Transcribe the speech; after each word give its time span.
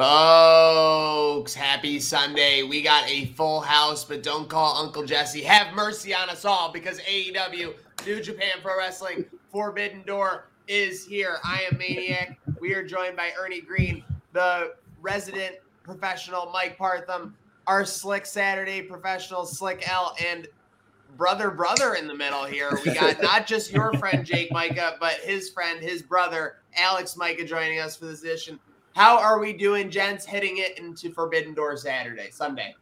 Folks, 0.00 1.52
happy 1.52 2.00
Sunday. 2.00 2.62
We 2.62 2.80
got 2.80 3.06
a 3.06 3.26
full 3.36 3.60
house, 3.60 4.02
but 4.02 4.22
don't 4.22 4.48
call 4.48 4.78
Uncle 4.78 5.04
Jesse. 5.04 5.42
Have 5.42 5.74
mercy 5.74 6.14
on 6.14 6.30
us 6.30 6.46
all 6.46 6.72
because 6.72 7.00
AEW, 7.00 7.74
New 8.06 8.22
Japan 8.22 8.54
Pro 8.62 8.78
Wrestling, 8.78 9.26
Forbidden 9.52 10.02
Door 10.04 10.46
is 10.68 11.04
here. 11.04 11.36
I 11.44 11.64
am 11.70 11.76
Maniac. 11.76 12.40
We 12.62 12.72
are 12.72 12.82
joined 12.82 13.14
by 13.14 13.32
Ernie 13.38 13.60
Green, 13.60 14.02
the 14.32 14.72
resident 15.02 15.56
professional, 15.82 16.48
Mike 16.50 16.78
Partham, 16.78 17.36
our 17.66 17.84
Slick 17.84 18.24
Saturday 18.24 18.80
professional, 18.80 19.44
Slick 19.44 19.86
L, 19.86 20.16
and 20.26 20.48
brother, 21.18 21.50
brother 21.50 21.92
in 21.92 22.08
the 22.08 22.14
middle 22.14 22.46
here. 22.46 22.70
We 22.86 22.94
got 22.94 23.20
not 23.22 23.46
just 23.46 23.70
your 23.70 23.92
friend, 23.98 24.24
Jake 24.24 24.50
Micah, 24.50 24.96
but 24.98 25.16
his 25.16 25.50
friend, 25.50 25.78
his 25.78 26.00
brother, 26.00 26.56
Alex 26.74 27.18
Micah, 27.18 27.44
joining 27.44 27.80
us 27.80 27.96
for 27.96 28.06
this 28.06 28.22
edition 28.22 28.58
how 28.94 29.18
are 29.18 29.38
we 29.38 29.52
doing, 29.52 29.90
gents? 29.90 30.24
Hitting 30.26 30.58
it 30.58 30.78
into 30.78 31.10
Forbidden 31.12 31.54
Door 31.54 31.76
Saturday, 31.78 32.30
Sunday. 32.30 32.74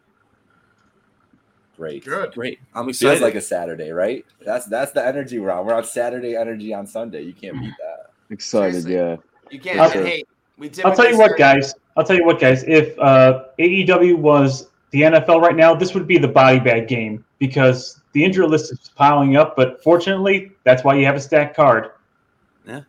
Great. 1.77 2.05
Good. 2.05 2.33
Great. 2.35 2.59
I'm 2.75 2.89
excited. 2.89 3.13
Feels 3.13 3.23
like 3.23 3.37
a 3.37 3.41
Saturday, 3.41 3.91
right? 3.91 4.27
That's 4.45 4.67
that's 4.67 4.91
the 4.93 5.07
energy 5.07 5.39
we're 5.39 5.53
on. 5.53 5.65
We're 5.65 5.75
on 5.75 5.85
Saturday 5.85 6.35
energy 6.37 6.75
on 6.75 6.87
Sunday. 6.87 7.23
You 7.23 7.33
can't 7.33 7.61
beat 7.61 7.73
that. 7.79 8.11
Excited, 8.31 8.83
Seriously. 8.83 8.95
yeah. 8.95 9.17
You 9.51 9.61
can't. 9.61 9.93
For 9.93 9.99
sure. 9.99 10.07
Hey, 10.07 10.25
we 10.59 10.71
I'll 10.85 10.95
tell 10.95 11.09
you 11.09 11.17
what, 11.17 11.27
start- 11.37 11.39
guys. 11.39 11.75
I'll 11.97 12.05
tell 12.05 12.17
you 12.17 12.25
what, 12.25 12.41
guys. 12.41 12.65
If 12.67 12.99
uh, 12.99 13.45
AEW 13.61 14.17
was 14.17 14.69
the 14.91 15.03
NFL 15.03 15.41
right 15.41 15.55
now, 15.55 15.75
this 15.75 15.95
would 15.95 16.07
be 16.09 16.19
the 16.19 16.29
body 16.29 16.59
bag 16.59 16.89
game 16.89 17.25
because 17.39 18.01
the 18.13 18.25
injury 18.25 18.47
list 18.49 18.73
is 18.73 18.91
piling 18.97 19.37
up. 19.37 19.55
But 19.57 19.83
fortunately, 19.83 20.51
that's 20.65 20.83
why 20.83 20.97
you 20.97 21.05
have 21.07 21.15
a 21.17 21.21
stacked 21.21 21.55
card 21.55 21.91
Yeah. 22.67 22.81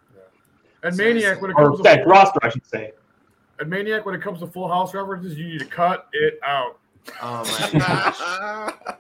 And 0.81 0.97
Maniac, 0.97 1.41
when 1.41 1.51
it 1.51 1.55
or 1.57 1.67
comes 1.67 1.77
to 1.77 1.83
stacked 1.83 2.07
roster, 2.07 2.39
I 2.41 2.49
should 2.49 2.65
say. 2.65 2.91
And 3.59 3.69
Maniac, 3.69 4.05
when 4.05 4.15
it 4.15 4.21
comes 4.21 4.39
to 4.39 4.47
Full 4.47 4.67
House 4.67 4.93
references, 4.93 5.37
you 5.37 5.47
need 5.47 5.59
to 5.59 5.65
cut 5.65 6.07
it 6.13 6.39
out. 6.45 6.79
Oh 7.21 7.43
my 7.43 7.79
gosh. 7.79 8.17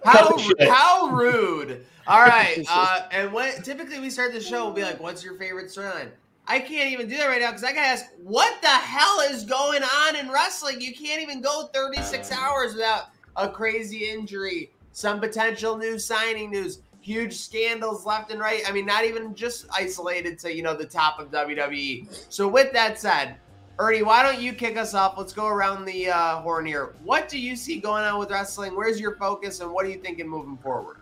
How, 0.03 0.53
how 0.69 1.07
rude. 1.09 1.85
All 2.07 2.21
right. 2.21 2.65
Uh, 2.71 3.07
and 3.11 3.31
when 3.31 3.61
typically 3.61 3.99
we 3.99 4.09
start 4.09 4.33
the 4.33 4.41
show, 4.41 4.65
we'll 4.65 4.73
be 4.73 4.83
like, 4.83 4.99
what's 4.99 5.23
your 5.23 5.35
favorite 5.35 5.67
storyline? 5.67 6.09
I 6.47 6.59
can't 6.59 6.91
even 6.91 7.07
do 7.07 7.17
that 7.17 7.27
right 7.27 7.41
now 7.41 7.49
because 7.49 7.63
I 7.63 7.73
gotta 7.73 7.87
ask, 7.87 8.05
what 8.23 8.59
the 8.61 8.67
hell 8.67 9.19
is 9.21 9.45
going 9.45 9.83
on 9.83 10.15
in 10.15 10.31
wrestling? 10.31 10.81
You 10.81 10.93
can't 10.93 11.21
even 11.21 11.41
go 11.41 11.69
36 11.73 12.31
hours 12.31 12.73
without 12.73 13.09
a 13.35 13.47
crazy 13.47 14.09
injury, 14.09 14.71
some 14.91 15.19
potential 15.19 15.77
new 15.77 15.99
signing 15.99 16.51
news, 16.51 16.81
huge 17.01 17.35
scandals 17.35 18.05
left 18.05 18.31
and 18.31 18.39
right. 18.39 18.63
I 18.67 18.71
mean, 18.71 18.85
not 18.85 19.05
even 19.05 19.35
just 19.35 19.67
isolated 19.71 20.39
to 20.39 20.53
you 20.53 20.63
know 20.63 20.75
the 20.75 20.85
top 20.85 21.19
of 21.19 21.29
WWE. 21.31 22.07
So 22.29 22.47
with 22.47 22.71
that 22.73 22.99
said, 22.99 23.37
Ernie, 23.79 24.03
why 24.03 24.21
don't 24.23 24.41
you 24.41 24.51
kick 24.51 24.75
us 24.75 24.93
off? 24.93 25.17
Let's 25.17 25.31
go 25.31 25.47
around 25.47 25.85
the 25.85 26.09
uh, 26.09 26.41
horn 26.41 26.65
here. 26.65 26.95
What 27.01 27.29
do 27.29 27.39
you 27.39 27.55
see 27.55 27.79
going 27.79 28.03
on 28.03 28.19
with 28.19 28.29
wrestling? 28.29 28.75
Where's 28.75 28.99
your 28.99 29.15
focus, 29.15 29.61
and 29.61 29.71
what 29.71 29.85
are 29.85 29.89
you 29.89 29.99
thinking 29.99 30.27
moving 30.27 30.57
forward? 30.57 30.97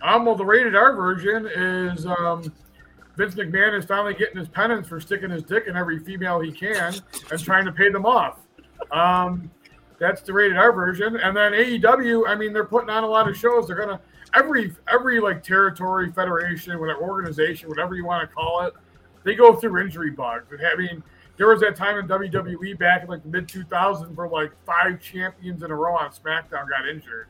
Um, 0.00 0.24
well, 0.24 0.36
the 0.36 0.44
rated 0.44 0.76
R 0.76 0.94
version 0.94 1.48
is 1.52 2.06
um, 2.06 2.52
Vince 3.16 3.34
McMahon 3.34 3.76
is 3.76 3.84
finally 3.84 4.14
getting 4.14 4.36
his 4.36 4.46
penance 4.46 4.86
for 4.86 5.00
sticking 5.00 5.28
his 5.28 5.42
dick 5.42 5.64
in 5.66 5.74
every 5.74 5.98
female 5.98 6.38
he 6.38 6.52
can 6.52 6.94
and 7.32 7.40
trying 7.42 7.64
to 7.64 7.72
pay 7.72 7.90
them 7.90 8.06
off. 8.06 8.38
Um, 8.92 9.50
that's 9.98 10.22
the 10.22 10.32
rated 10.32 10.56
R 10.56 10.72
version, 10.72 11.16
and 11.16 11.36
then 11.36 11.50
AEW. 11.50 12.28
I 12.28 12.36
mean, 12.36 12.52
they're 12.52 12.64
putting 12.64 12.90
on 12.90 13.02
a 13.02 13.08
lot 13.08 13.28
of 13.28 13.36
shows. 13.36 13.66
They're 13.66 13.74
gonna 13.74 14.00
every 14.34 14.72
every 14.86 15.18
like 15.18 15.42
territory, 15.42 16.12
federation, 16.12 16.78
whatever 16.78 17.00
organization, 17.00 17.68
whatever 17.68 17.96
you 17.96 18.06
want 18.06 18.28
to 18.28 18.32
call 18.32 18.62
it, 18.66 18.74
they 19.24 19.34
go 19.34 19.56
through 19.56 19.80
injury 19.80 20.10
bugs. 20.10 20.46
And 20.52 20.60
I 20.64 20.76
mean, 20.76 21.02
there 21.36 21.48
was 21.48 21.60
that 21.60 21.76
time 21.76 21.98
in 21.98 22.06
WWE 22.06 22.78
back 22.78 23.02
in 23.02 23.08
like 23.08 23.24
mid 23.24 23.48
2000s 23.48 24.14
where 24.14 24.28
like 24.28 24.52
five 24.64 25.00
champions 25.00 25.62
in 25.62 25.70
a 25.70 25.74
row 25.74 25.96
on 25.96 26.10
SmackDown 26.10 26.68
got 26.68 26.88
injured 26.88 27.28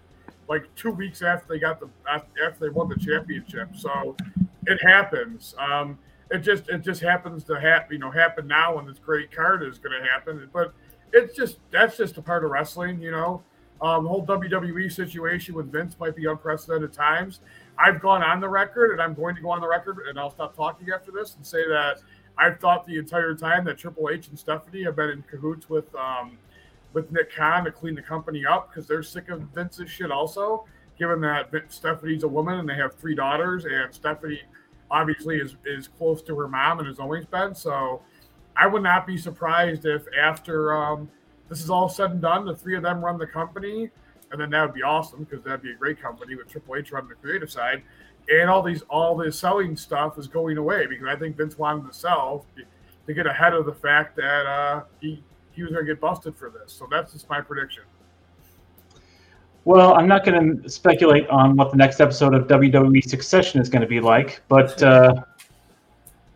like 0.49 0.73
two 0.75 0.91
weeks 0.91 1.23
after 1.23 1.47
they 1.49 1.59
got 1.59 1.81
the 1.81 1.89
after 2.11 2.61
they 2.61 2.69
won 2.69 2.89
the 2.89 2.97
championship. 2.97 3.69
So 3.77 4.17
it 4.67 4.81
happens. 4.83 5.55
Um, 5.59 5.99
it 6.31 6.39
just 6.39 6.69
it 6.69 6.83
just 6.83 7.01
happens 7.01 7.45
to 7.45 7.61
happen. 7.61 7.95
You 7.95 7.99
know, 7.99 8.11
happen 8.11 8.47
now 8.47 8.77
when 8.77 8.87
this 8.87 8.99
great 8.99 9.31
card 9.33 9.63
is 9.63 9.79
going 9.79 10.01
to 10.01 10.07
happen. 10.09 10.49
But 10.53 10.73
it's 11.13 11.37
just 11.37 11.59
that's 11.71 11.97
just 11.97 12.19
a 12.19 12.23
part 12.23 12.45
of 12.45 12.51
wrestling. 12.51 13.01
You 13.01 13.13
know, 13.13 13.43
um, 13.81 14.05
the 14.05 14.09
whole 14.09 14.27
WWE 14.27 14.91
situation 14.93 15.55
with 15.55 15.71
Vince 15.71 15.97
might 15.99 16.17
be 16.17 16.27
unprecedented 16.27 16.93
times. 16.93 17.41
I've 17.79 18.01
gone 18.01 18.23
on 18.23 18.41
the 18.41 18.49
record, 18.49 18.93
and 18.93 19.03
I'm 19.03 19.15
going 19.15 19.35
to 19.35 19.43
go 19.43 19.51
on 19.51 19.61
the 19.61 19.69
record, 19.69 19.99
and 20.09 20.19
I'll 20.19 20.31
stop 20.31 20.55
talking 20.55 20.89
after 20.95 21.11
this 21.11 21.35
and 21.37 21.45
say 21.45 21.67
that 21.69 21.99
I've 22.37 22.59
thought 22.59 22.87
the 22.87 22.99
entire 22.99 23.35
time 23.35 23.65
that 23.67 23.79
Triple 23.79 24.11
H 24.11 24.29
and 24.29 24.39
Stephanie 24.39 24.83
have 24.85 24.97
been 24.97 25.11
in 25.11 25.23
cahoots 25.23 25.69
with 25.69 25.95
um, 25.95 26.39
with 26.93 27.11
Nick 27.11 27.35
Khan 27.35 27.65
to 27.65 27.73
clean 27.73 27.95
the 27.95 28.03
company 28.03 28.45
up 28.47 28.71
because 28.71 28.87
they're 28.87 29.03
sick 29.03 29.29
of 29.29 29.41
Vince's 29.55 29.91
shit 29.91 30.11
also. 30.11 30.65
Given 30.99 31.21
that 31.23 31.51
Stephanie's 31.69 32.23
a 32.23 32.29
woman 32.29 32.61
and 32.61 32.69
they 32.69 32.75
have 32.75 32.95
three 32.95 33.17
daughters, 33.17 33.65
and 33.65 33.93
Stephanie 33.93 34.43
obviously 34.91 35.39
is 35.39 35.57
is 35.65 35.89
close 35.89 36.23
to 36.23 36.37
her 36.39 36.49
mom 36.49 36.79
and 36.79 36.89
has 36.89 36.99
always 36.99 37.27
been. 37.27 37.55
So 37.55 38.03
I 38.57 38.67
would 38.67 38.83
not 38.83 39.07
be 39.07 39.17
surprised 39.17 39.85
if 39.85 40.03
after 40.17 40.75
um, 40.75 41.11
this 41.49 41.63
is 41.63 41.71
all 41.71 41.89
said 41.89 42.13
and 42.13 42.23
done, 42.23 42.45
the 42.45 42.55
three 42.55 42.77
of 42.77 42.83
them 42.83 43.05
run 43.05 43.19
the 43.19 43.27
company, 43.27 43.91
and 44.31 44.41
then 44.41 44.51
that 44.51 44.63
would 44.63 44.75
be 44.75 44.83
awesome 44.83 45.25
because 45.25 45.45
that'd 45.45 45.63
be 45.63 45.73
a 45.73 45.77
great 45.77 46.01
company 46.01 46.37
with 46.37 46.49
Triple 46.49 46.77
H 46.77 46.93
running 46.93 47.09
the 47.09 47.17
creative 47.17 47.51
side, 47.51 47.83
and 48.31 48.49
all 48.49 48.63
these 48.63 48.83
all 48.83 49.17
this 49.17 49.39
selling 49.39 49.77
stuff 49.77 50.19
is 50.19 50.27
going 50.27 50.57
away 50.57 50.87
because 50.87 51.07
I 51.07 51.17
think 51.17 51.37
Vince 51.37 51.59
wanted 51.59 51.87
to 51.91 51.97
sell 51.97 52.47
to 53.07 53.15
get 53.15 53.27
ahead 53.27 53.53
of 53.53 53.67
the 53.67 53.73
fact 53.75 54.17
that 54.17 54.47
uh, 54.47 54.85
he 55.01 55.23
he 55.53 55.63
was 55.63 55.73
going 55.73 55.87
to 55.87 55.93
get 55.93 56.01
busted 56.01 56.37
for 56.37 56.51
this. 56.51 56.73
So 56.73 56.89
that's 56.91 57.13
just 57.13 57.29
my 57.29 57.41
prediction. 57.41 57.85
Well, 59.65 59.95
I'm 59.95 60.07
not 60.07 60.25
going 60.25 60.63
to 60.63 60.69
speculate 60.69 61.27
on 61.29 61.57
what 61.57 61.71
the 61.71 61.77
next 61.77 62.01
episode 62.01 62.35
of 62.35 62.47
WWE 62.49 63.03
Succession 63.03 63.61
is 63.61 63.71
going 63.71 63.81
to 63.81 63.89
be 63.89 64.01
like, 64.01 64.43
but 64.49 64.83
uh, 64.83 65.15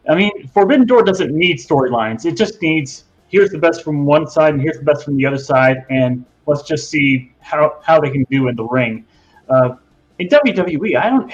I 0.08 0.14
mean, 0.14 0.48
Forbidden 0.48 0.86
Door 0.86 1.02
doesn't 1.02 1.34
need 1.34 1.58
storylines. 1.58 2.24
It 2.24 2.36
just 2.36 2.62
needs 2.62 3.04
here's 3.28 3.50
the 3.50 3.58
best 3.58 3.82
from 3.82 4.06
one 4.06 4.26
side 4.26 4.54
and 4.54 4.62
here's 4.62 4.78
the 4.78 4.84
best 4.84 5.04
from 5.04 5.16
the 5.16 5.26
other 5.26 5.38
side, 5.38 5.84
and 5.90 6.24
let's 6.46 6.62
just 6.62 6.90
see 6.90 7.32
how 7.40 7.78
how 7.82 8.00
they 8.00 8.10
can 8.10 8.24
do 8.30 8.48
in 8.48 8.56
the 8.56 8.64
ring. 8.64 9.04
Uh, 9.48 9.76
in 10.18 10.28
WWE, 10.28 10.96
I 10.96 11.10
don't. 11.10 11.32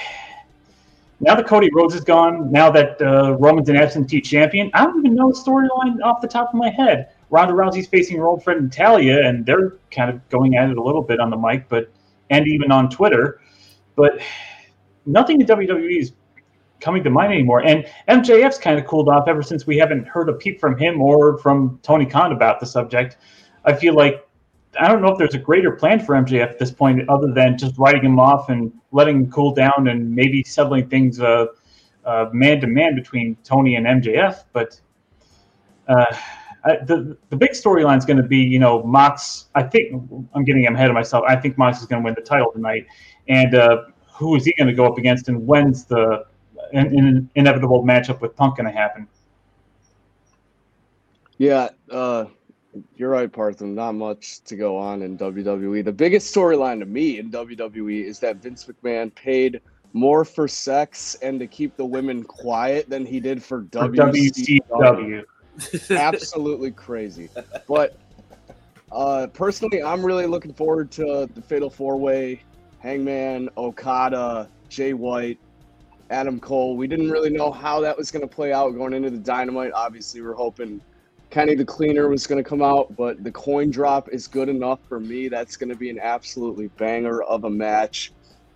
Now 1.20 1.34
that 1.34 1.46
Cody 1.46 1.70
Rhodes 1.72 1.94
is 1.94 2.02
gone, 2.02 2.50
now 2.50 2.70
that 2.70 3.00
uh, 3.00 3.36
Roman's 3.38 3.68
an 3.68 3.76
absentee 3.76 4.20
champion, 4.20 4.70
I 4.74 4.84
don't 4.84 4.98
even 4.98 5.14
know 5.14 5.30
the 5.30 5.38
storyline 5.38 6.02
off 6.02 6.20
the 6.20 6.28
top 6.28 6.48
of 6.48 6.54
my 6.54 6.70
head. 6.70 7.10
Ronda 7.30 7.54
Rousey's 7.54 7.86
facing 7.86 8.16
her 8.18 8.26
old 8.26 8.42
friend 8.42 8.62
Natalya, 8.62 9.26
and 9.26 9.46
they're 9.46 9.76
kind 9.90 10.10
of 10.10 10.28
going 10.28 10.56
at 10.56 10.70
it 10.70 10.76
a 10.76 10.82
little 10.82 11.02
bit 11.02 11.20
on 11.20 11.30
the 11.30 11.36
mic, 11.36 11.68
but 11.68 11.90
and 12.30 12.46
even 12.46 12.72
on 12.72 12.90
Twitter. 12.90 13.40
But 13.96 14.20
nothing 15.06 15.40
in 15.40 15.46
WWE 15.46 16.00
is 16.00 16.12
coming 16.80 17.02
to 17.04 17.10
mind 17.10 17.32
anymore. 17.32 17.64
And 17.64 17.86
MJF's 18.08 18.58
kind 18.58 18.78
of 18.78 18.86
cooled 18.86 19.08
off 19.08 19.28
ever 19.28 19.42
since 19.42 19.66
we 19.66 19.76
haven't 19.78 20.06
heard 20.06 20.28
a 20.28 20.34
peep 20.34 20.60
from 20.60 20.76
him 20.76 21.00
or 21.00 21.38
from 21.38 21.78
Tony 21.82 22.06
Khan 22.06 22.32
about 22.32 22.60
the 22.60 22.66
subject. 22.66 23.16
I 23.64 23.72
feel 23.72 23.94
like 23.94 24.23
I 24.80 24.88
don't 24.88 25.02
know 25.02 25.08
if 25.08 25.18
there's 25.18 25.34
a 25.34 25.38
greater 25.38 25.72
plan 25.72 26.04
for 26.04 26.14
MJF 26.14 26.50
at 26.50 26.58
this 26.58 26.70
point 26.70 27.08
other 27.08 27.32
than 27.32 27.58
just 27.58 27.78
writing 27.78 28.04
him 28.04 28.18
off 28.18 28.48
and 28.48 28.72
letting 28.92 29.16
him 29.16 29.30
cool 29.30 29.54
down 29.54 29.88
and 29.88 30.14
maybe 30.14 30.42
settling 30.42 30.88
things 30.88 31.20
uh, 31.20 31.46
uh, 32.04 32.30
man 32.32 32.60
to 32.60 32.66
man 32.66 32.94
between 32.94 33.36
Tony 33.44 33.76
and 33.76 33.86
MJF. 33.86 34.44
But 34.52 34.80
uh, 35.88 36.06
I, 36.64 36.76
the 36.84 37.16
the 37.28 37.36
big 37.36 37.50
storyline 37.50 37.98
is 37.98 38.04
going 38.04 38.16
to 38.16 38.22
be, 38.22 38.38
you 38.38 38.58
know, 38.58 38.82
Mox. 38.82 39.46
I 39.54 39.62
think 39.62 40.02
I'm 40.34 40.44
getting 40.44 40.66
ahead 40.66 40.88
of 40.88 40.94
myself. 40.94 41.24
I 41.28 41.36
think 41.36 41.58
Mox 41.58 41.80
is 41.80 41.86
going 41.86 42.02
to 42.02 42.04
win 42.04 42.14
the 42.14 42.22
title 42.22 42.50
tonight, 42.52 42.86
and 43.28 43.54
uh, 43.54 43.84
who 44.12 44.34
is 44.36 44.44
he 44.44 44.54
going 44.56 44.68
to 44.68 44.74
go 44.74 44.86
up 44.86 44.98
against, 44.98 45.28
and 45.28 45.46
when's 45.46 45.84
the 45.84 46.26
in, 46.72 46.98
in, 46.98 47.30
inevitable 47.34 47.84
matchup 47.84 48.20
with 48.20 48.34
Punk 48.36 48.56
going 48.56 48.66
to 48.66 48.72
happen? 48.72 49.06
Yeah, 51.36 51.70
uh, 51.90 52.26
you're 52.96 53.10
right, 53.10 53.32
Partham. 53.32 53.74
Not 53.74 53.92
much 53.92 54.40
to 54.44 54.56
go 54.56 54.76
on 54.76 55.02
in 55.02 55.16
WWE. 55.18 55.84
The 55.84 55.92
biggest 55.92 56.34
storyline 56.34 56.80
to 56.80 56.86
me 56.86 57.18
in 57.18 57.30
WWE 57.30 58.04
is 58.04 58.18
that 58.20 58.36
Vince 58.36 58.64
McMahon 58.66 59.14
paid 59.14 59.60
more 59.92 60.24
for 60.24 60.48
sex 60.48 61.14
and 61.22 61.38
to 61.38 61.46
keep 61.46 61.76
the 61.76 61.84
women 61.84 62.24
quiet 62.24 62.90
than 62.90 63.06
he 63.06 63.20
did 63.20 63.42
for 63.42 63.66
For 63.72 63.88
WCW. 63.88 64.60
WCW. 64.70 65.24
Absolutely 65.96 66.72
crazy. 66.72 67.28
But 67.68 67.96
uh, 68.90 69.28
personally, 69.28 69.82
I'm 69.82 70.04
really 70.04 70.26
looking 70.26 70.52
forward 70.52 70.90
to 70.92 71.28
the 71.32 71.42
Fatal 71.42 71.70
Four 71.70 71.96
Way 71.96 72.42
Hangman, 72.80 73.48
Okada, 73.56 74.48
Jay 74.68 74.94
White, 74.94 75.38
Adam 76.10 76.40
Cole. 76.40 76.76
We 76.76 76.86
didn't 76.86 77.10
really 77.10 77.30
know 77.30 77.50
how 77.50 77.80
that 77.80 77.96
was 77.96 78.10
going 78.10 78.28
to 78.28 78.32
play 78.32 78.52
out 78.52 78.70
going 78.70 78.92
into 78.92 79.10
the 79.10 79.18
Dynamite. 79.18 79.72
Obviously, 79.72 80.22
we're 80.22 80.34
hoping 80.34 80.80
Kenny 81.34 81.56
the 81.56 81.64
Cleaner 81.64 82.08
was 82.08 82.28
going 82.28 82.42
to 82.42 82.48
come 82.48 82.62
out, 82.62 82.94
but 82.96 83.24
the 83.24 83.32
coin 83.32 83.68
drop 83.68 84.08
is 84.10 84.28
good 84.28 84.48
enough 84.48 84.78
for 84.88 85.00
me. 85.00 85.26
That's 85.26 85.56
going 85.56 85.68
to 85.70 85.74
be 85.74 85.90
an 85.90 85.98
absolutely 86.00 86.68
banger 86.78 87.24
of 87.24 87.42
a 87.42 87.50
match. 87.50 88.12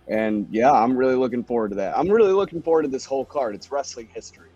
And 0.07 0.47
yeah, 0.49 0.71
I'm 0.71 0.95
really 0.95 1.15
looking 1.15 1.43
forward 1.43 1.71
to 1.71 1.75
that. 1.75 1.97
I'm 1.97 2.07
really 2.07 2.31
looking 2.31 2.61
forward 2.61 2.83
to 2.83 2.87
this 2.87 3.03
whole 3.03 3.25
card. 3.25 3.53
It's 3.53 3.69
wrestling 3.69 4.07
history. 4.13 4.47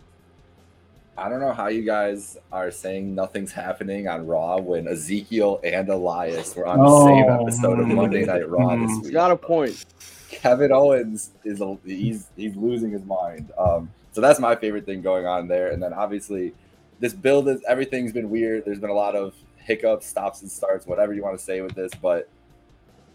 I 1.17 1.27
don't 1.27 1.41
know 1.41 1.51
how 1.51 1.67
you 1.67 1.81
guys 1.83 2.37
are 2.53 2.71
saying 2.71 3.13
nothing's 3.13 3.51
happening 3.51 4.07
on 4.07 4.25
Raw 4.25 4.57
when 4.57 4.87
Ezekiel 4.87 5.59
and 5.65 5.89
Elias 5.89 6.55
were 6.55 6.65
on 6.65 6.79
the 6.79 6.85
Oh, 6.87 7.05
same 7.05 7.29
episode 7.29 7.79
of. 7.81 7.87
Monday 7.89 8.23
Night 8.25 8.49
Raw 8.49 8.69
this 8.77 8.89
Mm. 8.99 9.03
Week. 9.03 9.13
got 9.13 9.31
a 9.31 9.35
point. 9.35 9.83
Kevin 10.29 10.71
Owens 10.71 11.31
is 11.43 11.59
a, 11.59 11.77
he's 11.85 12.29
he's 12.37 12.55
losing 12.55 12.89
his 12.91 13.03
mind. 13.03 13.51
Um, 13.57 13.91
so 14.13 14.21
that's 14.21 14.39
my 14.39 14.55
favorite 14.55 14.85
thing 14.85 15.01
going 15.01 15.25
on 15.25 15.49
there. 15.49 15.71
And 15.71 15.83
then 15.83 15.91
obviously, 15.93 16.53
this 16.99 17.13
build 17.13 17.47
is 17.47 17.61
everything's 17.67 18.11
been 18.11 18.29
weird. 18.29 18.65
There's 18.65 18.79
been 18.79 18.89
a 18.89 18.95
lot 18.95 19.15
of 19.15 19.33
hiccups, 19.57 20.05
stops 20.05 20.41
and 20.41 20.51
starts, 20.51 20.85
whatever 20.85 21.13
you 21.13 21.23
want 21.23 21.37
to 21.37 21.43
say 21.43 21.61
with 21.61 21.75
this, 21.75 21.91
but 22.01 22.29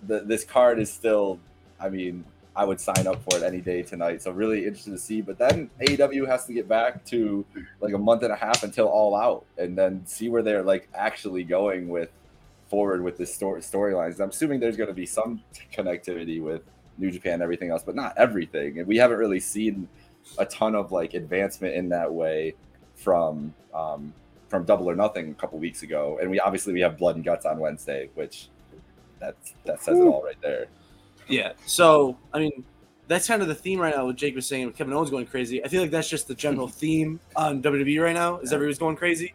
the, 0.06 0.20
this 0.20 0.44
card 0.44 0.78
is 0.78 0.92
still. 0.92 1.38
I 1.80 1.88
mean, 1.88 2.24
I 2.56 2.64
would 2.64 2.80
sign 2.80 3.06
up 3.06 3.22
for 3.22 3.38
it 3.38 3.44
any 3.44 3.60
day 3.60 3.82
tonight. 3.82 4.20
So 4.20 4.32
really 4.32 4.66
interested 4.66 4.90
to 4.90 4.98
see. 4.98 5.20
But 5.20 5.38
then 5.38 5.70
AEW 5.80 6.26
has 6.26 6.44
to 6.46 6.52
get 6.52 6.68
back 6.68 7.04
to 7.06 7.44
like 7.80 7.94
a 7.94 7.98
month 7.98 8.24
and 8.24 8.32
a 8.32 8.36
half 8.36 8.64
until 8.64 8.88
All 8.88 9.14
Out, 9.14 9.44
and 9.56 9.78
then 9.78 10.04
see 10.06 10.28
where 10.28 10.42
they're 10.42 10.62
like 10.62 10.88
actually 10.94 11.44
going 11.44 11.88
with 11.88 12.10
forward 12.68 13.02
with 13.02 13.16
this 13.16 13.34
story 13.34 13.60
storylines. 13.60 14.20
I'm 14.20 14.30
assuming 14.30 14.60
there's 14.60 14.76
going 14.76 14.88
to 14.88 14.94
be 14.94 15.06
some 15.06 15.42
connectivity 15.72 16.42
with 16.42 16.62
New 16.98 17.10
Japan 17.10 17.34
and 17.34 17.42
everything 17.42 17.70
else, 17.70 17.82
but 17.82 17.94
not 17.94 18.14
everything. 18.16 18.78
And 18.78 18.86
we 18.86 18.96
haven't 18.96 19.18
really 19.18 19.40
seen 19.40 19.88
a 20.36 20.44
ton 20.44 20.74
of 20.74 20.92
like 20.92 21.14
advancement 21.14 21.74
in 21.74 21.88
that 21.90 22.12
way 22.12 22.54
from 22.98 23.54
um, 23.72 24.12
from 24.48 24.64
Double 24.64 24.88
or 24.90 24.96
Nothing 24.96 25.30
a 25.30 25.34
couple 25.34 25.58
weeks 25.58 25.82
ago. 25.82 26.18
And 26.20 26.30
we 26.30 26.40
obviously 26.40 26.72
we 26.72 26.80
have 26.80 26.98
Blood 26.98 27.16
and 27.16 27.24
Guts 27.24 27.46
on 27.46 27.58
Wednesday, 27.58 28.10
which 28.14 28.48
that 29.20 29.36
that 29.64 29.82
says 29.82 29.98
it 29.98 30.02
all 30.02 30.22
right 30.22 30.40
there. 30.42 30.66
Yeah. 31.28 31.52
So 31.66 32.16
I 32.34 32.40
mean, 32.40 32.64
that's 33.06 33.26
kind 33.26 33.40
of 33.42 33.48
the 33.48 33.54
theme 33.54 33.80
right 33.80 33.94
now. 33.94 34.06
What 34.06 34.16
Jake 34.16 34.34
was 34.34 34.46
saying, 34.46 34.66
with 34.66 34.76
Kevin 34.76 34.92
Owens 34.92 35.10
going 35.10 35.26
crazy. 35.26 35.64
I 35.64 35.68
feel 35.68 35.80
like 35.80 35.90
that's 35.90 36.08
just 36.08 36.28
the 36.28 36.34
general 36.34 36.68
theme 36.82 37.20
on 37.36 37.62
WWE 37.62 38.02
right 38.02 38.14
now. 38.14 38.38
Is 38.38 38.52
everybody's 38.52 38.78
going 38.78 38.96
crazy? 38.96 39.32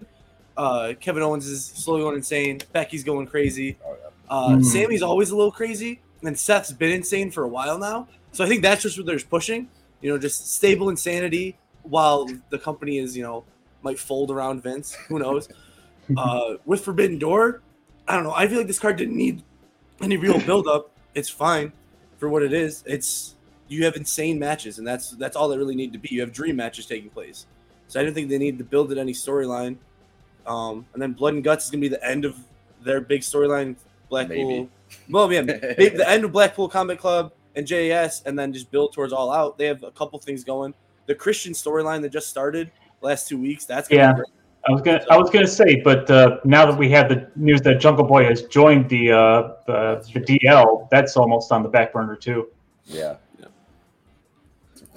Uh, 0.55 0.93
Kevin 0.99 1.23
Owens 1.23 1.47
is 1.47 1.65
slowly 1.65 2.01
going 2.01 2.15
insane. 2.15 2.59
Becky's 2.73 3.03
going 3.03 3.25
crazy. 3.25 3.77
Oh, 3.83 3.95
yeah. 3.99 4.09
Uh, 4.29 4.49
Mhm. 4.57 4.65
Sammy's 4.65 5.01
always 5.01 5.31
a 5.31 5.35
little 5.35 5.51
crazy, 5.51 5.99
and 6.23 6.37
Seth's 6.37 6.71
been 6.71 6.91
insane 6.91 7.31
for 7.31 7.43
a 7.43 7.47
while 7.47 7.77
now. 7.79 8.07
So 8.33 8.43
I 8.43 8.47
think 8.47 8.61
that's 8.61 8.83
just 8.83 8.97
what 8.97 9.05
they're 9.07 9.19
pushing. 9.19 9.67
You 10.01 10.11
know, 10.11 10.17
just 10.17 10.53
stable 10.53 10.89
insanity 10.89 11.57
while 11.83 12.29
the 12.49 12.59
company 12.59 12.97
is, 12.99 13.15
you 13.17 13.23
know, 13.23 13.43
might 13.83 13.99
fold 13.99 14.31
around 14.31 14.63
Vince. 14.63 14.93
Who 15.07 15.19
knows? 15.19 15.49
uh, 16.17 16.55
with 16.65 16.83
Forbidden 16.83 17.19
Door, 17.19 17.61
I 18.07 18.15
don't 18.15 18.23
know. 18.23 18.33
I 18.33 18.47
feel 18.47 18.57
like 18.57 18.67
this 18.67 18.79
card 18.79 18.97
didn't 18.97 19.15
need 19.15 19.43
any 20.01 20.17
real 20.17 20.39
build 20.45 20.67
up. 20.67 20.91
It's 21.15 21.29
fine 21.29 21.71
for 22.17 22.29
what 22.29 22.43
it 22.43 22.53
is. 22.53 22.83
It's 22.85 23.35
you 23.67 23.85
have 23.85 23.95
insane 23.95 24.39
matches, 24.39 24.77
and 24.77 24.87
that's 24.87 25.11
that's 25.11 25.35
all 25.35 25.47
they 25.47 25.57
really 25.57 25.75
need 25.75 25.93
to 25.93 25.99
be. 25.99 26.09
You 26.11 26.21
have 26.21 26.31
dream 26.31 26.55
matches 26.55 26.85
taking 26.85 27.09
place. 27.09 27.45
So 27.87 27.99
I 27.99 28.03
didn't 28.03 28.15
think 28.15 28.29
they 28.29 28.37
needed 28.37 28.57
to 28.57 28.63
build 28.63 28.91
it 28.91 28.97
any 28.97 29.13
storyline. 29.13 29.77
Um, 30.45 30.85
and 30.93 31.01
then 31.01 31.13
Blood 31.13 31.35
and 31.35 31.43
Guts 31.43 31.65
is 31.65 31.71
gonna 31.71 31.81
be 31.81 31.87
the 31.87 32.03
end 32.05 32.25
of 32.25 32.37
their 32.81 33.01
big 33.01 33.21
storyline. 33.21 33.75
Blackpool. 34.09 34.47
Maybe. 34.47 34.69
Well, 35.09 35.31
yeah, 35.31 35.41
the 35.41 36.05
end 36.07 36.23
of 36.23 36.31
Blackpool 36.31 36.69
Combat 36.69 36.99
Club 36.99 37.33
and 37.55 37.65
JAS, 37.65 38.23
and 38.25 38.37
then 38.37 38.53
just 38.53 38.71
build 38.71 38.93
towards 38.93 39.13
All 39.13 39.31
Out. 39.31 39.57
They 39.57 39.65
have 39.65 39.83
a 39.83 39.91
couple 39.91 40.19
things 40.19 40.43
going. 40.43 40.73
The 41.05 41.15
Christian 41.15 41.53
storyline 41.53 42.01
that 42.01 42.09
just 42.09 42.29
started 42.29 42.71
last 43.03 43.27
two 43.27 43.37
weeks. 43.37 43.65
That's 43.65 43.87
gonna 43.87 44.01
Yeah. 44.01 44.11
be 44.13 44.15
great. 44.17 44.27
I 44.65 44.71
was 44.71 44.81
gonna, 44.81 45.05
I 45.11 45.17
was 45.17 45.29
gonna 45.29 45.45
say, 45.47 45.81
but 45.81 46.09
uh, 46.09 46.37
now 46.45 46.65
that 46.65 46.77
we 46.77 46.89
have 46.91 47.09
the 47.09 47.27
news 47.35 47.61
that 47.63 47.81
Jungle 47.81 48.05
Boy 48.05 48.23
has 48.25 48.43
joined 48.43 48.87
the 48.89 49.11
uh, 49.11 49.53
the, 49.67 50.09
the 50.13 50.21
DL, 50.21 50.89
that's 50.89 51.17
almost 51.17 51.51
on 51.51 51.63
the 51.63 51.69
back 51.69 51.91
burner 51.91 52.15
too. 52.15 52.47
Yeah. 52.85 53.15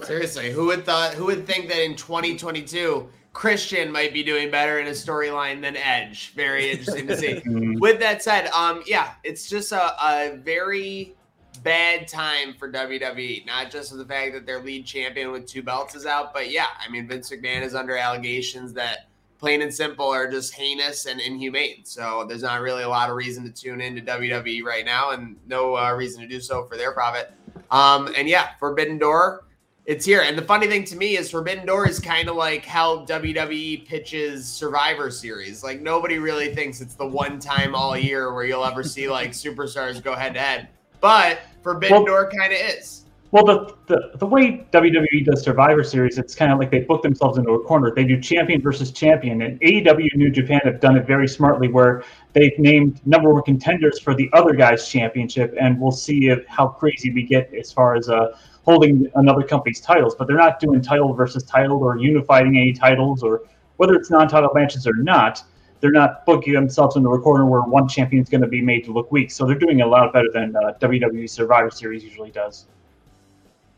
Seriously, 0.03 0.51
who 0.51 0.67
would 0.67 0.85
thought? 0.85 1.15
Who 1.15 1.25
would 1.25 1.47
think 1.47 1.69
that 1.69 1.83
in 1.83 1.95
2022 1.95 3.09
Christian 3.33 3.91
might 3.91 4.13
be 4.13 4.21
doing 4.23 4.51
better 4.51 4.79
in 4.79 4.87
a 4.87 4.91
storyline 4.91 5.59
than 5.59 5.75
Edge? 5.75 6.33
Very 6.35 6.69
interesting 6.71 7.07
to 7.07 7.17
see. 7.17 7.33
Mm, 7.45 7.79
With 7.79 7.99
that 7.99 8.21
said, 8.21 8.47
um, 8.49 8.83
yeah, 8.85 9.13
it's 9.23 9.49
just 9.49 9.71
a, 9.71 9.95
a 10.05 10.37
very 10.37 11.15
bad 11.57 12.07
time 12.07 12.53
for 12.53 12.71
WWE. 12.71 13.45
Not 13.45 13.71
just 13.71 13.91
for 13.91 13.97
the 13.97 14.05
fact 14.05 14.33
that 14.33 14.45
their 14.45 14.61
lead 14.61 14.85
champion 14.85 15.31
with 15.31 15.45
two 15.45 15.61
belts 15.61 15.95
is 15.95 16.05
out, 16.05 16.33
but 16.33 16.51
yeah, 16.51 16.67
I 16.79 16.89
mean 16.89 17.07
Vince 17.07 17.29
McMahon 17.29 17.61
is 17.61 17.75
under 17.75 17.97
allegations 17.97 18.73
that 18.73 19.07
plain 19.39 19.61
and 19.61 19.73
simple 19.73 20.07
are 20.07 20.29
just 20.29 20.53
heinous 20.53 21.05
and 21.05 21.19
inhumane. 21.19 21.85
So 21.85 22.25
there's 22.27 22.41
not 22.41 22.61
really 22.61 22.83
a 22.83 22.89
lot 22.89 23.09
of 23.09 23.15
reason 23.15 23.43
to 23.43 23.51
tune 23.51 23.81
into 23.81 24.01
WWE 24.01 24.63
right 24.63 24.85
now, 24.85 25.11
and 25.11 25.35
no 25.47 25.77
uh, 25.77 25.93
reason 25.93 26.21
to 26.21 26.27
do 26.27 26.39
so 26.39 26.63
for 26.65 26.77
their 26.77 26.91
profit. 26.91 27.31
Um, 27.71 28.13
and 28.15 28.27
yeah, 28.27 28.49
Forbidden 28.59 28.97
Door. 28.97 29.43
It's 29.85 30.05
here. 30.05 30.21
And 30.21 30.37
the 30.37 30.41
funny 30.41 30.67
thing 30.67 30.83
to 30.85 30.97
me 30.97 31.15
is 31.15 31.31
Forbidden 31.31 31.65
Door 31.65 31.87
is 31.87 31.97
kind 31.97 32.27
of 32.27 32.35
like 32.35 32.65
how 32.65 33.05
WWE 33.05 33.87
pitches 33.87 34.45
Survivor 34.45 35.09
Series. 35.09 35.63
Like 35.63 35.79
nobody 35.79 36.19
really 36.19 36.53
thinks 36.53 36.81
it's 36.81 36.95
the 36.95 37.07
one 37.07 37.39
time 37.39 37.73
all 37.73 37.95
year 37.95 38.33
where 38.33 38.43
you'll 38.43 38.65
ever 38.65 38.83
see 38.83 39.07
like 39.09 39.31
superstars 39.31 40.03
go 40.03 40.13
head 40.13 40.33
to 40.33 40.41
head. 40.41 40.67
But 41.01 41.39
Forbidden 41.63 41.97
Well- 41.97 42.05
Door 42.05 42.31
kind 42.31 42.53
of 42.53 42.59
is. 42.59 43.03
Well, 43.31 43.43
the, 43.43 43.75
the 43.87 44.17
the 44.19 44.25
way 44.25 44.65
WWE 44.71 45.25
does 45.25 45.43
Survivor 45.43 45.83
Series, 45.83 46.17
it's 46.17 46.33
kind 46.33 46.49
of 46.49 46.59
like 46.59 46.71
they 46.71 46.79
book 46.79 47.03
themselves 47.03 47.37
into 47.37 47.51
a 47.51 47.59
corner. 47.65 47.93
They 47.93 48.05
do 48.05 48.21
champion 48.21 48.61
versus 48.61 48.89
champion, 48.91 49.41
and 49.41 49.59
AEW 49.59 50.15
New 50.15 50.29
Japan 50.29 50.61
have 50.63 50.79
done 50.79 50.95
it 50.95 51.05
very 51.05 51.27
smartly, 51.27 51.67
where 51.67 52.05
they've 52.31 52.57
named 52.57 53.01
number 53.05 53.33
one 53.33 53.43
contenders 53.43 53.99
for 53.99 54.15
the 54.15 54.29
other 54.31 54.53
guy's 54.53 54.87
championship, 54.87 55.53
and 55.59 55.77
we'll 55.77 55.91
see 55.91 56.29
if, 56.29 56.47
how 56.47 56.69
crazy 56.69 57.11
we 57.11 57.23
get 57.23 57.53
as 57.53 57.69
far 57.69 57.95
as 57.95 58.07
uh, 58.07 58.37
holding 58.63 59.11
another 59.15 59.43
company's 59.43 59.81
titles. 59.81 60.15
But 60.15 60.27
they're 60.27 60.37
not 60.37 60.61
doing 60.61 60.81
title 60.81 61.13
versus 61.13 61.43
title 61.43 61.83
or 61.83 61.97
unifying 61.97 62.57
any 62.57 62.71
titles, 62.71 63.23
or 63.23 63.41
whether 63.75 63.93
it's 63.95 64.09
non-title 64.09 64.51
matches 64.53 64.87
or 64.87 64.93
not. 64.93 65.43
They're 65.79 65.91
not 65.91 66.25
booking 66.25 66.53
themselves 66.53 66.95
into 66.95 67.09
a 67.09 67.19
corner 67.19 67.45
where 67.45 67.61
one 67.61 67.87
champion 67.87 68.23
is 68.23 68.29
going 68.29 68.41
to 68.41 68.47
be 68.47 68.61
made 68.61 68.83
to 68.85 68.91
look 68.91 69.11
weak. 69.11 69.31
So 69.31 69.45
they're 69.45 69.59
doing 69.59 69.81
a 69.81 69.87
lot 69.87 70.11
better 70.13 70.29
than 70.33 70.55
uh, 70.55 70.73
WWE 70.81 71.29
Survivor 71.29 71.69
Series 71.69 72.03
usually 72.03 72.31
does. 72.31 72.65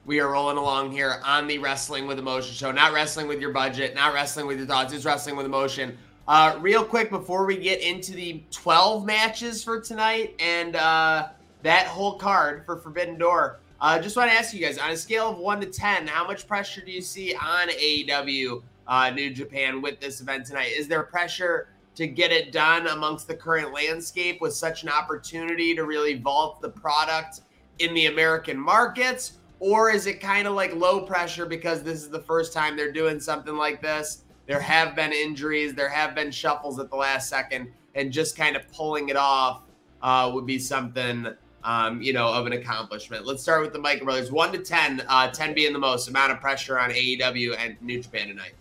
We 0.06 0.20
are 0.22 0.32
rolling 0.32 0.58
along 0.58 0.92
here 0.92 1.22
on 1.24 1.46
the 1.46 1.60
Wrestling 1.60 2.08
with 2.08 2.18
Emotion 2.18 2.56
show. 2.56 2.72
Not 2.72 2.94
wrestling 2.94 3.28
with 3.28 3.40
your 3.42 3.52
budget, 3.52 3.94
not 3.94 4.14
wrestling 4.14 4.48
with 4.48 4.58
your 4.58 4.66
thoughts, 4.66 4.92
it's 4.94 5.06
wrestling 5.06 5.36
with 5.36 5.46
emotion. 5.46 5.98
Uh, 6.28 6.58
real 6.62 6.84
quick 6.84 7.10
before 7.10 7.46
we 7.46 7.58
get 7.58 7.82
into 7.82 8.14
the 8.14 8.44
12 8.52 9.06
matches 9.06 9.64
for 9.64 9.82
tonight 9.82 10.36
and 10.40 10.76
uh, 10.76 11.28
that 11.64 11.88
whole 11.88 12.14
card 12.14 12.66
for 12.66 12.78
Forbidden 12.78 13.18
Door, 13.18 13.60
uh, 13.82 14.00
just 14.00 14.16
want 14.16 14.32
to 14.32 14.38
ask 14.38 14.54
you 14.54 14.60
guys 14.60 14.78
on 14.78 14.92
a 14.92 14.98
scale 14.98 15.30
of 15.30 15.38
1 15.38 15.62
to 15.62 15.68
10, 15.68 16.08
how 16.08 16.26
much 16.26 16.48
pressure 16.48 16.82
do 16.82 16.92
you 16.92 17.02
see 17.02 17.34
on 17.36 17.70
AEW 17.70 18.62
uh, 18.88 19.10
New 19.12 19.32
Japan 19.32 19.82
with 19.82 20.00
this 20.00 20.22
event 20.22 20.46
tonight? 20.46 20.72
Is 20.76 20.88
there 20.88 21.04
pressure 21.04 21.70
to 22.00 22.08
get 22.08 22.32
it 22.32 22.54
done 22.54 22.88
amongst 22.88 23.28
the 23.28 23.36
current 23.36 23.74
landscape 23.74 24.40
with 24.40 24.54
such 24.54 24.84
an 24.84 24.90
opportunity 24.90 25.76
to 25.76 25.84
really 25.84 26.14
vault 26.14 26.62
the 26.62 26.70
product 26.70 27.42
in 27.80 27.94
the 27.94 28.06
American 28.06 28.58
markets? 28.58 29.34
Or 29.60 29.92
is 29.92 30.08
it 30.08 30.22
kind 30.22 30.48
of 30.48 30.54
like 30.54 30.74
low 30.74 31.02
pressure 31.02 31.46
because 31.46 31.84
this 31.84 32.02
is 32.02 32.10
the 32.10 32.22
first 32.22 32.54
time 32.54 32.78
they're 32.78 32.94
doing 32.94 33.20
something 33.20 33.54
like 33.54 33.82
this? 33.82 34.24
There 34.48 34.62
have 34.62 34.96
been 34.96 35.12
injuries, 35.12 35.74
there 35.74 35.90
have 35.90 36.16
been 36.16 36.32
shuffles 36.32 36.80
at 36.80 36.90
the 36.90 36.96
last 36.96 37.28
second, 37.28 37.70
and 37.96 38.14
just 38.14 38.38
kind 38.38 38.56
of 38.56 38.66
pulling 38.72 39.10
it 39.10 39.18
off 39.18 39.64
uh, 40.02 40.32
would 40.34 40.46
be 40.46 40.58
something, 40.58 41.28
um, 41.66 42.02
you 42.02 42.14
know, 42.14 42.34
of 42.34 42.46
an 42.46 42.54
accomplishment. 42.54 43.26
Let's 43.26 43.44
start 43.44 43.62
with 43.62 43.74
the 43.74 43.80
Micah 43.80 44.06
Brothers. 44.06 44.32
One 44.32 44.54
to 44.54 44.60
10, 44.60 45.04
uh, 45.06 45.32
10 45.32 45.54
being 45.54 45.74
the 45.74 45.80
most 45.80 46.08
amount 46.08 46.32
of 46.32 46.40
pressure 46.40 46.80
on 46.80 46.92
AEW 46.92 47.58
and 47.60 47.76
New 47.82 48.02
Japan 48.02 48.30
tonight. 48.30 48.54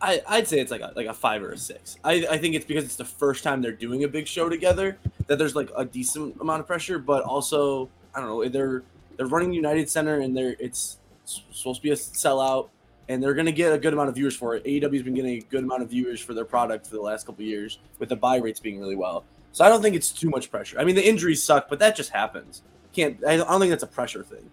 I, 0.00 0.22
I'd 0.28 0.46
say 0.46 0.60
it's 0.60 0.70
like 0.70 0.80
a 0.80 0.92
like 0.94 1.06
a 1.06 1.14
five 1.14 1.42
or 1.42 1.50
a 1.50 1.58
six. 1.58 1.96
I, 2.04 2.26
I 2.30 2.38
think 2.38 2.54
it's 2.54 2.64
because 2.64 2.84
it's 2.84 2.96
the 2.96 3.04
first 3.04 3.42
time 3.42 3.60
they're 3.60 3.72
doing 3.72 4.04
a 4.04 4.08
big 4.08 4.26
show 4.26 4.48
together 4.48 4.96
that 5.26 5.38
there's 5.38 5.56
like 5.56 5.70
a 5.76 5.84
decent 5.84 6.40
amount 6.40 6.60
of 6.60 6.66
pressure, 6.66 6.98
but 6.98 7.24
also 7.24 7.88
I 8.14 8.20
don't 8.20 8.28
know 8.28 8.48
they're 8.48 8.82
they're 9.16 9.26
running 9.26 9.52
United 9.52 9.90
Center 9.90 10.20
and 10.20 10.36
they're 10.36 10.54
it's 10.60 10.98
supposed 11.24 11.80
to 11.80 11.82
be 11.82 11.90
a 11.90 11.96
sellout 11.96 12.68
and 13.08 13.22
they're 13.22 13.34
gonna 13.34 13.52
get 13.52 13.72
a 13.72 13.78
good 13.78 13.92
amount 13.92 14.08
of 14.08 14.14
viewers 14.14 14.36
for 14.36 14.54
it. 14.54 14.64
AEW's 14.64 15.02
been 15.02 15.14
getting 15.14 15.38
a 15.38 15.40
good 15.40 15.64
amount 15.64 15.82
of 15.82 15.90
viewers 15.90 16.20
for 16.20 16.32
their 16.32 16.44
product 16.44 16.86
for 16.86 16.94
the 16.94 17.02
last 17.02 17.26
couple 17.26 17.44
years 17.44 17.78
with 17.98 18.08
the 18.08 18.16
buy 18.16 18.36
rates 18.36 18.60
being 18.60 18.78
really 18.78 18.96
well. 18.96 19.24
So 19.50 19.64
I 19.64 19.68
don't 19.68 19.82
think 19.82 19.96
it's 19.96 20.12
too 20.12 20.30
much 20.30 20.50
pressure. 20.50 20.78
I 20.78 20.84
mean 20.84 20.94
the 20.94 21.06
injuries 21.06 21.42
suck, 21.42 21.68
but 21.68 21.80
that 21.80 21.96
just 21.96 22.10
happens. 22.10 22.62
Can't 22.92 23.18
I 23.26 23.36
don't 23.36 23.60
think 23.60 23.70
that's 23.70 23.82
a 23.82 23.88
pressure 23.88 24.22
thing. 24.22 24.48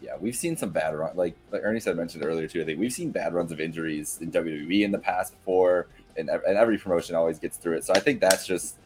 Yeah, 0.00 0.16
we've 0.20 0.36
seen 0.36 0.56
some 0.56 0.70
bad 0.70 0.94
run 0.94 1.16
like 1.16 1.34
like 1.50 1.62
Ernie 1.64 1.80
said 1.80 1.96
mentioned 1.96 2.24
earlier 2.24 2.46
too. 2.46 2.62
I 2.62 2.64
think 2.64 2.78
we've 2.78 2.92
seen 2.92 3.10
bad 3.10 3.34
runs 3.34 3.52
of 3.52 3.60
injuries 3.60 4.18
in 4.20 4.30
WWE 4.30 4.82
in 4.82 4.92
the 4.92 4.98
past 4.98 5.32
before, 5.32 5.88
and, 6.16 6.28
and 6.28 6.56
every 6.56 6.78
promotion 6.78 7.14
always 7.14 7.38
gets 7.38 7.56
through 7.56 7.76
it. 7.76 7.84
So 7.84 7.94
I 7.94 8.00
think 8.00 8.20
that's 8.20 8.46
just 8.46 8.76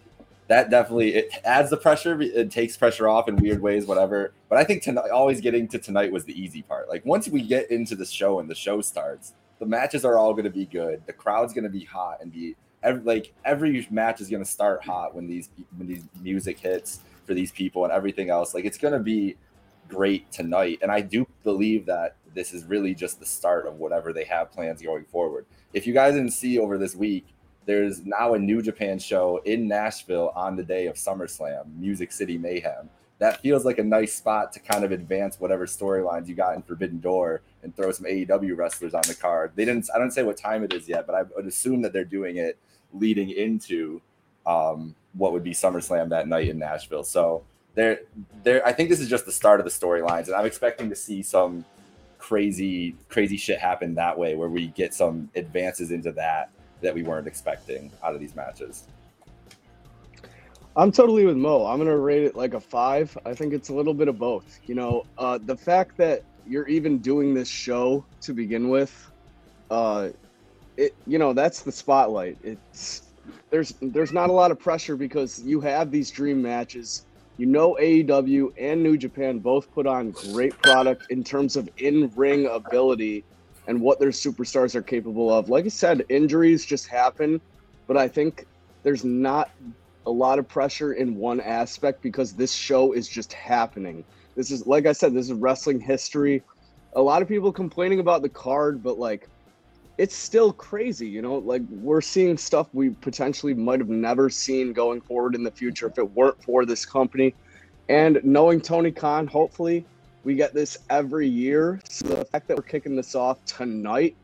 that 0.49 0.71
definitely 0.71 1.15
it 1.15 1.31
adds 1.45 1.71
the 1.71 1.77
pressure. 1.77 2.21
It 2.21 2.51
takes 2.51 2.77
pressure 2.77 3.09
off 3.09 3.29
in 3.29 3.37
weird 3.37 3.61
ways, 3.61 3.87
whatever. 3.87 4.33
But 4.49 4.59
I 4.59 4.65
think 4.65 4.83
tonight, 4.83 5.11
always 5.11 5.41
getting 5.41 5.69
to 5.69 5.79
tonight 5.79 6.13
was 6.13 6.25
the 6.25 6.41
easy 6.41 6.63
part. 6.63 6.89
Like 6.89 7.05
once 7.05 7.29
we 7.29 7.43
get 7.43 7.71
into 7.71 7.95
the 7.95 8.07
show 8.07 8.41
and 8.41 8.51
the 8.51 8.55
show 8.55 8.81
starts, 8.81 9.35
the 9.59 9.67
matches 9.67 10.05
are 10.05 10.19
all 10.19 10.33
going 10.33 10.45
to 10.45 10.51
be 10.51 10.67
good. 10.67 11.03
The 11.07 11.13
crowd's 11.13 11.53
going 11.53 11.65
to 11.65 11.71
be 11.71 11.85
hot 11.85 12.19
and 12.21 12.33
be 12.33 12.57
every, 12.83 13.03
like 13.03 13.33
every 13.45 13.87
match 13.91 14.21
is 14.21 14.29
going 14.29 14.43
to 14.43 14.49
start 14.49 14.85
hot 14.85 15.15
when 15.15 15.27
these 15.27 15.51
when 15.77 15.87
these 15.87 16.05
music 16.21 16.59
hits 16.59 17.01
for 17.25 17.35
these 17.35 17.53
people 17.53 17.85
and 17.85 17.93
everything 17.93 18.31
else. 18.31 18.55
Like 18.55 18.65
it's 18.65 18.79
going 18.79 18.95
to 18.95 19.01
be 19.01 19.37
great 19.93 20.31
tonight. 20.33 20.79
And 20.83 20.91
I 20.91 21.01
do 21.01 21.27
believe 21.45 21.87
that 21.87 22.17
this 22.35 22.55
is 22.55 22.65
really 22.65 22.95
just 22.95 23.21
the 23.21 23.27
start 23.27 23.67
of 23.67 23.75
whatever 23.75 24.13
they 24.13 24.25
have 24.25 24.51
plans 24.51 24.81
going 24.81 25.05
forward. 25.05 25.45
If 25.75 25.87
you 25.87 25.93
guys 25.93 26.15
didn't 26.15 26.31
see 26.31 26.59
over 26.59 26.79
this 26.79 26.95
week, 26.95 27.27
there's 27.67 28.05
now 28.05 28.35
a 28.35 28.39
New 28.39 28.63
Japan 28.63 28.99
show 28.99 29.41
in 29.45 29.69
Nashville 29.69 30.33
on 30.35 30.57
the 30.57 30.63
day 30.63 30.87
of 30.87 30.97
SummerSlam, 30.97 31.77
Music 31.79 32.11
City 32.11 32.39
Mayhem. 32.39 32.89
That 33.19 33.41
feels 33.41 33.65
like 33.65 33.79
a 33.79 33.85
nice 33.85 34.15
spot 34.15 34.53
to 34.55 34.61
kind 34.61 34.83
of 34.83 34.91
advance 34.91 35.39
whatever 35.39 35.67
storylines 35.67 36.27
you 36.27 36.35
got 36.35 36.57
in 36.57 36.63
Forbidden 36.63 36.99
Door 36.99 37.43
and 37.63 37.77
throw 37.77 37.93
some 37.93 38.07
AEW 38.07 38.57
wrestlers 38.57 38.95
on 38.95 39.03
the 39.07 39.15
card. 39.15 39.53
They 39.55 39.65
didn't. 39.65 39.89
I 39.95 39.99
don't 39.99 40.11
say 40.11 40.25
what 40.25 40.37
time 40.37 40.65
it 40.65 40.73
is 40.73 40.89
yet, 40.89 41.07
but 41.07 41.15
I 41.15 41.23
would 41.37 41.47
assume 41.47 41.83
that 41.83 41.93
they're 41.93 42.05
doing 42.05 42.39
it 42.39 42.59
leading 42.93 43.31
into 43.31 44.01
um, 44.45 44.97
what 45.13 45.33
would 45.33 45.45
be 45.45 45.53
SummerSlam 45.53 46.09
that 46.09 46.27
night 46.27 46.49
in 46.49 46.59
Nashville. 46.59 47.05
So 47.05 47.45
there, 47.75 48.01
there. 48.43 48.67
I 48.67 48.73
think 48.73 48.89
this 48.89 49.01
is 49.01 49.09
just 49.09 49.27
the 49.27 49.33
start 49.33 49.61
of 49.61 49.65
the 49.65 49.71
storylines, 49.71 50.27
and 50.27 50.35
I'm 50.35 50.47
expecting 50.47 50.89
to 50.91 50.97
see 50.97 51.23
some 51.23 51.65
crazy, 52.19 52.97
crazy 53.09 53.37
shit 53.37 53.59
happen 53.59 53.95
that 53.95 54.19
way, 54.19 54.35
where 54.35 54.49
we 54.49 54.69
get 54.69 54.95
some 54.95 55.31
advances 55.35 55.91
into 55.91 56.13
that 56.13 56.51
that 56.81 56.95
we 56.95 57.03
weren't 57.03 57.27
expecting 57.27 57.91
out 58.03 58.15
of 58.15 58.21
these 58.21 58.35
matches. 58.35 58.85
I'm 60.77 60.91
totally 60.91 61.27
with 61.27 61.37
Mo. 61.37 61.67
I'm 61.67 61.79
gonna 61.79 61.97
rate 61.97 62.25
it 62.25 62.35
like 62.35 62.55
a 62.55 62.61
five. 62.61 63.17
I 63.27 63.35
think 63.35 63.53
it's 63.53 63.69
a 63.69 63.75
little 63.75 63.95
bit 63.95 64.09
of 64.09 64.19
both. 64.19 64.61
You 64.67 64.75
know, 64.75 65.05
uh, 65.19 65.39
the 65.45 65.57
fact 65.57 65.97
that 65.99 66.25
you're 66.47 66.69
even 66.69 66.99
doing 66.99 67.35
this 67.35 67.49
show 67.49 68.05
to 68.23 68.33
begin 68.33 68.69
with, 68.69 69.11
uh, 69.71 70.11
it 70.77 70.95
you 71.07 71.19
know 71.19 71.33
that's 71.33 71.63
the 71.63 71.73
spotlight. 71.73 72.39
It's 72.43 73.03
there's 73.51 73.75
there's 73.83 74.13
not 74.13 74.31
a 74.31 74.33
lot 74.33 74.51
of 74.51 74.59
pressure 74.59 74.97
because 74.97 75.43
you 75.43 75.61
have 75.61 75.91
these 75.91 76.11
dream 76.11 76.41
matches. 76.41 77.05
You 77.39 77.47
know, 77.47 77.77
AEW 77.81 78.53
and 78.59 78.83
New 78.83 78.97
Japan 78.97 79.39
both 79.39 79.73
put 79.73 79.87
on 79.87 80.11
great 80.11 80.57
product 80.63 81.11
in 81.11 81.25
terms 81.25 81.57
of 81.57 81.69
in 81.79 82.13
ring 82.15 82.47
ability 82.47 83.25
and 83.67 83.81
what 83.81 83.99
their 83.99 84.11
superstars 84.11 84.75
are 84.75 84.83
capable 84.83 85.33
of. 85.33 85.49
Like 85.49 85.65
I 85.65 85.69
said, 85.69 86.05
injuries 86.09 86.67
just 86.67 86.89
happen, 86.89 87.41
but 87.87 87.97
I 87.97 88.09
think 88.09 88.47
there's 88.83 89.05
not 89.05 89.51
a 90.07 90.11
lot 90.11 90.39
of 90.39 90.49
pressure 90.49 90.95
in 90.95 91.17
one 91.17 91.41
aspect 91.41 92.03
because 92.03 92.33
this 92.33 92.53
show 92.53 92.93
is 92.93 93.09
just 93.09 93.33
happening. 93.33 94.05
This 94.37 94.51
is 94.51 94.67
like 94.67 94.87
I 94.87 94.93
said, 94.93 95.15
this 95.15 95.31
is 95.31 95.35
wrestling 95.35 95.81
history. 95.81 96.43
A 96.95 97.03
lot 97.03 97.23
of 97.23 97.29
people 97.29 97.53
complaining 97.53 98.01
about 98.01 98.23
the 98.23 98.29
card, 98.29 98.83
but 98.83 98.99
like 98.99 99.29
it's 99.99 100.17
still 100.17 100.53
crazy, 100.53 101.07
you 101.07 101.23
know? 101.23 101.37
Like 101.37 101.63
we're 101.71 102.01
seeing 102.01 102.37
stuff 102.37 102.69
we 102.73 102.91
potentially 102.91 103.55
might 103.55 103.81
have 103.81 103.89
never 103.89 104.31
seen 104.31 104.73
going 104.73 105.01
forward 105.01 105.35
in 105.35 105.43
the 105.43 105.51
future 105.51 105.87
if 105.87 105.99
it 105.99 106.11
weren't 106.13 106.43
for 106.43 106.65
this 106.65 106.85
company. 106.85 107.35
And 107.89 108.21
knowing 108.25 108.61
Tony 108.61 108.91
Khan, 108.91 109.27
hopefully 109.27 109.85
we 110.25 110.35
get 110.35 110.55
this 110.55 110.79
every 110.89 111.29
year. 111.29 111.81
So 111.89 112.09
the 112.09 112.25
fact 112.25 112.49
that 112.49 112.57
we're 112.57 112.63
kicking 112.63 112.97
this 112.97 113.15
off 113.15 113.45
tonight 113.45 114.17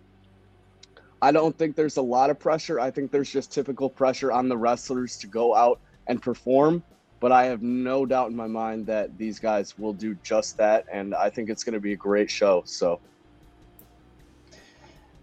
I 1.20 1.32
don't 1.32 1.56
think 1.56 1.74
there's 1.74 1.96
a 1.96 2.02
lot 2.02 2.30
of 2.30 2.38
pressure. 2.38 2.78
I 2.78 2.90
think 2.90 3.10
there's 3.10 3.30
just 3.30 3.52
typical 3.52 3.90
pressure 3.90 4.30
on 4.30 4.48
the 4.48 4.56
wrestlers 4.56 5.16
to 5.18 5.26
go 5.26 5.54
out 5.54 5.80
and 6.06 6.22
perform. 6.22 6.82
But 7.20 7.32
I 7.32 7.46
have 7.46 7.62
no 7.62 8.06
doubt 8.06 8.30
in 8.30 8.36
my 8.36 8.46
mind 8.46 8.86
that 8.86 9.18
these 9.18 9.40
guys 9.40 9.76
will 9.76 9.92
do 9.92 10.16
just 10.22 10.56
that. 10.58 10.86
And 10.92 11.14
I 11.14 11.28
think 11.28 11.50
it's 11.50 11.64
going 11.64 11.74
to 11.74 11.80
be 11.80 11.92
a 11.92 11.96
great 11.96 12.30
show. 12.30 12.62
So, 12.64 13.00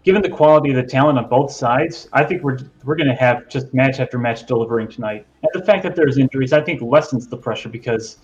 given 0.06 0.22
the 0.22 0.28
quality 0.28 0.70
of 0.70 0.76
the 0.76 0.84
talent 0.84 1.18
on 1.18 1.28
both 1.28 1.50
sides, 1.50 2.08
I 2.12 2.22
think 2.24 2.42
we're 2.42 2.58
we're 2.84 2.94
going 2.94 3.08
to 3.08 3.14
have 3.14 3.48
just 3.48 3.74
match 3.74 3.98
after 3.98 4.18
match 4.18 4.46
delivering 4.46 4.88
tonight. 4.88 5.26
And 5.42 5.50
the 5.52 5.66
fact 5.66 5.82
that 5.82 5.96
there's 5.96 6.16
injuries, 6.16 6.52
I 6.52 6.62
think, 6.62 6.80
lessens 6.80 7.26
the 7.26 7.36
pressure 7.36 7.68
because 7.68 8.18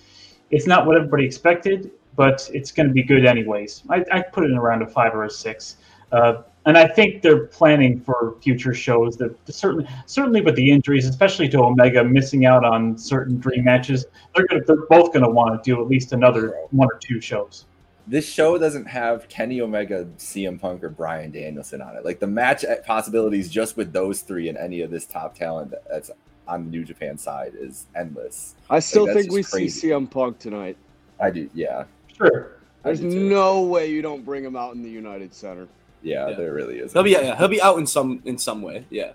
it's 0.51 0.67
not 0.67 0.87
what 0.87 0.97
everybody 0.97 1.27
expected, 1.27 1.91
but 2.15 2.49
it's 2.55 2.71
going 2.71 2.87
to 2.87 2.95
be 2.95 3.03
good 3.03 3.27
anyways. 3.27 3.83
I, 3.91 4.05
I 4.13 4.23
put 4.23 4.45
it 4.45 4.53
in 4.53 4.57
around 4.57 4.83
a 4.83 4.87
five 4.87 5.13
or 5.15 5.25
a 5.25 5.31
six. 5.31 5.79
Uh, 6.13 6.43
and 6.67 6.79
I 6.79 6.87
think 6.87 7.23
they're 7.23 7.47
planning 7.47 7.99
for 7.99 8.37
future 8.41 8.75
shows. 8.75 9.17
That 9.17 9.35
certainly, 9.53 9.89
certainly 10.07 10.41
with 10.41 10.55
the 10.55 10.71
injuries, 10.71 11.09
especially 11.09 11.49
to 11.49 11.59
Omega 11.65 12.05
missing 12.05 12.47
out 12.47 12.65
on 12.65 12.97
certain 12.97 13.41
dream 13.41 13.65
matches, 13.65 14.07
they're 14.37 14.47
gonna, 14.47 14.63
they're 14.65 14.87
both 14.87 15.13
going 15.13 15.25
to 15.25 15.31
want 15.31 15.61
to 15.61 15.69
do 15.69 15.83
at 15.83 15.89
least 15.89 16.13
another 16.13 16.55
one 16.71 16.87
or 16.87 16.99
two 17.03 17.21
shows. 17.21 17.65
This 18.07 18.29
show 18.29 18.59
doesn't 18.59 18.87
have 18.87 19.29
Kenny 19.29 19.61
Omega, 19.61 20.07
CM 20.19 20.61
Punk, 20.61 20.83
or 20.83 20.89
Bryan 20.91 21.31
Danielson 21.31 21.81
on 21.81 21.97
it. 21.97 22.05
Like 22.05 22.19
the 22.19 22.27
match 22.27 22.65
possibilities 22.85 23.49
just 23.49 23.77
with 23.77 23.93
those 23.93 24.23
three 24.23 24.49
and 24.49 24.59
any 24.59 24.81
of 24.81 24.91
this 24.91 25.07
top 25.07 25.37
talent 25.37 25.73
that's 25.89 26.11
on 26.49 26.65
the 26.65 26.71
New 26.71 26.85
Japan 26.85 27.17
side 27.17 27.53
is 27.57 27.87
endless. 27.95 28.57
I 28.69 28.81
still 28.81 29.07
like, 29.07 29.15
think 29.15 29.33
we 29.33 29.43
crazy. 29.45 29.69
see 29.69 29.89
CM 29.89 30.11
Punk 30.11 30.39
tonight. 30.39 30.77
I 31.21 31.31
do, 31.31 31.49
yeah. 31.55 31.85
Sure. 32.17 32.57
There's 32.83 33.01
no 33.01 33.63
way 33.63 33.91
you 33.91 34.03
don't 34.03 34.25
bring 34.25 34.45
him 34.45 34.57
out 34.57 34.75
in 34.75 34.83
the 34.83 34.91
United 34.91 35.33
Center. 35.33 35.69
Yeah, 36.03 36.29
yeah, 36.29 36.35
there 36.35 36.53
really 36.53 36.79
is. 36.79 36.93
He'll 36.93 37.05
be 37.05 37.11
yeah, 37.11 37.37
he'll 37.37 37.47
be 37.47 37.63
out 37.63 37.79
in 37.79 37.87
some 37.87 38.21
in 38.25 38.37
some 38.37 38.61
way. 38.61 38.85
Yeah. 38.91 39.13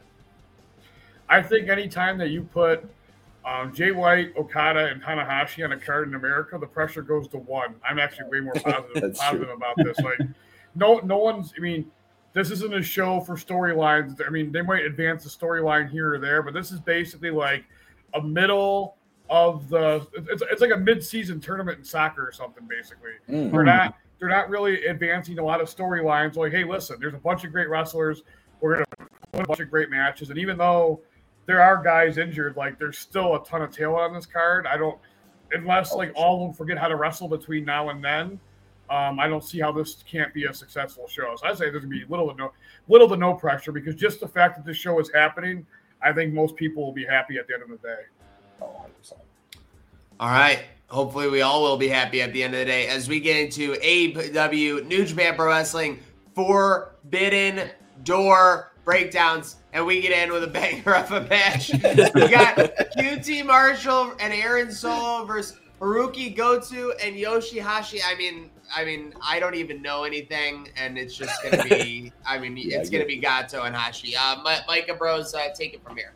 I 1.27 1.41
think 1.41 1.67
anytime 1.67 2.17
that 2.19 2.29
you 2.29 2.43
put 2.43 2.89
um, 3.47 3.73
Jay 3.73 3.91
White, 3.91 4.35
Okada, 4.35 4.87
and 4.87 5.01
Tanahashi 5.01 5.63
on 5.63 5.71
a 5.71 5.79
card 5.79 6.09
in 6.09 6.15
America, 6.15 6.57
the 6.57 6.67
pressure 6.67 7.01
goes 7.01 7.29
to 7.29 7.37
one. 7.37 7.75
I'm 7.87 7.97
actually 7.97 8.29
way 8.29 8.41
more 8.41 8.53
positive, 8.55 9.15
positive 9.15 9.49
about 9.49 9.75
this. 9.77 9.97
Like, 9.99 10.19
no, 10.75 10.97
no 10.99 11.17
one's. 11.17 11.53
I 11.57 11.61
mean, 11.61 11.89
this 12.33 12.51
isn't 12.51 12.73
a 12.73 12.83
show 12.83 13.21
for 13.21 13.35
storylines. 13.35 14.19
I 14.25 14.29
mean, 14.29 14.51
they 14.51 14.61
might 14.61 14.83
advance 14.83 15.23
the 15.23 15.29
storyline 15.29 15.89
here 15.89 16.13
or 16.13 16.19
there, 16.19 16.43
but 16.43 16.53
this 16.53 16.73
is 16.73 16.81
basically 16.81 17.31
like 17.31 17.63
a 18.15 18.21
middle 18.21 18.97
of 19.29 19.69
the. 19.69 20.05
It's, 20.29 20.43
it's 20.51 20.61
like 20.61 20.71
a 20.71 20.77
mid-season 20.77 21.39
tournament 21.39 21.79
in 21.79 21.85
soccer 21.85 22.27
or 22.27 22.33
something. 22.33 22.67
Basically, 22.67 23.11
mm-hmm. 23.29 23.55
we're 23.55 23.63
not 23.63 23.95
they're 24.19 24.27
not 24.27 24.49
really 24.49 24.87
advancing 24.87 25.39
a 25.39 25.43
lot 25.43 25.61
of 25.61 25.73
storylines. 25.73 26.35
Like, 26.35 26.51
hey, 26.51 26.65
listen, 26.65 26.97
there's 26.99 27.13
a 27.13 27.19
bunch 27.19 27.45
of 27.45 27.53
great 27.53 27.69
wrestlers. 27.69 28.23
We're 28.59 28.73
gonna 28.73 28.85
put 29.31 29.43
a 29.43 29.47
bunch 29.47 29.59
of 29.61 29.69
great 29.69 29.89
matches, 29.89 30.31
and 30.31 30.37
even 30.37 30.57
though 30.57 30.99
there 31.47 31.61
are 31.61 31.81
guys 31.81 32.17
injured, 32.17 32.55
like 32.55 32.77
there's 32.77 32.97
still 32.97 33.35
a 33.35 33.43
ton 33.43 33.63
of 33.63 33.71
talent 33.71 34.11
on 34.11 34.13
this 34.13 34.25
card. 34.25 34.67
I 34.67 34.77
don't, 34.77 34.99
unless 35.53 35.93
like 35.93 36.11
all 36.13 36.35
of 36.35 36.49
them 36.49 36.53
forget 36.53 36.77
how 36.77 36.89
to 36.89 36.95
wrestle 36.95 37.27
between 37.27 37.65
now 37.65 37.89
and 37.89 38.03
then. 38.03 38.39
Um, 38.89 39.19
I 39.19 39.27
don't 39.27 39.43
see 39.43 39.59
how 39.59 39.71
this 39.71 40.03
can't 40.09 40.33
be 40.33 40.45
a 40.45 40.53
successful 40.53 41.07
show. 41.07 41.35
So 41.37 41.47
I 41.47 41.53
say 41.53 41.69
there's 41.69 41.83
gonna 41.83 41.95
be 41.95 42.05
little 42.07 42.29
to 42.29 42.35
no, 42.35 42.51
little 42.87 43.07
to 43.09 43.17
no 43.17 43.33
pressure 43.33 43.71
because 43.71 43.95
just 43.95 44.19
the 44.19 44.27
fact 44.27 44.57
that 44.57 44.65
this 44.65 44.77
show 44.77 44.99
is 44.99 45.09
happening, 45.13 45.65
I 46.01 46.13
think 46.13 46.33
most 46.33 46.55
people 46.55 46.85
will 46.85 46.93
be 46.93 47.05
happy 47.05 47.37
at 47.37 47.47
the 47.47 47.53
end 47.53 47.63
of 47.63 47.69
the 47.69 47.77
day. 47.77 48.01
All 50.19 50.29
right. 50.29 50.65
Hopefully, 50.87 51.29
we 51.29 51.41
all 51.41 51.61
will 51.63 51.77
be 51.77 51.89
happy 51.89 52.21
at 52.21 52.31
the 52.31 52.41
end 52.41 52.53
of 52.53 52.59
the 52.59 52.65
day 52.65 52.87
as 52.87 53.09
we 53.09 53.19
get 53.19 53.35
into 53.37 53.73
AEW 53.73 54.87
New 54.87 55.05
Japan 55.05 55.35
Pro 55.35 55.47
Wrestling 55.47 55.99
Forbidden 56.33 57.69
Door 58.03 58.71
breakdowns, 58.87 59.57
and 59.73 59.85
we 59.85 59.99
get 59.99 60.13
in 60.13 60.31
with 60.31 60.45
a 60.45 60.47
banger 60.47 60.95
of 60.95 61.11
a 61.11 61.21
match. 61.27 61.73
we 61.73 62.29
got 62.29 62.55
QT 62.95 63.45
Marshall 63.45 64.13
and 64.21 64.31
Aaron 64.31 64.71
Solo 64.71 65.25
versus 65.25 65.59
Hirooki 65.81 66.33
Goto 66.33 66.91
and 67.03 67.17
Yoshihashi. 67.17 67.99
I 68.07 68.15
mean, 68.15 68.49
I 68.73 68.85
mean, 68.85 69.13
I 69.21 69.41
don't 69.41 69.55
even 69.55 69.81
know 69.81 70.05
anything, 70.05 70.69
and 70.77 70.97
it's 70.97 71.17
just 71.17 71.37
gonna 71.43 71.65
be. 71.65 72.13
I 72.25 72.39
mean, 72.39 72.55
yeah, 72.57 72.79
it's 72.79 72.89
gonna 72.89 73.05
be 73.05 73.17
Goto 73.17 73.63
and 73.63 73.75
Hashi. 73.75 74.15
Uh, 74.15 74.37
Micah 74.67 74.93
Bros, 74.93 75.33
uh, 75.35 75.49
take 75.53 75.73
it 75.73 75.83
from 75.83 75.97
here. 75.97 76.13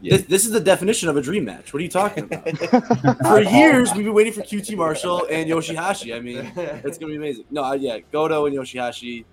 Yeah. 0.00 0.16
This, 0.16 0.26
this 0.26 0.44
is 0.44 0.50
the 0.50 0.60
definition 0.60 1.08
of 1.08 1.16
a 1.16 1.22
dream 1.22 1.44
match. 1.44 1.72
What 1.72 1.78
are 1.78 1.84
you 1.84 1.88
talking 1.88 2.24
about? 2.24 2.48
for 3.26 3.42
years, 3.42 3.94
we've 3.94 4.04
been 4.04 4.14
waiting 4.14 4.32
for 4.32 4.42
QT 4.42 4.76
Marshall 4.76 5.26
and 5.30 5.48
Yoshihashi. 5.48 6.16
I 6.16 6.18
mean, 6.18 6.52
it's 6.56 6.98
gonna 6.98 7.12
be 7.12 7.16
amazing. 7.16 7.44
No, 7.52 7.72
yeah, 7.74 8.00
Goto 8.10 8.46
and 8.46 8.56
Yoshihashi. 8.56 9.24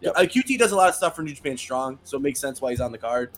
Yep. 0.00 0.14
Uh, 0.16 0.20
QT 0.20 0.58
does 0.58 0.72
a 0.72 0.76
lot 0.76 0.88
of 0.88 0.94
stuff 0.94 1.14
for 1.14 1.22
New 1.22 1.34
Japan 1.34 1.56
Strong, 1.56 1.98
so 2.04 2.16
it 2.16 2.22
makes 2.22 2.40
sense 2.40 2.60
why 2.60 2.70
he's 2.70 2.80
on 2.80 2.92
the 2.92 2.98
card. 2.98 3.30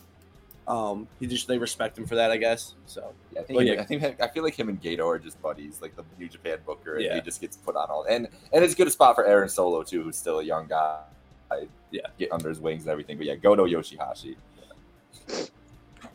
Um, 0.67 1.07
he 1.19 1.27
just 1.27 1.47
they 1.47 1.57
respect 1.57 1.97
him 1.97 2.05
for 2.05 2.15
that, 2.15 2.31
I 2.31 2.37
guess. 2.37 2.75
So 2.85 3.13
yeah, 3.33 3.41
I 3.41 3.43
think, 3.43 3.61
yeah. 3.63 3.81
I 3.81 3.83
think 3.83 4.21
I 4.21 4.27
feel 4.27 4.43
like 4.43 4.57
him 4.57 4.69
and 4.69 4.81
Gedo 4.81 5.05
are 5.07 5.19
just 5.19 5.41
buddies, 5.41 5.81
like 5.81 5.95
the 5.95 6.03
New 6.17 6.29
Japan 6.29 6.59
Booker, 6.65 6.95
and 6.95 7.03
yeah. 7.03 7.15
he 7.15 7.21
just 7.21 7.41
gets 7.41 7.57
put 7.57 7.75
on 7.75 7.89
all. 7.89 8.05
And 8.09 8.29
and 8.53 8.63
it's 8.63 8.73
a 8.73 8.77
good 8.77 8.91
spot 8.91 9.15
for 9.15 9.25
Aaron 9.25 9.49
Solo 9.49 9.83
too, 9.83 10.03
who's 10.03 10.15
still 10.15 10.39
a 10.39 10.43
young 10.43 10.67
guy. 10.67 11.01
I, 11.51 11.67
yeah, 11.91 12.01
get 12.17 12.31
under 12.31 12.47
his 12.47 12.61
wings 12.61 12.83
and 12.83 12.91
everything. 12.91 13.17
But 13.17 13.25
yeah, 13.25 13.35
Goto 13.35 13.65
Yoshihashi. 13.65 14.35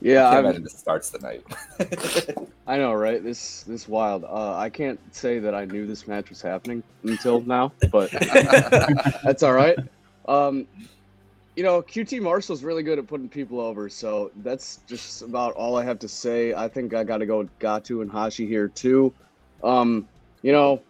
Yeah, 0.00 0.28
I 0.28 0.38
imagine 0.38 0.62
this 0.62 0.78
starts 0.78 1.10
tonight. 1.10 1.44
I 2.66 2.78
know, 2.78 2.94
right? 2.94 3.22
This 3.22 3.64
this 3.64 3.88
wild. 3.88 4.24
Uh, 4.24 4.56
I 4.56 4.70
can't 4.70 4.98
say 5.14 5.40
that 5.40 5.54
I 5.54 5.64
knew 5.64 5.86
this 5.86 6.06
match 6.06 6.30
was 6.30 6.40
happening 6.40 6.82
until 7.02 7.40
now, 7.40 7.72
but 7.90 8.10
that's 9.24 9.42
all 9.42 9.54
right. 9.54 9.76
Um, 10.28 10.66
you 11.56 11.64
know, 11.64 11.82
QT 11.82 12.20
Marshall's 12.22 12.62
really 12.62 12.84
good 12.84 13.00
at 13.00 13.08
putting 13.08 13.28
people 13.28 13.58
over, 13.58 13.88
so 13.88 14.30
that's 14.44 14.78
just 14.86 15.22
about 15.22 15.54
all 15.54 15.76
I 15.76 15.82
have 15.82 15.98
to 16.00 16.08
say. 16.08 16.54
I 16.54 16.68
think 16.68 16.94
I 16.94 17.02
got 17.02 17.16
to 17.16 17.26
go 17.26 17.38
with 17.38 17.58
Goto 17.58 18.00
and 18.00 18.12
Hashi 18.12 18.46
here 18.46 18.68
too. 18.68 19.12
Um, 19.64 20.06
you 20.42 20.52
know, 20.52 20.80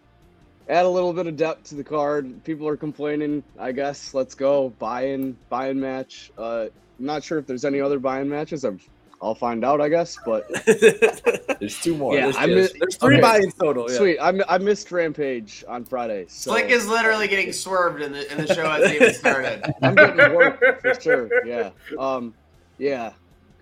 add 0.68 0.84
a 0.84 0.88
little 0.88 1.14
bit 1.14 1.26
of 1.26 1.36
depth 1.36 1.70
to 1.70 1.74
the 1.74 1.84
card. 1.84 2.44
People 2.44 2.68
are 2.68 2.76
complaining. 2.76 3.42
I 3.58 3.72
guess 3.72 4.12
let's 4.12 4.34
go 4.34 4.68
buy-in 4.78 5.38
buy-in 5.48 5.80
match. 5.80 6.30
Uh, 6.36 6.66
I'm 6.98 7.06
not 7.06 7.24
sure 7.24 7.38
if 7.38 7.46
there's 7.46 7.64
any 7.64 7.80
other 7.80 7.98
buy-in 7.98 8.28
matches. 8.28 8.64
I've 8.64 8.86
I'll 9.20 9.34
find 9.34 9.64
out, 9.64 9.80
I 9.80 9.88
guess. 9.88 10.16
But 10.24 10.46
There's 11.60 11.80
two 11.80 11.96
more. 11.96 12.14
Yeah, 12.14 12.24
There's, 12.24 12.36
I 12.36 12.46
there's- 12.46 12.72
mi- 12.72 12.78
There's 12.80 12.96
three 12.96 13.14
Okay. 13.16 13.22
buy-ins 13.22 13.54
total. 13.54 13.90
Yeah. 13.90 13.96
sweet, 13.98 14.18
I, 14.20 14.30
mi- 14.32 14.44
I 14.48 14.58
missed 14.58 14.90
Rampage 14.92 15.64
on 15.66 15.84
Friday. 15.84 16.26
So 16.28 16.52
Slick 16.52 16.70
is 16.70 16.86
literally 16.86 17.26
getting 17.28 17.52
swerved 17.52 18.00
in 18.02 18.12
the 18.12 18.30
in 18.32 18.46
the 18.46 18.54
show 18.54 18.68
hasn't 18.68 18.94
even 18.94 19.12
started. 19.14 19.64
I'm 19.82 19.94
getting 19.94 20.34
work 20.34 20.80
for 20.80 20.94
sure. 21.00 21.28
Yeah. 21.46 21.70
Um. 21.98 22.34
Yeah. 22.78 23.12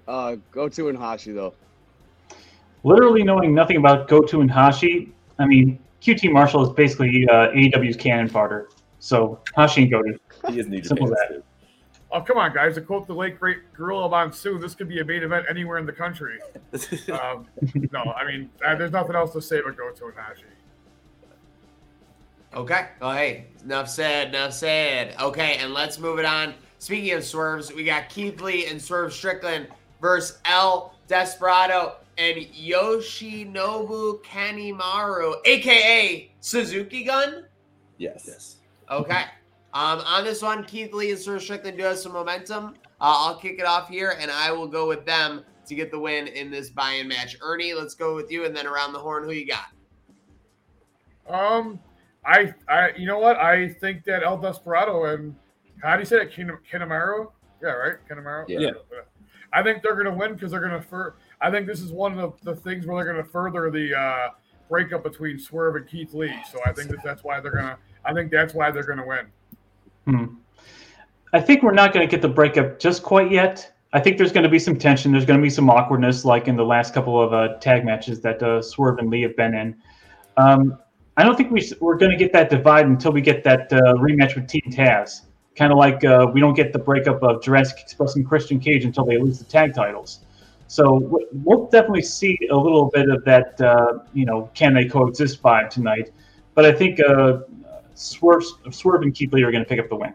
Uh. 0.06 0.36
Goto 0.52 0.88
and 0.88 0.98
Hashi 0.98 1.32
though. 1.32 1.54
Literally 2.84 3.24
knowing 3.24 3.54
nothing 3.54 3.78
about 3.78 4.06
Goto 4.08 4.40
and 4.42 4.50
Hashi, 4.50 5.12
I 5.38 5.46
mean, 5.46 5.78
QT 6.02 6.30
Marshall 6.30 6.62
is 6.64 6.72
basically 6.72 7.26
uh, 7.28 7.48
AEW's 7.48 7.96
cannon 7.96 8.28
fodder. 8.28 8.68
So 9.00 9.40
Hashi 9.56 9.82
and 9.82 9.90
Goto. 9.90 10.12
he 10.50 10.60
is 10.60 10.68
New 10.68 10.82
Simple 10.84 11.08
Japan. 11.08 11.22
as 11.30 11.36
too. 11.36 11.42
Oh 12.12 12.20
come 12.20 12.38
on, 12.38 12.54
guys! 12.54 12.74
To 12.76 12.80
quote 12.80 13.06
the 13.06 13.14
late 13.14 13.38
great 13.38 13.72
Gorilla 13.74 14.08
Monsoon, 14.08 14.60
this 14.60 14.74
could 14.74 14.88
be 14.88 15.00
a 15.00 15.04
main 15.04 15.22
event 15.22 15.46
anywhere 15.50 15.78
in 15.78 15.86
the 15.86 15.92
country. 15.92 16.38
Um, 17.10 17.46
no, 17.90 18.00
I 18.00 18.26
mean, 18.26 18.50
uh, 18.64 18.74
there's 18.74 18.90
nothing 18.90 19.16
else 19.16 19.32
to 19.32 19.40
say 19.40 19.62
but 19.64 19.76
go 19.76 19.90
to 19.90 20.12
Nashi. 20.14 20.44
Okay. 22.54 22.88
Oh, 23.00 23.12
hey, 23.12 23.46
enough 23.64 23.88
said. 23.88 24.28
Enough 24.28 24.52
said. 24.52 25.14
Okay, 25.20 25.56
and 25.56 25.72
let's 25.72 25.98
move 25.98 26.18
it 26.18 26.24
on. 26.24 26.54
Speaking 26.78 27.12
of 27.12 27.24
swerves, 27.24 27.72
we 27.72 27.84
got 27.84 28.08
Keith 28.08 28.40
Lee 28.40 28.66
and 28.66 28.80
Swerve 28.80 29.12
Strickland 29.12 29.68
versus 30.00 30.38
El 30.44 30.94
Desperado 31.08 31.96
and 32.18 32.36
Yoshinobu 32.36 34.22
Kanemaru, 34.22 35.34
aka 35.44 36.30
Suzuki 36.40 37.04
Gun. 37.04 37.44
Yes. 37.98 38.24
yes. 38.26 38.56
Okay. 38.90 39.24
Um, 39.76 40.00
on 40.06 40.24
this 40.24 40.40
one, 40.40 40.64
Keith 40.64 40.94
Lee 40.94 41.10
and 41.10 41.20
Swerve 41.20 41.42
Strickland 41.42 41.76
do 41.76 41.82
have 41.84 41.98
some 41.98 42.12
momentum. 42.12 42.68
Uh, 42.98 43.12
I'll 43.18 43.36
kick 43.36 43.58
it 43.58 43.66
off 43.66 43.90
here, 43.90 44.16
and 44.18 44.30
I 44.30 44.50
will 44.50 44.66
go 44.66 44.88
with 44.88 45.04
them 45.04 45.44
to 45.66 45.74
get 45.74 45.90
the 45.90 45.98
win 45.98 46.28
in 46.28 46.50
this 46.50 46.70
buy-in 46.70 47.06
match. 47.06 47.36
Ernie, 47.42 47.74
let's 47.74 47.94
go 47.94 48.14
with 48.14 48.30
you, 48.30 48.46
and 48.46 48.56
then 48.56 48.66
around 48.66 48.94
the 48.94 48.98
horn, 48.98 49.24
who 49.24 49.32
you 49.32 49.46
got? 49.46 49.66
Um, 51.28 51.78
I, 52.24 52.54
I, 52.66 52.92
you 52.96 53.06
know 53.06 53.18
what? 53.18 53.36
I 53.36 53.68
think 53.68 54.04
that 54.04 54.22
El 54.22 54.38
Desperado 54.38 55.12
and 55.12 55.36
how 55.82 55.96
do 55.96 56.00
you 56.00 56.06
say 56.06 56.22
it? 56.22 56.32
Kin- 56.32 56.56
Kinamaro? 56.72 57.32
Yeah, 57.62 57.72
right. 57.72 57.96
Kinamaro. 58.10 58.46
Yeah. 58.48 58.60
Yeah. 58.60 58.70
I 59.52 59.62
think 59.62 59.82
they're 59.82 59.92
going 59.92 60.06
to 60.06 60.12
win 60.12 60.32
because 60.32 60.52
they're 60.52 60.66
going 60.66 60.72
to. 60.72 60.80
Fur- 60.80 61.16
I 61.42 61.50
think 61.50 61.66
this 61.66 61.82
is 61.82 61.92
one 61.92 62.18
of 62.18 62.32
the, 62.42 62.54
the 62.54 62.58
things 62.58 62.86
where 62.86 63.04
they're 63.04 63.12
going 63.12 63.22
to 63.22 63.30
further 63.30 63.70
the 63.70 63.94
uh, 63.94 64.28
breakup 64.70 65.02
between 65.02 65.38
Swerve 65.38 65.76
and 65.76 65.86
Keith 65.86 66.14
Lee. 66.14 66.34
So 66.50 66.60
I 66.64 66.72
think 66.72 66.88
that 66.92 67.02
that's 67.04 67.22
why 67.22 67.40
they're 67.40 67.52
going 67.52 67.64
to. 67.64 67.78
I 68.06 68.14
think 68.14 68.30
that's 68.30 68.54
why 68.54 68.70
they're 68.70 68.82
going 68.82 68.98
to 68.98 69.06
win. 69.06 69.26
Hmm. 70.06 70.24
I 71.32 71.40
think 71.40 71.62
we're 71.62 71.74
not 71.74 71.92
going 71.92 72.06
to 72.06 72.10
get 72.10 72.22
the 72.22 72.28
breakup 72.28 72.78
just 72.78 73.02
quite 73.02 73.30
yet. 73.30 73.72
I 73.92 74.00
think 74.00 74.18
there's 74.18 74.32
going 74.32 74.44
to 74.44 74.50
be 74.50 74.58
some 74.58 74.76
tension. 74.78 75.12
There's 75.12 75.24
going 75.24 75.38
to 75.38 75.42
be 75.42 75.50
some 75.50 75.68
awkwardness, 75.68 76.24
like 76.24 76.48
in 76.48 76.56
the 76.56 76.64
last 76.64 76.94
couple 76.94 77.20
of 77.20 77.32
uh, 77.32 77.58
tag 77.58 77.84
matches 77.84 78.20
that 78.20 78.42
uh, 78.42 78.62
Swerve 78.62 78.98
and 78.98 79.10
Lee 79.10 79.22
have 79.22 79.36
been 79.36 79.54
in. 79.54 79.76
Um, 80.36 80.78
I 81.16 81.24
don't 81.24 81.36
think 81.36 81.50
we, 81.50 81.66
we're 81.80 81.96
going 81.96 82.10
to 82.10 82.16
get 82.16 82.32
that 82.32 82.50
divide 82.50 82.86
until 82.86 83.12
we 83.12 83.20
get 83.20 83.42
that 83.44 83.72
uh, 83.72 83.94
rematch 83.94 84.34
with 84.34 84.48
Team 84.48 84.62
Taz. 84.68 85.22
Kind 85.56 85.72
of 85.72 85.78
like 85.78 86.04
uh, 86.04 86.26
we 86.32 86.40
don't 86.40 86.54
get 86.54 86.72
the 86.72 86.78
breakup 86.78 87.22
of 87.22 87.42
Jurassic 87.42 87.80
Express 87.80 88.16
and 88.16 88.28
Christian 88.28 88.60
Cage 88.60 88.84
until 88.84 89.06
they 89.06 89.16
lose 89.16 89.38
the 89.38 89.46
tag 89.46 89.74
titles. 89.74 90.20
So 90.68 91.28
we'll 91.32 91.66
definitely 91.68 92.02
see 92.02 92.38
a 92.50 92.56
little 92.56 92.90
bit 92.92 93.08
of 93.08 93.24
that, 93.24 93.58
uh, 93.60 94.00
you 94.12 94.26
know, 94.26 94.50
can 94.52 94.74
they 94.74 94.84
coexist 94.84 95.42
vibe 95.42 95.70
tonight. 95.70 96.12
But 96.54 96.66
I 96.66 96.72
think 96.72 97.00
uh, 97.00 97.38
Swerve, 97.96 98.44
Swerve 98.70 99.02
and 99.02 99.14
Keith 99.14 99.32
Lee 99.32 99.42
are 99.42 99.50
going 99.50 99.64
to 99.64 99.68
pick 99.68 99.80
up 99.80 99.88
the 99.88 99.96
win. 99.96 100.14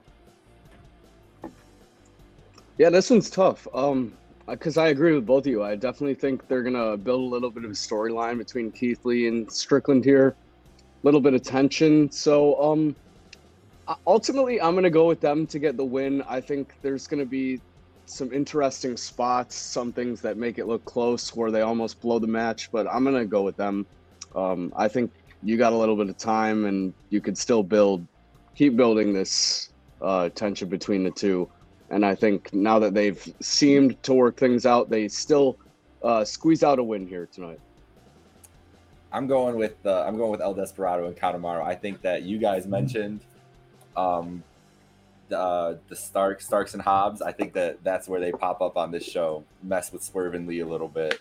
Yeah, 2.78 2.90
this 2.90 3.10
one's 3.10 3.30
tough. 3.30 3.68
Um, 3.74 4.14
because 4.48 4.78
I 4.78 4.88
agree 4.88 5.14
with 5.14 5.26
both 5.26 5.46
of 5.46 5.52
you. 5.52 5.64
I 5.64 5.76
definitely 5.76 6.16
think 6.16 6.48
they're 6.48 6.64
gonna 6.64 6.98
build 6.98 7.22
a 7.22 7.34
little 7.34 7.52
bit 7.52 7.64
of 7.64 7.72
a 7.72 7.74
storyline 7.74 8.38
between 8.38 8.72
Keith 8.72 9.00
Lee 9.06 9.28
and 9.28 9.52
Strickland 9.52 10.04
here, 10.04 10.36
a 10.80 10.84
little 11.04 11.22
bit 11.22 11.34
of 11.34 11.44
tension. 11.44 12.12
So, 12.12 12.62
um, 12.62 12.96
ultimately, 14.06 14.60
I'm 14.60 14.76
gonna 14.76 14.90
go 14.90 15.08
with 15.08 15.22
them 15.22 15.48
to 15.48 15.60
get 15.60 15.78
the 15.78 15.86
win. 15.86 16.22
I 16.28 16.42
think 16.42 16.74
there's 16.82 17.08
gonna 17.08 17.26
be 17.26 17.62
some 18.06 18.34
interesting 18.34 18.98
spots, 18.98 19.56
some 19.56 19.94
things 19.94 20.22
that 20.22 20.38
make 20.38 20.58
it 20.58 20.68
look 20.68 20.84
close 20.86 21.34
where 21.36 21.52
they 21.52 21.62
almost 21.62 22.02
blow 22.02 22.20
the 22.20 22.28
match, 22.28 22.70
but 22.72 22.88
I'm 22.88 23.04
gonna 23.04 23.26
go 23.26 23.44
with 23.44 23.56
them. 23.58 23.86
Um, 24.36 24.74
I 24.76 24.88
think 24.88 25.12
you 25.44 25.58
got 25.58 25.74
a 25.74 25.76
little 25.76 25.96
bit 25.96 26.10
of 26.10 26.18
time, 26.18 26.66
and 26.66 26.94
you 27.10 27.22
could 27.22 27.38
still 27.38 27.64
build, 27.64 28.06
keep 28.56 28.76
building 28.76 29.14
this 29.14 29.70
uh, 30.02 30.30
tension 30.30 30.70
between 30.70 31.04
the 31.04 31.12
two. 31.12 31.50
And 31.90 32.06
I 32.06 32.16
think 32.16 32.54
now 32.54 32.80
that 32.80 32.94
they've 32.94 33.22
seemed 33.42 34.02
to 34.04 34.14
work 34.14 34.38
things 34.38 34.66
out, 34.66 34.90
they 34.90 35.08
still 35.08 35.58
uh, 36.04 36.24
squeeze 36.24 36.64
out 36.64 36.80
a 36.80 36.84
win 36.84 37.08
here 37.08 37.28
tonight. 37.32 37.60
I'm 39.12 39.28
going 39.28 39.58
with 39.58 39.76
uh, 39.86 40.04
I'm 40.04 40.18
going 40.18 40.32
with 40.32 40.42
El 40.42 40.54
Desperado 40.54 41.06
and 41.08 41.16
Katamaro. 41.16 41.64
I 41.64 41.76
think 41.76 42.02
that 42.02 42.24
you 42.24 42.38
guys 42.38 42.66
mentioned 42.66 43.22
um, 43.98 44.42
the 45.28 45.38
uh, 45.38 45.78
the 45.90 45.96
Stark 45.96 46.42
Starks 46.42 46.74
and 46.74 46.82
Hobbs. 46.82 47.22
I 47.22 47.34
think 47.34 47.54
that 47.54 47.84
that's 47.84 48.08
where 48.08 48.22
they 48.22 48.32
pop 48.32 48.62
up 48.62 48.78
on 48.78 48.92
this 48.92 49.04
show, 49.04 49.44
mess 49.64 49.92
with 49.92 50.04
Swerve 50.04 50.34
and 50.34 50.48
Lee 50.48 50.62
a 50.62 50.66
little 50.66 50.88
bit. 50.88 51.20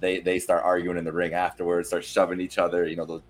They 0.00 0.20
they 0.20 0.38
start 0.38 0.64
arguing 0.64 0.96
in 0.96 1.04
the 1.04 1.12
ring 1.12 1.34
afterwards, 1.34 1.88
start 1.88 2.04
shoving 2.04 2.40
each 2.40 2.56
other. 2.56 2.86
You 2.86 2.96
know, 2.96 3.04
the 3.04 3.20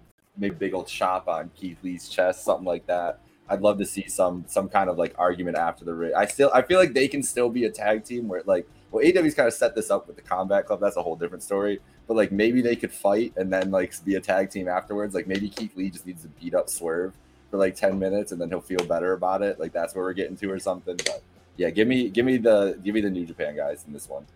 maybe 0.40 0.54
big 0.56 0.74
old 0.74 0.88
chop 0.88 1.28
on 1.28 1.50
Keith 1.54 1.78
Lee's 1.82 2.08
chest, 2.08 2.44
something 2.44 2.64
like 2.64 2.86
that. 2.86 3.20
I'd 3.48 3.60
love 3.62 3.78
to 3.78 3.86
see 3.86 4.08
some 4.08 4.44
some 4.46 4.68
kind 4.68 4.88
of 4.88 4.96
like 4.96 5.14
argument 5.18 5.56
after 5.56 5.84
the 5.84 5.92
ring. 5.92 6.12
I 6.16 6.26
still 6.26 6.50
I 6.54 6.62
feel 6.62 6.78
like 6.78 6.94
they 6.94 7.08
can 7.08 7.22
still 7.22 7.50
be 7.50 7.64
a 7.64 7.70
tag 7.70 8.04
team 8.04 8.28
where 8.28 8.42
like 8.46 8.66
well 8.90 9.04
AW's 9.04 9.34
kind 9.34 9.48
of 9.48 9.54
set 9.54 9.74
this 9.74 9.90
up 9.90 10.06
with 10.06 10.16
the 10.16 10.22
Combat 10.22 10.66
Club. 10.66 10.80
That's 10.80 10.96
a 10.96 11.02
whole 11.02 11.16
different 11.16 11.42
story. 11.42 11.80
But 12.06 12.16
like 12.16 12.32
maybe 12.32 12.62
they 12.62 12.76
could 12.76 12.92
fight 12.92 13.32
and 13.36 13.52
then 13.52 13.70
like 13.70 13.92
be 14.04 14.14
a 14.14 14.20
tag 14.20 14.50
team 14.50 14.68
afterwards. 14.68 15.14
Like 15.14 15.26
maybe 15.26 15.48
Keith 15.48 15.76
Lee 15.76 15.90
just 15.90 16.06
needs 16.06 16.22
to 16.22 16.28
beat 16.28 16.54
up 16.54 16.68
Swerve 16.68 17.12
for 17.50 17.56
like 17.56 17.74
ten 17.74 17.98
minutes 17.98 18.32
and 18.32 18.40
then 18.40 18.48
he'll 18.48 18.60
feel 18.60 18.84
better 18.84 19.12
about 19.12 19.42
it. 19.42 19.58
Like 19.58 19.72
that's 19.72 19.94
where 19.94 20.04
we're 20.04 20.12
getting 20.12 20.36
to 20.36 20.50
or 20.50 20.60
something. 20.60 20.96
But 20.96 21.22
yeah, 21.56 21.70
give 21.70 21.88
me 21.88 22.08
give 22.08 22.24
me 22.24 22.36
the 22.36 22.78
give 22.84 22.94
me 22.94 23.00
the 23.00 23.10
New 23.10 23.26
Japan 23.26 23.56
guys 23.56 23.84
in 23.86 23.92
this 23.92 24.08
one. 24.08 24.26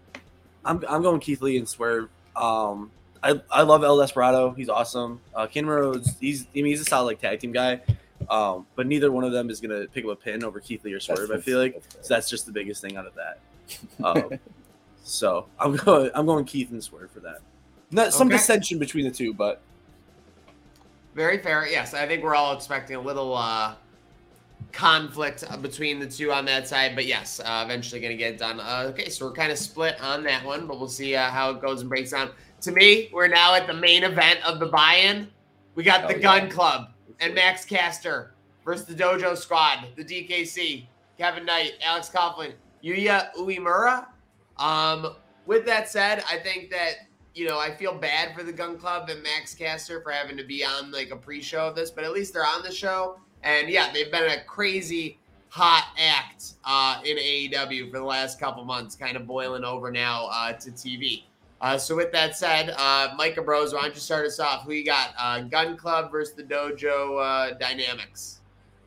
I'm, 0.64 0.82
I'm 0.88 1.02
going 1.02 1.20
Keith 1.20 1.40
Lee 1.40 1.58
and 1.58 1.68
Swerve. 1.68 2.08
Um, 2.34 2.90
I, 3.24 3.40
I 3.50 3.62
love 3.62 3.82
El 3.82 3.96
Desperado. 3.98 4.50
He's 4.52 4.68
awesome. 4.68 5.20
Uh, 5.34 5.46
Ken 5.46 5.66
Rhodes, 5.66 6.16
he's 6.20 6.42
I 6.42 6.56
mean 6.56 6.66
he's 6.66 6.80
a 6.82 6.84
solid 6.84 7.06
like 7.06 7.20
tag 7.20 7.40
team 7.40 7.52
guy. 7.52 7.80
Um, 8.28 8.66
but 8.76 8.86
neither 8.86 9.10
one 9.10 9.24
of 9.24 9.32
them 9.32 9.50
is 9.50 9.60
gonna 9.60 9.86
pick 9.86 10.04
up 10.04 10.10
a 10.10 10.16
pin 10.16 10.44
over 10.44 10.60
Keith 10.60 10.84
Lee 10.84 10.92
or 10.92 11.00
Swerve. 11.00 11.30
I 11.30 11.38
feel 11.38 11.58
like 11.58 11.74
that's 11.74 12.08
so 12.08 12.14
that's 12.14 12.28
just 12.30 12.46
the 12.46 12.52
biggest 12.52 12.80
thing 12.82 12.96
out 12.96 13.06
of 13.06 13.14
that. 13.14 13.38
Um, 14.04 14.38
so 15.02 15.46
I'm 15.58 15.74
going 15.84 16.10
I'm 16.14 16.26
going 16.26 16.44
Keith 16.44 16.70
and 16.70 16.84
Swerve 16.84 17.10
for 17.10 17.20
that. 17.20 17.38
Not 17.90 18.12
some 18.12 18.28
Okay. 18.28 18.36
dissension 18.36 18.78
between 18.78 19.04
the 19.04 19.10
two, 19.10 19.32
but 19.34 19.62
Very 21.14 21.38
fair. 21.38 21.66
Yes, 21.66 21.94
I 21.94 22.06
think 22.06 22.22
we're 22.22 22.34
all 22.34 22.54
expecting 22.54 22.96
a 22.96 23.00
little 23.00 23.34
uh, 23.34 23.74
conflict 24.72 25.44
uh, 25.48 25.56
between 25.56 26.00
the 26.00 26.06
two 26.06 26.32
on 26.32 26.44
that 26.46 26.66
side, 26.66 26.94
but 26.94 27.06
yes, 27.06 27.40
uh, 27.40 27.62
eventually 27.64 28.00
going 28.00 28.10
to 28.10 28.16
get 28.16 28.34
it 28.34 28.38
done. 28.38 28.58
Uh, 28.58 28.86
okay, 28.88 29.08
so 29.08 29.26
we're 29.26 29.32
kind 29.32 29.52
of 29.52 29.58
split 29.58 30.00
on 30.02 30.24
that 30.24 30.44
one, 30.44 30.66
but 30.66 30.78
we'll 30.78 30.88
see 30.88 31.14
uh, 31.14 31.30
how 31.30 31.50
it 31.50 31.60
goes 31.60 31.80
and 31.82 31.88
breaks 31.88 32.10
down. 32.10 32.30
To 32.64 32.72
me, 32.72 33.10
we're 33.12 33.28
now 33.28 33.54
at 33.54 33.66
the 33.66 33.74
main 33.74 34.04
event 34.04 34.42
of 34.42 34.58
the 34.58 34.64
buy-in. 34.64 35.28
We 35.74 35.84
got 35.84 36.08
the 36.08 36.14
Gun 36.14 36.44
yeah. 36.44 36.48
Club 36.48 36.88
and 37.20 37.34
Max 37.34 37.62
Caster 37.62 38.32
versus 38.64 38.86
the 38.86 38.94
Dojo 38.94 39.36
Squad, 39.36 39.88
the 39.96 40.02
DKC, 40.02 40.86
Kevin 41.18 41.44
Knight, 41.44 41.72
Alex 41.82 42.08
Coughlin, 42.08 42.54
Yuya 42.82 43.34
Uemura. 43.34 44.06
Um, 44.56 45.14
with 45.44 45.66
that 45.66 45.90
said, 45.90 46.24
I 46.26 46.38
think 46.38 46.70
that 46.70 47.08
you 47.34 47.46
know 47.46 47.58
I 47.58 47.70
feel 47.70 47.98
bad 47.98 48.34
for 48.34 48.42
the 48.42 48.52
Gunn 48.52 48.78
Club 48.78 49.10
and 49.10 49.22
Max 49.22 49.54
Caster 49.54 50.00
for 50.00 50.10
having 50.10 50.38
to 50.38 50.44
be 50.44 50.64
on 50.64 50.90
like 50.90 51.10
a 51.10 51.16
pre-show 51.16 51.68
of 51.68 51.76
this, 51.76 51.90
but 51.90 52.02
at 52.02 52.12
least 52.12 52.32
they're 52.32 52.46
on 52.46 52.62
the 52.62 52.72
show. 52.72 53.20
And 53.42 53.68
yeah, 53.68 53.92
they've 53.92 54.10
been 54.10 54.30
a 54.30 54.42
crazy 54.44 55.18
hot 55.50 55.88
act 55.98 56.54
uh, 56.64 57.02
in 57.04 57.18
AEW 57.18 57.90
for 57.90 57.98
the 57.98 58.04
last 58.04 58.40
couple 58.40 58.64
months, 58.64 58.96
kind 58.96 59.18
of 59.18 59.26
boiling 59.26 59.64
over 59.64 59.90
now 59.90 60.28
uh, 60.32 60.54
to 60.54 60.70
TV. 60.70 61.24
Uh, 61.64 61.78
so 61.78 61.96
with 61.96 62.12
that 62.12 62.36
said, 62.36 62.74
uh, 62.76 63.14
Micah 63.16 63.40
Bros, 63.40 63.72
why 63.72 63.80
don't 63.80 63.94
you 63.94 64.00
start 64.00 64.26
us 64.26 64.38
off? 64.38 64.64
Who 64.64 64.74
you 64.74 64.84
got? 64.84 65.14
Uh, 65.18 65.40
Gunn 65.40 65.78
Club 65.78 66.12
versus 66.12 66.34
the 66.34 66.42
Dojo 66.42 67.18
uh, 67.18 67.54
Dynamics. 67.54 68.42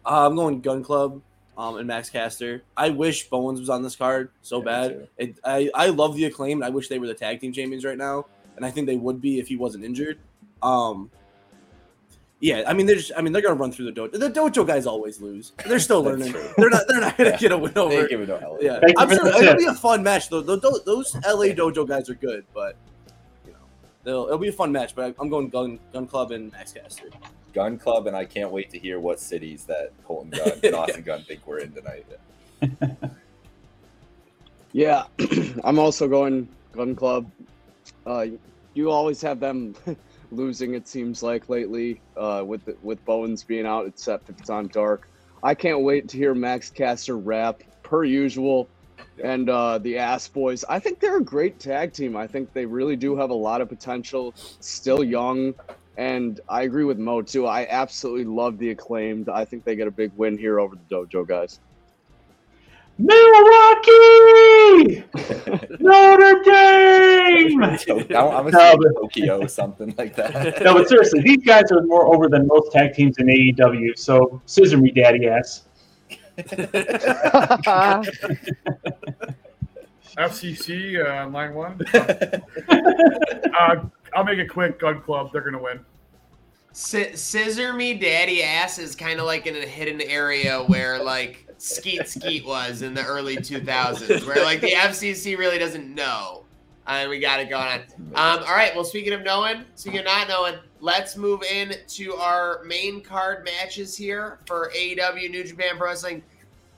uh, 0.05 0.27
I'm 0.27 0.35
going 0.35 0.61
Gunn 0.61 0.83
Club 0.83 1.19
um, 1.57 1.77
and 1.77 1.87
Max 1.87 2.11
Caster. 2.11 2.61
I 2.77 2.91
wish 2.91 3.31
Bowens 3.31 3.59
was 3.59 3.71
on 3.71 3.81
this 3.81 3.95
card 3.95 4.29
so 4.43 4.59
Yeah, 4.59 4.63
bad. 4.63 5.07
It, 5.17 5.39
I 5.43 5.71
I 5.73 5.87
love 5.87 6.15
the 6.15 6.25
acclaim. 6.25 6.61
I 6.61 6.69
wish 6.69 6.87
they 6.87 6.99
were 6.99 7.07
the 7.07 7.15
tag 7.15 7.41
team 7.41 7.51
champions 7.51 7.83
right 7.83 7.97
now, 7.97 8.27
and 8.57 8.63
I 8.63 8.69
think 8.69 8.85
they 8.85 8.95
would 8.95 9.19
be 9.21 9.39
if 9.39 9.47
he 9.47 9.55
wasn't 9.55 9.83
injured. 9.83 10.19
Um, 10.61 11.09
yeah, 12.39 12.63
I 12.67 12.73
mean 12.73 12.85
they're 12.85 12.95
just, 12.97 13.11
I 13.17 13.21
mean 13.21 13.33
they're 13.33 13.41
gonna 13.41 13.55
run 13.55 13.71
through 13.71 13.91
the 13.91 13.99
dojo. 14.01 14.11
The 14.11 14.29
dojo 14.29 14.65
guys 14.65 14.85
always 14.85 15.19
lose. 15.21 15.53
They're 15.65 15.79
still 15.79 16.03
learning. 16.07 16.31
true. 16.31 16.47
They're 16.57 16.69
not. 16.69 16.83
They're 16.87 17.01
not 17.01 17.17
gonna 17.17 17.29
Yeah. 17.31 17.37
get 17.37 17.51
a 17.51 17.57
win 17.57 17.73
They 17.73 17.79
over. 17.81 17.93
ain't 17.99 18.09
giving 18.09 18.27
no 18.27 18.37
hell. 18.37 18.57
Yeah, 18.61 18.79
Thank 18.79 18.89
you 18.97 19.03
I'm 19.03 19.09
sure 19.09 19.27
it'll 19.43 19.55
be 19.55 19.65
a 19.65 19.73
fun 19.73 20.03
match 20.03 20.29
though. 20.29 20.41
Those, 20.41 20.83
those 20.85 21.15
LA 21.15 21.53
dojo 21.55 21.87
guys 21.87 22.09
are 22.09 22.15
good, 22.15 22.45
but 22.53 22.75
you 23.45 23.51
know 23.53 23.57
they'll, 24.03 24.25
it'll 24.25 24.37
be 24.37 24.49
a 24.49 24.53
fun 24.53 24.71
match. 24.71 24.95
But 24.95 25.15
I'm 25.19 25.29
going 25.29 25.49
Gun 25.49 25.79
Gunn 25.93 26.05
Club 26.07 26.31
and 26.31 26.51
Max 26.51 26.73
Caster. 26.73 27.09
Gunn 27.53 27.79
Club, 27.79 28.05
and 28.07 28.15
I 28.15 28.23
can't 28.25 28.51
wait 28.51 28.69
to 28.69 28.77
hear 28.77 28.99
what 28.99 29.19
cities 29.19 29.63
that 29.65 29.91
Colten 30.07 30.29
Gunn 30.31 30.59
and 30.63 30.75
Austin 30.81 31.01
Gunn 31.01 31.23
think 31.23 31.41
we're 31.47 31.59
in 31.59 31.71
tonight. 31.71 32.05
Yeah, 34.73 35.05
I'm 35.63 35.79
also 35.79 36.07
going 36.07 36.47
Gunn 36.73 36.95
Club. 36.95 37.29
Uh, 38.05 38.25
you 38.73 38.91
always 38.91 39.21
have 39.21 39.39
them 39.39 39.75
losing. 40.31 40.73
It 40.73 40.87
seems 40.87 41.23
like 41.23 41.49
lately, 41.49 42.01
uh, 42.15 42.43
with 42.45 42.65
the, 42.65 42.75
with 42.81 43.03
Bowens 43.05 43.43
being 43.43 43.65
out, 43.65 43.87
except 43.87 44.29
if 44.29 44.39
it's 44.39 44.49
on 44.49 44.67
dark. 44.67 45.09
I 45.43 45.53
can't 45.53 45.81
wait 45.81 46.09
to 46.09 46.17
hear 46.17 46.33
Max 46.33 46.69
Caster 46.69 47.17
rap 47.17 47.61
per 47.83 48.03
usual, 48.03 48.67
and 49.23 49.49
uh, 49.49 49.77
the 49.77 49.97
Ass 49.97 50.27
Boys. 50.27 50.65
I 50.67 50.79
think 50.79 50.99
they're 50.99 51.17
a 51.17 51.23
great 51.23 51.59
tag 51.59 51.93
team. 51.93 52.15
I 52.15 52.27
think 52.27 52.53
they 52.53 52.65
really 52.65 52.95
do 52.95 53.15
have 53.15 53.29
a 53.29 53.35
lot 53.35 53.61
of 53.61 53.69
potential. 53.69 54.33
Still 54.59 55.03
young, 55.03 55.53
and 55.97 56.39
I 56.49 56.63
agree 56.63 56.83
with 56.83 56.97
Mo 56.97 57.21
too. 57.21 57.45
I 57.45 57.67
absolutely 57.69 58.25
love 58.25 58.57
the 58.57 58.71
acclaimed. 58.71 59.29
I 59.29 59.45
think 59.45 59.63
they 59.63 59.75
get 59.75 59.87
a 59.87 59.91
big 59.91 60.11
win 60.15 60.37
here 60.37 60.59
over 60.59 60.75
the 60.75 60.95
Dojo 60.95 61.27
guys. 61.27 61.59
Milwaukee, 62.99 65.03
Notre 65.79 66.41
Dame. 66.43 67.77
So, 67.87 67.99
I'm, 67.99 68.11
I'm 68.11 68.51
No, 68.51 68.59
assuming 68.59 68.93
but- 68.93 69.01
Tokyo, 69.01 69.47
something 69.47 69.93
like 69.97 70.15
that. 70.15 70.61
No, 70.63 70.73
but 70.73 70.89
seriously, 70.89 71.21
these 71.21 71.43
guys 71.45 71.71
are 71.71 71.83
more 71.83 72.13
over 72.13 72.27
than 72.27 72.47
most 72.47 72.71
tag 72.71 72.93
teams 72.93 73.17
in 73.19 73.27
AEW. 73.27 73.97
So 73.97 74.41
scissor 74.45 74.77
me, 74.77 74.91
daddy 74.91 75.27
ass. 75.27 75.63
FCC 80.17 81.05
uh, 81.05 81.29
line 81.29 81.53
one. 81.53 81.79
uh, 83.57 83.75
I'll 84.15 84.23
make 84.23 84.39
it 84.39 84.47
quick. 84.49 84.79
Gunn 84.79 85.01
Club. 85.01 85.31
They're 85.31 85.41
gonna 85.41 85.61
win. 85.61 85.79
Si- 86.71 87.15
Scissor 87.15 87.73
me, 87.73 87.93
daddy 87.95 88.43
ass 88.43 88.77
is 88.79 88.95
kind 88.95 89.19
of 89.19 89.25
like 89.25 89.47
in 89.47 89.55
a 89.55 89.65
hidden 89.65 90.01
area 90.01 90.59
where 90.63 91.03
like 91.03 91.46
Skeet 91.57 92.07
Skeet 92.07 92.45
was 92.45 92.81
in 92.81 92.93
the 92.93 93.03
early 93.03 93.37
2000s, 93.37 94.25
where 94.27 94.43
like 94.43 94.61
the 94.61 94.71
FCC 94.71 95.37
really 95.37 95.57
doesn't 95.57 95.93
know. 95.93 96.43
And 96.85 97.09
we 97.09 97.19
got 97.19 97.41
it 97.41 97.49
going 97.49 97.67
on. 97.67 97.79
Um, 98.15 98.43
all 98.45 98.55
right. 98.55 98.73
Well, 98.73 98.85
speaking 98.85 99.11
of 99.11 99.21
knowing, 99.21 99.65
speaking 99.75 99.99
of 99.99 100.05
not 100.05 100.29
knowing, 100.29 100.55
let's 100.79 101.17
move 101.17 101.43
in 101.43 101.73
to 101.85 102.13
our 102.15 102.63
main 102.63 103.01
card 103.01 103.43
matches 103.43 103.97
here 103.97 104.39
for 104.45 104.71
AEW 104.73 105.29
New 105.29 105.43
Japan 105.43 105.77
Pro 105.77 105.89
Wrestling 105.89 106.23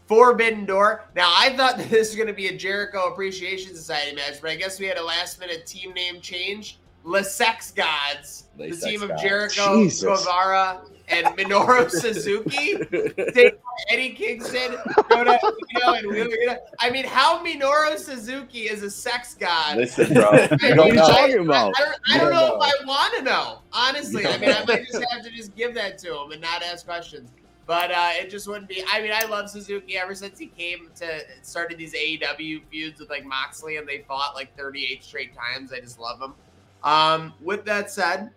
Forbidden 0.07 0.65
Door. 0.65 1.05
Now, 1.15 1.31
I 1.37 1.55
thought 1.55 1.77
that 1.77 1.89
this 1.89 2.09
was 2.09 2.15
going 2.15 2.27
to 2.27 2.33
be 2.33 2.47
a 2.47 2.57
Jericho 2.57 3.11
Appreciation 3.11 3.75
Society 3.75 4.15
match, 4.15 4.41
but 4.41 4.49
I 4.49 4.55
guess 4.55 4.79
we 4.79 4.87
had 4.87 4.97
a 4.97 5.03
last 5.03 5.39
minute 5.39 5.65
team 5.67 5.93
name 5.93 6.19
change. 6.19 6.79
Le 7.03 7.23
Sex 7.23 7.71
Gods, 7.71 8.45
the 8.57 8.73
Sex 8.73 8.83
team 8.83 9.03
of 9.03 9.09
Gods. 9.09 9.21
Jericho, 9.21 9.83
Jesus. 9.83 10.03
Guevara, 10.03 10.81
and 11.09 11.25
Minoru 11.37 11.89
Suzuki. 11.89 12.77
Take 13.33 13.59
Eddie 13.89 14.11
Kingston, 14.11 14.77
Kota 15.09 15.39
Ino, 15.41 15.93
and 15.93 16.07
Wheeler 16.07 16.27
Yuta. 16.29 16.57
I 16.79 16.89
mean, 16.89 17.05
how 17.05 17.43
Minoru 17.43 17.97
Suzuki 17.97 18.61
is 18.69 18.83
a 18.83 18.91
sex 18.91 19.33
god? 19.35 19.77
Listen, 19.77 20.13
bro. 20.13 20.29
I, 20.29 20.49
mean, 20.61 20.75
don't 20.75 20.95
know. 20.95 21.07
talking 21.07 21.39
I- 21.39 21.43
about? 21.43 21.73
I, 21.77 21.83
don't, 21.83 21.95
I 22.13 22.17
don't 22.17 22.19
don't 22.19 22.33
know, 22.33 22.47
know. 22.57 22.63
if 22.63 22.83
I 22.83 22.85
want 22.85 23.17
to 23.17 23.23
know. 23.23 23.59
Honestly, 23.73 24.25
I 24.25 24.37
mean, 24.37 24.51
I 24.51 24.63
might 24.65 24.85
just 24.87 25.03
have 25.11 25.23
to 25.23 25.31
just 25.31 25.55
give 25.55 25.73
that 25.75 25.97
to 25.99 26.21
him 26.21 26.31
and 26.31 26.41
not 26.41 26.63
ask 26.63 26.85
questions. 26.85 27.31
But 27.65 27.91
uh, 27.91 28.09
it 28.13 28.31
just 28.31 28.47
wouldn't 28.47 28.67
be. 28.67 28.83
I 28.91 28.99
mean, 28.99 29.11
I 29.13 29.25
love 29.25 29.47
Suzuki 29.47 29.95
ever 29.95 30.15
since 30.15 30.39
he 30.39 30.47
came 30.47 30.89
to 30.95 31.21
started 31.43 31.77
these 31.77 31.93
AEW 31.93 32.61
feuds 32.71 32.99
with 32.99 33.11
like 33.11 33.25
Moxley, 33.25 33.77
and 33.77 33.87
they 33.87 33.99
fought 34.07 34.33
like 34.33 34.57
38 34.57 35.03
straight 35.03 35.35
times. 35.35 35.71
I 35.71 35.79
just 35.79 35.99
love 35.99 36.19
him. 36.19 36.33
Um, 36.83 37.33
with 37.41 37.65
that 37.65 37.91
said, 37.91 38.31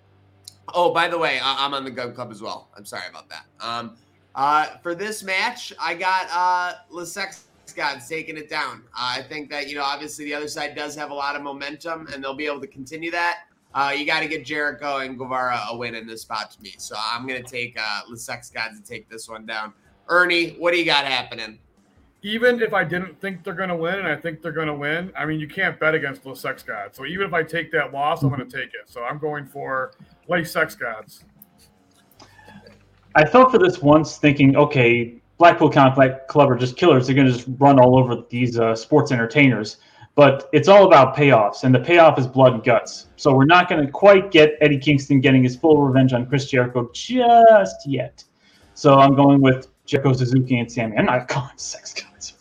oh 0.74 0.92
by 0.92 1.08
the 1.08 1.18
way, 1.18 1.38
I- 1.42 1.64
I'm 1.64 1.74
on 1.74 1.84
the 1.84 1.90
Gunn 1.90 2.14
Club 2.14 2.30
as 2.30 2.42
well. 2.42 2.68
I'm 2.76 2.84
sorry 2.84 3.08
about 3.08 3.28
that. 3.28 3.46
Um, 3.60 3.96
uh, 4.34 4.78
for 4.82 4.94
this 4.94 5.22
match, 5.22 5.72
I 5.78 5.94
got 5.94 6.28
uh, 6.32 6.78
Le 6.90 7.04
Sex 7.06 7.44
Gods 7.76 8.08
taking 8.08 8.36
it 8.36 8.48
down. 8.50 8.82
Uh, 8.94 9.14
I 9.18 9.22
think 9.22 9.50
that 9.50 9.68
you 9.68 9.76
know, 9.76 9.82
obviously, 9.82 10.24
the 10.26 10.34
other 10.34 10.48
side 10.48 10.74
does 10.74 10.94
have 10.96 11.10
a 11.10 11.14
lot 11.14 11.36
of 11.36 11.42
momentum, 11.42 12.06
and 12.12 12.22
they'll 12.22 12.34
be 12.34 12.46
able 12.46 12.60
to 12.60 12.66
continue 12.66 13.10
that. 13.10 13.40
Uh, 13.74 13.94
you 13.96 14.04
got 14.04 14.20
to 14.20 14.28
get 14.28 14.44
Jericho 14.44 14.98
and 14.98 15.16
Guevara 15.16 15.58
a 15.70 15.76
win 15.76 15.94
in 15.94 16.06
this 16.06 16.22
spot 16.22 16.50
to 16.50 16.62
me. 16.62 16.74
So 16.76 16.94
I'm 16.98 17.26
gonna 17.26 17.42
take 17.42 17.78
uh, 17.80 18.02
Le 18.08 18.16
Sex 18.16 18.50
Gods 18.50 18.78
to 18.80 18.86
take 18.86 19.08
this 19.08 19.28
one 19.28 19.46
down. 19.46 19.72
Ernie, 20.08 20.50
what 20.58 20.72
do 20.72 20.78
you 20.78 20.84
got 20.84 21.06
happening? 21.06 21.58
Even 22.24 22.60
if 22.62 22.72
I 22.72 22.84
didn't 22.84 23.20
think 23.20 23.42
they're 23.42 23.54
gonna 23.54 23.76
win, 23.76 23.94
and 23.94 24.06
I 24.06 24.16
think 24.16 24.42
they're 24.42 24.52
gonna 24.52 24.74
win, 24.74 25.10
I 25.16 25.24
mean, 25.24 25.40
you 25.40 25.48
can't 25.48 25.80
bet 25.80 25.94
against 25.94 26.22
those 26.22 26.40
sex 26.40 26.62
gods. 26.62 26.96
So 26.96 27.06
even 27.06 27.26
if 27.26 27.32
I 27.32 27.42
take 27.42 27.72
that 27.72 27.92
loss, 27.92 28.22
I'm 28.22 28.28
gonna 28.30 28.44
take 28.44 28.74
it. 28.74 28.86
So 28.86 29.02
I'm 29.02 29.18
going 29.18 29.46
for 29.46 29.92
lay 30.28 30.44
sex 30.44 30.74
gods. 30.74 31.24
I 33.14 33.24
felt 33.26 33.50
for 33.50 33.58
this 33.58 33.80
once, 33.80 34.16
thinking, 34.16 34.56
okay, 34.56 35.20
Blackpool 35.38 35.70
Combat 35.70 36.28
Club 36.28 36.50
are 36.50 36.56
just 36.56 36.76
killers. 36.76 37.06
They're 37.06 37.16
going 37.16 37.26
to 37.26 37.32
just 37.32 37.48
run 37.58 37.78
all 37.78 37.98
over 37.98 38.22
these 38.30 38.58
uh, 38.58 38.74
sports 38.74 39.12
entertainers. 39.12 39.78
But 40.14 40.48
it's 40.52 40.68
all 40.68 40.86
about 40.86 41.16
payoffs, 41.16 41.64
and 41.64 41.74
the 41.74 41.80
payoff 41.80 42.18
is 42.18 42.26
blood 42.26 42.52
and 42.52 42.62
guts. 42.62 43.06
So 43.16 43.34
we're 43.34 43.46
not 43.46 43.68
going 43.68 43.84
to 43.84 43.90
quite 43.90 44.30
get 44.30 44.56
Eddie 44.60 44.78
Kingston 44.78 45.20
getting 45.20 45.42
his 45.42 45.56
full 45.56 45.82
revenge 45.82 46.12
on 46.12 46.26
Chris 46.26 46.50
Jericho 46.50 46.90
just 46.92 47.86
yet. 47.86 48.22
So 48.74 48.98
I'm 48.98 49.14
going 49.14 49.40
with 49.40 49.68
Jericho 49.86 50.12
Suzuki 50.12 50.58
and 50.58 50.70
Sammy. 50.70 50.98
I'm 50.98 51.06
not 51.06 51.28
calling 51.28 51.56
sex 51.56 51.94
gods. 51.94 52.34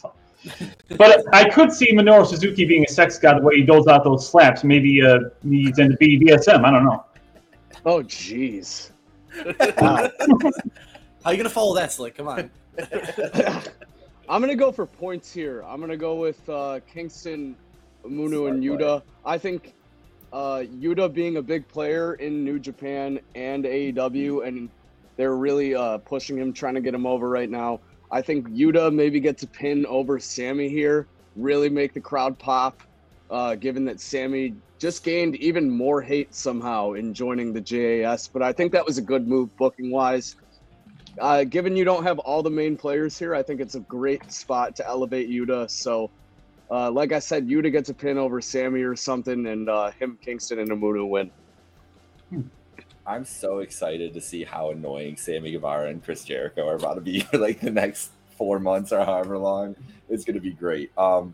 but 0.98 1.24
I 1.34 1.50
could 1.50 1.72
see 1.72 1.94
Minoru 1.94 2.26
Suzuki 2.26 2.66
being 2.66 2.84
a 2.84 2.92
sex 2.92 3.18
god 3.18 3.40
the 3.40 3.44
way 3.44 3.58
he 3.58 3.64
doles 3.64 3.88
out 3.88 4.04
those 4.04 4.28
slaps. 4.28 4.64
Maybe 4.64 5.02
uh, 5.02 5.20
he's 5.48 5.78
into 5.80 5.96
BDSM. 5.98 6.66
I 6.66 6.72
don't 6.72 6.84
know. 6.84 7.06
Oh, 7.86 8.04
jeez. 8.04 8.92
Wow. 9.80 10.10
How 11.24 11.32
you 11.32 11.38
gonna 11.38 11.50
follow 11.50 11.76
that, 11.76 11.92
Slick? 11.92 12.16
Come 12.16 12.28
on. 12.28 12.52
I'm 14.30 14.42
gonna 14.42 14.56
go 14.56 14.72
for 14.72 14.86
points 14.86 15.34
here. 15.34 15.64
I'm 15.64 15.80
gonna 15.80 15.98
go 15.98 16.16
with 16.16 16.48
uh, 16.50 16.80
Kingston, 16.92 17.56
Munu, 18.06 18.48
and 18.48 18.64
Smart 18.64 18.82
Yuta. 18.82 19.02
I 19.26 19.38
think 19.38 19.74
uh, 20.34 20.64
Yuta 20.80 21.14
being 21.14 21.38
a 21.38 21.42
big 21.42 21.68
player 21.68 22.14
in 22.16 22.44
New 22.44 22.60
Japan 22.60 23.20
and 23.36 23.66
AEW, 23.66 24.48
and 24.48 24.70
they're 25.18 25.36
really 25.36 25.76
uh, 25.76 25.98
pushing 26.00 26.38
him, 26.38 26.54
trying 26.54 26.76
to 26.76 26.82
get 26.82 26.94
him 26.94 27.06
over 27.06 27.30
right 27.30 27.50
now. 27.50 27.80
I 28.12 28.22
think 28.22 28.50
Yuta 28.50 28.94
maybe 28.94 29.20
gets 29.20 29.44
a 29.44 29.48
pin 29.48 29.86
over 29.86 30.20
Sammy 30.20 30.70
here, 30.70 31.08
really 31.36 31.70
make 31.70 31.94
the 31.94 32.02
crowd 32.02 32.38
pop, 32.38 32.82
uh, 33.32 33.56
given 33.56 33.86
that 33.86 34.00
Sammy 34.00 34.54
just 34.78 35.04
gained 35.04 35.36
even 35.38 35.70
more 35.70 36.02
hate 36.02 36.36
somehow 36.36 36.94
in 36.94 37.14
joining 37.14 37.54
the 37.54 37.62
JAS. 37.62 38.28
But 38.28 38.42
I 38.42 38.52
think 38.52 38.72
that 38.74 38.86
was 38.86 38.98
a 38.98 39.02
good 39.02 39.28
move 39.28 39.56
booking 39.58 39.90
wise. 39.90 40.36
Uh, 41.20 41.44
given 41.44 41.76
you 41.76 41.84
don't 41.84 42.04
have 42.04 42.20
all 42.20 42.44
the 42.44 42.50
main 42.50 42.78
players 42.78 43.18
here, 43.18 43.34
I 43.34 43.44
think 43.44 43.62
it's 43.62 43.76
a 43.76 43.80
great 43.82 44.32
spot 44.32 44.76
to 44.78 44.88
elevate 44.88 45.30
Yuta. 45.30 45.70
So, 45.70 46.10
uh, 46.70 46.92
like 46.92 47.12
I 47.12 47.20
said, 47.20 47.48
Yuta 47.48 47.72
gets 47.72 47.90
a 47.90 47.94
pin 47.94 48.18
over 48.18 48.42
Sammy 48.42 48.82
or 48.82 48.96
something, 48.96 49.48
and 49.48 49.70
uh, 49.70 49.92
him, 49.92 50.18
Kingston, 50.22 50.60
and 50.60 50.70
Amunu 50.70 51.08
win. 51.10 51.32
I'm 53.06 53.26
so 53.26 53.60
excited 53.60 54.14
to 54.14 54.22
see 54.22 54.44
how 54.44 54.72
annoying 54.72 55.18
Sammy 55.18 55.52
Guevara 55.52 55.90
and 55.90 56.04
Chris 56.04 56.24
Jericho 56.24 56.68
are 56.68 56.76
about 56.76 56.96
to 56.96 57.02
be 57.02 57.26
like 57.34 57.60
the 57.60 57.72
next 57.72 58.12
four 58.38 58.60
months 58.60 58.92
or 58.92 59.04
however 59.04 59.38
long. 59.38 59.76
It's 60.10 60.24
gonna 60.24 60.40
be 60.40 60.52
great. 60.52 60.92
Um, 60.98 61.34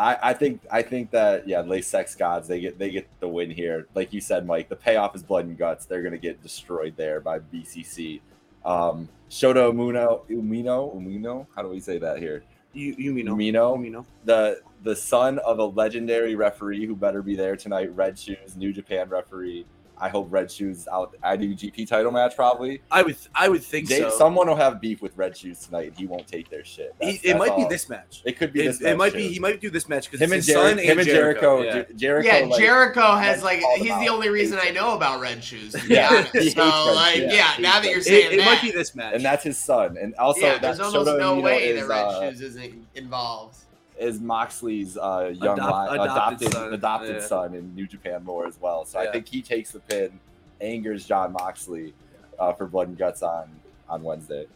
I, 0.00 0.30
I 0.30 0.32
think 0.32 0.62
I 0.72 0.80
think 0.80 1.10
that 1.10 1.46
yeah, 1.46 1.60
Lay 1.60 1.82
Sex 1.82 2.14
Gods 2.14 2.48
they 2.48 2.58
get 2.58 2.78
they 2.78 2.90
get 2.90 3.06
the 3.20 3.28
win 3.28 3.50
here. 3.50 3.86
Like 3.94 4.14
you 4.14 4.20
said, 4.22 4.46
Mike, 4.46 4.70
the 4.70 4.76
payoff 4.76 5.14
is 5.14 5.22
blood 5.22 5.44
and 5.44 5.58
guts. 5.58 5.84
They're 5.84 6.02
gonna 6.02 6.16
get 6.16 6.42
destroyed 6.42 6.94
there 6.96 7.20
by 7.20 7.40
BCC. 7.40 8.20
Um, 8.64 9.10
Shota 9.30 9.70
Umino 9.70 10.22
Umino 10.30 10.96
Umino. 10.96 11.46
How 11.54 11.62
do 11.62 11.68
we 11.68 11.80
say 11.80 11.98
that 11.98 12.18
here? 12.18 12.42
You 12.72 12.94
you 12.96 13.12
mean 13.12 13.26
no? 13.26 13.36
Umino, 13.36 13.76
You 13.76 13.82
mean 13.82 13.92
no? 13.92 14.06
the 14.24 14.62
the 14.84 14.96
son 14.96 15.38
of 15.40 15.58
a 15.58 15.66
legendary 15.66 16.34
referee 16.34 16.86
who 16.86 16.96
better 16.96 17.20
be 17.20 17.36
there 17.36 17.54
tonight. 17.54 17.94
Red 17.94 18.18
Shoes, 18.18 18.56
New 18.56 18.72
Japan 18.72 19.10
referee. 19.10 19.66
I 20.00 20.08
hope 20.08 20.28
Red 20.30 20.50
Shoes 20.50 20.88
out. 20.90 21.14
I 21.22 21.36
do 21.36 21.54
GP 21.54 21.86
title 21.86 22.10
match 22.10 22.34
probably. 22.34 22.80
I 22.90 23.02
would 23.02 23.16
I 23.34 23.48
would 23.48 23.62
think 23.62 23.88
They, 23.88 23.98
so. 23.98 24.10
Someone 24.10 24.48
will 24.48 24.56
have 24.56 24.80
beef 24.80 25.02
with 25.02 25.16
Red 25.16 25.36
Shoes 25.36 25.58
tonight. 25.66 25.88
and 25.88 25.96
He 25.98 26.06
won't 26.06 26.26
take 26.26 26.48
their 26.48 26.64
shit. 26.64 26.94
He- 27.00 27.10
it 27.10 27.22
that's 27.22 27.38
might 27.38 27.56
be 27.56 27.64
this 27.68 27.88
match. 27.88 28.22
It 28.24 28.38
could 28.38 28.52
be 28.52 28.60
It, 28.62 28.64
this. 28.68 28.80
it 28.80 28.84
match, 28.84 28.96
might 28.96 29.12
too. 29.12 29.18
be 29.18 29.28
he 29.28 29.38
might 29.38 29.60
do 29.60 29.68
this 29.70 29.88
match 29.88 30.06
because 30.10 30.20
him 30.20 30.32
and, 30.32 30.36
his 30.38 30.46
Jer- 30.46 30.52
son 30.54 30.78
him 30.78 30.98
and 30.98 31.06
Jericho. 31.06 31.62
Yeah. 31.62 31.82
Jericho. 31.94 32.28
yeah, 32.28 32.44
like, 32.46 32.58
Jericho 32.60 33.14
has 33.16 33.42
like 33.42 33.60
he's 33.76 33.98
the 33.98 34.08
only 34.08 34.30
reason 34.30 34.58
I 34.60 34.70
know 34.70 34.94
about 34.96 35.20
Red 35.20 35.44
Shoes. 35.44 35.72
To 35.72 35.86
Yeah, 35.86 36.08
honest. 36.10 36.32
he 36.32 36.38
hates 36.44 36.54
so 36.54 36.92
like 36.94 37.16
Shoes. 37.16 37.32
yeah, 37.34 37.52
now 37.58 37.78
that 37.80 37.90
you're 37.90 38.00
saying 38.00 38.32
It, 38.32 38.38
it 38.38 38.44
might 38.44 38.62
be 38.62 38.70
this 38.70 38.94
match. 38.94 39.14
and 39.14 39.24
that's 39.24 39.44
his 39.44 39.58
son. 39.58 39.98
And 40.00 40.14
also, 40.14 40.40
yeah, 40.40 40.52
that 40.52 40.62
there's 40.62 40.80
almost 40.80 41.10
Shota 41.10 41.18
no 41.18 41.36
Umino 41.36 41.42
way 41.42 41.68
is, 41.68 41.80
that 41.80 41.88
Red 41.88 42.04
uh, 42.04 42.30
Shoes 42.30 42.40
isn't 42.40 42.86
involved. 42.94 43.58
Is 44.00 44.20
Moxley's 44.20 44.96
uh, 44.96 45.32
young 45.34 45.58
Adopt- 45.58 45.92
li- 45.92 45.98
adopted 45.98 46.48
adopted 46.48 46.52
son. 46.52 46.72
adopted 46.74 47.14
Yeah. 47.16 47.20
son 47.26 47.54
in 47.54 47.74
New 47.74 47.86
Japan 47.86 48.24
more 48.24 48.46
as 48.46 48.58
well. 48.60 48.84
So 48.84 48.98
I 48.98 49.10
think 49.12 49.28
he 49.28 49.42
takes 49.42 49.70
the 49.72 49.80
pin, 49.80 50.18
angers 50.60 51.04
John 51.06 51.32
Moxley 51.32 51.92
uh, 52.38 52.52
for 52.54 52.66
blood 52.66 52.88
and 52.88 52.98
guts 52.98 53.22
on 53.22 53.48
on 53.88 54.02
Wednesday. 54.02 54.46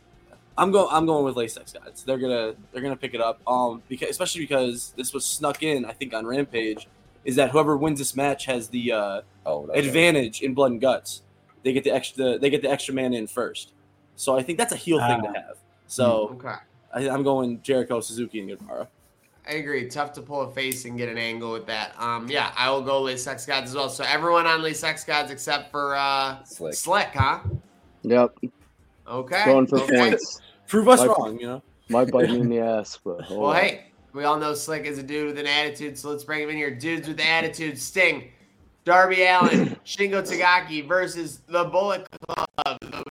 I'm 0.57 0.70
going. 0.70 0.88
I'm 0.92 1.04
going 1.07 1.24
with 1.24 1.37
Latex 1.37 1.72
guys. 1.72 2.04
They're 2.07 2.16
gonna. 2.18 2.54
They're 2.72 2.83
gonna 2.83 2.96
pick 2.96 3.12
it 3.14 3.20
up. 3.20 3.40
Um, 3.46 3.83
because 3.88 4.09
especially 4.11 4.42
because 4.42 4.92
this 4.96 5.12
was 5.12 5.24
snuck 5.24 5.62
in. 5.62 5.85
I 5.85 5.92
think 5.92 6.14
on 6.14 6.24
Rampage, 6.26 6.87
is 7.24 7.35
that 7.37 7.50
whoever 7.50 7.76
wins 7.76 7.98
this 7.98 8.14
match 8.16 8.46
has 8.46 8.68
the 8.68 8.92
uh, 8.92 9.20
Oh, 9.44 9.66
that's 9.66 9.76
right. 9.76 9.85
advantage 9.85 10.40
in 10.42 10.54
blood 10.54 10.70
and 10.72 10.80
guts. 10.80 11.22
They 11.64 11.72
get 11.72 11.83
the 11.85 11.90
extra. 11.90 12.38
They 12.38 12.50
get 12.50 12.62
the 12.62 12.70
extra 12.70 12.94
man 12.94 13.12
in 13.14 13.26
first. 13.26 13.72
So 14.16 14.38
I 14.38 14.42
think 14.44 14.57
that's 14.59 14.72
a 14.72 14.76
heel 14.76 15.00
thing 15.00 15.22
to 15.22 15.28
have. 15.40 15.57
So 15.88 16.38
Okay. 16.40 16.54
I, 16.94 17.09
I'm 17.11 17.24
going 17.24 17.61
Jericho, 17.62 18.00
Suzuki, 18.00 18.38
and 18.38 18.48
Guevara. 18.48 18.87
I 19.46 19.52
agree. 19.54 19.87
Tough 19.88 20.12
to 20.14 20.22
pull 20.22 20.40
a 20.42 20.50
face 20.50 20.85
and 20.87 20.96
get 20.96 21.09
an 21.09 21.18
angle 21.18 21.52
with 21.52 21.66
that. 21.66 21.94
Um, 22.00 22.28
yeah, 22.30 22.52
I 22.57 22.70
will 22.70 22.80
go 22.83 23.02
Lee 23.02 23.16
Sex 23.16 23.44
Gods 23.44 23.70
as 23.70 23.76
well. 23.76 23.90
So 23.90 24.04
everyone 24.04 24.46
on 24.46 24.62
Lee 24.62 24.72
Sex 24.74 25.04
Gods 25.04 25.30
except 25.30 25.70
for 25.70 25.94
uh, 25.96 26.42
Slick. 26.44 26.74
Slick, 26.74 27.09
huh? 27.14 27.40
Yep, 28.02 28.37
Okay. 29.07 29.44
going 29.44 29.66
for 29.66 29.80
okay. 29.80 29.96
points. 29.96 30.40
Prove 30.66 30.88
us 30.88 31.00
Like- 31.00 31.18
wrong, 31.18 31.38
you 31.38 31.46
know. 31.46 31.62
Might 31.90 32.11
bite 32.11 32.30
me 32.30 32.40
in 32.40 32.48
the 32.48 32.61
ass, 32.61 32.98
but 33.04 33.30
Well, 33.30 33.52
hey, 33.52 33.88
we 34.14 34.24
all 34.24 34.38
know 34.38 34.54
Slick 34.54 34.85
is 34.87 34.96
a 34.96 35.02
dude 35.02 35.26
with 35.26 35.38
an 35.38 35.46
attitude, 35.46 35.98
so 35.98 36.09
let's 36.09 36.24
bring 36.24 36.42
him 36.42 36.48
in 36.48 36.57
here. 36.57 36.70
Dudes 36.74 37.07
with 37.07 37.20
attitude, 37.20 37.78
Sting, 37.78 38.30
Darby 38.87 39.22
Allin, 39.24 39.76
Shingo 39.85 40.22
Takagi 40.22 40.88
versus 40.88 41.40
the 41.46 41.64
Bullet 41.64 42.07
Club, 42.26 42.78
the 42.80 43.04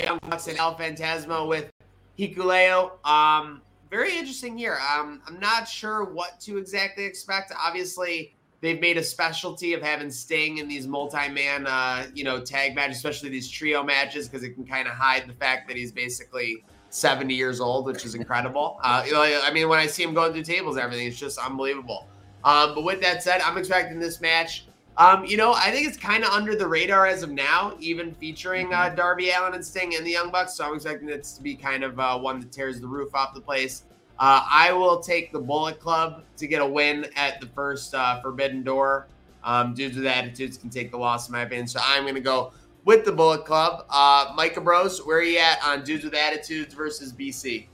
Young 0.00 0.20
Bucks 0.28 0.46
and 0.46 0.56
El 0.58 0.76
Phantasmo 0.76 1.48
with 1.48 1.72
Hikuleo. 2.16 3.04
Um, 3.04 3.60
very 3.92 4.16
interesting 4.16 4.58
year. 4.58 4.78
Um, 4.96 5.20
I'm 5.26 5.38
not 5.38 5.68
sure 5.68 6.04
what 6.04 6.40
to 6.40 6.56
exactly 6.56 7.04
expect. 7.04 7.52
Obviously, 7.62 8.34
they've 8.62 8.80
made 8.80 8.96
a 8.96 9.02
specialty 9.02 9.74
of 9.74 9.82
having 9.82 10.10
Sting 10.10 10.56
in 10.58 10.66
these 10.66 10.86
multi-man, 10.86 11.66
uh, 11.66 12.06
you 12.14 12.24
know, 12.24 12.40
tag 12.40 12.74
matches, 12.74 12.96
especially 12.96 13.28
these 13.28 13.50
trio 13.50 13.82
matches, 13.82 14.28
because 14.28 14.44
it 14.44 14.54
can 14.54 14.64
kind 14.64 14.88
of 14.88 14.94
hide 14.94 15.28
the 15.28 15.34
fact 15.34 15.68
that 15.68 15.76
he's 15.76 15.92
basically 15.92 16.64
70 16.88 17.34
years 17.34 17.60
old, 17.60 17.84
which 17.84 18.06
is 18.06 18.14
incredible. 18.14 18.78
Uh, 18.82 19.04
I 19.12 19.50
mean, 19.52 19.68
when 19.68 19.78
I 19.78 19.86
see 19.86 20.02
him 20.02 20.14
going 20.14 20.32
through 20.32 20.44
tables 20.44 20.76
and 20.76 20.84
everything, 20.84 21.06
it's 21.06 21.18
just 21.18 21.36
unbelievable. 21.36 22.08
Um, 22.44 22.74
but 22.74 22.84
with 22.84 23.02
that 23.02 23.22
said, 23.22 23.42
I'm 23.42 23.58
expecting 23.58 23.98
this 23.98 24.22
match. 24.22 24.68
Um, 24.98 25.24
you 25.24 25.38
know, 25.38 25.54
I 25.54 25.70
think 25.70 25.88
it's 25.88 25.96
kind 25.96 26.22
of 26.22 26.30
under 26.30 26.54
the 26.54 26.66
radar 26.66 27.06
as 27.06 27.22
of 27.22 27.30
now, 27.30 27.74
even 27.80 28.14
featuring 28.14 28.74
uh, 28.74 28.90
Darby 28.90 29.30
Allin 29.30 29.54
and 29.54 29.64
Sting 29.64 29.94
and 29.94 30.04
the 30.04 30.10
Young 30.10 30.30
Bucks. 30.30 30.54
So 30.54 30.66
I'm 30.66 30.74
expecting 30.74 31.06
this 31.06 31.32
to 31.32 31.42
be 31.42 31.54
kind 31.54 31.82
of 31.82 31.98
uh, 31.98 32.18
one 32.18 32.40
that 32.40 32.52
tears 32.52 32.80
the 32.80 32.86
roof 32.86 33.14
off 33.14 33.34
the 33.34 33.40
place. 33.40 33.84
Uh, 34.18 34.46
I 34.50 34.72
will 34.72 35.00
take 35.00 35.32
the 35.32 35.40
Bullet 35.40 35.80
Club 35.80 36.24
to 36.36 36.46
get 36.46 36.60
a 36.60 36.66
win 36.66 37.06
at 37.16 37.40
the 37.40 37.46
first 37.46 37.94
uh, 37.94 38.20
Forbidden 38.20 38.62
Door. 38.62 39.08
Um, 39.42 39.74
dudes 39.74 39.96
with 39.96 40.06
attitudes 40.06 40.56
can 40.56 40.70
take 40.70 40.90
the 40.90 40.98
loss, 40.98 41.28
in 41.28 41.32
my 41.32 41.42
opinion. 41.42 41.66
So 41.66 41.80
I'm 41.82 42.02
going 42.02 42.14
to 42.14 42.20
go 42.20 42.52
with 42.84 43.04
the 43.04 43.12
Bullet 43.12 43.44
Club. 43.44 43.86
Uh, 43.88 44.32
Micah 44.36 44.60
Bros, 44.60 45.04
where 45.04 45.18
are 45.18 45.22
you 45.22 45.38
at 45.38 45.58
on 45.64 45.82
dudes 45.82 46.04
with 46.04 46.14
attitudes 46.14 46.74
versus 46.74 47.12
BC? 47.12 47.66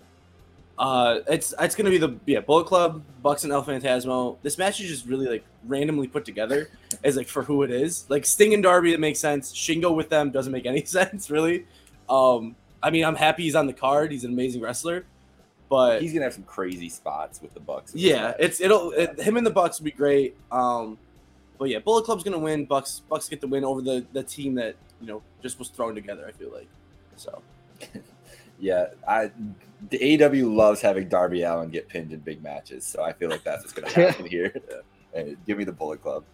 Uh, 0.79 1.21
it's 1.27 1.53
it's 1.61 1.75
gonna 1.75 1.91
be 1.91 1.99
the 1.99 2.17
yeah 2.25 2.41
Bullet 2.41 2.67
Club, 2.67 3.03
Bucks 3.21 3.43
and 3.43 3.53
El 3.53 3.65
Phantasmo. 3.65 4.37
This 4.43 4.59
match 4.59 4.81
is 4.81 4.89
just 4.89 5.07
really 5.07 5.27
like 5.27 5.45
randomly 5.65 6.07
put 6.07 6.25
together 6.25 6.71
as 7.03 7.17
like 7.17 7.27
for 7.27 7.43
who 7.43 7.65
it 7.65 7.71
is. 7.71 8.09
Like 8.09 8.25
Sting 8.25 8.55
and 8.55 8.63
Darby, 8.63 8.93
it 8.93 9.01
makes 9.01 9.19
sense. 9.19 9.53
Shingo 9.53 9.95
with 9.95 10.09
them 10.09 10.31
doesn't 10.31 10.53
make 10.53 10.67
any 10.67 10.85
sense 10.85 11.31
really. 11.31 11.67
Um, 12.09 12.55
I 12.83 12.91
mean, 12.91 13.05
I'm 13.05 13.17
happy 13.17 13.43
he's 13.43 13.57
on 13.57 13.67
the 13.67 13.73
card. 13.73 14.13
He's 14.13 14.23
an 14.23 14.33
amazing 14.33 14.61
wrestler, 14.61 15.05
but 15.69 16.01
He's 16.01 16.13
gonna 16.13 16.25
have 16.25 16.35
some 16.35 16.45
crazy 16.45 16.89
spots 16.89 17.43
with 17.43 17.55
the 17.55 17.61
Bucks. 17.61 17.93
yeah, 17.95 18.35
it's 18.39 18.61
it'll 18.61 18.93
it, 18.93 19.19
him 19.21 19.37
and 19.37 19.45
the 19.45 19.51
Bucks 19.51 19.81
will 19.81 19.87
be 19.87 19.91
great. 19.91 20.37
Um, 20.53 20.97
but 21.59 21.71
yeah, 21.71 21.81
Bullet 21.81 22.05
Club's 22.05 22.23
gonna 22.23 22.39
win. 22.39 22.67
Bucks 22.67 23.03
Bucks 23.09 23.29
get 23.29 23.41
the 23.41 23.49
win 23.49 23.65
over 23.65 23.83
the 23.83 24.07
the 24.13 24.23
team 24.23 24.55
that 24.55 24.77
you 25.01 25.09
know 25.09 25.23
just 25.43 25.59
was 25.59 25.71
thrown 25.71 25.97
together. 25.97 26.25
I 26.29 26.31
feel 26.31 26.53
like 26.53 26.69
so. 27.17 27.43
yeah. 28.61 28.87
I 29.07 29.33
the 29.91 29.99
AEW 29.99 30.55
loves 30.55 30.81
having 30.81 31.09
Darby 31.09 31.43
Allin 31.43 31.71
get 31.71 31.89
pinned 31.89 32.13
in 32.13 32.21
big 32.21 32.43
matches, 32.43 32.85
so 32.85 33.03
I 33.03 33.13
feel 33.13 33.31
like 33.31 33.45
that's 33.45 33.63
what's 33.63 33.73
gonna 33.73 33.91
happen 33.91 34.27
here. 34.31 34.53
Give 35.47 35.59
me 35.59 35.65
the 35.65 35.73
Bullet 35.73 36.03
Club. 36.03 36.25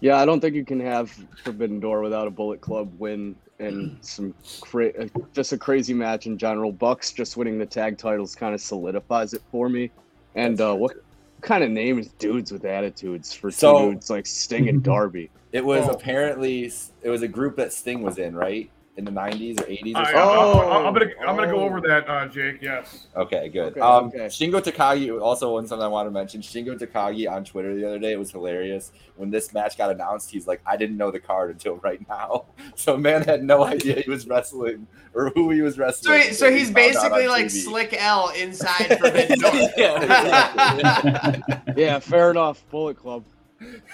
Yeah, 0.00 0.16
I 0.16 0.24
don't 0.26 0.40
think 0.40 0.54
you 0.54 0.64
can 0.64 0.80
have 0.80 1.10
Forbidden 1.44 1.80
Door 1.80 2.02
without 2.02 2.26
a 2.26 2.30
Bullet 2.30 2.60
Club 2.60 2.92
win 2.98 3.34
and 3.58 3.96
some 4.02 4.34
cra- 4.60 5.08
just 5.32 5.52
a 5.52 5.58
crazy 5.58 5.94
match 5.94 6.26
in 6.26 6.36
general. 6.36 6.72
Bucks 6.72 7.12
just 7.12 7.36
winning 7.36 7.58
the 7.58 7.66
tag 7.66 7.96
titles 7.96 8.34
kind 8.34 8.54
of 8.54 8.60
solidifies 8.60 9.32
it 9.32 9.42
for 9.50 9.68
me. 9.68 9.90
And 10.34 10.60
uh, 10.60 10.74
what 10.74 10.96
kind 11.40 11.62
of 11.64 11.70
name 11.70 11.98
is 11.98 12.08
dudes 12.18 12.50
with 12.52 12.64
attitudes 12.64 13.32
for 13.32 13.50
two 13.50 13.56
So- 13.56 13.90
dudes 13.92 14.10
like 14.10 14.26
Sting 14.26 14.68
and 14.68 14.82
Darby? 14.82 15.30
It 15.52 15.64
was 15.64 15.86
Oh. 15.88 15.92
apparently 15.92 16.64
it 17.02 17.08
was 17.08 17.22
a 17.22 17.28
group 17.28 17.54
that 17.58 17.72
Sting 17.72 18.02
was 18.02 18.18
in, 18.18 18.34
right? 18.34 18.68
In 18.96 19.04
the 19.04 19.10
'90s 19.10 19.60
or 19.60 19.64
'80s 19.64 19.94
or 19.96 19.98
I, 19.98 20.12
something. 20.12 20.70
am 20.86 20.94
gonna 20.94 21.06
I'm 21.28 21.34
gonna 21.34 21.48
go 21.50 21.58
Oh. 21.58 21.64
over 21.64 21.80
that, 21.80 22.08
uh, 22.08 22.28
Jake. 22.28 22.62
Yes. 22.62 23.08
Okay, 23.16 23.48
good. 23.48 23.72
Okay, 23.72 23.80
um, 23.80 24.04
okay. 24.06 24.26
Shingo 24.26 24.60
Takagi 24.62 25.20
also 25.20 25.52
one 25.54 25.66
something 25.66 25.84
I 25.84 25.88
want 25.88 26.06
to 26.06 26.12
mention. 26.12 26.40
Shingo 26.40 26.78
Takagi 26.78 27.28
on 27.28 27.42
Twitter 27.44 27.74
the 27.74 27.84
other 27.84 27.98
day 27.98 28.12
it 28.12 28.20
was 28.20 28.30
hilarious 28.30 28.92
when 29.16 29.30
this 29.30 29.52
match 29.52 29.76
got 29.76 29.90
announced. 29.90 30.30
He's 30.30 30.46
like, 30.46 30.60
"I 30.64 30.76
didn't 30.76 30.96
know 30.96 31.10
the 31.10 31.18
card 31.18 31.50
until 31.50 31.76
right 31.78 32.00
now." 32.08 32.44
So 32.76 32.96
man 32.96 33.22
had 33.22 33.42
no 33.42 33.64
idea 33.64 34.00
he 34.00 34.08
was 34.10 34.28
wrestling 34.28 34.86
or 35.12 35.30
who 35.30 35.50
he 35.50 35.60
was 35.60 35.74
So, 35.74 35.82
wrestling. 35.82 36.20
he- 36.20 36.32
so 36.32 36.46
until 36.46 36.52
he 36.52 36.64
he's 36.64 36.70
basically 36.74 37.26
like 37.26 37.46
TV. 37.46 37.50
Slick 37.64 37.96
L 38.00 38.28
inside 38.38 38.96
Forbidden 39.00 39.38
Door. 39.40 39.52
Yeah, 39.76 41.36
Yeah, 41.76 41.98
fair 41.98 42.30
enough. 42.30 42.64
Bullet 42.70 42.96
Club. 42.96 43.24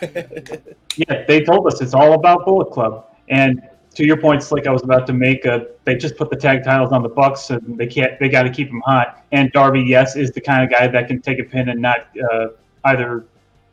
Yeah, 0.03 1.25
they 1.27 1.43
told 1.45 1.67
us 1.67 1.81
it's 1.81 1.95
all 1.95 2.13
about 2.15 2.45
Bullet 2.45 2.71
Club. 2.71 3.07
And 3.29 3.63
to 4.01 4.07
your 4.07 4.17
point, 4.17 4.43
Slick, 4.43 4.67
I 4.67 4.71
was 4.71 4.83
about 4.83 5.07
to 5.09 5.13
make. 5.13 5.47
They 5.85 5.95
just 5.95 6.17
put 6.17 6.31
the 6.31 6.37
tag 6.37 6.65
titles 6.65 6.91
on 6.91 7.03
the 7.03 7.09
Bucks, 7.11 7.51
and 7.51 7.77
they 7.77 7.87
can't. 7.87 8.19
They 8.19 8.31
got 8.31 8.45
to 8.45 8.51
keep 8.51 8.69
them 8.71 8.81
hot. 8.81 9.27
And 9.31 9.53
Darby, 9.53 9.83
yes, 9.83 10.17
is 10.17 10.31
the 10.31 10.41
kind 10.41 10.65
of 10.65 10.71
guy 10.71 10.89
that 10.89 11.07
can 11.07 11.21
take 11.21 11.39
a 11.39 11.45
pin 11.45 11.69
and 11.69 11.83
not 11.83 12.09
uh, 12.33 12.47
either 12.85 13.27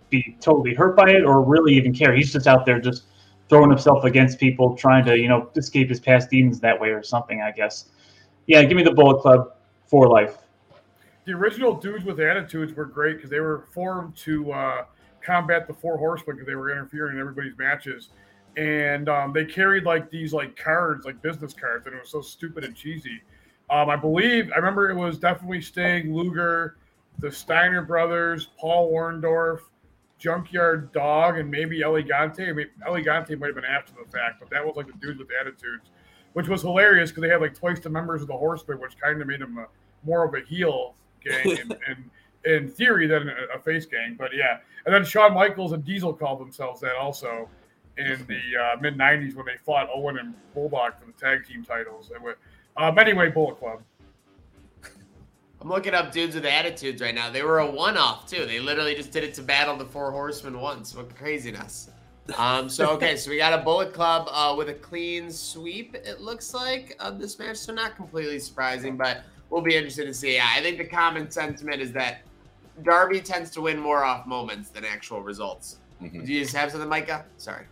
be 0.10 0.36
totally 0.42 0.74
hurt 0.74 0.98
by 0.98 1.12
it 1.12 1.24
or 1.24 1.42
really 1.44 1.74
even 1.76 1.94
care. 1.94 2.14
He's 2.14 2.34
just 2.34 2.46
out 2.46 2.66
there 2.66 2.78
just 2.78 3.04
throwing 3.48 3.70
himself 3.70 4.04
against 4.04 4.38
people, 4.38 4.76
trying 4.76 5.06
to 5.06 5.18
you 5.18 5.30
know 5.30 5.50
escape 5.56 5.88
his 5.88 6.02
past 6.02 6.30
demons 6.30 6.60
that 6.60 6.78
way 6.78 6.90
or 6.90 7.04
something. 7.04 7.42
I 7.42 7.52
guess. 7.52 7.86
Yeah, 8.48 8.62
give 8.66 8.76
me 8.76 8.84
the 8.84 8.92
Bullet 8.92 9.22
Club 9.22 9.54
for 9.86 10.10
life. 10.10 10.40
The 11.24 11.32
original 11.32 11.74
dudes 11.74 12.04
with 12.04 12.20
attitudes 12.20 12.74
were 12.74 12.86
great 12.86 13.16
because 13.16 13.30
they 13.30 13.40
were 13.40 13.64
formed 13.74 14.18
to 14.18 14.52
uh, 14.52 14.86
combat 15.22 15.68
the 15.68 15.74
four 15.74 15.98
horsemen 15.98 16.36
because 16.36 16.48
they 16.48 16.56
were 16.56 16.70
interfering 16.70 17.16
in 17.16 17.22
everybody's 17.22 17.58
matches, 17.58 18.10
and 18.58 19.08
um, 19.08 19.32
they 19.34 19.46
carried 19.46 19.84
like 19.84 20.10
these 20.10 20.34
like 20.34 20.58
cards, 20.58 21.06
like 21.06 21.22
business 21.22 21.54
cards, 21.54 21.86
and 21.86 21.96
it 21.96 22.02
was 22.02 22.10
so 22.10 22.22
stupid 22.22 22.64
and 22.64 22.76
cheesy. 22.76 23.22
Um, 23.70 23.90
I 23.90 23.96
believe 23.96 24.52
I 24.52 24.58
remember 24.58 24.90
it 24.90 24.96
was 24.96 25.20
definitely 25.20 25.62
Sting, 25.62 26.14
Luger, 26.14 26.78
the 27.20 27.32
Steiner 27.32 27.84
brothers, 27.84 28.50
Paul 28.58 28.92
Orndorff, 28.92 29.60
Junkyard 30.18 30.92
Dog, 30.92 31.38
and 31.38 31.50
maybe 31.50 31.84
El 31.84 31.94
Gigante. 31.94 32.50
I 32.50 32.54
mean, 32.54 32.68
El 32.86 32.94
Gigante 32.94 33.38
might 33.40 33.48
have 33.48 33.56
been 33.56 33.66
after 33.66 33.94
the 33.94 34.10
fact, 34.10 34.40
but 34.40 34.50
that 34.50 34.66
was 34.66 34.76
like 34.76 34.88
the 34.88 34.94
dudes 34.94 35.20
with 35.20 35.28
the 35.28 35.36
attitudes, 35.40 35.92
which 36.34 36.48
was 36.48 36.64
hilarious 36.64 37.12
because 37.12 37.22
they 37.22 37.30
had 37.30 37.42
like 37.42 37.54
twice 37.54 37.80
the 37.80 37.90
members 37.90 38.24
of 38.24 38.28
the 38.28 38.38
Horsemen, 38.38 38.80
which 38.80 39.00
kind 39.00 39.22
of 39.22 39.28
made 39.28 39.42
them 39.42 39.60
a, 39.60 39.68
more 40.04 40.26
of 40.26 40.34
a 40.34 40.40
heel 40.48 40.96
gang 41.24 41.60
and, 41.62 41.78
in, 41.88 42.52
in 42.52 42.70
theory 42.70 43.06
than 43.06 43.30
a, 43.30 43.58
a 43.58 43.60
face 43.60 43.86
gang. 43.86 44.16
But 44.18 44.32
yeah, 44.34 44.60
and 44.88 44.96
then 44.96 45.06
Shawn 45.06 45.36
Michaels 45.36 45.74
and 45.74 45.86
Diesel 45.86 46.14
called 46.14 46.40
themselves 46.40 46.82
that 46.82 46.96
also 46.96 47.48
in 47.98 48.26
the 48.28 48.40
uh, 48.60 48.80
mid 48.80 48.98
'90s 48.98 49.36
when 49.36 49.46
they 49.46 49.58
fought 49.66 49.90
Owen 49.94 50.18
and 50.20 50.34
Bulldog 50.54 50.94
for 51.00 51.06
the 51.06 51.14
tag 51.14 51.46
team 51.46 51.64
titles. 51.64 52.10
They 52.12 52.20
were, 52.20 52.38
um, 52.78 52.98
anyway, 52.98 53.30
Bullet 53.30 53.60
Club. 53.60 53.82
I'm 55.60 55.70
looking 55.70 55.96
up 55.96 56.12
dudes 56.12 56.36
with 56.36 56.46
attitudes 56.46 57.02
right 57.02 57.16
now. 57.16 57.32
They 57.32 57.42
were 57.42 57.60
a 57.60 57.70
one-off 57.70 58.28
too. 58.30 58.46
They 58.46 58.60
literally 58.60 58.94
just 58.94 59.12
did 59.12 59.24
it 59.24 59.34
to 59.36 59.42
battle 59.42 59.76
the 59.76 59.86
four 59.86 60.12
horsemen 60.12 60.60
once. 60.60 60.96
What 60.96 61.16
craziness! 61.16 61.90
Um, 62.38 62.70
so 62.70 62.90
okay, 62.92 63.18
so 63.18 63.32
we 63.32 63.38
got 63.38 63.54
a 63.54 63.64
Bullet 63.64 63.94
Club 63.94 64.28
uh, 64.32 64.54
with 64.56 64.70
a 64.70 64.74
clean 64.76 65.32
sweep. 65.32 65.96
It 65.96 66.22
looks 66.22 66.54
like 66.54 66.96
of 67.00 67.20
this 67.20 67.40
match, 67.40 67.58
so 67.58 67.74
not 67.74 67.96
completely 67.96 68.38
surprising, 68.38 68.98
but 68.98 69.24
we'll 69.50 69.62
be 69.62 69.76
interested 69.76 70.06
to 70.06 70.14
see. 70.14 70.36
Yeah, 70.36 70.48
I 70.56 70.62
think 70.62 70.78
the 70.78 70.86
common 70.86 71.32
sentiment 71.32 71.82
is 71.82 71.92
that 71.94 72.20
Darby 72.84 73.20
tends 73.22 73.50
to 73.52 73.62
win 73.62 73.80
more 73.80 74.04
off 74.04 74.28
moments 74.28 74.70
than 74.70 74.86
actual 74.86 75.22
results. 75.22 75.80
Mhm. 76.02 76.26
Do 76.26 76.32
you 76.32 76.42
just 76.42 76.56
have 76.56 76.72
something, 76.72 76.88
Micah? 76.90 77.26
Sorry. 77.38 77.66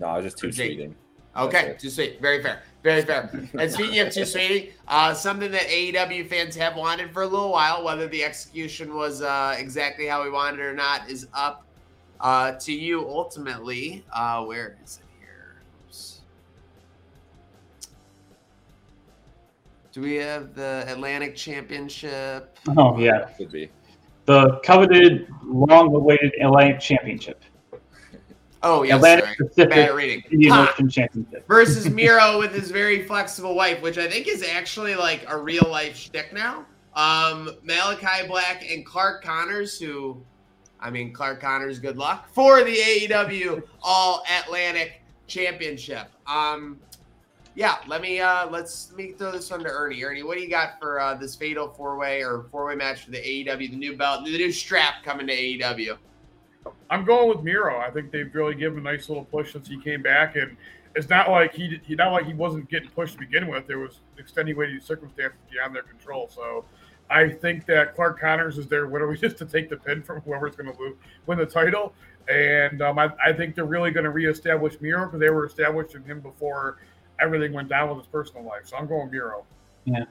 No, 0.00 0.06
I 0.06 0.16
was 0.16 0.24
just 0.24 0.38
too 0.38 0.50
Jake. 0.50 0.78
tweeting. 0.78 0.94
Okay, 1.36 1.66
That's 1.68 1.82
too 1.82 1.90
sweet. 1.90 2.20
Very 2.20 2.42
fair. 2.42 2.62
Very 2.82 3.02
fair. 3.02 3.30
and 3.58 3.70
speaking 3.70 4.00
of 4.00 4.12
too 4.12 4.24
sweetie, 4.34 4.72
uh, 4.88 5.14
something 5.14 5.50
that 5.52 5.62
AEW 5.68 6.28
fans 6.28 6.56
have 6.56 6.76
wanted 6.76 7.12
for 7.12 7.22
a 7.22 7.26
little 7.26 7.50
while, 7.52 7.84
whether 7.84 8.08
the 8.08 8.24
execution 8.24 8.94
was 8.94 9.22
uh, 9.22 9.54
exactly 9.58 10.06
how 10.06 10.24
we 10.24 10.30
wanted 10.30 10.60
it 10.60 10.64
or 10.64 10.72
not, 10.74 11.08
is 11.08 11.28
up 11.34 11.64
uh, 12.20 12.52
to 12.52 12.72
you 12.72 13.06
ultimately. 13.08 14.04
Uh, 14.12 14.44
where 14.44 14.76
is 14.84 14.98
it 15.00 15.06
here? 15.20 15.56
Oops. 15.86 16.20
Do 19.92 20.00
we 20.00 20.14
have 20.16 20.54
the 20.54 20.84
Atlantic 20.88 21.36
Championship? 21.36 22.56
Oh 22.76 22.98
yeah, 22.98 23.28
Could 23.36 23.52
be. 23.52 23.70
the 24.26 24.58
coveted, 24.64 25.28
long-awaited 25.44 26.32
Atlantic 26.42 26.80
Championship. 26.80 27.42
Oh, 28.62 28.82
yes, 28.82 28.96
Atlantic 28.96 29.24
sorry. 29.24 29.36
Pacific 29.36 29.70
Bad 29.70 29.94
reading. 29.94 30.22
Indian 30.30 30.52
Ha! 30.52 30.70
Ocean 30.72 30.88
Championship. 30.88 31.46
versus 31.46 31.88
Miro 31.90 32.38
with 32.38 32.52
his 32.52 32.70
very 32.70 33.04
flexible 33.04 33.54
wife, 33.54 33.80
which 33.82 33.98
I 33.98 34.08
think 34.08 34.26
is 34.26 34.42
actually 34.42 34.96
like 34.96 35.24
a 35.28 35.36
real 35.36 35.66
life 35.68 35.96
shtick 35.96 36.32
now. 36.32 36.66
Um, 36.94 37.50
Malakai 37.64 38.26
Black 38.26 38.68
and 38.68 38.84
Clark 38.84 39.22
Connors, 39.22 39.78
who, 39.78 40.20
I 40.80 40.90
mean, 40.90 41.12
Clark 41.12 41.40
Connors, 41.40 41.78
good 41.78 41.96
luck 41.96 42.28
for 42.32 42.64
the 42.64 42.74
AEW 42.74 43.62
All 43.82 44.24
Atlantic 44.42 45.02
Championship. 45.28 46.08
Um, 46.26 46.80
yeah, 47.54 47.76
let 47.88 48.02
me 48.02 48.20
uh 48.20 48.48
let's 48.50 48.90
let 48.90 48.98
me 48.98 49.12
throw 49.12 49.32
this 49.32 49.50
one 49.50 49.64
to 49.64 49.68
Ernie. 49.68 50.02
Ernie, 50.04 50.22
what 50.22 50.36
do 50.36 50.42
you 50.44 50.48
got 50.48 50.78
for 50.78 51.00
uh 51.00 51.14
this 51.14 51.34
fatal 51.34 51.68
four 51.68 51.96
way 51.96 52.22
or 52.22 52.46
four 52.52 52.66
way 52.66 52.76
match 52.76 53.04
for 53.04 53.10
the 53.10 53.18
AEW, 53.18 53.70
the 53.70 53.76
new 53.76 53.96
belt, 53.96 54.24
the 54.24 54.30
new 54.30 54.52
strap 54.52 55.02
coming 55.04 55.26
to 55.26 55.32
AEW? 55.36 55.96
I'm 56.90 57.04
going 57.04 57.28
with 57.28 57.42
Miro. 57.42 57.78
I 57.78 57.90
think 57.90 58.10
they've 58.10 58.32
really 58.34 58.54
given 58.54 58.78
a 58.78 58.82
nice 58.82 59.08
little 59.08 59.24
push 59.24 59.52
since 59.52 59.68
he 59.68 59.80
came 59.80 60.02
back, 60.02 60.36
and 60.36 60.56
it's 60.94 61.08
not 61.08 61.30
like 61.30 61.54
he, 61.54 61.80
he 61.84 61.94
not 61.94 62.12
like 62.12 62.26
he 62.26 62.34
wasn't 62.34 62.68
getting 62.68 62.90
pushed 62.90 63.14
to 63.14 63.18
begin 63.18 63.48
with. 63.48 63.66
There 63.66 63.78
was 63.78 64.00
extenuating 64.18 64.80
circumstances 64.80 65.38
beyond 65.50 65.74
their 65.74 65.82
control. 65.82 66.28
So 66.34 66.64
I 67.10 67.28
think 67.28 67.66
that 67.66 67.94
Clark 67.94 68.20
Connors 68.20 68.58
is 68.58 68.66
there 68.66 68.88
literally 68.92 69.16
just 69.16 69.38
to 69.38 69.46
take 69.46 69.68
the 69.68 69.76
pin 69.76 70.02
from 70.02 70.20
whoever's 70.20 70.56
going 70.56 70.72
to 70.72 70.96
win 71.26 71.38
the 71.38 71.46
title, 71.46 71.92
and 72.28 72.82
um, 72.82 72.98
I, 72.98 73.10
I 73.24 73.32
think 73.32 73.54
they're 73.54 73.64
really 73.64 73.90
going 73.90 74.04
to 74.04 74.10
reestablish 74.10 74.80
Miro 74.80 75.06
because 75.06 75.20
they 75.20 75.30
were 75.30 75.46
establishing 75.46 76.04
him 76.04 76.20
before 76.20 76.78
everything 77.20 77.52
went 77.52 77.68
down 77.68 77.88
with 77.88 77.98
his 77.98 78.06
personal 78.06 78.44
life. 78.44 78.66
So 78.66 78.76
I'm 78.76 78.86
going 78.86 79.10
Miro. 79.10 79.44
Yeah. 79.84 80.04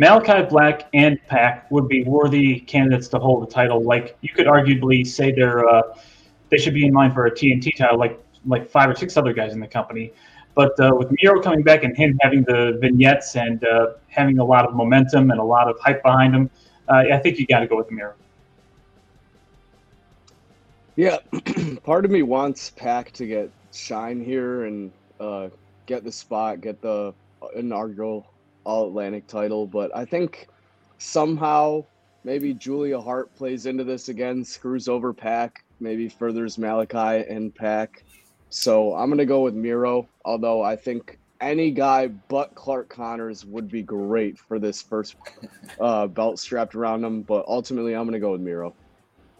Malakai 0.00 0.48
Black 0.48 0.88
and 0.94 1.18
Pac 1.26 1.70
would 1.70 1.86
be 1.86 2.04
worthy 2.04 2.60
candidates 2.60 3.06
to 3.08 3.18
hold 3.18 3.46
the 3.46 3.52
title. 3.52 3.82
Like 3.82 4.16
you 4.22 4.30
could 4.30 4.46
arguably 4.46 5.06
say 5.06 5.30
they're 5.30 5.68
uh, 5.68 5.82
they 6.48 6.56
should 6.56 6.72
be 6.72 6.86
in 6.86 6.94
line 6.94 7.12
for 7.12 7.26
a 7.26 7.30
TNT 7.30 7.76
title, 7.76 7.98
like 7.98 8.18
like 8.46 8.70
five 8.70 8.88
or 8.88 8.94
six 8.94 9.18
other 9.18 9.34
guys 9.34 9.52
in 9.52 9.60
the 9.60 9.66
company. 9.66 10.12
But 10.54 10.78
uh, 10.80 10.94
with 10.96 11.10
Miro 11.20 11.42
coming 11.42 11.62
back 11.62 11.84
and 11.84 11.94
him 11.94 12.18
having 12.22 12.44
the 12.44 12.78
vignettes 12.80 13.36
and 13.36 13.62
uh, 13.62 13.92
having 14.08 14.38
a 14.38 14.44
lot 14.44 14.66
of 14.66 14.74
momentum 14.74 15.30
and 15.30 15.38
a 15.38 15.44
lot 15.44 15.68
of 15.68 15.78
hype 15.80 16.02
behind 16.02 16.34
him, 16.34 16.50
uh, 16.88 17.04
I 17.12 17.18
think 17.18 17.38
you 17.38 17.46
got 17.46 17.60
to 17.60 17.66
go 17.66 17.76
with 17.76 17.90
Miro. 17.90 18.14
Yeah, 20.96 21.18
part 21.84 22.06
of 22.06 22.10
me 22.10 22.22
wants 22.22 22.70
Pac 22.70 23.12
to 23.12 23.26
get 23.26 23.50
shine 23.72 24.24
here 24.24 24.64
and 24.64 24.90
uh, 25.20 25.50
get 25.84 26.04
the 26.04 26.12
spot, 26.12 26.62
get 26.62 26.80
the 26.80 27.14
inaugural 27.54 28.26
All 28.64 28.88
Atlantic 28.88 29.26
title, 29.26 29.66
but 29.66 29.94
I 29.94 30.04
think 30.04 30.48
somehow 30.98 31.84
maybe 32.24 32.54
Julia 32.54 33.00
Hart 33.00 33.34
plays 33.36 33.66
into 33.66 33.84
this 33.84 34.08
again, 34.08 34.44
screws 34.44 34.88
over 34.88 35.12
Pac, 35.12 35.64
maybe 35.80 36.08
furthers 36.08 36.56
Malakai 36.56 37.30
and 37.30 37.54
Pac. 37.54 38.04
So 38.50 38.94
I'm 38.94 39.08
gonna 39.08 39.24
go 39.24 39.40
with 39.40 39.54
Miro, 39.54 40.08
although 40.24 40.62
I 40.62 40.76
think 40.76 41.18
any 41.40 41.70
guy 41.70 42.08
but 42.08 42.54
Clark 42.54 42.88
Connors 42.88 43.44
would 43.46 43.68
be 43.68 43.82
great 43.82 44.38
for 44.38 44.58
this 44.58 44.82
first 44.82 45.16
uh, 45.80 46.06
belt 46.06 46.38
strapped 46.38 46.74
around 46.74 47.04
him. 47.04 47.22
But 47.22 47.46
ultimately, 47.46 47.94
I'm 47.94 48.04
gonna 48.04 48.20
go 48.20 48.32
with 48.32 48.40
Miro. 48.40 48.74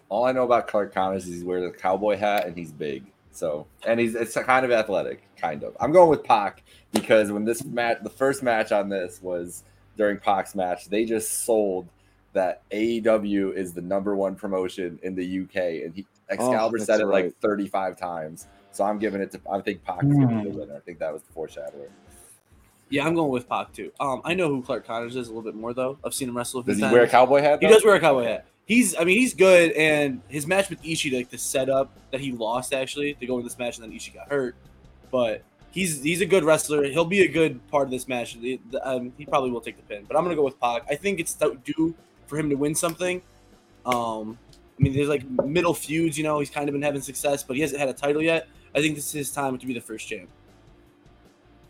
All 0.08 0.24
I 0.24 0.32
know 0.32 0.44
about 0.44 0.66
Clark 0.66 0.94
Connors 0.94 1.28
is 1.28 1.40
he 1.40 1.44
wears 1.44 1.64
a 1.64 1.70
cowboy 1.70 2.16
hat 2.16 2.46
and 2.46 2.56
he's 2.56 2.72
big. 2.72 3.04
So 3.32 3.66
and 3.86 4.00
he's 4.00 4.14
it's 4.14 4.34
kind 4.34 4.64
of 4.64 4.72
athletic, 4.72 5.22
kind 5.36 5.62
of. 5.62 5.76
I'm 5.80 5.92
going 5.92 6.10
with 6.10 6.24
Pac 6.24 6.62
because 6.92 7.30
when 7.30 7.44
this 7.44 7.64
match, 7.64 7.98
the 8.02 8.10
first 8.10 8.42
match 8.42 8.72
on 8.72 8.88
this 8.88 9.22
was 9.22 9.64
during 9.96 10.18
Pac's 10.18 10.54
match, 10.54 10.86
they 10.86 11.04
just 11.04 11.44
sold 11.44 11.88
that 12.32 12.62
AEW 12.70 13.54
is 13.54 13.72
the 13.72 13.80
number 13.80 14.14
one 14.14 14.34
promotion 14.34 14.98
in 15.02 15.14
the 15.14 15.40
UK, 15.42 15.84
and 15.84 15.94
he 15.94 16.06
Excalibur 16.28 16.78
that's 16.78 16.86
said 16.86 17.00
it 17.00 17.06
right. 17.06 17.26
like 17.26 17.36
35 17.40 17.98
times. 17.98 18.46
So 18.72 18.84
I'm 18.84 18.98
giving 18.98 19.20
it 19.20 19.32
to. 19.32 19.40
I 19.50 19.60
think 19.60 19.84
Pac 19.84 20.04
is 20.04 20.12
going 20.12 20.28
to 20.28 20.44
be 20.44 20.50
the 20.50 20.58
winner. 20.58 20.76
I 20.76 20.80
think 20.80 21.00
that 21.00 21.12
was 21.12 21.22
the 21.22 21.32
foreshadower. 21.32 21.88
Yeah, 22.88 23.06
I'm 23.06 23.14
going 23.14 23.30
with 23.30 23.48
Pac 23.48 23.72
too. 23.72 23.92
Um, 24.00 24.20
I 24.24 24.34
know 24.34 24.48
who 24.48 24.62
Clark 24.62 24.86
Connors 24.86 25.16
is 25.16 25.28
a 25.28 25.30
little 25.30 25.42
bit 25.42 25.54
more 25.54 25.74
though. 25.74 25.98
I've 26.04 26.14
seen 26.14 26.28
him 26.28 26.36
wrestle 26.36 26.60
a 26.60 26.62
few 26.64 26.72
Does 26.72 26.78
he 26.78 26.82
times. 26.82 26.92
wear 26.92 27.02
a 27.04 27.08
cowboy 27.08 27.40
hat? 27.40 27.60
He 27.60 27.68
does 27.68 27.84
wear 27.84 27.96
a 27.96 28.00
cowboy 28.00 28.24
hat. 28.24 28.46
He's, 28.70 28.94
I 28.94 29.02
mean, 29.02 29.18
he's 29.18 29.34
good, 29.34 29.72
and 29.72 30.22
his 30.28 30.46
match 30.46 30.70
with 30.70 30.80
Ishii, 30.84 31.12
like 31.12 31.28
the 31.28 31.38
setup 31.38 31.90
that 32.12 32.20
he 32.20 32.30
lost 32.30 32.72
actually 32.72 33.14
to 33.14 33.26
go 33.26 33.36
in 33.38 33.42
this 33.42 33.58
match, 33.58 33.78
and 33.78 33.84
then 33.84 33.98
Ishii 33.98 34.14
got 34.14 34.28
hurt. 34.28 34.54
But 35.10 35.42
he's 35.72 36.00
he's 36.04 36.20
a 36.20 36.24
good 36.24 36.44
wrestler. 36.44 36.84
He'll 36.84 37.04
be 37.04 37.22
a 37.22 37.28
good 37.28 37.66
part 37.66 37.88
of 37.88 37.90
this 37.90 38.06
match. 38.06 38.38
Um, 38.84 39.12
he 39.18 39.26
probably 39.26 39.50
will 39.50 39.60
take 39.60 39.76
the 39.76 39.82
pin, 39.82 40.04
but 40.06 40.16
I'm 40.16 40.22
gonna 40.22 40.36
go 40.36 40.44
with 40.44 40.60
Pac. 40.60 40.84
I 40.88 40.94
think 40.94 41.18
it's 41.18 41.34
due 41.64 41.96
for 42.28 42.38
him 42.38 42.48
to 42.48 42.54
win 42.54 42.76
something. 42.76 43.20
Um, 43.84 44.38
I 44.78 44.82
mean, 44.84 44.92
there's 44.92 45.08
like 45.08 45.28
middle 45.28 45.74
feuds. 45.74 46.16
You 46.16 46.22
know, 46.22 46.38
he's 46.38 46.48
kind 46.48 46.68
of 46.68 46.72
been 46.72 46.82
having 46.82 47.02
success, 47.02 47.42
but 47.42 47.56
he 47.56 47.62
hasn't 47.62 47.80
had 47.80 47.88
a 47.88 47.92
title 47.92 48.22
yet. 48.22 48.46
I 48.72 48.80
think 48.80 48.94
this 48.94 49.06
is 49.06 49.12
his 49.12 49.32
time 49.32 49.58
to 49.58 49.66
be 49.66 49.74
the 49.74 49.80
first 49.80 50.06
champ. 50.06 50.28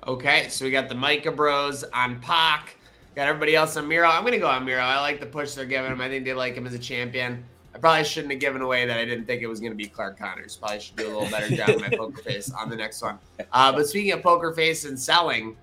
Okay, 0.07 0.49
so 0.51 0.67
we 0.67 0.71
got 0.71 0.91
the 0.91 0.95
Micah 0.95 1.33
Bros 1.33 1.83
on 1.95 2.21
Pac. 2.21 2.77
Got 3.20 3.28
everybody 3.28 3.54
else 3.54 3.76
on 3.76 3.87
Miro. 3.87 4.09
I'm 4.09 4.24
gonna 4.24 4.38
go 4.38 4.48
on 4.48 4.64
Miro. 4.64 4.80
I 4.80 4.98
like 4.98 5.20
the 5.20 5.26
push 5.26 5.52
they're 5.52 5.66
giving 5.66 5.92
him. 5.92 6.00
I 6.00 6.09
think 6.09 6.24
they 6.24 6.33
like 6.33 6.54
him 6.54 6.66
as 6.66 6.72
a 6.72 6.78
champion. 6.78 7.44
I 7.74 7.78
probably 7.78 8.02
shouldn't 8.02 8.33
have 8.33 8.40
given 8.40 8.62
away 8.62 8.87
that 8.87 8.96
I 8.96 9.04
didn't 9.04 9.26
think 9.26 9.42
it 9.42 9.46
was 9.46 9.61
gonna 9.61 9.74
be 9.74 9.88
Clark 9.88 10.18
Connors. 10.18 10.56
Probably 10.56 10.80
should 10.80 10.96
do 10.96 11.06
a 11.06 11.12
little 11.12 11.28
better 11.30 11.54
job 11.54 11.68
with 11.68 11.83
my 11.83 11.90
poker 11.98 12.22
face 12.22 12.50
on 12.50 12.70
the 12.70 12.76
next 12.76 13.02
one. 13.02 13.18
Uh, 13.52 13.72
but 13.72 13.87
speaking 13.87 14.12
of 14.12 14.22
poker 14.22 14.54
face 14.54 14.87
and 14.87 14.98
selling, 14.98 15.54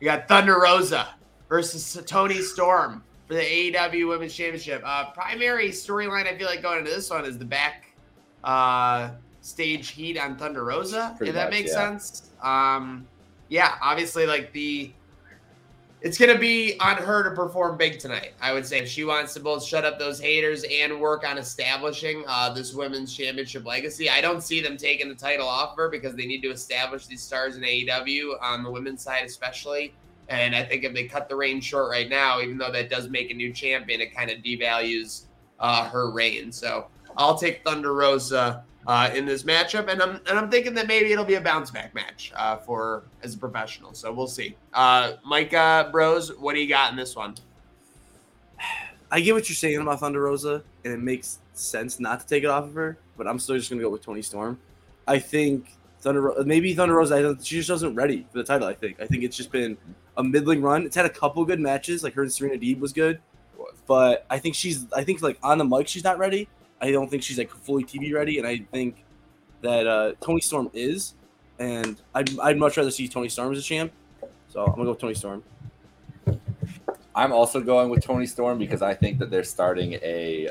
we 0.00 0.06
got 0.06 0.26
Thunder 0.26 0.58
Rosa 0.58 1.14
versus 1.48 2.02
Toni 2.04 2.42
Storm 2.42 3.04
for 3.28 3.34
the 3.34 3.42
AEW 3.42 4.08
Women's 4.08 4.34
Championship. 4.34 4.82
Uh, 4.84 5.12
primary 5.12 5.68
storyline 5.68 6.26
I 6.26 6.36
feel 6.36 6.48
like 6.48 6.62
going 6.62 6.80
into 6.80 6.90
this 6.90 7.10
one 7.10 7.24
is 7.24 7.38
the 7.38 7.44
back 7.44 7.94
uh, 8.42 9.10
stage 9.40 9.90
heat 9.90 10.18
on 10.18 10.36
Thunder 10.36 10.64
Rosa. 10.64 11.14
Pretty 11.16 11.30
if 11.30 11.36
that 11.36 11.44
much, 11.44 11.60
makes 11.60 11.70
yeah. 11.70 11.90
sense. 11.90 12.30
Um, 12.42 13.06
yeah, 13.50 13.76
obviously, 13.80 14.26
like 14.26 14.52
the 14.52 14.92
it's 16.04 16.18
gonna 16.18 16.38
be 16.38 16.78
on 16.80 16.98
her 16.98 17.22
to 17.22 17.30
perform 17.30 17.78
big 17.78 17.98
tonight. 17.98 18.34
I 18.38 18.52
would 18.52 18.66
say 18.66 18.80
if 18.80 18.88
she 18.90 19.04
wants 19.04 19.32
to 19.34 19.40
both 19.40 19.64
shut 19.64 19.86
up 19.86 19.98
those 19.98 20.20
haters 20.20 20.62
and 20.70 21.00
work 21.00 21.26
on 21.26 21.38
establishing 21.38 22.24
uh, 22.28 22.52
this 22.52 22.74
women's 22.74 23.16
championship 23.16 23.64
legacy. 23.64 24.10
I 24.10 24.20
don't 24.20 24.42
see 24.42 24.60
them 24.60 24.76
taking 24.76 25.08
the 25.08 25.14
title 25.14 25.48
off 25.48 25.70
of 25.70 25.76
her 25.78 25.88
because 25.88 26.14
they 26.14 26.26
need 26.26 26.42
to 26.42 26.50
establish 26.50 27.06
these 27.06 27.22
stars 27.22 27.56
in 27.56 27.62
AEW 27.62 28.34
on 28.42 28.62
the 28.62 28.70
women's 28.70 29.00
side, 29.00 29.24
especially. 29.24 29.94
And 30.28 30.54
I 30.54 30.62
think 30.62 30.84
if 30.84 30.92
they 30.92 31.04
cut 31.04 31.30
the 31.30 31.36
reign 31.36 31.62
short 31.62 31.90
right 31.90 32.10
now, 32.10 32.42
even 32.42 32.58
though 32.58 32.70
that 32.70 32.90
does 32.90 33.08
make 33.08 33.30
a 33.30 33.34
new 33.34 33.50
champion, 33.50 34.02
it 34.02 34.14
kind 34.14 34.30
of 34.30 34.40
devalues 34.40 35.22
uh, 35.58 35.88
her 35.88 36.10
reign. 36.10 36.52
So 36.52 36.88
I'll 37.16 37.38
take 37.38 37.64
Thunder 37.64 37.94
Rosa 37.94 38.62
uh, 38.86 39.10
in 39.14 39.24
this 39.24 39.42
matchup, 39.44 39.88
and 39.88 40.02
I'm 40.02 40.20
and 40.28 40.38
I'm 40.38 40.50
thinking 40.50 40.74
that 40.74 40.86
maybe 40.86 41.12
it'll 41.12 41.24
be 41.24 41.34
a 41.34 41.40
bounce 41.40 41.70
back 41.70 41.94
match 41.94 42.32
uh, 42.36 42.56
for 42.56 43.04
as 43.22 43.34
a 43.34 43.38
professional. 43.38 43.94
So 43.94 44.12
we'll 44.12 44.26
see. 44.26 44.56
Uh, 44.72 45.14
Micah 45.24 45.88
Bros, 45.90 46.36
what 46.36 46.54
do 46.54 46.60
you 46.60 46.68
got 46.68 46.90
in 46.90 46.96
this 46.96 47.16
one? 47.16 47.34
I 49.10 49.20
get 49.20 49.34
what 49.34 49.48
you're 49.48 49.56
saying 49.56 49.80
about 49.80 50.00
Thunder 50.00 50.22
Rosa, 50.22 50.62
and 50.84 50.92
it 50.92 51.00
makes 51.00 51.38
sense 51.52 52.00
not 52.00 52.20
to 52.20 52.26
take 52.26 52.42
it 52.42 52.48
off 52.48 52.64
of 52.64 52.74
her. 52.74 52.98
But 53.16 53.26
I'm 53.26 53.38
still 53.38 53.56
just 53.56 53.70
gonna 53.70 53.82
go 53.82 53.90
with 53.90 54.02
Toni 54.02 54.22
Storm. 54.22 54.58
I 55.06 55.18
think 55.18 55.76
Thunder 56.00 56.34
maybe 56.44 56.74
Thunder 56.74 56.94
Rosa. 56.94 57.36
She 57.42 57.56
just 57.56 57.70
wasn't 57.70 57.96
ready 57.96 58.26
for 58.30 58.38
the 58.38 58.44
title. 58.44 58.68
I 58.68 58.74
think. 58.74 59.00
I 59.00 59.06
think 59.06 59.24
it's 59.24 59.36
just 59.36 59.52
been 59.52 59.76
a 60.16 60.24
middling 60.24 60.62
run. 60.62 60.84
It's 60.84 60.96
had 60.96 61.06
a 61.06 61.10
couple 61.10 61.44
good 61.44 61.60
matches, 61.60 62.02
like 62.02 62.14
her 62.14 62.22
and 62.22 62.32
Serena 62.32 62.56
Deeb 62.56 62.80
was 62.80 62.92
good, 62.92 63.20
but 63.86 64.26
I 64.28 64.38
think 64.38 64.54
she's. 64.54 64.92
I 64.92 65.04
think 65.04 65.22
like 65.22 65.38
on 65.42 65.58
the 65.58 65.64
mic 65.64 65.88
she's 65.88 66.04
not 66.04 66.18
ready. 66.18 66.48
I 66.84 66.90
don't 66.90 67.10
think 67.10 67.22
she's 67.22 67.38
like 67.38 67.50
fully 67.50 67.82
TV 67.82 68.12
ready, 68.12 68.36
and 68.36 68.46
I 68.46 68.58
think 68.58 69.04
that 69.62 69.86
uh, 69.86 70.12
Toni 70.20 70.42
Storm 70.42 70.70
is, 70.74 71.14
and 71.58 71.96
I'd, 72.14 72.38
I'd 72.38 72.58
much 72.58 72.76
rather 72.76 72.90
see 72.90 73.08
Toni 73.08 73.30
Storm 73.30 73.50
as 73.52 73.58
a 73.58 73.62
champ. 73.62 73.90
So 74.50 74.62
I'm 74.62 74.72
gonna 74.72 74.84
go 74.84 74.90
with 74.90 75.00
Toni 75.00 75.14
Storm. 75.14 75.42
I'm 77.14 77.32
also 77.32 77.62
going 77.62 77.88
with 77.88 78.04
Toni 78.04 78.26
Storm 78.26 78.58
because 78.58 78.82
I 78.82 78.92
think 78.92 79.18
that 79.20 79.30
they're 79.30 79.44
starting 79.44 79.94
a 79.94 80.50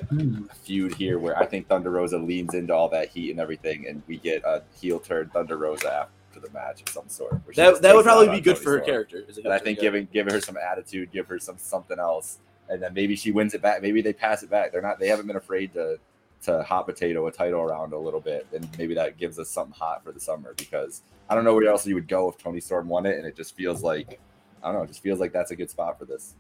feud 0.64 0.96
here 0.96 1.20
where 1.20 1.38
I 1.38 1.46
think 1.46 1.68
Thunder 1.68 1.92
Rosa 1.92 2.18
leans 2.18 2.56
into 2.56 2.74
all 2.74 2.90
that 2.90 3.10
heat 3.10 3.30
and 3.30 3.40
everything, 3.40 3.86
and 3.88 4.02
we 4.08 4.18
get 4.18 4.44
a 4.44 4.64
heel 4.82 5.00
turn 5.00 5.30
Thunder 5.30 5.58
Rosa 5.58 6.10
after 6.32 6.40
the 6.40 6.52
match 6.52 6.82
of 6.82 6.90
some 6.90 7.10
sort. 7.10 7.34
That, 7.56 7.56
that 7.56 7.66
would 7.66 7.82
takes 7.82 7.84
it 7.84 7.98
out 7.98 8.04
probably 8.04 8.30
be 8.30 8.42
good 8.42 8.56
Tony 8.56 8.64
for 8.64 8.72
her 8.72 8.78
Storm. 8.78 8.92
character. 8.92 9.24
And 9.44 9.54
I 9.54 9.60
think 9.60 9.78
giving 9.78 10.08
giving 10.12 10.34
her 10.34 10.42
some 10.42 10.58
attitude, 10.58 11.12
give 11.12 11.28
her 11.28 11.38
some 11.38 11.60
something 11.60 12.00
else, 12.00 12.40
and 12.70 12.82
then 12.82 12.96
maybe 12.96 13.16
she 13.16 13.32
wins 13.32 13.54
it 13.54 13.62
back. 13.62 13.84
Maybe 13.84 14.02
they 14.02 14.14
pass 14.14 14.42
it 14.42 14.50
back. 14.50 14.72
They're 14.72 14.82
not. 14.82 15.00
They 15.00 15.10
haven't 15.10 15.28
been 15.28 15.36
afraid 15.36 15.74
to 15.74 16.00
to 16.44 16.64
hot 16.64 16.86
potato 16.86 17.28
a 17.28 17.32
title 17.32 17.62
around 17.62 17.94
a 17.94 17.98
little 17.98 18.20
bit, 18.20 18.48
and 18.54 18.68
maybe 18.78 18.94
that 18.96 19.18
gives 19.18 19.40
us 19.40 19.50
something 19.50 19.76
hot 19.78 20.04
for 20.04 20.12
the 20.12 20.20
summer 20.20 20.54
because 20.58 21.02
I 21.30 21.36
don't 21.36 21.44
know 21.44 21.54
where 21.56 21.68
else 21.68 21.88
you 21.88 21.96
would 21.96 22.08
go 22.08 22.30
if 22.30 22.38
Toni 22.38 22.60
Storm 22.60 22.88
won 22.88 23.06
it, 23.06 23.18
and 23.18 23.26
it 23.26 23.36
just 23.36 23.56
feels 23.56 23.84
like 23.84 24.20
I 24.62 24.68
don't 24.68 24.76
know. 24.76 24.84
It 24.84 24.88
just 24.88 25.02
feels 25.02 25.20
like 25.20 25.34
that's 25.34 25.52
a 25.52 25.56
good 25.56 25.70
spot 25.70 26.00
for 26.00 26.06
this. 26.06 26.36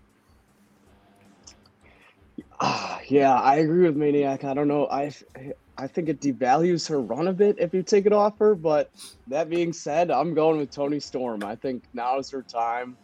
Ah, 2.60 3.02
yeah, 3.08 3.34
I 3.34 3.56
agree 3.56 3.84
with 3.86 3.96
Maniac. 3.96 4.44
I 4.44 4.54
don't 4.54 4.68
know. 4.68 4.88
I 4.88 5.12
I 5.78 5.88
think 5.88 6.10
it 6.10 6.22
devalues 6.22 6.88
her 6.90 7.02
run 7.02 7.28
a 7.28 7.34
bit 7.34 7.58
if 7.60 7.74
you 7.74 7.84
take 7.84 8.06
it 8.06 8.14
off 8.14 8.38
her. 8.40 8.56
But 8.56 8.92
that 9.28 9.50
being 9.50 9.74
said, 9.74 10.12
I'm 10.12 10.34
going 10.34 10.58
with 10.58 10.72
Toni 10.72 11.00
Storm. 11.00 11.44
I 11.44 11.56
think 11.56 11.84
now 11.94 12.20
is 12.20 12.30
her 12.32 12.42
time. 12.42 12.98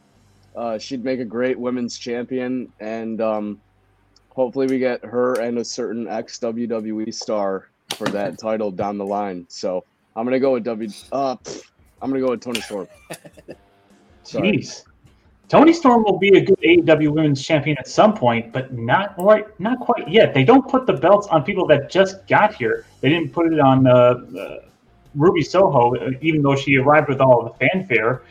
Uh, 0.56 0.78
she'd 0.78 1.04
make 1.04 1.20
a 1.20 1.26
great 1.26 1.60
women's 1.60 1.98
champion, 1.98 2.72
and 2.80 3.22
um, 3.22 3.62
hopefully 4.30 4.68
we 4.68 4.80
get 4.80 5.04
her 5.04 5.40
and 5.42 5.58
a 5.58 5.66
certain 5.66 6.08
ex 6.08 6.40
WWE 6.40 7.14
star 7.14 7.70
for 7.96 8.08
that 8.10 8.38
title 8.40 8.72
down 8.72 8.98
the 8.98 9.06
line. 9.06 9.46
So 9.50 9.84
I'm 10.16 10.26
gonna 10.26 10.40
go 10.40 10.54
with 10.54 10.64
W. 10.64 10.90
Uh, 11.12 11.36
I'm 12.02 12.10
gonna 12.10 12.22
go 12.22 12.32
with 12.32 12.42
Toni 12.42 12.62
Storm. 12.62 12.88
Sorry. 14.24 14.52
Jeez. 14.52 14.84
Toni 15.50 15.74
Storm 15.74 16.04
will 16.04 16.20
be 16.20 16.30
a 16.38 16.42
good 16.42 16.60
AEW 16.60 17.10
Women's 17.10 17.44
Champion 17.44 17.76
at 17.80 17.88
some 17.88 18.14
point, 18.14 18.54
but 18.54 18.72
not 18.72 19.16
right, 19.18 19.48
not 19.60 19.80
quite 19.80 20.08
yet. 20.08 20.32
They 20.32 20.44
don't 20.44 20.68
put 20.70 20.86
the 20.86 20.94
belts 20.94 21.26
on 21.28 21.44
people 21.44 21.66
that 21.68 21.90
just 21.90 22.28
got 22.28 22.54
here. 22.54 22.86
They 23.02 23.10
didn't 23.10 23.34
put 23.34 23.52
it 23.52 23.60
on 23.60 23.88
uh, 23.88 23.92
uh, 23.92 24.60
Ruby 25.16 25.42
Soho, 25.42 25.96
uh, 25.96 26.12
even 26.22 26.44
though 26.44 26.56
she 26.56 26.78
arrived 26.78 27.10
with 27.10 27.20
all 27.20 27.44
the 27.44 27.68
fanfare. 27.68 28.22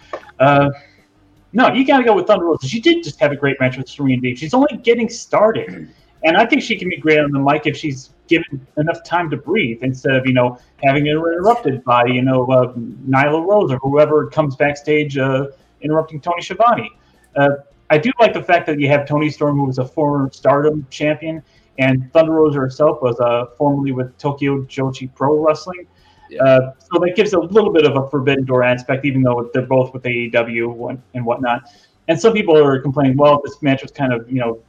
No, 1.53 1.73
you 1.73 1.87
got 1.87 1.99
to 1.99 2.05
go 2.05 2.15
with 2.15 2.27
Thunder 2.27 2.47
Rosa. 2.47 2.69
She 2.69 2.81
did 2.81 3.03
just 3.03 3.19
have 3.21 3.33
a 3.33 3.37
great 3.37 3.59
match 3.61 3.79
with 3.79 3.89
Serena 3.89 4.21
Deeb. 4.21 4.37
She's 4.37 4.55
only 4.55 4.77
getting 4.79 5.09
started. 5.09 5.89
And 6.25 6.37
I 6.37 6.45
think 6.45 6.63
she 6.63 6.77
can 6.77 6.89
be 6.89 6.97
great 6.97 7.21
on 7.21 7.31
the 7.31 7.39
mic 7.39 7.67
if 7.67 7.77
she's 7.77 8.11
given 8.27 8.67
enough 8.77 9.03
time 9.05 9.31
to 9.31 9.37
breathe 9.37 9.83
instead 9.83 10.15
of, 10.15 10.27
you 10.27 10.33
know, 10.33 10.59
having 10.83 11.07
it 11.07 11.11
interrupted 11.11 11.83
by, 11.85 12.05
you 12.07 12.23
know, 12.23 12.45
uh, 12.47 12.73
Nyla 12.75 13.47
Rose 13.47 13.73
or 13.73 13.79
whoever 13.79 14.27
comes 14.29 14.57
backstage 14.57 15.17
uh, 15.17 15.47
interrupting 15.81 16.21
Tony 16.21 16.43
Schiavone. 16.43 16.91
Uh, 17.37 17.51
I 17.91 17.99
do 17.99 18.11
like 18.21 18.35
the 18.35 18.43
fact 18.43 18.67
that 18.67 18.79
you 18.79 18.89
have 18.89 19.07
Toni 19.07 19.31
Storm, 19.31 19.57
who 19.57 19.65
was 19.65 19.79
a 19.79 19.85
former 19.85 20.31
Stardom 20.31 20.87
champion, 20.91 21.43
and 21.79 22.13
Thunder 22.13 22.33
Rosa 22.33 22.59
herself 22.59 23.01
was 23.01 23.19
uh, 23.21 23.47
formerly 23.57 23.93
with 23.93 24.17
Tokyo 24.19 24.63
Joshi 24.65 25.13
Pro 25.15 25.43
Wrestling. 25.43 25.87
Yeah. 26.29 26.43
Uh, 26.43 26.73
so 26.79 27.01
that 27.01 27.15
gives 27.17 27.33
a 27.33 27.39
little 27.39 27.73
bit 27.73 27.85
of 27.85 27.97
a 27.97 28.09
Forbidden 28.09 28.45
Door 28.45 28.65
aspect, 28.65 29.05
even 29.05 29.23
though 29.23 29.51
they're 29.53 29.67
both 29.67 29.93
with 29.93 30.03
AEW 30.03 31.01
and 31.15 31.25
whatnot. 31.25 31.71
And 32.09 32.21
some 32.21 32.33
people 32.33 32.57
are 32.57 32.81
complaining, 32.81 33.17
well, 33.17 33.41
this 33.45 33.61
match 33.63 33.83
was 33.83 33.91
kind 33.91 34.13
of, 34.13 34.31
you 34.31 34.41
know, 34.41 34.61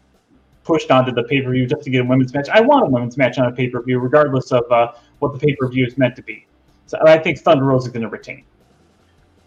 pushed 0.64 0.92
onto 0.92 1.12
the 1.12 1.24
pay 1.24 1.42
per 1.42 1.52
view 1.52 1.66
just 1.66 1.84
to 1.84 1.90
get 1.90 2.02
a 2.02 2.06
women's 2.06 2.34
match. 2.34 2.50
I 2.50 2.62
want 2.62 2.86
a 2.86 2.90
women's 2.90 3.18
match 3.18 3.38
on 3.40 3.48
a 3.48 3.52
pay 3.52 3.70
per 3.70 3.82
view, 3.82 4.00
regardless 4.00 4.52
of 4.52 4.70
uh, 4.72 4.94
what 5.20 5.34
the 5.34 5.40
pay 5.40 5.56
per 5.56 5.68
view 5.68 5.86
is 5.86 5.98
meant 5.98 6.16
to 6.18 6.22
be. 6.22 6.46
So 6.86 6.98
I 7.06 7.18
think 7.18 7.40
Thunder 7.40 7.66
Rosa 7.66 7.88
is 7.88 7.94
going 7.94 8.04
to 8.04 8.10
retain. 8.10 8.44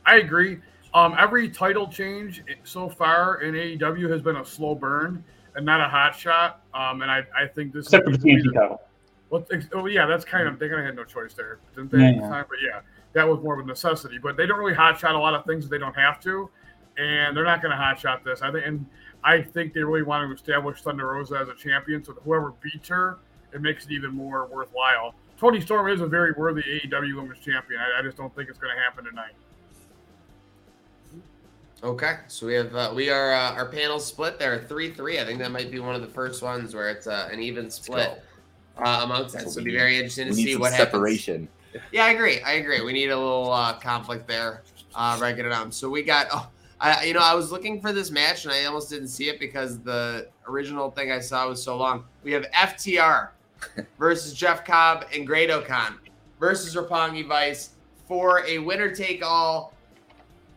I 0.06 0.16
agree. 0.16 0.58
Um, 0.94 1.14
every 1.18 1.48
title 1.48 1.88
change 1.88 2.42
so 2.64 2.88
far 2.88 3.40
in 3.42 3.54
AEW 3.54 4.10
has 4.10 4.20
been 4.20 4.36
a 4.36 4.44
slow 4.44 4.74
burn 4.74 5.24
and 5.54 5.64
not 5.64 5.80
a 5.80 5.88
hot 5.88 6.14
shot. 6.14 6.62
Um, 6.74 7.02
and 7.02 7.10
I, 7.10 7.22
I 7.36 7.46
think 7.46 7.72
this 7.72 7.86
Except 7.86 8.04
for 8.04 8.16
the 8.16 8.18
TNT 8.18 8.54
title. 8.54 8.80
Well, 9.32 9.42
oh 9.72 9.86
yeah, 9.86 10.04
that's 10.04 10.26
kind 10.26 10.46
of 10.46 10.58
they 10.58 10.68
kind 10.68 10.80
of 10.80 10.84
had 10.84 10.94
no 10.94 11.04
choice 11.04 11.32
there, 11.32 11.58
didn't 11.74 11.90
they? 11.90 12.00
Yeah, 12.00 12.20
the 12.20 12.28
time? 12.28 12.44
But 12.50 12.58
yeah, 12.62 12.80
that 13.14 13.26
was 13.26 13.42
more 13.42 13.58
of 13.58 13.64
a 13.64 13.66
necessity. 13.66 14.18
But 14.18 14.36
they 14.36 14.46
don't 14.46 14.58
really 14.58 14.74
hot 14.74 15.00
shot 15.00 15.14
a 15.14 15.18
lot 15.18 15.32
of 15.32 15.46
things 15.46 15.64
that 15.64 15.70
they 15.70 15.78
don't 15.78 15.96
have 15.96 16.20
to, 16.24 16.50
and 16.98 17.34
they're 17.34 17.42
not 17.42 17.62
going 17.62 17.70
to 17.70 17.78
hot 17.78 17.98
shot 17.98 18.24
this. 18.24 18.42
I 18.42 18.52
think, 18.52 18.66
and 18.66 18.84
I 19.24 19.40
think 19.40 19.72
they 19.72 19.82
really 19.82 20.02
want 20.02 20.28
to 20.28 20.34
establish 20.34 20.82
Thunder 20.82 21.06
Rosa 21.06 21.36
as 21.36 21.48
a 21.48 21.54
champion, 21.54 22.04
so 22.04 22.12
whoever 22.12 22.52
beats 22.60 22.90
her, 22.90 23.20
it 23.54 23.62
makes 23.62 23.86
it 23.86 23.92
even 23.92 24.14
more 24.14 24.48
worthwhile. 24.52 25.14
Toni 25.38 25.62
Storm 25.62 25.88
is 25.88 26.02
a 26.02 26.06
very 26.06 26.32
worthy 26.32 26.60
AEW 26.62 27.16
Women's 27.16 27.38
Champion. 27.38 27.80
I, 27.80 28.00
I 28.00 28.02
just 28.02 28.18
don't 28.18 28.36
think 28.36 28.50
it's 28.50 28.58
going 28.58 28.76
to 28.76 28.82
happen 28.82 29.06
tonight. 29.06 29.32
Okay, 31.82 32.18
so 32.28 32.46
we 32.46 32.52
have 32.52 32.76
uh, 32.76 32.92
we 32.94 33.08
are 33.08 33.32
uh, 33.32 33.54
our 33.54 33.66
panel 33.66 33.98
split 33.98 34.38
there 34.38 34.66
three 34.68 34.92
three. 34.92 35.18
I 35.18 35.24
think 35.24 35.38
that 35.38 35.50
might 35.50 35.70
be 35.70 35.80
one 35.80 35.94
of 35.94 36.02
the 36.02 36.06
first 36.06 36.42
ones 36.42 36.74
where 36.74 36.90
it's 36.90 37.06
uh, 37.06 37.30
an 37.32 37.40
even 37.40 37.70
split 37.70 38.22
uh, 38.78 39.00
amongst 39.04 39.34
us. 39.36 39.44
So 39.44 39.50
it'll 39.60 39.64
be 39.64 39.72
very 39.72 39.96
interesting 39.96 40.26
to 40.26 40.30
We 40.32 40.36
need 40.36 40.44
see 40.44 40.52
some 40.52 40.60
what 40.60 40.72
happens. 40.72 40.88
separation. 40.88 41.48
Yeah, 41.90 42.04
I 42.04 42.10
agree. 42.10 42.40
I 42.42 42.54
agree. 42.54 42.80
We 42.82 42.92
need 42.92 43.08
a 43.10 43.16
little 43.16 43.50
uh, 43.52 43.74
conflict 43.78 44.28
there, 44.28 44.62
uh, 44.94 45.18
breaking 45.18 45.46
it 45.46 45.50
down. 45.50 45.72
So 45.72 45.88
we 45.88 46.02
got. 46.02 46.26
Oh, 46.32 46.48
I 46.80 47.04
you 47.04 47.14
know 47.14 47.20
I 47.20 47.34
was 47.34 47.52
looking 47.52 47.80
for 47.80 47.92
this 47.92 48.10
match 48.10 48.44
and 48.44 48.52
I 48.52 48.64
almost 48.64 48.90
didn't 48.90 49.08
see 49.08 49.28
it 49.28 49.38
because 49.38 49.78
the 49.78 50.28
original 50.48 50.90
thing 50.90 51.12
I 51.12 51.20
saw 51.20 51.48
was 51.48 51.62
so 51.62 51.76
long. 51.76 52.04
We 52.24 52.32
have 52.32 52.44
FTR 52.50 53.28
versus 53.98 54.34
Jeff 54.34 54.64
Cobb 54.64 55.06
and 55.14 55.26
Great-O-Khan 55.26 55.98
versus 56.40 56.74
Roppongi 56.74 57.26
Vice 57.26 57.70
for 58.08 58.44
a 58.46 58.58
winner 58.58 58.92
take 58.94 59.24
all 59.24 59.72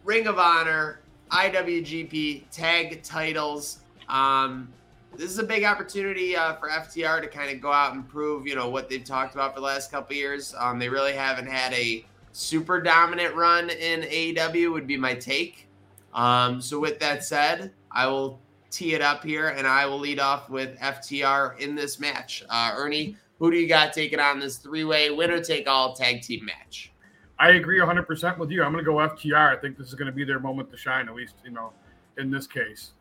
Ring 0.03 0.25
of 0.27 0.39
Honor 0.39 0.99
IWGP 1.31 2.43
tag 2.51 3.03
titles. 3.03 3.79
Um, 4.09 4.69
this 5.17 5.31
is 5.31 5.39
a 5.39 5.43
big 5.43 5.63
opportunity 5.63 6.35
uh, 6.35 6.55
for 6.55 6.69
FTR 6.69 7.21
to 7.21 7.27
kind 7.27 7.53
of 7.53 7.61
go 7.61 7.71
out 7.71 7.93
and 7.93 8.07
prove, 8.07 8.47
you 8.47 8.55
know, 8.55 8.69
what 8.69 8.89
they've 8.89 9.03
talked 9.03 9.33
about 9.33 9.53
for 9.53 9.59
the 9.59 9.65
last 9.65 9.91
couple 9.91 10.15
years. 10.15 10.53
Um, 10.57 10.79
they 10.79 10.89
really 10.89 11.13
haven't 11.13 11.47
had 11.47 11.73
a 11.73 12.05
super 12.31 12.81
dominant 12.81 13.33
run 13.35 13.69
in 13.69 14.01
AEW, 14.01 14.71
would 14.71 14.87
be 14.87 14.97
my 14.97 15.13
take. 15.13 15.67
Um, 16.13 16.61
so 16.61 16.79
with 16.79 16.99
that 16.99 17.23
said, 17.23 17.71
I 17.91 18.07
will 18.07 18.39
tee 18.71 18.93
it 18.93 19.01
up 19.01 19.23
here, 19.23 19.49
and 19.49 19.65
I 19.65 19.85
will 19.85 19.99
lead 19.99 20.19
off 20.19 20.49
with 20.49 20.77
FTR 20.79 21.57
in 21.59 21.75
this 21.75 21.99
match. 21.99 22.43
Uh, 22.49 22.73
Ernie, 22.75 23.15
who 23.39 23.51
do 23.51 23.57
you 23.57 23.67
got 23.67 23.93
taking 23.93 24.19
on 24.19 24.39
this 24.39 24.57
three-way 24.57 25.11
winner-take-all 25.11 25.93
tag 25.95 26.21
team 26.21 26.45
match? 26.45 26.91
I 27.39 27.51
agree 27.51 27.79
100% 27.79 28.37
with 28.37 28.51
you. 28.51 28.63
I'm 28.63 28.71
going 28.71 28.83
to 28.83 28.89
go 28.89 28.97
FTR. 28.97 29.57
I 29.57 29.59
think 29.59 29.77
this 29.77 29.87
is 29.87 29.93
going 29.93 30.07
to 30.07 30.11
be 30.11 30.23
their 30.23 30.39
moment 30.39 30.71
to 30.71 30.77
shine, 30.77 31.09
at 31.09 31.15
least, 31.15 31.35
you 31.43 31.51
know, 31.51 31.73
in 32.17 32.31
this 32.31 32.47
case. 32.47 32.91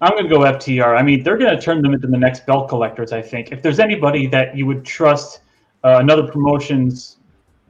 I'm 0.00 0.12
going 0.12 0.24
to 0.24 0.30
go 0.30 0.40
FTR. 0.40 0.96
I 0.96 1.02
mean, 1.02 1.24
they're 1.24 1.36
going 1.36 1.54
to 1.54 1.60
turn 1.60 1.82
them 1.82 1.92
into 1.92 2.06
the 2.06 2.16
next 2.16 2.46
belt 2.46 2.68
collectors. 2.68 3.12
I 3.12 3.20
think 3.20 3.50
if 3.50 3.62
there's 3.62 3.80
anybody 3.80 4.26
that 4.28 4.56
you 4.56 4.64
would 4.66 4.84
trust 4.84 5.40
uh, 5.82 5.98
another 6.00 6.30
promotions, 6.30 7.16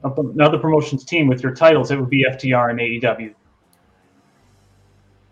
another 0.03 0.59
promotions 0.59 1.03
team 1.05 1.27
with 1.27 1.41
your 1.41 1.55
titles, 1.55 1.89
it 1.89 1.99
would 1.99 2.09
be 2.09 2.25
FTR 2.25 2.69
and 2.69 2.79
AEW. 2.79 3.33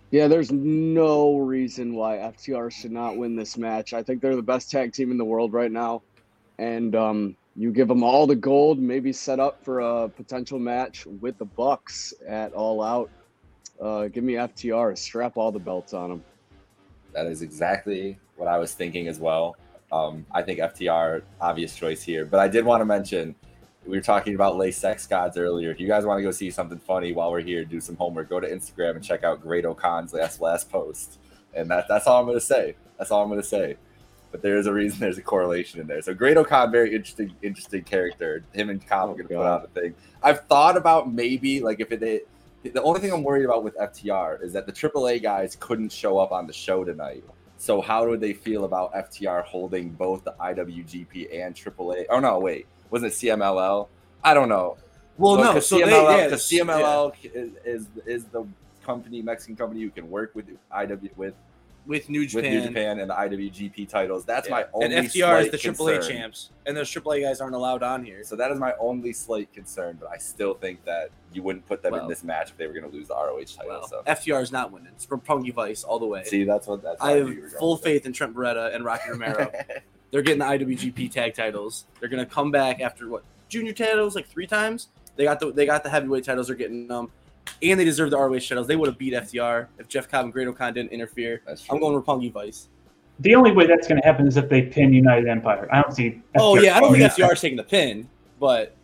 Yeah, 0.09 0.27
there's 0.27 0.51
no 0.51 1.37
reason 1.37 1.93
why 1.93 2.15
FTR 2.15 2.71
should 2.71 2.91
not 2.91 3.17
win 3.17 3.35
this 3.35 3.57
match. 3.57 3.93
I 3.93 4.01
think 4.01 4.21
they're 4.21 4.35
the 4.37 4.41
best 4.41 4.71
tag 4.71 4.93
team 4.93 5.11
in 5.11 5.17
the 5.17 5.25
world 5.25 5.53
right 5.53 5.71
now. 5.71 6.01
And 6.57 6.95
um, 6.95 7.35
you 7.55 7.71
give 7.71 7.87
them 7.87 8.03
all 8.03 8.25
the 8.25 8.35
gold, 8.35 8.79
maybe 8.79 9.11
set 9.11 9.39
up 9.39 9.63
for 9.63 9.81
a 9.81 10.09
potential 10.09 10.57
match 10.57 11.05
with 11.05 11.37
the 11.37 11.45
Bucks 11.45 12.13
at 12.27 12.53
All 12.53 12.81
Out. 12.81 13.11
Uh, 13.79 14.07
give 14.07 14.23
me 14.23 14.33
FTR, 14.33 14.97
strap 14.97 15.37
all 15.37 15.51
the 15.51 15.59
belts 15.59 15.93
on 15.93 16.09
them. 16.09 16.23
That 17.13 17.25
is 17.27 17.41
exactly 17.41 18.17
what 18.35 18.47
I 18.47 18.57
was 18.57 18.73
thinking 18.73 19.07
as 19.07 19.19
well. 19.19 19.55
Um, 19.91 20.25
I 20.31 20.41
think 20.41 20.59
FTR 20.59 21.21
obvious 21.39 21.75
choice 21.75 22.03
here, 22.03 22.25
but 22.25 22.39
I 22.39 22.47
did 22.47 22.65
want 22.65 22.81
to 22.81 22.85
mention 22.85 23.35
we 23.85 23.95
were 23.95 24.03
talking 24.03 24.35
about 24.35 24.57
Le 24.57 24.71
Sex 24.71 25.07
Gods 25.07 25.37
earlier. 25.37 25.71
If 25.71 25.79
you 25.79 25.87
guys 25.87 26.05
want 26.05 26.19
to 26.19 26.23
go 26.23 26.31
see 26.31 26.51
something 26.51 26.77
funny 26.77 27.13
while 27.13 27.31
we're 27.31 27.41
here, 27.41 27.63
do 27.63 27.79
some 27.79 27.95
homework. 27.95 28.29
Go 28.29 28.39
to 28.39 28.47
Instagram 28.47 28.95
and 28.95 29.03
check 29.03 29.23
out 29.23 29.41
Great-O-Khan's 29.41 30.13
last 30.13 30.41
last 30.41 30.69
post, 30.69 31.19
and 31.53 31.69
that, 31.71 31.87
that's 31.87 32.05
all 32.05 32.19
I'm 32.19 32.25
going 32.25 32.37
to 32.37 32.45
say. 32.45 32.75
That's 32.97 33.11
all 33.11 33.23
I'm 33.23 33.29
going 33.29 33.41
to 33.41 33.47
say. 33.47 33.77
But 34.31 34.41
there 34.41 34.57
is 34.57 34.67
a 34.67 34.73
reason 34.73 34.99
there's 34.99 35.17
a 35.17 35.21
correlation 35.21 35.79
in 35.79 35.87
there. 35.87 36.01
So 36.01 36.13
Great-O-Khan, 36.13 36.69
very 36.69 36.93
interesting, 36.93 37.33
interesting 37.41 37.83
character. 37.83 38.43
Him 38.51 38.69
and 38.69 38.85
Kyle 38.85 39.11
are 39.11 39.13
going 39.13 39.29
to 39.29 39.35
put 39.35 39.45
out 39.45 39.65
a 39.65 39.79
thing. 39.79 39.95
I've 40.21 40.41
thought 40.47 40.75
about 40.75 41.11
maybe 41.11 41.61
like 41.61 41.79
if 41.79 41.91
it. 41.91 42.27
The 42.73 42.81
only 42.83 42.99
thing 42.99 43.11
I'm 43.11 43.23
worried 43.23 43.45
about 43.45 43.63
with 43.63 43.75
FTR 43.77 44.41
is 44.43 44.53
that 44.53 44.65
the 44.65 44.71
AAA 44.71 45.21
guys 45.21 45.57
couldn't 45.59 45.91
show 45.91 46.17
up 46.19 46.31
on 46.31 46.47
the 46.47 46.53
show 46.53 46.83
tonight. 46.83 47.23
So 47.57 47.81
how 47.81 48.07
would 48.07 48.21
they 48.21 48.33
feel 48.33 48.65
about 48.65 48.93
FTR 48.93 49.43
holding 49.43 49.89
both 49.89 50.23
the 50.23 50.33
IWGP 50.39 51.43
and 51.43 51.55
AAA? 51.55 52.05
Oh 52.09 52.19
no, 52.19 52.39
wait, 52.39 52.67
was 52.89 53.03
it 53.03 53.13
CMLL? 53.13 53.87
I 54.23 54.33
don't 54.33 54.49
know. 54.49 54.77
Well, 55.17 55.37
no. 55.37 55.59
So 55.59 55.77
they, 55.77 55.85
CMLL, 55.85 56.17
yeah, 56.17 56.29
'cause 56.29 56.51
yeah. 56.51 56.63
CMLL 56.63 57.13
is, 57.33 57.51
is 57.65 57.87
is 58.05 58.25
the 58.25 58.45
company 58.85 59.21
Mexican 59.21 59.55
company 59.55 59.81
who 59.81 59.89
can 59.89 60.09
work 60.09 60.33
with 60.35 60.45
IW 60.71 61.09
with 61.17 61.33
with 61.87 62.09
New 62.09 62.19
with 62.21 62.29
Japan, 62.31 62.51
New 62.53 62.61
Japan 62.67 62.99
and 62.99 63.09
the 63.09 63.13
IWGP 63.15 63.87
titles. 63.87 64.25
That's 64.25 64.47
Yeah. 64.47 64.55
my 64.55 64.65
only 64.73 64.95
and 64.95 65.07
FTR 65.07 65.41
is 65.45 65.51
the 65.51 65.57
AAA 65.57 65.99
champs, 66.07 66.49
and 66.65 66.75
those 66.75 66.89
AAA 66.89 67.21
guys 67.21 67.39
aren't 67.39 67.55
allowed 67.55 67.81
on 67.81 68.03
here. 68.03 68.23
So 68.23 68.35
that 68.35 68.51
is 68.51 68.59
my 68.59 68.73
only 68.79 69.13
slight 69.13 69.51
concern, 69.53 69.97
but 69.99 70.09
I 70.11 70.17
still 70.17 70.53
think 70.53 70.83
that 70.85 71.09
you 71.33 71.41
wouldn't 71.41 71.65
put 71.65 71.81
them 71.81 71.93
in 71.93 72.07
this 72.07 72.23
match 72.23 72.51
if 72.51 72.57
they 72.57 72.67
were 72.67 72.73
going 72.73 72.89
to 72.89 72.95
lose 72.95 73.07
the 73.07 73.15
ROH 73.15 73.55
title. 73.55 73.71
Well, 73.71 73.87
so 73.87 74.03
FTR 74.05 74.41
is 74.41 74.51
not 74.51 74.71
winning. 74.71 74.89
It's 74.95 75.05
Roppongi 75.05 75.53
Vice 75.53 75.83
all 75.83 75.99
the 75.99 76.05
way. 76.05 76.23
see, 76.25 76.43
that's 76.43 76.67
what 76.67 76.83
that's. 76.83 77.01
I 77.01 77.09
what 77.11 77.17
have 77.17 77.25
knew 77.27 77.33
you 77.33 77.41
were 77.41 77.47
going 77.47 77.59
full 77.59 77.77
faith 77.77 78.05
in 78.05 78.13
Trent 78.13 78.35
Beretta 78.35 78.75
and 78.75 78.83
Rocky 78.83 79.09
Romero. 79.09 79.51
They're 80.11 80.21
getting 80.21 80.39
the 80.39 80.45
IWGP 80.45 81.11
tag 81.11 81.33
titles. 81.33 81.85
They're 81.99 82.09
gonna 82.09 82.25
come 82.25 82.51
back 82.51 82.79
after 82.81 83.09
what 83.09 83.23
junior 83.49 83.73
titles 83.73 84.15
like 84.15 84.27
three 84.27 84.47
times. 84.47 84.89
They 85.15 85.23
got 85.23 85.39
the 85.39 85.51
they 85.51 85.65
got 85.65 85.83
the 85.83 85.89
heavyweight 85.89 86.23
titles. 86.25 86.47
They're 86.47 86.55
getting 86.55 86.87
them, 86.87 87.11
and 87.61 87.79
they 87.79 87.85
deserve 87.85 88.11
the 88.11 88.17
ROH 88.17 88.39
titles. 88.39 88.67
They 88.67 88.75
would 88.75 88.87
have 88.87 88.97
beat 88.97 89.13
FTR 89.13 89.67
if 89.77 89.87
Jeff 89.87 90.09
Cobb 90.09 90.25
and 90.25 90.33
Great-O-Khan 90.33 90.73
didn't 90.73 90.91
interfere. 90.91 91.41
That's 91.45 91.63
true. 91.63 91.75
I'm 91.75 91.81
going 91.81 92.01
Roppongi 92.01 92.31
Vice. 92.31 92.69
The 93.19 93.35
only 93.35 93.51
way 93.51 93.65
that's 93.65 93.87
going 93.87 93.99
to 93.99 94.05
happen 94.05 94.27
is 94.27 94.37
if 94.37 94.47
they 94.47 94.61
pin 94.63 94.93
United 94.93 95.27
Empire. 95.27 95.67
I 95.71 95.81
don't 95.81 95.93
see. 95.93 96.21
Oh 96.37 96.57
yeah, 96.59 96.77
I 96.77 96.79
don't 96.79 96.93
think 96.93 97.01
winning. 97.03 97.29
FTR 97.29 97.33
is 97.33 97.41
taking 97.41 97.57
the 97.57 97.63
pin, 97.63 98.07
but 98.39 98.75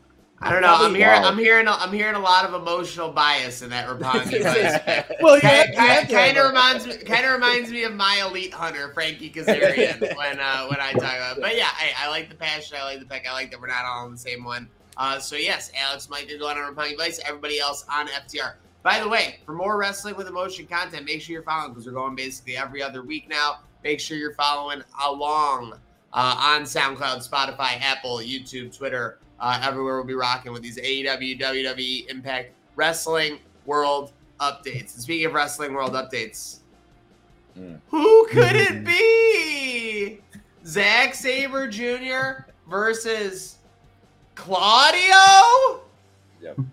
I 0.44 0.52
don't 0.52 0.62
know. 0.62 0.76
I'm 0.76 0.94
hearing. 0.94 1.24
I'm 1.24 1.38
hearing. 1.38 1.68
I'm 1.68 1.94
hearing 1.94 2.16
a 2.16 2.20
lot 2.20 2.44
of 2.44 2.54
emotional 2.54 3.12
bias 3.12 3.62
in 3.62 3.70
that 3.70 3.88
Roppongi 3.88 4.44
voice. 4.44 5.18
well, 5.22 5.40
Kind, 5.40 5.70
yeah, 5.74 6.04
kind 6.10 6.38
of 6.38 6.48
reminds 6.48 6.86
me. 6.86 6.98
Kind 6.98 7.26
of 7.26 7.32
reminds 7.32 7.70
me 7.70 7.84
of 7.84 7.94
my 7.94 8.26
elite 8.28 8.54
hunter, 8.54 8.92
Frankie 8.94 9.30
Kazarian, 9.30 10.02
when 10.18 10.40
uh, 10.40 10.68
when 10.68 10.82
I 10.82 10.92
talk 10.94 11.16
about. 11.16 11.38
It. 11.38 11.42
But 11.42 11.56
yeah, 11.56 11.70
I, 11.72 12.06
I 12.06 12.10
like 12.10 12.30
the 12.30 12.36
passion. 12.36 12.78
I 12.80 12.84
like 12.84 13.00
the 13.00 13.06
pick. 13.06 13.26
I 13.28 13.34
like 13.34 13.52
that 13.52 13.62
we're 13.62 13.68
not 13.68 13.86
all 13.86 14.06
on 14.06 14.12
the 14.12 14.18
same 14.18 14.44
one. 14.44 14.68
Uh, 14.98 15.20
so 15.20 15.36
yes, 15.36 15.72
Alex 15.78 16.10
might 16.10 16.28
be 16.28 16.38
going 16.38 16.58
on 16.58 16.74
Roppongi 16.76 16.98
Vice. 16.98 17.20
Everybody 17.26 17.60
else 17.60 17.86
on 17.92 18.08
FTR. 18.08 18.54
By 18.84 19.00
the 19.00 19.08
way, 19.08 19.40
for 19.46 19.54
more 19.54 19.78
wrestling 19.78 20.16
with 20.16 20.28
emotion 20.28 20.68
content, 20.68 21.06
make 21.06 21.22
sure 21.22 21.34
you're 21.34 21.44
following 21.44 21.72
because 21.72 21.86
we're 21.86 21.94
going 21.94 22.16
basically 22.16 22.58
every 22.58 22.84
other 22.84 23.02
week 23.02 23.30
now. 23.30 23.60
Make 23.84 24.00
sure 24.00 24.18
you're 24.18 24.34
following 24.36 24.82
along 25.04 25.74
uh, 26.14 26.36
on 26.38 26.64
SoundCloud, 26.64 27.28
Spotify, 27.28 27.80
Apple, 27.82 28.18
YouTube, 28.18 28.76
Twitter, 28.78 29.20
uh, 29.40 29.60
everywhere. 29.64 29.96
We'll 29.96 30.06
be 30.06 30.14
rocking 30.14 30.52
with 30.52 30.62
these 30.62 30.78
AEW, 30.78 31.40
WWE, 31.40 32.10
Impact 32.10 32.52
Wrestling 32.76 33.40
World 33.66 34.12
updates. 34.40 34.94
And 34.94 35.02
speaking 35.02 35.26
of 35.28 35.34
Wrestling 35.34 35.74
World 35.74 35.94
updates, 35.94 36.60
Mm. 37.58 37.80
who 37.90 38.26
could 38.32 38.56
it 38.56 38.84
be? 38.84 40.20
Zack 40.66 41.14
Sabre 41.14 41.68
Jr. 41.68 42.50
versus 42.68 43.58
Claudio? 44.36 45.82
Yep. 46.42 46.58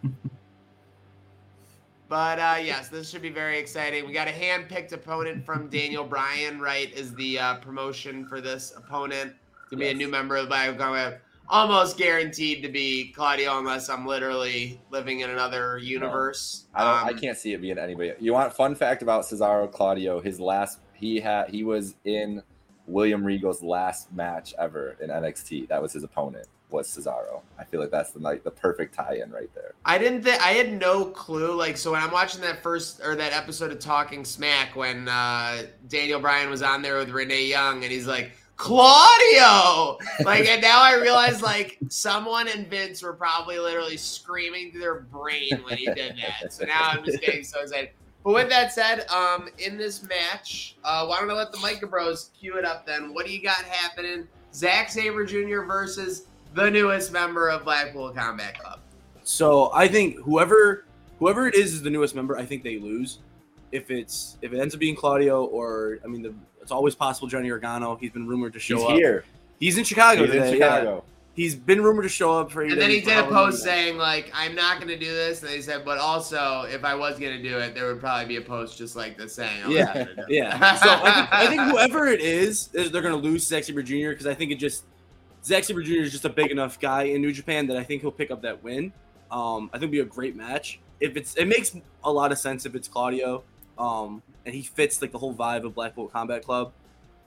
But 2.09 2.41
uh, 2.41 2.57
yes, 2.61 2.89
this 2.89 3.09
should 3.09 3.23
be 3.23 3.31
very 3.31 3.57
exciting. 3.57 4.05
We 4.05 4.13
got 4.13 4.27
a 4.27 4.33
hand-picked 4.33 4.91
opponent 4.91 5.47
from 5.47 5.69
Daniel 5.69 6.03
Bryan, 6.03 6.59
right? 6.61 6.93
Is 6.93 7.15
the 7.15 7.39
uh, 7.39 7.55
promotion 7.59 8.27
for 8.27 8.41
this 8.41 8.73
opponent 8.77 9.33
to 9.71 9.77
be 9.77 9.91
a 9.91 9.95
new 9.95 10.09
member 10.09 10.35
of 10.37 10.49
the 10.49 10.75
Combat? 10.77 11.21
Almost 11.49 11.97
guaranteed 11.99 12.65
to 12.65 12.69
be 12.69 13.13
Claudio, 13.13 13.61
unless 13.61 13.89
I'm 13.89 14.05
literally 14.07 14.81
living 14.91 15.21
in 15.21 15.31
another 15.31 15.79
universe. 15.79 16.65
I 16.75 16.83
don't. 16.83 17.07
I 17.07 17.11
Um, 17.13 17.19
can't 17.21 17.39
see 17.39 17.53
it 17.53 17.61
being 17.61 17.79
anybody. 17.79 18.13
You 18.19 18.33
want 18.33 18.53
fun 18.53 18.75
fact 18.75 19.03
about 19.03 19.23
Cesaro 19.23 19.71
Claudio? 19.71 20.21
His 20.21 20.41
last 20.41 20.81
he 20.95 21.21
had 21.21 21.49
he 21.49 21.63
was 21.63 21.95
in 22.05 22.43
William 22.89 23.23
Regal's 23.23 23.63
last 23.63 24.13
match 24.13 24.53
ever 24.59 24.97
in 25.01 25.11
NXT. 25.11 25.69
That 25.69 25.81
was 25.81 25.93
his 25.93 26.03
opponent. 26.03 26.49
Was 26.71 26.89
Cesaro? 26.89 27.41
I 27.59 27.65
feel 27.65 27.81
like 27.81 27.91
that's 27.91 28.11
the 28.13 28.21
like 28.21 28.45
the 28.45 28.51
perfect 28.51 28.95
tie-in 28.95 29.31
right 29.31 29.53
there. 29.55 29.75
I 29.85 29.99
didn't 29.99 30.23
think 30.23 30.41
I 30.41 30.53
had 30.53 30.73
no 30.73 31.07
clue. 31.07 31.55
Like, 31.55 31.77
so 31.77 31.93
when 31.93 32.03
I'm 32.03 32.11
watching 32.11 32.41
that 32.43 32.63
first 32.63 33.01
or 33.05 33.17
that 33.17 33.33
episode 33.33 33.73
of 33.73 33.79
Talking 33.79 34.25
Smack, 34.25 34.77
when 34.77 35.09
uh, 35.09 35.63
Daniel 35.89 36.21
Bryan 36.21 36.51
was 36.51 36.63
on 36.63 36.83
there 36.83 36.99
with 36.99 37.11
Renee 37.11 37.47
Young, 37.47 37.83
and 37.83 37.93
he's 37.93 38.07
like 38.07 38.33
Claudio, 38.57 39.99
like, 40.25 40.47
and 40.47 40.61
now 40.61 40.83
I 40.83 40.99
realize 41.01 41.41
like 41.41 41.79
someone 41.89 42.47
and 42.47 42.67
Vince 42.69 43.03
were 43.03 43.15
probably 43.15 43.59
literally 43.59 43.97
screaming 43.97 44.71
through 44.71 44.81
their 44.81 45.01
brain 45.01 45.61
when 45.65 45.79
he 45.79 45.87
did 45.87 46.17
that. 46.19 46.53
So 46.53 46.67
now 46.67 46.91
I'm 46.91 47.03
just 47.05 47.21
getting 47.21 47.43
so 47.43 47.61
excited. 47.61 47.91
But 48.23 48.35
with 48.35 48.51
that 48.51 48.71
said, 48.73 49.09
um, 49.09 49.49
in 49.59 49.79
this 49.79 50.03
match, 50.03 50.77
uh, 50.85 51.07
why 51.07 51.21
don't 51.21 51.31
I 51.31 51.35
let 51.35 51.53
the 51.53 51.59
Micah 51.59 51.87
Bros 51.87 52.31
cue 52.39 52.59
it 52.59 52.67
up 52.67 52.87
then? 52.87 53.15
What 53.15 53.25
do 53.25 53.33
you 53.33 53.43
got 53.43 53.65
happening? 53.65 54.29
Zack 54.53 54.91
Sabre 54.91 55.25
Jr. 55.25 55.63
versus 55.63 56.27
the 56.55 56.71
newest 56.71 57.13
member 57.13 57.49
of 57.49 57.65
Blackpool 57.65 58.11
Combat 58.11 58.59
Club. 58.59 58.81
So 59.23 59.71
I 59.73 59.89
think 59.89 60.19
whoever 60.21 60.85
whoever 61.19 61.47
it 61.47 61.55
is 61.55 61.75
is 61.75 61.83
the 61.83 61.91
newest 61.91 62.15
member. 62.15 62.37
I 62.37 62.45
think 62.45 62.63
they 62.63 62.79
lose. 62.79 63.19
If 63.73 63.91
it's 63.91 64.37
if 64.43 64.53
it 64.53 64.59
ends 64.59 64.75
up 64.75 64.81
being 64.81 64.97
Claudio 64.97 65.45
or 65.45 65.99
I 66.05 66.09
mean 66.09 66.23
the, 66.23 66.35
it's 66.61 66.73
always 66.73 66.95
possible 66.95 67.29
Johnny 67.29 67.49
Gargano. 67.49 67.97
He's 67.97 68.11
been 68.11 68.27
rumored 68.27 68.53
to 68.55 68.59
show 68.59 68.77
He's 68.77 68.85
up. 68.85 68.93
here. 68.93 69.25
He's 69.59 69.79
in 69.79 69.85
Chicago 69.85 70.25
He's 70.25 70.35
in 70.35 70.43
today. 70.43 70.59
yeah. 70.59 71.01
He's 71.35 71.55
been 71.55 71.81
rumored 71.81 72.03
to 72.03 72.09
show 72.09 72.39
up 72.39 72.51
for. 72.51 72.63
And 72.63 72.79
then 72.79 72.91
he 72.91 73.01
did 73.01 73.17
a 73.17 73.23
post 73.23 73.65
many 73.65 73.77
saying 73.77 73.99
like, 73.99 74.31
"I'm 74.35 74.55
not 74.55 74.79
going 74.79 74.89
to 74.89 74.99
do 74.99 75.11
this." 75.11 75.41
And 75.43 75.51
they 75.51 75.61
said, 75.63 75.85
"But 75.85 75.99
also, 75.99 76.63
if 76.69 76.85
I 76.85 76.95
was 76.95 77.19
going 77.21 77.41
to 77.41 77.43
do 77.43 77.57
it, 77.59 77.73
there 77.75 77.87
would 77.87 78.01
probably 78.01 78.27
be 78.27 78.37
a 78.37 78.41
post 78.43 78.77
just 78.77 78.97
like 78.97 79.17
this 79.17 79.37
saying." 79.37 79.71
Yeah, 79.71 79.85
not 79.85 79.95
gonna 79.95 80.15
do 80.17 80.23
it." 80.23 80.27
Yeah. 80.29 80.75
So 80.75 80.91
I 80.91 81.13
think, 81.15 81.33
I 81.33 81.47
think 81.47 81.63
whoever 81.71 82.09
it 82.09 82.21
is, 82.21 82.69
is 82.75 82.91
they're 82.91 83.01
going 83.01 83.15
to 83.15 83.21
lose 83.29 83.47
Sexy 83.47 83.73
Sabre 83.73 83.83
Jr. 83.83 84.11
because 84.11 84.27
I 84.27 84.35
think 84.35 84.51
it 84.51 84.57
just 84.57 84.85
Zack 85.45 85.65
Sabre 85.65 85.83
Jr. 85.83 85.93
is 85.93 86.13
just 86.13 86.25
a 86.25 86.29
big 86.29 86.51
enough 86.51 86.79
guy 86.79 87.05
in 87.05 87.21
New 87.21 87.33
Japan 87.33 87.67
that 87.69 87.77
I 87.77 87.83
think 87.83 88.03
he'll 88.03 88.11
pick 88.11 88.31
up 88.31 88.43
that 88.43 88.63
win. 88.63 88.93
Um, 89.31 89.71
I 89.73 89.79
think 89.79 89.85
it'll 89.85 89.93
be 89.93 90.01
a 90.01 90.05
great 90.05 90.37
match. 90.37 90.81
If 91.01 91.17
it's, 91.17 91.35
it 91.37 91.47
makes 91.47 91.77
a 92.05 92.13
lot 92.13 92.33
of 92.33 92.39
sense 92.39 92.67
if 92.67 92.75
it's 92.75 92.89
Claudio, 92.89 93.43
um, 93.79 94.23
and 94.45 94.55
he 94.55 94.63
fits 94.63 95.01
like 95.01 95.13
the 95.13 95.19
whole 95.19 95.35
vibe 95.35 95.65
of 95.65 95.75
Black 95.75 95.95
Blackpool 95.95 96.09
Combat 96.09 96.45
Club. 96.45 96.73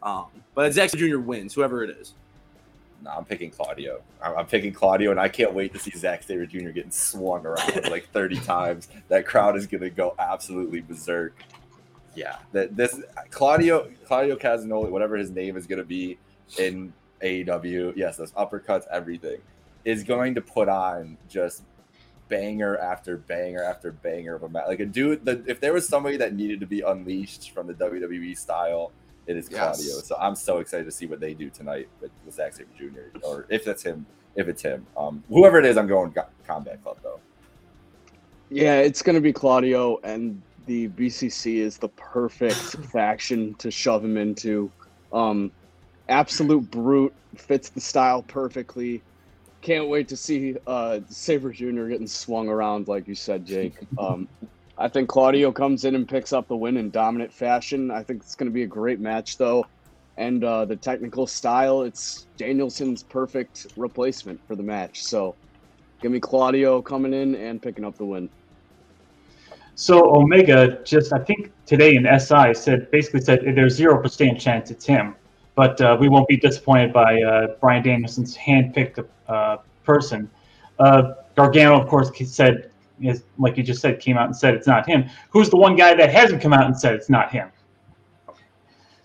Um, 0.02 0.26
but 0.54 0.72
Zack 0.74 0.90
Sabre 0.90 1.08
Jr. 1.08 1.20
wins, 1.20 1.54
whoever 1.54 1.84
it 1.84 1.90
is. 1.90 2.14
No, 3.04 3.12
I'm 3.12 3.26
picking 3.26 3.50
Claudio. 3.50 4.02
I'm, 4.22 4.38
I'm 4.38 4.46
picking 4.46 4.74
Claudio, 4.74 5.12
and 5.12 5.20
I 5.20 5.28
can't 5.28 5.54
wait 5.54 5.74
to 5.74 5.80
see 5.80 5.92
Zack 5.92 6.24
Sabre 6.24 6.46
Jr. 6.46 6.70
getting 6.70 6.92
swung 6.92 7.46
around 7.46 7.90
like 7.90 8.10
30 8.12 8.40
times. 8.42 8.90
That 9.08 9.26
crowd 9.26 9.58
is 9.58 9.68
gonna 9.68 9.90
go 9.90 10.16
absolutely 10.20 10.82
berserk. 10.82 11.36
Yeah, 12.16 12.38
that 12.52 12.76
this 12.76 13.02
Claudio 13.32 13.90
Claudio 14.06 14.36
Castagnoli, 14.36 14.90
whatever 14.90 15.18
his 15.18 15.32
name 15.32 15.58
is 15.58 15.66
gonna 15.66 15.84
be 15.84 16.18
in 16.60 16.94
AEW, 17.24 17.94
yes, 17.96 18.18
those 18.18 18.32
uppercuts, 18.34 18.84
everything, 18.92 19.40
is 19.86 20.04
going 20.04 20.36
to 20.36 20.42
put 20.42 20.70
on 20.70 21.18
just 21.30 21.64
banger 22.30 22.78
after 22.78 23.18
banger 23.18 23.64
after 23.64 23.92
banger 23.92 24.36
of 24.36 24.44
a 24.44 24.50
match. 24.50 24.66
Like 24.68 24.80
a 24.80 24.86
dude, 24.86 25.26
the, 25.26 25.44
if 25.48 25.60
there 25.60 25.74
was 25.74 25.88
somebody 25.88 26.18
that 26.18 26.34
needed 26.34 26.60
to 26.62 26.66
be 26.66 26.82
unleashed 26.82 27.52
from 27.52 27.68
the 27.68 27.74
WWE 27.74 28.38
style, 28.38 28.92
it 29.28 29.38
is 29.38 29.50
Yes. 29.50 29.78
Claudio. 29.78 30.00
So 30.02 30.16
I'm 30.20 30.36
so 30.36 30.60
excited 30.60 30.86
to 30.86 30.92
see 30.92 31.06
what 31.06 31.20
they 31.20 31.34
do 31.34 31.50
tonight 31.50 31.88
with, 32.02 32.12
with 32.26 32.36
Zack 32.36 32.54
Sabre 32.54 32.70
Jr. 32.78 33.18
Or 33.24 33.46
if 33.50 33.64
that's 33.64 33.84
him, 33.84 34.06
if 34.36 34.48
it's 34.48 34.62
him, 34.62 34.86
um, 34.98 35.24
whoever 35.30 35.60
it 35.60 35.66
is, 35.66 35.78
I'm 35.78 35.88
going 35.88 36.12
Co- 36.12 36.26
Combat 36.46 36.82
Club 36.84 36.98
though. 37.04 37.20
Yeah, 38.50 38.80
it's 38.80 39.02
going 39.02 39.16
to 39.16 39.22
be 39.22 39.34
Claudio, 39.34 40.00
and 40.04 40.42
the 40.66 40.90
BCC 40.90 41.56
is 41.58 41.78
the 41.78 41.90
perfect 41.90 42.54
faction 42.92 43.54
to 43.56 43.72
shove 43.72 44.04
him 44.04 44.18
into. 44.18 44.72
Um, 45.12 45.52
absolute 46.10 46.70
brute, 46.70 47.14
fits 47.36 47.70
the 47.70 47.82
style 47.82 48.22
perfectly. 48.24 49.02
Can't 49.62 49.88
wait 49.88 50.08
to 50.10 50.18
see 50.18 50.56
uh, 50.68 51.00
Sabre 51.10 51.52
Jr. 51.52 51.88
getting 51.88 52.08
swung 52.08 52.50
around, 52.50 52.88
like 52.88 53.08
you 53.08 53.16
said, 53.16 53.46
Jake. 53.46 53.76
Um, 53.98 54.28
I 54.78 54.88
think 54.88 55.08
Claudio 55.08 55.52
comes 55.52 55.86
in 55.86 55.94
and 55.96 56.08
picks 56.08 56.34
up 56.34 56.48
the 56.48 56.56
win 56.56 56.78
in 56.78 56.90
dominant 56.90 57.32
fashion. 57.32 57.92
I 57.92 58.02
think 58.02 58.24
it's 58.24 58.36
going 58.36 58.50
to 58.50 58.54
be 58.54 58.64
a 58.64 58.68
great 58.68 59.00
match, 59.00 59.38
though. 59.38 59.66
And 60.18 60.44
uh, 60.44 60.66
the 60.66 60.76
technical 60.76 61.28
style, 61.28 61.84
it's 61.84 62.28
Danielson's 62.38 63.04
perfect 63.04 63.68
replacement 63.78 64.46
for 64.48 64.56
the 64.56 64.64
match. 64.64 65.04
So 65.04 65.36
give 66.02 66.12
me 66.12 66.20
Claudio 66.20 66.82
coming 66.82 67.14
in 67.14 67.36
and 67.36 67.62
picking 67.62 67.86
up 67.86 67.98
the 67.98 68.06
win. 68.06 68.30
So 69.76 70.16
Omega 70.16 70.84
just, 70.84 71.14
I 71.14 71.20
think 71.20 71.52
today 71.66 71.96
in 71.96 72.08
SI 72.20 72.54
said 72.54 72.92
basically 72.92 73.22
said 73.22 73.42
there's 73.56 73.76
zero 73.76 74.02
percent 74.02 74.40
chance 74.40 74.70
it's 74.70 74.86
him, 74.86 75.16
but 75.56 75.80
uh, 75.82 75.98
we 76.00 76.10
won't 76.10 76.28
be 76.28 76.38
disappointed 76.38 76.92
by 76.92 77.22
uh, 77.22 77.48
Bryan 77.60 77.84
Danielson's 77.84 78.36
handpicked 78.38 79.06
uh, 79.28 79.58
person. 79.84 80.30
Uh, 80.80 81.14
Gargano, 81.36 81.80
of 81.80 81.88
course, 81.88 82.12
said, 82.26 82.72
like 83.38 83.58
you 83.58 83.64
just 83.64 83.82
said, 83.82 84.00
came 84.00 84.18
out 84.18 84.26
and 84.26 84.36
said 84.36 84.54
it's 84.54 84.68
not 84.68 84.88
him. 84.88 85.10
Who's 85.30 85.50
the 85.50 85.58
one 85.58 85.76
guy 85.76 85.94
that 85.94 86.12
hasn't 86.12 86.42
come 86.42 86.54
out 86.54 86.66
and 86.66 86.78
said 86.78 86.94
it's 86.96 87.10
not 87.10 87.32
him? 87.32 87.52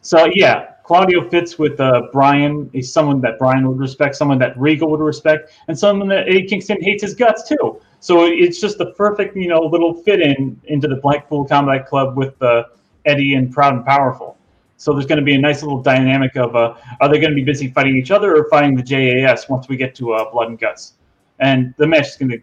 So 0.01 0.27
yeah, 0.33 0.73
Claudio 0.85 1.29
fits 1.29 1.59
with 1.59 1.79
uh, 1.81 2.03
Bryan. 2.13 2.71
He's 2.73 2.91
someone 2.91 3.21
that 3.21 3.39
Bryan 3.39 3.69
would 3.69 3.79
respect, 3.79 4.17
someone 4.17 4.39
that 4.39 4.59
Regal 4.59 4.91
would 4.91 5.01
respect, 5.01 5.53
and 5.69 5.79
someone 5.79 6.09
that 6.09 6.29
Eddie 6.29 6.47
Kingston 6.47 6.83
hates 6.83 7.03
his 7.03 7.15
guts 7.15 7.47
too. 7.47 7.79
So 8.01 8.25
it's 8.25 8.59
just 8.59 8.79
the 8.79 8.93
perfect, 8.93 9.37
you 9.37 9.49
know, 9.49 9.61
little 9.61 9.93
fit 9.93 10.23
in 10.23 10.59
into 10.65 10.89
the 10.89 10.97
Blackpool 10.97 11.45
Combat 11.45 11.87
Club 11.87 12.17
with 12.17 12.41
uh, 12.43 12.65
Eddie 13.05 13.35
and 13.35 13.53
Proud 13.53 13.75
and 13.75 13.85
Powerful. 13.85 14.38
So 14.79 14.93
there's 14.93 15.07
going 15.07 15.19
to 15.19 15.25
be 15.25 15.35
a 15.35 15.39
nice 15.39 15.63
little 15.63 15.83
dynamic 15.83 16.37
of 16.37 16.55
uh, 16.55 16.77
are 17.01 17.09
they 17.09 17.19
going 17.19 17.31
to 17.31 17.35
be 17.35 17.43
busy 17.43 17.69
fighting 17.69 17.97
each 17.97 18.13
other 18.13 18.37
or 18.37 18.49
fighting 18.49 18.77
the 18.77 18.83
JAS 18.83 19.49
once 19.49 19.69
we 19.69 19.77
get 19.77 19.93
to 19.97 20.13
uh, 20.13 20.31
Blood 20.31 20.49
and 20.49 20.59
Guts? 20.59 20.95
And 21.41 21.75
the 21.79 21.87
match 21.87 22.07
is 22.07 22.17
going 22.17 22.31
to 22.31 22.41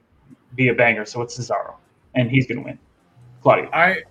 be 0.53 0.67
a 0.67 0.73
banger. 0.73 1.05
So 1.05 1.21
it's 1.21 1.39
Cesaro, 1.39 1.75
and 2.13 2.29
he's 2.29 2.45
going 2.45 2.57
to 2.57 2.63
win. 2.63 2.79
Claudio. 3.41 3.69
I 3.71 4.03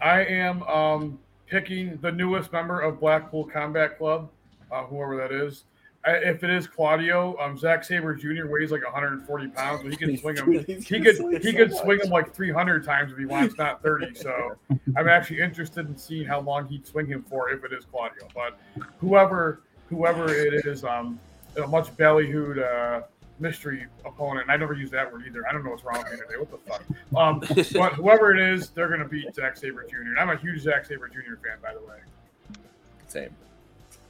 I 0.00 0.24
am 0.24 0.62
um, 0.64 1.18
picking 1.46 1.96
the 2.02 2.10
newest 2.10 2.52
member 2.52 2.80
of 2.80 2.98
Blackpool 2.98 3.44
Combat 3.44 3.96
Club, 3.96 4.28
uh, 4.72 4.82
whoever 4.82 5.16
that 5.16 5.30
is. 5.30 5.64
I, 6.06 6.12
if 6.12 6.44
it 6.44 6.50
is 6.50 6.66
Claudio, 6.66 7.36
um, 7.38 7.58
Zack 7.58 7.84
Sabre 7.84 8.14
Jr. 8.14 8.46
weighs 8.46 8.70
like 8.70 8.84
140 8.84 9.48
pounds, 9.48 9.82
but 9.82 9.90
he 9.90 9.96
can 9.96 10.16
swing 10.18 10.36
him. 10.36 10.64
He 10.64 11.00
could 11.00 11.42
he 11.42 11.52
could 11.52 11.74
swing 11.74 12.00
him 12.00 12.10
like 12.10 12.32
300 12.32 12.84
times 12.84 13.12
if 13.12 13.18
he 13.18 13.26
wants, 13.26 13.58
not 13.58 13.82
30. 13.82 14.14
So 14.14 14.56
I'm 14.96 15.08
actually 15.08 15.40
interested 15.40 15.88
in 15.88 15.96
seeing 15.96 16.26
how 16.26 16.40
long 16.40 16.68
he'd 16.68 16.86
swing 16.86 17.06
him 17.06 17.24
for 17.28 17.50
if 17.50 17.64
it 17.64 17.72
is 17.72 17.84
Claudio. 17.84 18.28
But 18.34 18.58
whoever 18.98 19.62
whoever 19.88 20.32
it 20.32 20.66
is, 20.66 20.84
um, 20.84 21.18
a 21.56 21.66
much 21.66 21.88
ballyhooed 21.96 22.58
uh, 22.62 23.02
mystery 23.38 23.86
opponent. 24.04 24.42
And 24.42 24.50
I 24.50 24.56
never 24.56 24.74
use 24.74 24.90
that 24.90 25.10
word 25.10 25.24
either. 25.26 25.46
I 25.48 25.52
don't 25.52 25.64
know 25.64 25.70
what's 25.70 25.84
wrong 25.84 25.98
with 25.98 26.12
me 26.12 26.18
today. 26.18 26.38
What 26.38 26.50
the 26.50 26.58
fuck? 26.58 26.82
Um, 27.16 27.40
but 27.74 27.94
whoever 27.94 28.34
it 28.34 28.40
is, 28.40 28.70
they're 28.70 28.88
going 28.88 29.00
to 29.00 29.08
beat 29.08 29.34
Zack 29.34 29.56
Sabre 29.56 29.84
Jr. 29.88 29.96
And 30.02 30.18
I'm 30.18 30.30
a 30.30 30.36
huge 30.36 30.62
Zack 30.62 30.84
Sabre 30.84 31.08
Jr. 31.08 31.36
fan, 31.42 31.58
by 31.62 31.74
the 31.74 31.80
way. 31.80 31.98
Same. 33.08 33.34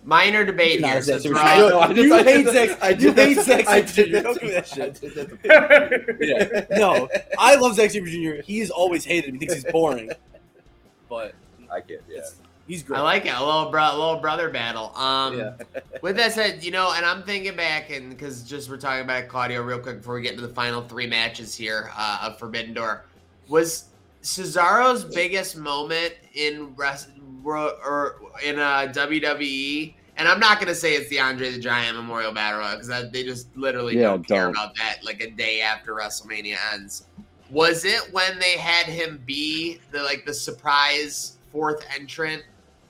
Minor 0.06 0.44
debate 0.44 0.80
Nah, 0.80 0.88
here. 0.92 1.02
Zack 1.02 1.20
since 1.20 1.22
Sabre 1.24 1.34
we're 1.34 1.40
Jr. 1.42 1.48
all- 1.48 1.68
No, 1.70 1.78
I 1.80 1.90
You 1.90 2.14
hate 2.24 2.46
Zack- 2.46 3.00
you 3.00 3.12
hate 3.12 3.38
Zack 3.40 3.66
Sabre 3.66 4.06
Jr. 4.06 4.22
Don't 4.22 4.40
do 4.40 4.50
that 4.52 4.68
shit. 4.68 6.18
Yeah. 6.20 6.64
No, 6.78 7.08
I 7.38 7.56
love 7.56 7.74
Zack 7.74 7.90
Sabre 7.90 8.06
Jr. 8.06 8.40
He's 8.42 8.70
always 8.70 9.04
hated 9.04 9.28
him. 9.30 9.34
He 9.34 9.40
thinks 9.40 9.54
he's 9.54 9.64
boring, 9.72 10.10
but 11.08 11.34
I 11.72 11.80
can't. 11.80 12.00
Yeah. 12.08 12.20
he's 12.68 12.82
great. 12.84 12.98
I 12.98 13.02
like 13.02 13.26
it. 13.26 13.34
A 13.34 13.44
little 13.44 13.68
bro, 13.70 13.90
little 13.96 14.16
brother 14.20 14.48
battle. 14.48 14.96
Um, 14.96 15.38
Yeah. 15.38 15.54
with 16.02 16.16
that 16.18 16.32
said, 16.32 16.62
you 16.62 16.70
know, 16.70 16.92
and 16.96 17.04
I'm 17.04 17.24
thinking 17.24 17.56
back, 17.56 17.90
and 17.90 18.10
because 18.10 18.44
just 18.44 18.70
we're 18.70 18.76
talking 18.76 19.02
about 19.02 19.26
Claudio 19.26 19.60
real 19.62 19.80
quick 19.80 19.98
before 19.98 20.14
we 20.14 20.22
get 20.22 20.34
into 20.34 20.46
the 20.46 20.54
final 20.54 20.82
three 20.82 21.08
matches 21.08 21.54
here 21.56 21.90
uh, 21.96 22.20
of 22.22 22.38
Forbidden 22.38 22.74
Door, 22.74 23.04
was 23.48 23.86
Cesaro's 24.22 25.04
biggest 25.04 25.56
moment 25.56 26.14
in 26.34 26.74
rest 26.76 27.08
or 27.44 28.16
in 28.44 28.58
uh, 28.58 28.92
WWE. 28.92 29.94
And 30.18 30.26
I'm 30.28 30.40
not 30.40 30.58
gonna 30.60 30.74
say 30.74 30.94
it's 30.94 31.08
the 31.10 31.20
Andre 31.20 31.50
the 31.50 31.58
Giant 31.58 31.96
Memorial 31.96 32.32
Battle 32.32 32.60
Royal 32.60 32.78
because 32.78 33.10
they 33.12 33.22
just 33.22 33.54
literally 33.56 33.96
Yeah, 33.96 34.02
don't 34.04 34.26
care 34.26 34.44
don't. 34.44 34.50
about 34.52 34.74
that. 34.76 35.04
Like 35.04 35.20
a 35.22 35.30
day 35.30 35.60
after 35.60 35.94
WrestleMania 35.94 36.56
ends, 36.72 37.04
was 37.50 37.84
it 37.84 38.12
when 38.12 38.38
they 38.38 38.52
had 38.56 38.86
him 38.86 39.22
be 39.26 39.78
the 39.92 40.02
like 40.02 40.24
the 40.24 40.32
surprise 40.34 41.36
fourth 41.52 41.84
entrant 41.94 42.42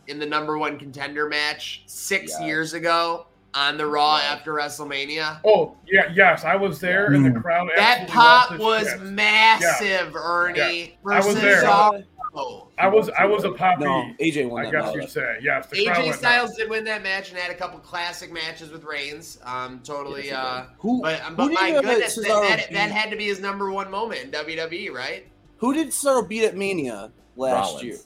in 0.07 0.19
the 0.21 0.27
number 0.27 0.57
one 0.57 0.79
contender 0.79 1.29
match 1.29 1.83
six 1.87 2.33
Yeah. 2.39 2.47
years 2.47 2.75
ago 2.75 3.27
on 3.55 3.77
the 3.77 3.87
Raw 3.87 4.19
after 4.19 4.53
WrestleMania? 4.55 5.41
Oh 5.45 5.75
yeah, 5.85 6.13
yes, 6.15 6.45
I 6.45 6.55
was 6.55 6.79
there, 6.79 7.07
and 7.13 7.25
the 7.25 7.31
Mm. 7.31 7.43
crowd. 7.43 7.69
That 7.75 8.03
absolutely 8.03 8.15
pop 8.15 8.59
was 8.59 8.83
its 8.87 8.91
shit. 8.93 9.03
massive, 9.03 10.15
Ernie. 10.15 10.97
I 11.05 11.17
was 11.17 11.27
Versus 11.27 11.43
there. 11.43 12.05
Cesaro. 12.37 12.69
I 12.79 12.89
was 12.89 13.11
I 13.19 13.25
was 13.27 13.45
a 13.45 13.51
poppy. 13.53 13.85
No, 13.85 14.13
AJ 14.21 14.49
won 14.51 14.67
I 14.67 14.71
guess 14.71 14.95
you'd 14.95 15.09
say 15.11 15.37
yes. 15.43 15.67
The 15.69 15.87
AJ. 15.87 16.15
Styles 16.15 16.55
did 16.57 16.69
win 16.71 16.85
that 16.85 17.03
match 17.03 17.31
and 17.31 17.39
had 17.39 17.51
a 17.51 17.55
couple 17.55 17.79
classic 17.81 18.33
matches 18.33 18.71
with 18.71 18.85
Reigns. 18.85 19.39
Um, 19.45 19.81
totally. 19.85 20.27
Yes, 20.27 20.35
Uh, 20.37 20.67
Who, 20.79 21.03
but 21.03 21.19
who 21.21 21.37
but 21.37 21.53
my 21.53 21.71
goodness, 21.73 22.15
that, 22.17 22.25
that, 22.27 22.67
that 22.73 22.91
had 22.91 23.11
to 23.11 23.17
be 23.17 23.25
his 23.27 23.41
number 23.41 23.71
one 23.73 23.91
moment 23.91 24.23
in 24.25 24.31
WWE, 24.31 24.93
right? 24.93 25.27
Who 25.59 25.73
did 25.75 25.89
Cesaro 25.89 26.29
beat 26.29 26.45
at 26.45 26.57
Mania 26.57 27.11
last 27.37 27.69
Rollins. 27.69 27.83
year? 27.85 27.97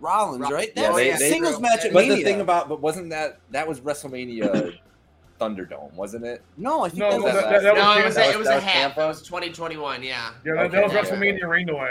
Rollins, 0.00 0.42
Ro- 0.42 0.50
right? 0.50 0.70
Yeah, 0.76 0.82
That 0.82 0.92
was 0.92 0.96
they- 1.02 1.10
a 1.10 1.18
they- 1.18 1.30
singles 1.30 1.60
match 1.60 1.84
at 1.84 1.92
But 1.92 2.00
Mania. 2.06 2.16
the 2.16 2.22
thing 2.22 2.40
about, 2.40 2.68
but 2.68 2.80
wasn't 2.80 3.10
that 3.10 3.40
that 3.50 3.66
was 3.66 3.80
WrestleMania 3.80 4.74
Thunderdome, 5.40 5.92
wasn't 5.94 6.24
it? 6.24 6.42
no, 6.56 6.84
I 6.84 6.88
think 6.88 7.00
No, 7.00 7.10
that 7.10 7.20
was 7.22 7.32
that- 7.32 7.50
that, 7.50 7.62
that, 7.62 7.74
no, 7.76 7.96
it 7.98 8.04
was 8.04 8.14
Tampa. 8.16 8.32
it 8.32 8.38
was 8.38 8.46
That 8.48 8.52
a 8.52 8.56
was 8.56 8.64
half. 8.64 8.72
Tampa? 8.94 9.04
It 9.04 9.08
was 9.08 9.22
2021. 9.22 10.02
Yeah. 10.02 10.30
Yeah, 10.44 10.54
that, 10.54 10.70
that 10.72 10.82
was 10.84 10.92
Okay, 10.92 11.08
yeah. 11.08 11.36
WrestleMania 11.38 11.48
rain 11.48 11.66
delay. 11.66 11.90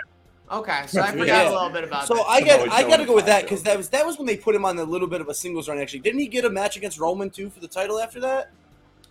Okay, 0.50 0.84
so 0.88 1.02
I 1.02 1.06
Yeah. 1.08 1.12
forgot 1.12 1.46
a 1.48 1.50
little 1.52 1.70
bit 1.70 1.84
about 1.84 2.02
that. 2.02 2.08
So 2.08 2.16
that. 2.16 2.26
I 2.28 2.42
got 2.42 2.70
I 2.72 2.84
got 2.84 2.98
to 2.98 3.06
go 3.06 3.14
with 3.16 3.26
that 3.26 3.44
because 3.44 3.64
that 3.64 3.78
was 3.78 3.90
that 3.90 4.06
was 4.06 4.18
when 4.18 4.26
they 4.28 4.38
put 4.38 4.56
him 4.56 4.64
on 4.66 4.78
a 4.80 4.84
little 4.84 5.08
bit 5.08 5.20
of 5.22 5.28
a 5.28 5.34
singles 5.34 5.68
run. 5.68 5.78
Actually, 5.78 6.00
didn't 6.00 6.20
he 6.20 6.28
get 6.28 6.46
a 6.46 6.50
match 6.50 6.78
against 6.78 7.00
Roman 7.00 7.30
too 7.30 7.50
for 7.50 7.60
the 7.60 7.68
title 7.68 8.00
after 8.00 8.20
that? 8.22 8.52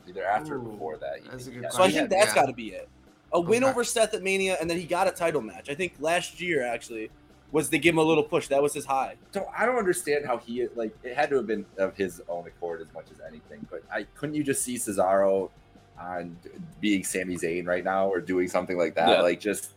Either 0.08 0.24
after 0.24 0.54
or 0.56 0.58
before 0.60 0.96
that. 0.98 1.18
that's 1.30 1.46
a 1.46 1.50
good 1.50 1.62
Yeah, 1.64 1.68
So 1.70 1.82
I 1.82 1.90
think 1.90 2.08
that's 2.10 2.28
yeah. 2.28 2.34
got 2.34 2.46
to 2.46 2.52
be 2.52 2.68
it. 2.68 2.88
A 3.32 3.40
win 3.40 3.64
Okay. 3.64 3.70
over 3.70 3.84
Seth 3.84 4.14
at 4.14 4.22
Mania, 4.22 4.56
and 4.60 4.70
then 4.70 4.78
he 4.78 4.84
got 4.84 5.08
a 5.08 5.10
title 5.10 5.40
match. 5.42 5.68
I 5.68 5.74
think 5.74 5.94
last 6.00 6.40
year 6.40 6.64
actually 6.64 7.10
was 7.52 7.68
to 7.70 7.78
give 7.78 7.92
him 7.94 7.98
a 7.98 8.02
little 8.02 8.22
push. 8.22 8.46
That 8.48 8.62
was 8.62 8.72
his 8.72 8.86
high. 8.86 9.16
So 9.32 9.48
I 9.56 9.66
don't 9.66 9.76
understand 9.76 10.24
how 10.24 10.38
he 10.38 10.68
like 10.74 10.96
it 11.02 11.14
had 11.16 11.28
to 11.30 11.36
have 11.36 11.46
been 11.46 11.66
of 11.76 11.94
his 11.96 12.22
own 12.28 12.46
accord 12.46 12.80
as 12.80 12.86
much 12.94 13.06
as 13.12 13.20
anything. 13.28 13.66
But 13.70 13.82
I 13.92 14.04
couldn't 14.14 14.36
you 14.36 14.42
just 14.44 14.62
see 14.62 14.76
Cesaro 14.76 15.50
on 15.98 16.36
being 16.80 17.02
Sami 17.04 17.36
Zayn 17.36 17.66
right 17.66 17.82
now 17.84 18.08
or 18.08 18.20
doing 18.20 18.48
something 18.48 18.76
like 18.78 18.94
that? 18.94 19.08
Yeah. 19.08 19.20
Like 19.22 19.40
just 19.40 19.70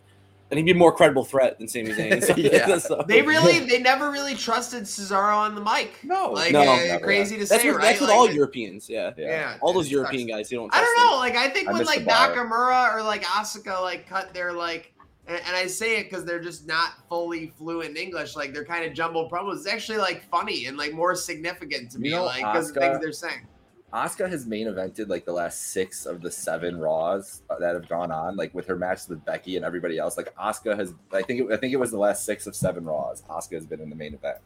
And 0.51 0.57
he'd 0.57 0.63
be 0.63 0.71
a 0.71 0.75
more 0.75 0.91
credible 0.91 1.23
threat 1.23 1.59
than 1.59 1.67
Sami 1.67 1.89
Zayn. 1.91 2.23
So, 2.25 2.33
Yeah. 2.35 2.77
so- 2.79 3.03
They 3.07 3.21
really, 3.21 3.59
they 3.59 3.79
never 3.81 4.09
really 4.09 4.33
trusted 4.35 4.83
Cesaro 4.83 5.35
on 5.35 5.53
the 5.53 5.61
mic. 5.61 5.91
no, 6.03 6.31
Like, 6.31 6.51
No. 6.53 6.61
uh, 6.61 6.75
never. 6.77 7.05
crazy 7.05 7.35
to 7.37 7.45
that's 7.45 7.61
say, 7.61 7.69
what, 7.69 7.77
right? 7.77 7.83
that's 7.83 7.99
with 8.01 8.09
Like, 8.09 8.17
all 8.17 8.25
it- 8.27 8.33
Europeans. 8.33 8.89
Yeah, 8.89 9.11
Yeah. 9.15 9.27
Yeah, 9.27 9.57
all 9.61 9.73
those 9.73 9.85
it 9.87 9.91
European 9.91 10.27
sucks. 10.27 10.37
guys. 10.39 10.51
You 10.51 10.57
don't. 10.59 10.73
I 10.73 10.81
don't 10.81 10.95
them. 10.97 11.05
know. 11.05 11.17
Like 11.17 11.35
I 11.35 11.49
think 11.49 11.67
I 11.69 11.73
when 11.73 11.85
like. 11.85 12.03
Nakamura 12.05 12.95
or 12.95 13.03
like 13.03 13.23
Asuka 13.23 13.79
like 13.81 14.07
cut 14.07 14.33
their 14.33 14.51
like, 14.53 14.91
and, 15.27 15.37
and 15.45 15.55
I 15.55 15.67
say 15.67 15.99
it 15.99 16.09
because 16.09 16.25
they're 16.25 16.41
just 16.41 16.65
not 16.67 16.93
fully 17.07 17.53
fluent 17.57 17.91
in 17.91 17.97
English. 17.97 18.35
Like 18.35 18.51
they're 18.51 18.65
kind 18.65 18.83
of 18.85 18.93
jumbled 18.93 19.31
promos. 19.31 19.57
It's 19.57 19.67
actually 19.67 19.99
like 19.99 20.23
funny 20.31 20.65
and 20.65 20.77
like 20.77 20.93
more 20.93 21.13
significant 21.13 21.91
to 21.91 21.99
me, 21.99 22.09
You 22.09 22.15
know, 22.15 22.25
like 22.25 22.37
because 22.43 22.73
the 22.73 22.79
things 22.79 22.99
they're 22.99 23.11
saying. 23.11 23.45
Asuka 23.93 24.29
has 24.29 24.45
main 24.45 24.67
evented 24.67 25.09
like 25.09 25.25
the 25.25 25.31
last 25.31 25.71
six 25.71 26.05
of 26.05 26.21
the 26.21 26.29
seven 26.29 26.77
Raws 26.77 27.41
that 27.59 27.73
have 27.73 27.89
gone 27.89 28.11
on, 28.11 28.35
like 28.35 28.53
with 28.53 28.67
her 28.67 28.75
matches 28.75 29.09
with 29.09 29.23
Becky 29.25 29.55
and 29.55 29.65
everybody 29.65 29.97
else. 29.97 30.15
Like 30.17 30.33
Asuka 30.35 30.77
has, 30.77 30.93
I 31.11 31.21
think, 31.21 31.41
it, 31.41 31.53
I 31.53 31.57
think 31.57 31.73
it 31.73 31.77
was 31.77 31.91
the 31.91 31.97
last 31.97 32.25
six 32.25 32.45
of 32.45 32.55
seven 32.55 32.85
Raws. 32.85 33.23
Asuka 33.29 33.53
has 33.53 33.65
been 33.65 33.81
in 33.81 33.89
the 33.89 33.95
main 33.95 34.13
event. 34.13 34.37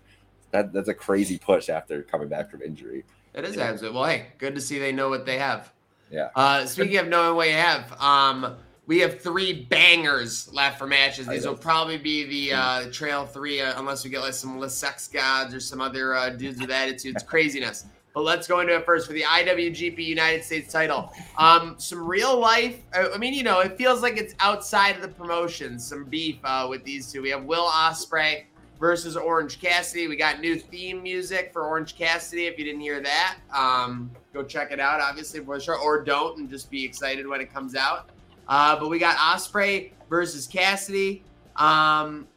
That 0.51 0.71
that's 0.71 0.87
a 0.87 0.93
crazy 0.93 1.37
push 1.37 1.67
after 1.69 2.03
coming 2.03 2.27
back 2.27 2.51
from 2.51 2.61
injury. 2.61 3.03
It 3.33 3.43
is 3.43 3.57
absolutely 3.57 3.99
well. 3.99 4.09
Hey, 4.09 4.27
good 4.37 4.55
to 4.55 4.61
see 4.61 4.79
they 4.79 4.91
know 4.91 5.09
what 5.09 5.25
they 5.25 5.39
have. 5.39 5.73
Yeah. 6.11 6.29
Uh, 6.35 6.65
speaking 6.65 6.97
of 6.97 7.07
knowing 7.07 7.35
what 7.35 7.47
you 7.47 7.55
have, 7.55 7.91
um, 7.99 8.55
we 8.85 8.99
have 8.99 9.19
three 9.19 9.65
bangers 9.65 10.53
left 10.53 10.77
for 10.77 10.85
matches. 10.85 11.25
These 11.25 11.47
will 11.47 11.55
probably 11.55 11.97
be 11.97 12.25
the 12.25 12.55
uh, 12.55 12.91
trail 12.91 13.25
three, 13.25 13.61
uh, 13.61 13.79
unless 13.79 14.03
we 14.03 14.11
get 14.11 14.21
like 14.21 14.33
some 14.33 14.69
sex 14.69 15.07
gods 15.07 15.53
or 15.53 15.59
some 15.59 15.81
other 15.81 16.13
uh, 16.13 16.29
dudes 16.29 16.61
with 16.61 16.69
attitudes. 16.69 17.23
Craziness. 17.23 17.85
But 18.13 18.21
let's 18.21 18.47
go 18.47 18.59
into 18.59 18.75
it 18.75 18.85
first 18.85 19.07
for 19.07 19.13
the 19.13 19.23
IWGP 19.23 19.97
United 19.97 20.43
States 20.43 20.71
title. 20.71 21.11
Um, 21.37 21.75
some 21.79 22.05
real 22.05 22.39
life. 22.39 22.79
I 22.93 23.17
mean, 23.17 23.33
you 23.33 23.43
know, 23.43 23.61
it 23.61 23.75
feels 23.75 24.03
like 24.03 24.17
it's 24.17 24.35
outside 24.39 24.95
of 24.95 25.01
the 25.01 25.07
promotion. 25.07 25.79
Some 25.79 26.05
beef 26.05 26.37
uh, 26.43 26.67
with 26.69 26.83
these 26.83 27.11
two. 27.11 27.23
We 27.23 27.29
have 27.31 27.43
Will 27.43 27.65
Ospreay 27.65 28.43
versus 28.79 29.17
Orange 29.17 29.59
Cassidy. 29.59 30.07
We 30.07 30.15
got 30.15 30.41
new 30.41 30.59
theme 30.59 31.01
music 31.01 31.51
for 31.51 31.65
Orange 31.65 31.95
Cassidy. 31.95 32.45
If 32.45 32.59
you 32.59 32.65
didn't 32.65 32.81
hear 32.81 33.01
that, 33.01 33.37
um, 33.51 34.11
go 34.31 34.43
check 34.43 34.71
it 34.71 34.79
out. 34.79 35.01
Obviously, 35.01 35.39
for 35.39 35.59
sure, 35.59 35.77
or 35.77 36.03
don't, 36.03 36.37
and 36.37 36.49
just 36.49 36.69
be 36.69 36.85
excited 36.85 37.27
when 37.27 37.41
it 37.41 37.51
comes 37.51 37.75
out. 37.75 38.09
Uh, 38.47 38.79
but 38.79 38.89
we 38.89 38.99
got 38.99 39.17
Ospreay 39.17 39.91
versus 40.07 40.45
Cassidy. 40.45 41.23
Um, 41.55 42.27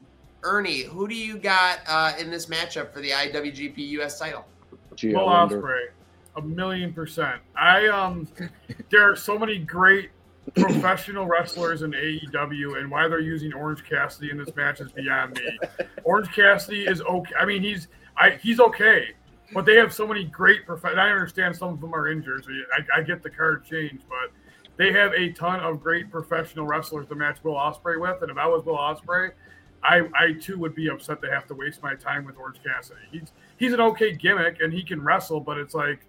Ernie, 0.42 0.84
who 0.84 1.08
do 1.08 1.14
you 1.14 1.36
got 1.36 1.80
uh, 1.86 2.12
in 2.18 2.30
this 2.30 2.46
matchup 2.46 2.92
for 2.92 3.00
the 3.00 3.10
IWGP 3.10 3.76
US 4.00 4.18
title? 4.18 4.46
Gee, 4.96 5.14
Will. 5.14 5.26
Ospreay, 5.26 5.88
a 6.36 6.42
million 6.42 6.92
percent. 6.92 7.40
I 7.56 7.86
um, 7.88 8.28
there 8.90 9.10
are 9.10 9.16
so 9.16 9.38
many 9.38 9.58
great 9.58 10.10
professional 10.54 11.26
wrestlers 11.26 11.82
in 11.82 11.92
AEW, 11.92 12.78
and 12.78 12.90
why 12.90 13.08
they're 13.08 13.20
using 13.20 13.52
Orange 13.52 13.84
Cassidy 13.84 14.30
in 14.30 14.38
this 14.38 14.54
match 14.56 14.80
is 14.80 14.92
beyond 14.92 15.34
me. 15.34 15.58
Orange 16.04 16.32
Cassidy 16.32 16.86
is 16.86 17.00
okay. 17.02 17.34
I 17.38 17.44
mean, 17.44 17.62
he's 17.62 17.88
I 18.16 18.30
he's 18.42 18.60
okay, 18.60 19.08
but 19.52 19.66
they 19.66 19.76
have 19.76 19.92
so 19.92 20.06
many 20.06 20.24
great 20.24 20.66
prof. 20.66 20.84
and 20.84 21.00
I 21.00 21.10
understand 21.10 21.56
some 21.56 21.70
of 21.70 21.80
them 21.80 21.94
are 21.94 22.08
injured. 22.08 22.44
So 22.44 22.50
I, 22.50 23.00
I 23.00 23.02
get 23.02 23.22
the 23.22 23.30
card 23.30 23.64
change, 23.64 24.00
but 24.08 24.32
they 24.76 24.92
have 24.92 25.12
a 25.14 25.32
ton 25.32 25.60
of 25.60 25.82
great 25.82 26.10
professional 26.10 26.66
wrestlers 26.66 27.06
to 27.08 27.14
match 27.14 27.38
Will 27.42 27.54
Ospreay 27.54 28.00
with. 28.00 28.22
And 28.22 28.30
if 28.30 28.36
I 28.36 28.46
was 28.46 28.64
Will 28.64 28.76
Ospreay, 28.76 29.32
I 29.82 30.08
I 30.18 30.32
too 30.40 30.58
would 30.58 30.74
be 30.74 30.88
upset 30.88 31.20
to 31.22 31.30
have 31.30 31.46
to 31.48 31.54
waste 31.54 31.82
my 31.82 31.94
time 31.94 32.24
with 32.24 32.36
Orange 32.36 32.60
Cassidy. 32.64 33.00
He's 33.10 33.32
he's 33.56 33.72
an 33.72 33.80
okay 33.80 34.14
gimmick 34.14 34.60
and 34.60 34.72
he 34.72 34.82
can 34.82 35.02
wrestle, 35.02 35.40
but 35.40 35.58
it's 35.58 35.74
like 35.74 36.06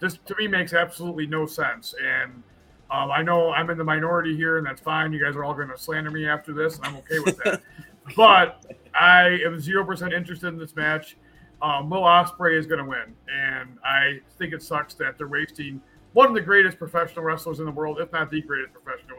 this 0.00 0.18
to 0.26 0.34
me 0.36 0.48
makes 0.48 0.72
absolutely 0.72 1.26
no 1.26 1.46
sense. 1.46 1.94
And 2.02 2.42
um, 2.90 3.10
I 3.10 3.22
know 3.22 3.50
I'm 3.50 3.68
in 3.70 3.78
the 3.78 3.84
minority 3.84 4.36
here, 4.36 4.58
and 4.58 4.66
that's 4.66 4.80
fine. 4.80 5.12
You 5.12 5.22
guys 5.22 5.36
are 5.36 5.44
all 5.44 5.54
going 5.54 5.68
to 5.68 5.78
slander 5.78 6.10
me 6.10 6.26
after 6.26 6.52
this, 6.52 6.76
and 6.76 6.86
I'm 6.86 6.96
okay 6.96 7.18
with 7.18 7.36
that. 7.44 7.60
but 8.16 8.64
I 8.98 9.40
am 9.44 9.60
zero 9.60 9.84
percent 9.84 10.12
interested 10.12 10.48
in 10.48 10.58
this 10.58 10.74
match. 10.74 11.16
Um, 11.60 11.90
Will 11.90 12.02
Ospreay 12.02 12.56
is 12.56 12.66
going 12.66 12.82
to 12.82 12.88
win, 12.88 13.14
and 13.28 13.78
I 13.84 14.20
think 14.38 14.54
it 14.54 14.62
sucks 14.62 14.94
that 14.94 15.18
they're 15.18 15.28
wasting 15.28 15.82
one 16.12 16.28
of 16.28 16.34
the 16.34 16.40
greatest 16.40 16.78
professional 16.78 17.24
wrestlers 17.24 17.58
in 17.58 17.66
the 17.66 17.70
world, 17.70 18.00
if 18.00 18.10
not 18.12 18.30
the 18.30 18.40
greatest 18.40 18.72
professional 18.72 19.18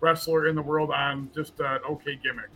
wrestler 0.00 0.46
in 0.46 0.54
the 0.54 0.62
world, 0.62 0.90
on 0.90 1.30
just 1.34 1.58
an 1.58 1.80
okay 1.88 2.18
gimmick. 2.22 2.50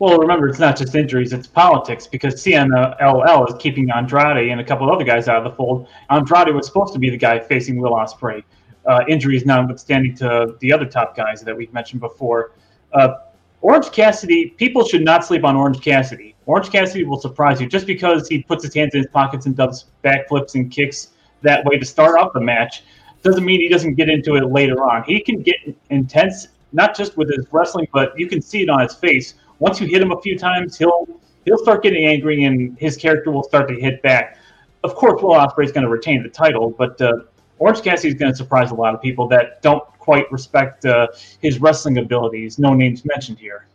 Well, 0.00 0.16
remember, 0.16 0.48
it's 0.48 0.58
not 0.58 0.78
just 0.78 0.94
injuries; 0.94 1.34
it's 1.34 1.46
politics 1.46 2.06
because 2.06 2.36
CMLL 2.36 3.48
is 3.50 3.54
keeping 3.58 3.90
Andrade 3.90 4.50
and 4.50 4.58
a 4.58 4.64
couple 4.64 4.90
other 4.90 5.04
guys 5.04 5.28
out 5.28 5.36
of 5.36 5.44
the 5.44 5.54
fold. 5.54 5.88
Andrade 6.08 6.54
was 6.54 6.66
supposed 6.66 6.94
to 6.94 6.98
be 6.98 7.10
the 7.10 7.18
guy 7.18 7.38
facing 7.38 7.78
Will 7.78 7.92
Ospreay. 7.92 8.42
Uh, 8.86 9.04
injuries 9.08 9.44
notwithstanding 9.44 10.14
to 10.16 10.56
the 10.60 10.72
other 10.72 10.86
top 10.86 11.14
guys 11.14 11.42
that 11.42 11.54
we've 11.54 11.72
mentioned 11.74 12.00
before. 12.00 12.52
Uh, 12.94 13.16
Orange 13.60 13.92
Cassidy, 13.92 14.54
people 14.56 14.86
should 14.86 15.04
not 15.04 15.22
sleep 15.22 15.44
on 15.44 15.54
Orange 15.54 15.82
Cassidy. 15.82 16.34
Orange 16.46 16.70
Cassidy 16.70 17.04
will 17.04 17.20
surprise 17.20 17.60
you 17.60 17.68
just 17.68 17.86
because 17.86 18.26
he 18.26 18.42
puts 18.42 18.64
his 18.64 18.74
hands 18.74 18.94
in 18.94 19.02
his 19.02 19.10
pockets 19.12 19.44
and 19.44 19.54
does 19.54 19.84
backflips 20.02 20.54
and 20.54 20.70
kicks 20.70 21.08
that 21.42 21.62
way 21.66 21.78
to 21.78 21.84
start 21.84 22.18
off 22.18 22.32
the 22.32 22.40
match 22.40 22.84
doesn't 23.22 23.44
mean 23.44 23.60
he 23.60 23.68
doesn't 23.68 23.96
get 23.96 24.08
into 24.08 24.36
it 24.36 24.46
later 24.46 24.82
on. 24.82 25.04
He 25.04 25.20
can 25.20 25.42
get 25.42 25.56
intense, 25.90 26.48
not 26.72 26.96
just 26.96 27.18
with 27.18 27.28
his 27.28 27.46
wrestling, 27.52 27.86
but 27.92 28.18
you 28.18 28.28
can 28.28 28.40
see 28.40 28.62
it 28.62 28.70
on 28.70 28.80
his 28.80 28.94
face. 28.94 29.34
Once 29.60 29.80
you 29.80 29.86
hit 29.86 30.02
him 30.02 30.10
a 30.10 30.20
few 30.20 30.36
times, 30.36 30.76
he'll 30.76 31.06
he'll 31.44 31.58
start 31.58 31.82
getting 31.82 32.04
angry, 32.06 32.44
and 32.44 32.76
his 32.78 32.96
character 32.96 33.30
will 33.30 33.44
start 33.44 33.68
to 33.68 33.74
hit 33.78 34.02
back. 34.02 34.36
Of 34.82 34.94
course, 34.94 35.22
Will 35.22 35.30
Ospreay 35.30 35.64
is 35.64 35.72
going 35.72 35.84
to 35.84 35.90
retain 35.90 36.22
the 36.22 36.28
title, 36.28 36.70
but 36.70 37.00
uh, 37.00 37.12
Orange 37.58 37.82
Cassidy 37.82 38.08
is 38.08 38.14
going 38.14 38.32
to 38.32 38.36
surprise 38.36 38.70
a 38.70 38.74
lot 38.74 38.94
of 38.94 39.02
people 39.02 39.28
that 39.28 39.60
don't 39.62 39.84
quite 39.98 40.30
respect 40.32 40.86
uh, 40.86 41.08
his 41.40 41.60
wrestling 41.60 41.98
abilities. 41.98 42.58
No 42.58 42.72
names 42.74 43.04
mentioned 43.04 43.38
here. 43.38 43.66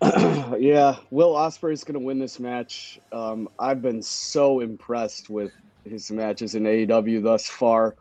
yeah, 0.58 0.96
Will 1.10 1.34
Ospreay 1.34 1.72
is 1.72 1.84
going 1.84 1.94
to 1.94 2.04
win 2.04 2.18
this 2.18 2.40
match. 2.40 3.00
Um, 3.12 3.48
I've 3.58 3.82
been 3.82 4.02
so 4.02 4.60
impressed 4.60 5.30
with 5.30 5.52
his 5.84 6.10
matches 6.10 6.56
in 6.56 6.64
AEW 6.64 7.22
thus 7.22 7.48
far. 7.48 7.94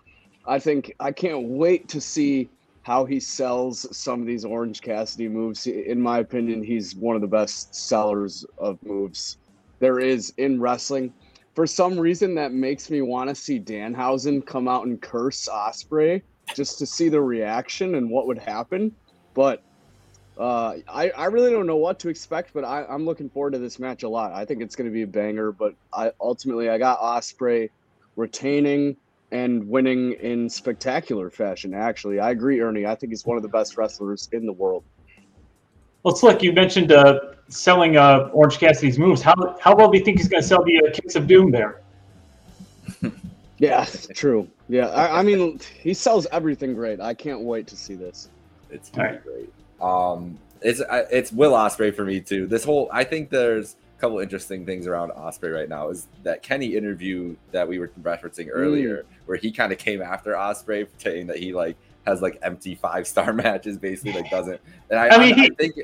I 0.48 0.60
think 0.60 0.94
I 1.00 1.12
can't 1.12 1.44
wait 1.44 1.88
to 1.90 2.02
see 2.02 2.50
how 2.88 3.04
he 3.04 3.20
sells 3.20 3.86
some 3.92 4.22
of 4.22 4.26
these 4.26 4.46
Orange 4.46 4.82
Cassidy 4.82 5.28
moves. 5.28 5.68
In 5.68 6.00
my 6.00 6.20
opinion, 6.20 6.64
he's 6.64 6.96
one 6.96 7.18
of 7.18 7.22
the 7.22 7.28
best 7.28 7.76
sellers 7.76 8.46
of 8.58 8.82
moves 8.82 9.36
there 9.80 10.00
is 10.00 10.34
in 10.38 10.62
wrestling. 10.62 11.14
For 11.54 11.68
some 11.68 12.00
reason, 12.00 12.34
that 12.36 12.54
makes 12.54 12.90
me 12.90 13.02
want 13.02 13.28
to 13.28 13.36
see 13.36 13.60
Danhausen 13.60 14.46
come 14.46 14.70
out 14.70 14.88
and 14.88 15.02
curse 15.02 15.50
Ospreay 15.52 16.22
just 16.56 16.80
to 16.80 16.86
see 16.86 17.10
the 17.10 17.20
reaction 17.20 17.96
and 17.96 18.10
what 18.10 18.26
would 18.26 18.40
happen. 18.40 18.96
But 19.34 19.62
uh, 20.38 20.76
I, 20.88 21.10
I 21.10 21.26
really 21.26 21.52
don't 21.52 21.68
know 21.68 21.76
what 21.76 22.00
to 22.00 22.08
expect, 22.08 22.54
but 22.54 22.64
I, 22.64 22.86
I'm 22.86 23.04
looking 23.04 23.30
forward 23.30 23.52
to 23.52 23.60
this 23.60 23.80
match 23.80 24.04
a 24.04 24.10
lot. 24.10 24.32
I 24.32 24.46
think 24.46 24.62
it's 24.62 24.78
going 24.78 24.90
to 24.90 24.94
be 24.94 25.02
a 25.02 25.08
banger, 25.08 25.52
but 25.52 25.74
I 25.92 26.14
ultimately 26.22 26.70
I 26.70 26.78
got 26.78 27.02
Ospreay 27.02 27.70
retaining 28.16 28.96
and 29.32 29.68
winning 29.68 30.14
in 30.14 30.50
spectacular 30.50 31.30
fashion. 31.30 31.74
Actually, 31.74 32.20
I 32.20 32.32
agree, 32.32 32.62
Ernie. 32.62 32.86
I 32.86 32.96
think 32.96 33.12
he's 33.12 33.26
one 33.26 33.38
of 33.38 33.44
the 33.44 33.50
best 33.50 33.78
wrestlers 33.78 34.30
in 34.32 34.46
the 34.46 34.54
world. 34.54 34.84
Well, 36.04 36.16
Slick, 36.16 36.42
you 36.42 36.54
mentioned 36.54 36.92
uh, 36.92 37.20
selling 37.50 37.98
uh, 37.98 38.30
Orange 38.34 38.58
Cassidy's 38.60 38.98
moves. 38.98 39.22
How 39.22 39.36
how 39.60 39.76
well 39.76 39.92
do 39.92 39.98
you 39.98 40.04
think 40.04 40.18
he's 40.18 40.30
going 40.30 40.42
to 40.42 40.48
sell 40.48 40.64
the 40.64 40.80
uh, 40.80 40.94
Kicks 40.94 41.16
of 41.16 41.28
Doom 41.28 41.52
there? 41.52 41.82
Yeah, 43.60 43.86
true. 44.14 44.48
Yeah, 44.70 44.90
I, 44.90 45.20
I 45.20 45.24
mean, 45.24 45.60
he 45.80 45.94
sells 45.94 46.28
everything 46.32 46.76
great. 46.76 47.02
I 47.02 47.16
can't 47.16 47.42
wait 47.42 47.66
to 47.68 47.76
see 47.76 47.96
this. 47.96 48.30
It's 48.70 48.92
gonna 48.92 49.18
great. 49.18 49.52
Um, 49.82 50.38
it's 50.62 50.82
it's 50.90 51.32
Will 51.32 51.54
Ospreay 51.54 51.96
for 51.96 52.06
me 52.06 52.20
too. 52.20 52.46
This 52.46 52.64
whole 52.64 52.88
I 52.92 53.04
think 53.04 53.32
there's 53.32 53.74
a 53.74 53.78
couple 54.00 54.20
interesting 54.20 54.66
things 54.66 54.88
around 54.88 55.12
Ospreay 55.12 55.54
right 55.54 55.70
now. 55.70 55.90
Is 55.90 56.08
that 56.24 56.44
Kenny 56.44 56.76
interview 56.76 57.36
that 57.52 57.68
we 57.68 57.80
were 57.80 57.90
referencing 58.02 58.48
earlier, 58.52 59.04
mm. 59.04 59.06
where 59.26 59.38
he 59.38 59.52
kind 59.52 59.72
of 59.72 59.78
came 59.78 60.02
after 60.02 60.34
Ospreay, 60.34 60.88
saying 60.98 61.28
that 61.28 61.38
he 61.38 61.54
like 61.54 61.76
has 62.06 62.22
like 62.22 62.38
empty 62.42 62.76
five 62.76 63.08
star 63.08 63.34
matches, 63.44 63.78
basically 63.78 64.14
like 64.14 64.30
doesn't. 64.30 64.60
And 64.90 65.00
I, 65.00 65.10
I 65.10 65.18
mean, 65.18 65.34
I, 65.34 65.44
he- 65.44 65.50
think 65.52 65.76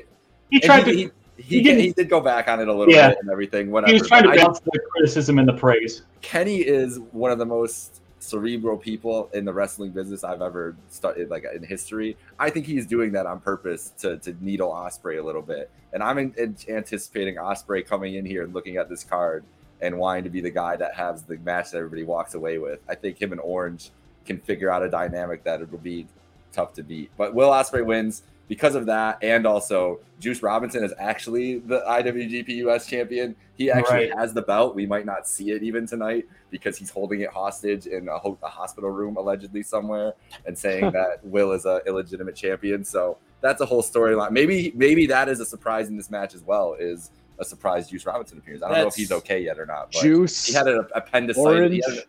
He 0.50 0.60
tried 0.60 0.86
he, 0.86 0.92
to. 0.92 0.96
he, 0.96 1.10
he, 1.36 1.42
he 1.56 1.62
did, 1.62 1.78
he 1.78 1.92
did 1.92 2.08
go 2.08 2.20
back 2.20 2.48
on 2.48 2.60
it 2.60 2.68
a 2.68 2.72
little 2.72 2.94
Yeah. 2.94 3.08
bit 3.08 3.18
and 3.20 3.30
everything. 3.30 3.70
Whatever. 3.70 3.92
He 3.92 3.98
was 3.98 4.08
trying 4.08 4.22
to 4.22 4.30
balance 4.30 4.60
the 4.60 4.78
criticism 4.92 5.38
and 5.38 5.48
the 5.48 5.54
praise. 5.54 6.02
Kenny 6.20 6.58
is 6.58 7.00
one 7.10 7.32
of 7.32 7.38
the 7.38 7.46
most 7.46 8.00
cerebral 8.24 8.76
people 8.76 9.28
in 9.34 9.44
the 9.44 9.52
wrestling 9.52 9.90
business 9.90 10.24
I've 10.24 10.42
ever 10.42 10.74
studied, 10.88 11.28
like 11.28 11.44
in 11.54 11.62
history. 11.62 12.16
I 12.38 12.50
think 12.50 12.66
he's 12.66 12.86
doing 12.86 13.12
that 13.12 13.26
on 13.26 13.40
purpose 13.40 13.92
to, 13.98 14.18
to 14.18 14.36
needle 14.40 14.70
Ospreay 14.70 15.20
a 15.20 15.22
little 15.22 15.42
bit, 15.42 15.70
and 15.92 16.02
I'm 16.02 16.18
in, 16.18 16.34
in- 16.36 16.56
anticipating 16.68 17.36
Ospreay 17.36 17.86
coming 17.86 18.14
in 18.14 18.24
here 18.24 18.42
and 18.42 18.54
looking 18.54 18.76
at 18.76 18.88
this 18.88 19.04
card 19.04 19.44
and 19.80 19.98
wanting 19.98 20.24
to 20.24 20.30
be 20.30 20.40
the 20.40 20.50
guy 20.50 20.76
that 20.76 20.94
has 20.94 21.22
the 21.22 21.36
match 21.38 21.70
that 21.70 21.78
everybody 21.78 22.04
walks 22.04 22.34
away 22.34 22.58
with. 22.58 22.80
I 22.88 22.94
think 22.94 23.20
him 23.20 23.32
and 23.32 23.40
Orange 23.40 23.90
can 24.24 24.38
figure 24.38 24.70
out 24.70 24.82
a 24.82 24.88
dynamic 24.88 25.44
that 25.44 25.60
it'll 25.60 25.78
be 25.78 26.06
tough 26.52 26.72
to 26.74 26.82
beat. 26.82 27.10
But 27.16 27.34
Will 27.34 27.50
Ospreay 27.50 27.84
wins 27.84 28.22
because 28.48 28.74
of 28.74 28.86
that, 28.86 29.18
and 29.22 29.46
also 29.46 30.00
Juice 30.20 30.42
Robinson 30.42 30.84
is 30.84 30.92
actually 30.98 31.58
the 31.60 31.80
IWGP 31.88 32.48
US 32.66 32.86
champion. 32.86 33.34
He 33.56 33.70
actually 33.70 34.10
Right. 34.10 34.18
has 34.18 34.34
the 34.34 34.42
belt. 34.42 34.74
We 34.74 34.84
might 34.86 35.06
not 35.06 35.26
see 35.28 35.50
it 35.52 35.62
even 35.62 35.86
tonight 35.86 36.26
because 36.50 36.76
he's 36.76 36.90
holding 36.90 37.20
it 37.20 37.30
hostage 37.30 37.86
in 37.86 38.08
a, 38.08 38.18
ho- 38.18 38.38
a 38.42 38.48
hospital 38.48 38.90
room 38.90 39.16
allegedly 39.16 39.62
somewhere 39.62 40.14
and 40.46 40.56
saying 40.58 40.90
that 40.92 41.20
Will 41.24 41.52
is 41.52 41.64
a 41.64 41.80
illegitimate 41.86 42.36
champion. 42.36 42.84
So 42.84 43.16
that's 43.40 43.60
a 43.60 43.66
whole 43.66 43.82
storyline. 43.82 44.30
Maybe 44.32 44.72
maybe 44.74 45.06
that 45.06 45.28
is 45.28 45.40
a 45.40 45.46
surprise 45.46 45.88
in 45.88 45.96
this 45.96 46.10
match 46.10 46.34
as 46.34 46.42
well. 46.42 46.74
Is 46.78 47.10
a 47.38 47.44
surprise 47.44 47.88
Juice 47.88 48.06
Robinson 48.06 48.38
appears. 48.38 48.62
I 48.62 48.68
don't 48.68 48.78
know 48.78 48.86
if 48.88 48.94
he's 48.94 49.10
okay 49.12 49.40
yet 49.42 49.58
or 49.58 49.66
not. 49.66 49.90
But 49.92 50.02
Juice, 50.02 50.46
He 50.46 50.52
had 50.54 50.66
an 50.68 50.86
appendicitis. 50.94 51.38
orange. 51.44 51.74
He 51.74 51.80
had 51.82 51.98
an-. 51.98 52.04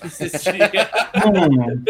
Hmm. 1.18 1.84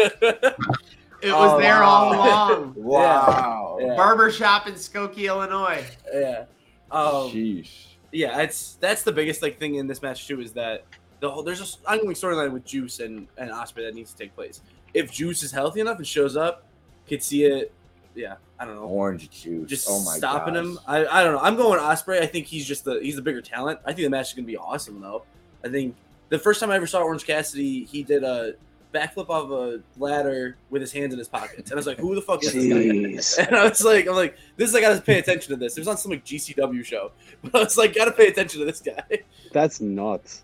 It 1.21 1.31
was 1.31 1.51
Oh, 1.53 1.59
there 1.59 1.81
wow. 1.81 1.85
all 1.85 2.13
along. 2.13 2.73
Wow. 2.77 3.77
Yeah. 3.81 3.95
Barbershop 3.95 4.67
in 4.67 4.73
Skokie, 4.75 5.27
Illinois. 5.27 5.83
yeah. 6.13 6.45
Um, 6.91 7.29
Sheesh. 7.31 7.87
yeah, 8.11 8.41
it's 8.41 8.75
that's 8.79 9.03
the 9.03 9.11
biggest 9.11 9.41
like 9.41 9.59
thing 9.59 9.75
in 9.75 9.85
this 9.87 10.01
match 10.01 10.27
too 10.27 10.41
is 10.41 10.53
that 10.53 10.85
the 11.19 11.29
whole 11.29 11.43
there's 11.43 11.59
an 11.61 11.67
ongoing 11.87 12.15
storyline 12.15 12.51
with 12.51 12.65
Juice 12.65 12.99
and 12.99 13.27
and 13.37 13.51
Ospreay 13.51 13.83
that 13.85 13.93
needs 13.95 14.11
to 14.11 14.17
take 14.17 14.33
place. 14.35 14.61
If 14.93 15.11
Juice 15.11 15.43
is 15.43 15.51
healthy 15.51 15.81
enough 15.81 15.97
and 15.97 16.07
shows 16.07 16.35
up, 16.35 16.63
could 17.07 17.21
see 17.21 17.43
it. 17.43 17.71
Yeah, 18.15 18.35
I 18.59 18.65
don't 18.65 18.75
know. 18.75 18.83
Orange 18.85 19.29
juice. 19.29 19.69
Just 19.69 19.87
oh 19.89 20.03
my 20.03 20.17
stopping 20.17 20.55
gosh. 20.55 20.63
him. 20.63 20.79
I, 20.87 21.05
I 21.05 21.23
don't 21.23 21.33
know. 21.33 21.41
I'm 21.41 21.55
going 21.55 21.79
Ospreay. 21.79 22.21
I 22.21 22.25
think 22.25 22.47
he's 22.47 22.65
just 22.65 22.83
the 22.85 22.99
he's 23.03 23.15
the 23.17 23.21
bigger 23.21 23.41
talent. 23.41 23.79
I 23.85 23.93
think 23.93 24.05
the 24.05 24.09
match 24.09 24.29
is 24.29 24.33
gonna 24.33 24.47
be 24.47 24.57
awesome 24.57 24.99
though. 24.99 25.23
I 25.63 25.69
think 25.69 25.95
the 26.29 26.39
first 26.39 26.59
time 26.59 26.71
I 26.71 26.75
ever 26.75 26.87
saw 26.87 27.01
Orange 27.03 27.25
Cassidy, 27.25 27.83
he 27.85 28.01
did 28.01 28.23
a 28.23 28.53
backflip 28.93 29.29
off 29.29 29.49
a 29.51 29.81
ladder 29.97 30.57
with 30.69 30.81
his 30.81 30.91
hands 30.91 31.13
in 31.13 31.19
his 31.19 31.27
pockets, 31.27 31.69
and 31.69 31.73
I 31.73 31.75
was 31.75 31.87
like, 31.87 31.97
"Who 31.99 32.15
the 32.15 32.21
fuck 32.21 32.43
is 32.43 32.53
this 32.53 33.35
guy?" 33.37 33.43
And 33.47 33.55
I 33.55 33.69
was 33.69 33.83
like, 33.83 34.07
"I'm 34.07 34.15
like, 34.15 34.37
this 34.57 34.69
is 34.69 34.75
I 34.75 34.81
gotta 34.81 35.01
pay 35.01 35.19
attention 35.19 35.51
to 35.51 35.55
this." 35.57 35.77
It 35.77 35.81
was 35.81 35.87
on 35.87 35.97
some 35.97 36.11
like 36.11 36.25
GCW 36.25 36.83
show, 36.83 37.11
but 37.43 37.55
I 37.55 37.63
was 37.63 37.77
like, 37.77 37.95
"Gotta 37.95 38.11
pay 38.11 38.27
attention 38.27 38.59
to 38.59 38.65
this 38.65 38.81
guy." 38.81 39.03
That's 39.51 39.81
nuts. 39.81 40.43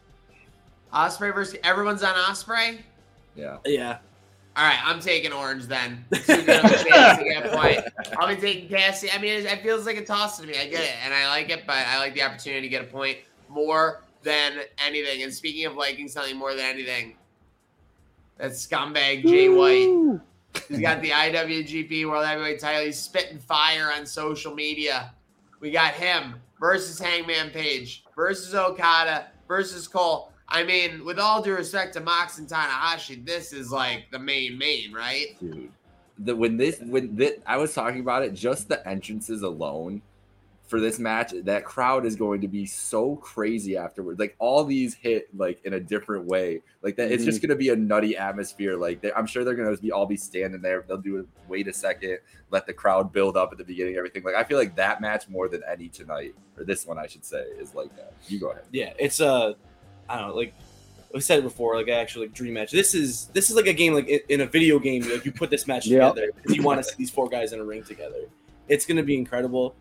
Ospreay 0.93 1.33
versus 1.33 1.57
everyone's 1.63 2.03
on 2.03 2.15
Ospreay. 2.15 2.79
Yeah. 3.35 3.57
Yeah, 3.65 3.97
All 4.55 4.63
right, 4.63 4.79
I'm 4.85 5.01
taking 5.01 5.33
Orange 5.33 5.65
then. 5.65 6.05
Too 6.13 6.21
good 6.37 6.45
gonna 6.45 7.23
get 7.23 7.45
a. 7.47 7.91
I'll 8.17 8.33
be 8.33 8.39
taking 8.39 8.69
Cassie. 8.69 9.11
I 9.11 9.17
mean, 9.17 9.33
it, 9.33 9.45
it 9.45 9.61
feels 9.61 9.85
like 9.85 9.97
a 9.97 10.05
toss 10.05 10.39
to 10.39 10.47
me. 10.47 10.53
I 10.57 10.67
get 10.67 10.83
it, 10.83 10.95
and 11.03 11.13
I 11.13 11.27
like 11.27 11.49
it, 11.49 11.63
but 11.67 11.75
I 11.75 11.97
like 11.99 12.13
the 12.13 12.21
opportunity 12.21 12.61
to 12.61 12.69
get 12.69 12.81
a 12.81 12.87
point 12.87 13.17
more 13.49 14.03
than 14.23 14.53
anything. 14.85 15.23
And 15.23 15.33
speaking 15.33 15.65
of 15.65 15.75
liking 15.75 16.07
something 16.07 16.37
more 16.37 16.53
than 16.53 16.65
anything, 16.65 17.15
that 18.37 18.51
scumbag 18.51 19.23
Jay 19.23 19.49
White. 19.49 20.21
He's 20.69 20.79
got 20.79 21.01
the 21.01 21.09
IWGP 21.09 22.07
World 22.09 22.25
Heavyweight 22.25 22.59
title. 22.59 22.85
He's 22.85 22.99
spitting 22.99 23.39
fire 23.39 23.91
on 23.95 24.05
social 24.05 24.53
media. 24.53 25.13
We 25.59 25.71
got 25.71 25.93
him 25.93 26.35
versus 26.59 26.99
Hangman 26.99 27.49
Page 27.51 28.03
versus 28.15 28.55
Okada 28.55 29.27
versus 29.47 29.87
Cole. 29.87 30.31
I 30.47 30.63
mean, 30.63 31.03
with 31.03 31.19
all 31.19 31.41
due 31.41 31.55
respect 31.55 31.93
to 31.93 32.01
Mox 32.01 32.37
and 32.37 32.47
Tanahashi, 32.47 33.25
this 33.25 33.51
is 33.51 33.71
like 33.71 34.05
the 34.11 34.19
main 34.19 34.57
main, 34.57 34.93
right? 34.93 35.37
dude. 35.39 35.71
The 36.19 36.33
when 36.35 36.55
this 36.55 36.79
when 36.79 37.15
this, 37.15 37.33
I 37.45 37.57
was 37.57 37.73
talking 37.73 37.99
about 37.99 38.23
it, 38.23 38.33
just 38.33 38.69
the 38.69 38.87
entrances 38.87 39.41
alone 39.41 40.01
for 40.67 40.79
this 40.79 40.97
match, 40.97 41.31
that 41.43 41.63
crowd 41.63 42.05
is 42.05 42.15
going 42.15 42.41
to 42.41 42.47
be 42.47 42.65
so 42.65 43.17
crazy 43.17 43.77
afterwards. 43.77 44.19
Like 44.19 44.35
all 44.39 44.63
these 44.63 44.95
hit 44.95 45.27
like 45.35 45.63
in 45.63 45.73
a 45.73 45.79
different 45.79 46.25
way. 46.25 46.61
Like 46.81 46.95
that, 46.97 47.11
it's 47.11 47.23
just 47.23 47.41
going 47.41 47.49
to 47.49 47.55
be 47.55 47.69
a 47.69 47.75
nutty 47.75 48.17
atmosphere. 48.17 48.75
Like 48.75 49.01
they, 49.01 49.11
I'm 49.13 49.27
sure 49.27 49.43
they're 49.43 49.55
going 49.55 49.75
to 49.75 49.81
be 49.81 49.91
all 49.91 50.05
be 50.05 50.17
standing 50.17 50.61
there. 50.61 50.83
They'll 50.87 50.97
do 50.97 51.17
it. 51.17 51.27
Wait 51.47 51.67
a 51.67 51.73
second, 51.73 52.17
let 52.49 52.65
the 52.65 52.73
crowd 52.73 53.13
build 53.13 53.37
up 53.37 53.51
at 53.51 53.57
the 53.57 53.63
beginning. 53.63 53.95
Everything. 53.95 54.23
Like 54.23 54.35
I 54.35 54.43
feel 54.43 54.57
like 54.57 54.75
that 54.75 55.01
match 55.01 55.29
more 55.29 55.47
than 55.47 55.61
any 55.69 55.87
tonight, 55.87 56.33
or 56.57 56.63
this 56.63 56.85
one, 56.85 56.97
I 56.97 57.05
should 57.05 57.25
say, 57.25 57.43
is 57.59 57.75
like 57.75 57.95
that. 57.95 58.13
You 58.27 58.39
go 58.39 58.49
ahead. 58.51 58.65
yeah. 58.71 58.93
It's 58.97 59.21
uh, 59.21 59.53
I 60.09 60.19
don't 60.19 60.29
know, 60.29 60.35
like 60.35 60.53
I 61.15 61.19
said 61.19 61.39
it 61.39 61.43
before, 61.43 61.75
like 61.75 61.87
I 61.87 61.93
actually 61.93 62.27
like 62.27 62.35
dream 62.35 62.53
match. 62.53 62.71
This 62.71 62.95
is 62.95 63.27
this 63.27 63.49
is 63.49 63.55
like 63.55 63.67
a 63.67 63.73
game 63.73 63.93
like 63.93 64.07
in, 64.07 64.19
in 64.29 64.41
a 64.41 64.45
video 64.47 64.79
game. 64.79 65.07
Like 65.09 65.25
you 65.25 65.31
put 65.31 65.49
this 65.49 65.67
match 65.67 65.83
together 65.89 66.29
because 66.35 66.55
you 66.55 66.63
want 66.63 66.79
to 66.79 66.83
see 66.83 66.95
these 66.97 67.11
four 67.11 67.29
guys 67.29 67.53
in 67.53 67.59
a 67.59 67.63
ring 67.63 67.83
together. 67.83 68.27
It's 68.67 68.85
gonna 68.85 69.03
be 69.03 69.15
incredible. 69.15 69.75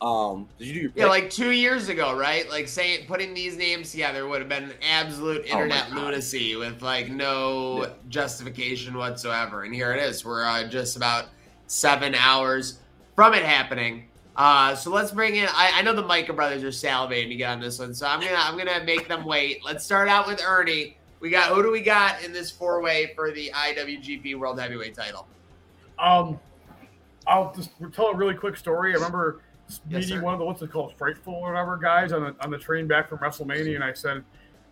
Um, 0.00 0.48
did 0.58 0.68
you 0.68 0.74
do 0.74 0.80
your 0.80 0.90
pick? 0.90 1.00
Yeah, 1.00 1.06
like 1.08 1.30
two 1.30 1.50
years 1.52 1.88
ago, 1.88 2.16
right? 2.16 2.48
Like 2.50 2.68
saying 2.68 3.06
putting 3.06 3.32
these 3.34 3.56
names 3.56 3.90
together 3.90 4.26
would 4.28 4.40
have 4.40 4.48
been 4.48 4.72
absolute 4.86 5.42
Oh 5.50 5.52
internet 5.52 5.88
God. 5.90 5.96
lunacy 5.98 6.54
with 6.56 6.82
like 6.82 7.08
no 7.08 7.82
Yeah. 7.84 7.92
justification 8.08 8.96
whatsoever. 8.96 9.62
And 9.62 9.74
here 9.74 9.92
it 9.92 10.02
is. 10.02 10.24
We're 10.24 10.44
uh, 10.44 10.64
just 10.68 10.96
about 10.96 11.26
seven 11.66 12.14
hours 12.14 12.78
from 13.14 13.32
it 13.34 13.44
happening. 13.44 14.08
Uh, 14.36 14.74
so 14.74 14.90
let's 14.90 15.12
bring 15.12 15.36
in. 15.36 15.46
I, 15.48 15.72
I 15.76 15.82
know 15.82 15.94
the 15.94 16.02
Micah 16.02 16.34
brothers 16.34 16.62
are 16.62 16.68
salivating 16.68 17.28
to 17.28 17.36
get 17.36 17.50
on 17.50 17.58
this 17.60 17.78
one, 17.78 17.94
so 17.94 18.06
I'm 18.06 18.20
gonna 18.20 18.36
I'm 18.36 18.58
gonna 18.58 18.84
make 18.84 19.08
them 19.08 19.24
wait. 19.24 19.64
Let's 19.64 19.82
start 19.82 20.08
out 20.10 20.26
with 20.26 20.42
Ernie. 20.44 20.98
We 21.20 21.30
got 21.30 21.50
who 21.54 21.62
do 21.62 21.70
we 21.72 21.80
got 21.80 22.22
in 22.22 22.34
this 22.34 22.50
four 22.50 22.82
way 22.82 23.12
for 23.16 23.30
the 23.30 23.50
IWGP 23.54 24.34
World 24.38 24.60
Heavyweight 24.60 24.94
Title? 24.94 25.26
Um, 25.98 26.38
I'll 27.26 27.54
just 27.54 27.70
tell 27.94 28.08
a 28.08 28.14
really 28.14 28.34
quick 28.34 28.58
story. 28.58 28.90
I 28.92 28.96
remember 28.96 29.36
Yes, 29.38 29.45
meeting 29.88 30.08
sir. 30.18 30.22
one 30.22 30.34
of 30.34 30.38
the 30.40 30.46
what's 30.46 30.62
it 30.62 30.70
called, 30.70 30.94
Frightful 30.96 31.34
or 31.34 31.52
whatever 31.52 31.76
guys 31.76 32.12
on 32.12 32.22
the 32.22 32.44
on 32.44 32.50
the 32.50 32.58
train 32.58 32.86
back 32.86 33.08
from 33.08 33.18
WrestleMania, 33.18 33.74
and 33.74 33.84
I 33.84 33.92
said, 33.92 34.22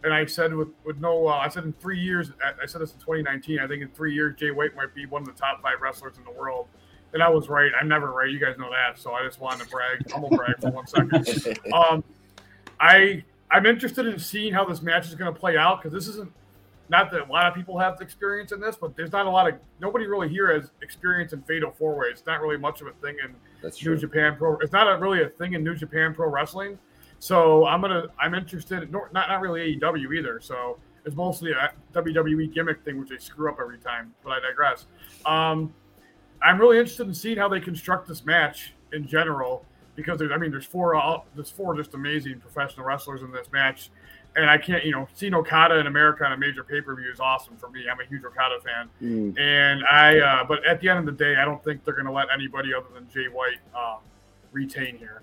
and 0.02 0.12
I 0.12 0.24
said 0.26 0.54
with 0.54 0.68
with 0.84 0.98
no, 1.00 1.26
uh, 1.26 1.32
I 1.32 1.48
said 1.48 1.64
in 1.64 1.72
three 1.74 1.98
years, 1.98 2.30
I- 2.44 2.62
I 2.62 2.66
said 2.66 2.80
this 2.80 2.92
in 2.92 2.98
2019. 3.00 3.58
I 3.58 3.66
think 3.66 3.82
in 3.82 3.88
three 3.90 4.14
years, 4.14 4.36
Jay 4.36 4.50
White 4.50 4.74
might 4.76 4.94
be 4.94 5.06
one 5.06 5.22
of 5.22 5.26
the 5.28 5.34
top 5.34 5.62
five 5.62 5.80
wrestlers 5.80 6.16
in 6.18 6.24
the 6.24 6.30
world. 6.30 6.68
And 7.12 7.22
I 7.22 7.28
was 7.28 7.48
right. 7.48 7.70
I'm 7.80 7.86
never 7.88 8.10
right. 8.10 8.28
You 8.28 8.40
guys 8.40 8.58
know 8.58 8.70
that. 8.70 8.98
So 8.98 9.12
I 9.12 9.24
just 9.24 9.40
wanted 9.40 9.64
to 9.64 9.70
brag, 9.70 10.10
humble 10.10 10.30
brag 10.30 10.60
for 10.60 10.70
one 10.70 10.86
second. 10.86 11.58
Um, 11.72 12.02
I 12.80 13.22
I'm 13.50 13.66
interested 13.66 14.06
in 14.06 14.18
seeing 14.18 14.52
how 14.52 14.64
this 14.64 14.82
match 14.82 15.06
is 15.06 15.14
going 15.14 15.32
to 15.32 15.38
play 15.38 15.56
out 15.56 15.80
because 15.80 15.92
this 15.92 16.08
isn't 16.12 16.32
not 16.88 17.10
that 17.10 17.28
a 17.28 17.32
lot 17.32 17.46
of 17.46 17.54
people 17.54 17.78
have 17.78 18.00
experience 18.00 18.52
in 18.52 18.60
this, 18.60 18.76
but 18.76 18.96
there's 18.96 19.12
not 19.12 19.26
a 19.26 19.30
lot 19.30 19.48
of 19.48 19.54
nobody 19.80 20.06
really 20.06 20.28
here 20.28 20.52
has 20.52 20.70
experience 20.82 21.32
in 21.32 21.42
fatal 21.42 21.70
four 21.70 21.96
way. 21.96 22.06
It's 22.10 22.26
not 22.26 22.40
really 22.40 22.58
much 22.58 22.80
of 22.80 22.88
a 22.88 22.92
thing 22.92 23.16
in 23.24 23.34
That's 23.62 23.82
New 23.82 23.92
true. 23.92 23.98
Japan 23.98 24.36
Pro. 24.36 24.58
It's 24.58 24.72
not 24.72 24.92
a, 24.92 24.98
really 24.98 25.22
a 25.22 25.28
thing 25.28 25.54
in 25.54 25.64
New 25.64 25.74
Japan 25.74 26.14
Pro 26.14 26.28
Wrestling. 26.28 26.78
So 27.18 27.64
I'm 27.66 27.80
gonna 27.80 28.06
I'm 28.20 28.34
interested. 28.34 28.90
Not 28.92 29.12
not 29.12 29.40
really 29.40 29.78
AEW 29.78 30.14
either. 30.14 30.40
So 30.40 30.78
it's 31.06 31.16
mostly 31.16 31.52
a 31.52 31.72
WWE 31.94 32.52
gimmick 32.52 32.84
thing, 32.84 32.98
which 32.98 33.08
they 33.08 33.18
screw 33.18 33.50
up 33.50 33.58
every 33.60 33.78
time. 33.78 34.14
But 34.22 34.32
I 34.32 34.40
digress. 34.40 34.86
Um, 35.24 35.72
I'm 36.42 36.60
really 36.60 36.78
interested 36.78 37.06
in 37.06 37.14
seeing 37.14 37.38
how 37.38 37.48
they 37.48 37.60
construct 37.60 38.08
this 38.08 38.26
match 38.26 38.74
in 38.92 39.06
general 39.06 39.64
because 39.96 40.18
there's 40.18 40.32
I 40.32 40.36
mean 40.36 40.50
there's 40.50 40.66
four 40.66 40.94
all 40.94 41.26
there's 41.34 41.50
four 41.50 41.74
just 41.74 41.94
amazing 41.94 42.40
professional 42.40 42.86
wrestlers 42.86 43.22
in 43.22 43.32
this 43.32 43.50
match. 43.52 43.90
And 44.36 44.50
I 44.50 44.58
can't, 44.58 44.84
you 44.84 44.90
know, 44.90 45.06
seeing 45.14 45.32
Okada 45.32 45.78
in 45.78 45.86
America 45.86 46.24
on 46.24 46.32
a 46.32 46.36
major 46.36 46.64
pay 46.64 46.80
per 46.80 46.96
view 46.96 47.10
is 47.12 47.20
awesome 47.20 47.56
for 47.56 47.70
me. 47.70 47.84
I'm 47.90 48.00
a 48.00 48.04
huge 48.04 48.24
Okada 48.24 48.56
fan. 48.60 48.90
Mm. 49.00 49.38
And 49.38 49.84
I, 49.84 50.18
uh, 50.18 50.44
but 50.44 50.64
at 50.66 50.80
the 50.80 50.88
end 50.88 50.98
of 50.98 51.06
the 51.06 51.12
day, 51.12 51.36
I 51.36 51.44
don't 51.44 51.62
think 51.62 51.84
they're 51.84 51.94
going 51.94 52.06
to 52.06 52.12
let 52.12 52.26
anybody 52.34 52.74
other 52.74 52.88
than 52.92 53.08
Jay 53.10 53.26
White 53.26 53.60
um, 53.76 54.00
retain 54.50 54.96
here. 54.96 55.22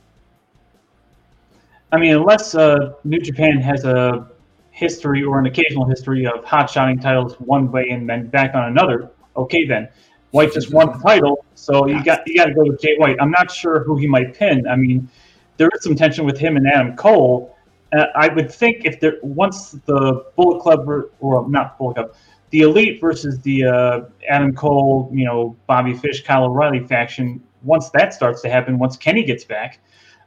I 1.92 1.98
mean, 1.98 2.16
unless 2.16 2.56
uh, 2.56 2.94
New 3.04 3.20
Japan 3.20 3.60
has 3.60 3.84
a 3.84 4.30
history 4.72 5.24
or 5.24 5.40
an 5.40 5.46
occasional 5.46 5.86
history 5.86 6.26
of 6.26 6.46
hot 6.46 6.70
shotting 6.70 7.00
titles 7.00 7.36
one 7.40 7.70
way 7.70 7.90
and 7.90 8.10
then 8.10 8.28
back 8.28 8.56
on 8.56 8.66
another, 8.66 9.12
okay 9.36 9.66
then. 9.66 9.90
White 10.32 10.54
just 10.54 10.72
won 10.72 10.94
the 10.94 11.00
title, 11.00 11.44
so 11.56 11.88
you 11.88 12.02
got 12.06 12.26
you 12.26 12.38
got 12.38 12.46
to 12.46 12.54
go 12.54 12.64
with 12.64 12.82
Jay 12.82 12.96
White. 12.98 13.18
I'm 13.20 13.32
not 13.32 13.52
sure 13.52 13.84
who 13.84 13.98
he 13.98 14.08
might 14.08 14.34
pin. 14.34 14.66
I 14.66 14.78
mean, 14.78 15.10
there 15.58 15.70
is 15.76 15.84
some 15.84 15.94
tension 15.94 16.26
with 16.26 16.38
him 16.38 16.56
and 16.56 16.66
Adam 16.66 16.96
Cole, 16.96 17.58
uh, 17.94 18.06
I 18.16 18.30
would 18.30 18.52
think 18.52 18.86
if 18.86 19.00
there 19.00 19.18
once 19.22 19.72
the 19.86 20.26
Bullet 20.36 20.62
Club 20.62 20.88
or, 20.88 21.10
or 21.20 21.48
not 21.50 21.78
Bullet 21.78 21.96
Club, 21.96 22.16
the 22.52 22.62
Elite 22.62 23.00
versus 23.00 23.40
the 23.40 23.66
uh, 23.66 24.02
Adam 24.30 24.54
Cole, 24.54 25.10
you 25.14 25.26
know, 25.26 25.56
Bobby 25.68 25.94
Fish, 25.94 26.24
Kyle 26.24 26.46
O'Reilly 26.46 26.86
faction, 26.86 27.42
once 27.64 27.90
that 27.92 28.14
starts 28.14 28.42
to 28.42 28.50
happen, 28.50 28.78
once 28.78 28.98
Kenny 28.98 29.24
gets 29.24 29.44
back, 29.44 29.80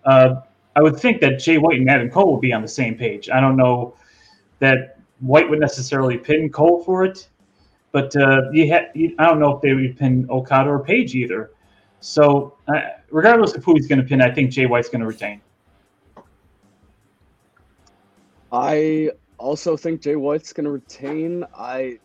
uh, 0.04 0.36
I 0.76 0.82
would 0.82 0.98
think 0.98 1.20
that 1.20 1.38
Jay 1.38 1.58
White 1.58 1.78
and 1.78 1.88
Adam 1.88 2.10
Cole 2.10 2.30
will 2.32 2.40
be 2.40 2.52
on 2.52 2.62
the 2.62 2.68
same 2.68 2.96
page. 2.96 3.30
I 3.30 3.40
don't 3.40 3.56
know 3.56 3.94
that 4.58 4.98
White 5.20 5.48
would 5.48 5.60
necessarily 5.60 6.18
pin 6.18 6.50
Cole 6.50 6.82
for 6.82 7.04
it, 7.04 7.28
but 7.92 8.14
uh, 8.16 8.50
you 8.52 8.72
ha- 8.72 8.88
you, 8.94 9.14
I 9.18 9.26
don't 9.26 9.38
know 9.38 9.56
if 9.56 9.62
they 9.62 9.72
would 9.72 9.96
pin 9.96 10.26
Okada 10.30 10.70
or 10.70 10.80
Page 10.80 11.14
either. 11.14 11.50
So, 12.00 12.56
uh, 12.68 12.80
regardless 13.10 13.54
of 13.54 13.64
who 13.64 13.74
he's 13.74 13.86
going 13.86 14.00
to 14.00 14.04
pin, 14.04 14.20
I 14.20 14.30
think 14.30 14.50
Jay 14.50 14.66
White's 14.66 14.88
going 14.88 15.00
to 15.00 15.06
retain. 15.06 15.40
I 18.54 19.10
also 19.36 19.76
think 19.76 20.00
Jay 20.00 20.14
White's 20.14 20.52
going 20.52 20.64
to 20.64 20.70
retain. 20.70 21.44
I 21.58 21.98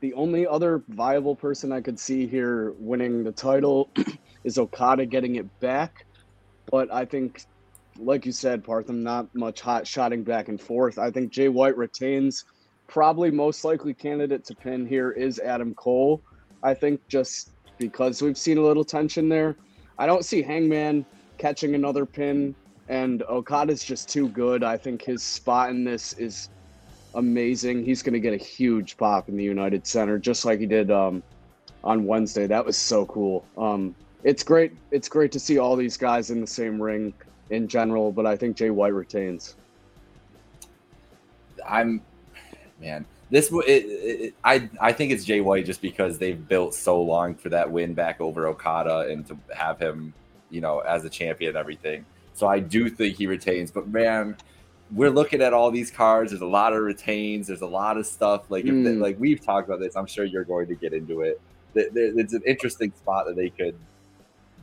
the 0.00 0.12
only 0.12 0.46
other 0.46 0.82
viable 0.88 1.34
person 1.34 1.72
I 1.72 1.80
could 1.80 1.98
see 1.98 2.26
here 2.26 2.74
winning 2.78 3.24
the 3.24 3.32
title 3.32 3.88
is 4.44 4.58
Okada 4.58 5.06
getting 5.06 5.36
it 5.36 5.60
back, 5.60 6.04
but 6.70 6.92
I 6.92 7.06
think, 7.06 7.44
like 7.98 8.26
you 8.26 8.32
said, 8.32 8.62
Partham, 8.62 9.02
not 9.02 9.34
much 9.34 9.62
hot 9.62 9.86
shotting 9.86 10.22
back 10.22 10.48
and 10.48 10.60
forth. 10.60 10.98
I 10.98 11.10
think 11.10 11.32
Jay 11.32 11.48
White 11.48 11.78
retains. 11.78 12.44
Probably 12.86 13.30
most 13.30 13.64
likely 13.64 13.94
candidate 13.94 14.44
to 14.46 14.54
pin 14.54 14.86
here 14.86 15.12
is 15.12 15.38
Adam 15.38 15.74
Cole. 15.74 16.20
I 16.62 16.74
think 16.74 17.00
just 17.08 17.52
because 17.78 18.20
we've 18.20 18.36
seen 18.36 18.58
a 18.58 18.62
little 18.62 18.84
tension 18.84 19.30
there. 19.30 19.56
I 19.98 20.04
don't 20.04 20.26
see 20.26 20.42
Hangman 20.42 21.06
catching 21.38 21.74
another 21.74 22.04
pin 22.04 22.54
and 22.90 23.22
Okada's 23.28 23.84
just 23.84 24.08
too 24.08 24.28
good. 24.28 24.64
I 24.64 24.76
think 24.76 25.00
his 25.00 25.22
spot 25.22 25.70
in 25.70 25.84
this 25.84 26.12
is 26.14 26.50
amazing. 27.14 27.84
He's 27.84 28.02
going 28.02 28.14
to 28.14 28.20
get 28.20 28.34
a 28.34 28.44
huge 28.44 28.96
pop 28.96 29.28
in 29.28 29.36
the 29.36 29.44
United 29.44 29.86
Center, 29.86 30.18
just 30.18 30.44
like 30.44 30.58
he 30.58 30.66
did 30.66 30.90
um, 30.90 31.22
on 31.84 32.04
Wednesday. 32.04 32.48
That 32.48 32.66
was 32.66 32.76
so 32.76 33.06
cool. 33.06 33.46
Um, 33.56 33.94
it's 34.24 34.42
great. 34.42 34.72
It's 34.90 35.08
great 35.08 35.30
to 35.32 35.38
see 35.38 35.58
all 35.58 35.76
these 35.76 35.96
guys 35.96 36.30
in 36.30 36.40
the 36.40 36.48
same 36.48 36.82
ring 36.82 37.14
in 37.50 37.68
general, 37.68 38.10
but 38.10 38.26
I 38.26 38.36
think 38.36 38.56
Jay 38.56 38.70
White 38.70 38.92
retains. 38.92 39.54
I'm, 41.66 42.02
man, 42.80 43.06
this 43.30 43.52
it, 43.52 43.68
it, 43.68 44.34
I 44.42 44.68
I 44.80 44.92
think 44.92 45.12
it's 45.12 45.24
Jay 45.24 45.40
White 45.40 45.64
just 45.64 45.80
because 45.80 46.18
they've 46.18 46.48
built 46.48 46.74
so 46.74 47.00
long 47.00 47.36
for 47.36 47.50
that 47.50 47.70
win 47.70 47.94
back 47.94 48.20
over 48.20 48.48
Okada 48.48 49.06
and 49.10 49.24
to 49.28 49.38
have 49.54 49.78
him, 49.78 50.12
you 50.50 50.60
know, 50.60 50.80
as 50.80 51.04
a 51.04 51.08
champion 51.08 51.50
and 51.50 51.56
everything. 51.56 52.04
So 52.34 52.46
I 52.46 52.58
do 52.60 52.88
think 52.88 53.16
he 53.16 53.26
retains. 53.26 53.70
But 53.70 53.88
man, 53.88 54.36
we're 54.92 55.10
looking 55.10 55.42
at 55.42 55.52
all 55.52 55.70
these 55.70 55.90
cards. 55.90 56.30
There's 56.32 56.42
a 56.42 56.46
lot 56.46 56.72
of 56.72 56.82
retains. 56.82 57.46
There's 57.48 57.60
a 57.60 57.66
lot 57.66 57.96
of 57.96 58.06
stuff. 58.06 58.50
Like 58.50 58.64
if 58.64 58.70
they, 58.84 58.92
Mm. 58.92 59.00
like 59.00 59.16
we've 59.20 59.40
talked 59.44 59.68
about 59.68 59.80
this. 59.80 59.96
I'm 59.96 60.06
sure 60.06 60.24
you're 60.24 60.44
going 60.44 60.66
to 60.68 60.74
get 60.74 60.92
into 60.92 61.20
it. 61.22 61.40
It's 61.74 62.32
an 62.32 62.42
interesting 62.46 62.92
spot 62.96 63.26
that 63.26 63.36
they 63.36 63.50
could 63.50 63.76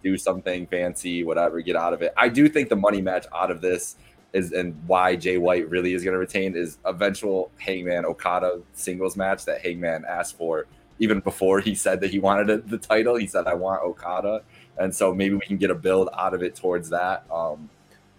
do 0.03 0.17
something 0.17 0.67
fancy, 0.67 1.23
whatever, 1.23 1.61
get 1.61 1.75
out 1.75 1.93
of 1.93 2.01
it. 2.01 2.13
I 2.17 2.29
do 2.29 2.49
think 2.49 2.69
the 2.69 2.75
money 2.75 3.01
match 3.01 3.25
out 3.33 3.49
of 3.51 3.61
this 3.61 3.95
is 4.33 4.51
and 4.51 4.75
why 4.85 5.15
Jay 5.15 5.37
White 5.37 5.69
really 5.69 5.93
is 5.93 6.03
going 6.03 6.13
to 6.13 6.19
retain 6.19 6.55
is 6.55 6.77
eventual 6.85 7.49
Hangman 7.59 8.05
Okada 8.05 8.59
singles 8.73 9.15
match 9.15 9.45
that 9.45 9.61
Hangman 9.61 10.03
asked 10.07 10.37
for 10.37 10.65
even 10.99 11.19
before 11.21 11.61
he 11.61 11.73
said 11.73 12.01
that 12.01 12.09
he 12.11 12.19
wanted 12.19 12.67
the 12.69 12.77
title. 12.77 13.15
He 13.15 13.25
said, 13.27 13.47
"I 13.47 13.53
want 13.53 13.81
Okada," 13.83 14.41
and 14.79 14.93
so 14.93 15.13
maybe 15.13 15.35
we 15.35 15.45
can 15.45 15.57
get 15.57 15.71
a 15.71 15.75
build 15.75 16.09
out 16.17 16.33
of 16.33 16.43
it 16.43 16.55
towards 16.55 16.89
that. 16.89 17.25
Um, 17.31 17.69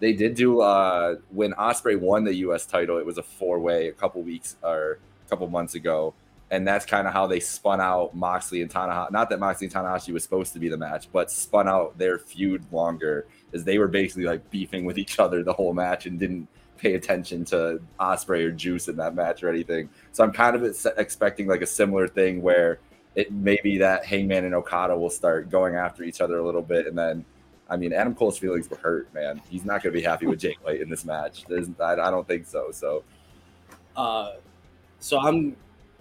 they 0.01 0.13
did 0.13 0.35
do 0.35 0.61
uh, 0.61 1.17
when 1.31 1.53
Ospreay 1.55 1.99
won 1.99 2.25
the 2.25 2.35
U.S. 2.37 2.67
title. 2.67 2.99
It 2.99 3.07
was 3.07 3.19
a 3.19 3.23
four 3.23 3.59
way 3.59 3.89
a 3.89 3.93
couple 3.93 4.23
weeks 4.23 4.57
or 4.63 4.99
a 5.27 5.29
couple 5.29 5.49
months 5.49 5.75
ago, 5.75 6.15
and 6.51 6.67
that's 6.67 6.87
kind 6.87 7.07
of 7.07 7.13
how 7.13 7.27
they 7.27 7.41
spun 7.41 7.81
out 7.81 8.15
Moxley 8.15 8.63
and 8.63 8.71
Tanahashi. 8.71 9.11
Not 9.11 9.31
that 9.31 9.41
Moxley 9.41 9.67
and 9.67 9.75
Tanahashi 9.75 10.13
was 10.13 10.23
supposed 10.23 10.53
to 10.53 10.59
be 10.59 10.69
the 10.69 10.77
match, 10.77 11.09
but 11.13 11.31
spun 11.31 11.69
out 11.69 11.99
their 11.99 12.19
feud 12.19 12.65
longer, 12.73 13.27
as 13.53 13.65
they 13.65 13.79
were 13.79 13.89
basically 13.89 14.25
like 14.25 14.49
beefing 14.51 14.85
with 14.85 14.99
each 14.99 15.19
other 15.19 15.43
the 15.43 15.53
whole 15.53 15.73
match 15.73 16.07
and 16.07 16.19
didn't 16.19 16.49
pay 16.79 16.95
attention 16.95 17.45
to 17.45 17.81
Ospreay 17.99 18.45
or 18.45 18.53
Juice 18.53 18.89
in 18.89 18.97
that 18.97 19.15
match 19.15 19.43
or 19.43 19.49
anything. 19.49 19.89
So 20.13 20.23
I'm 20.23 20.33
kind 20.33 20.55
of 20.55 20.65
expecting 20.97 21.49
like 21.49 21.61
a 21.61 21.67
similar 21.67 22.07
thing 22.07 22.41
where 22.41 22.79
it 23.15 23.33
may 23.33 23.59
be 23.63 23.79
that 23.79 24.05
Hangman 24.05 24.45
and 24.45 24.55
Okada 24.55 24.97
will 24.97 25.11
start 25.11 25.51
going 25.51 25.75
after 25.75 26.03
each 26.03 26.21
other 26.21 26.39
a 26.39 26.45
little 26.45 26.63
bit, 26.63 26.87
and 26.87 26.97
then. 26.97 27.25
I 27.71 27.77
mean, 27.77 27.93
Adam 27.93 28.15
Cole's 28.15 28.39
feelings 28.39 28.71
were 28.71 28.79
hurt, 28.79 29.13
man. 29.13 29.43
He's 29.51 29.67
not 29.67 29.83
going 29.83 29.93
to 29.93 30.01
be 30.01 30.03
happy 30.03 30.27
with 30.27 30.41
Jake 30.41 30.57
White 30.65 30.81
in 30.81 30.89
this 30.89 31.05
match. 31.05 31.45
There's, 31.47 31.69
I, 31.79 31.93
I 31.93 32.11
don't 32.11 32.27
think 32.27 32.47
so. 32.47 32.71
So, 32.71 33.05
Uh, 33.95 34.37
so 35.01 35.19
I'm 35.19 35.55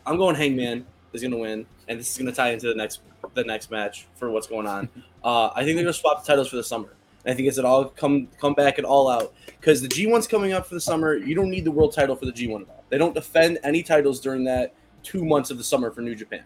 I'm 0.06 0.16
going 0.16 0.36
Hangman 0.36 0.86
is 1.12 1.22
going 1.22 1.32
to 1.32 1.38
win, 1.38 1.66
and 1.90 2.00
this 2.00 2.10
is 2.10 2.18
going 2.18 2.28
to 2.28 2.32
tie 2.32 2.52
into 2.52 2.68
the 2.68 2.76
next 2.76 3.02
the 3.34 3.44
next 3.44 3.70
match 3.70 4.08
for 4.16 4.32
what's 4.32 4.48
going 4.48 4.68
on. 4.68 4.90
Uh, 5.24 5.52
I 5.56 5.66
think 5.66 5.76
they're 5.76 5.84
going 5.84 5.88
to 5.88 5.94
swap 5.94 6.24
the 6.24 6.28
titles 6.28 6.48
for 6.48 6.56
the 6.56 6.64
summer. 6.64 6.96
I 7.26 7.34
think 7.34 7.50
it's 7.50 7.58
it 7.58 7.66
all 7.66 7.86
come 7.86 8.30
come 8.40 8.54
back 8.54 8.78
and 8.78 8.86
all 8.86 9.10
out 9.10 9.34
because 9.46 9.82
the 9.82 9.90
G1's 9.90 10.26
coming 10.26 10.54
up 10.54 10.66
for 10.66 10.76
the 10.76 10.80
summer. 10.80 11.16
You 11.16 11.36
don't 11.36 11.50
need 11.50 11.66
the 11.66 11.72
world 11.72 11.92
title 11.92 12.16
for 12.16 12.26
the 12.26 12.32
G1 12.32 12.62
at 12.62 12.70
all. 12.70 12.86
They 12.90 12.98
don't 12.98 13.14
defend 13.14 13.60
any 13.64 13.84
titles 13.84 14.22
during 14.22 14.46
that 14.46 14.74
two 15.04 15.26
months 15.26 15.52
of 15.52 15.58
the 15.58 15.66
summer 15.66 15.92
for 15.92 16.00
New 16.00 16.16
Japan. 16.16 16.44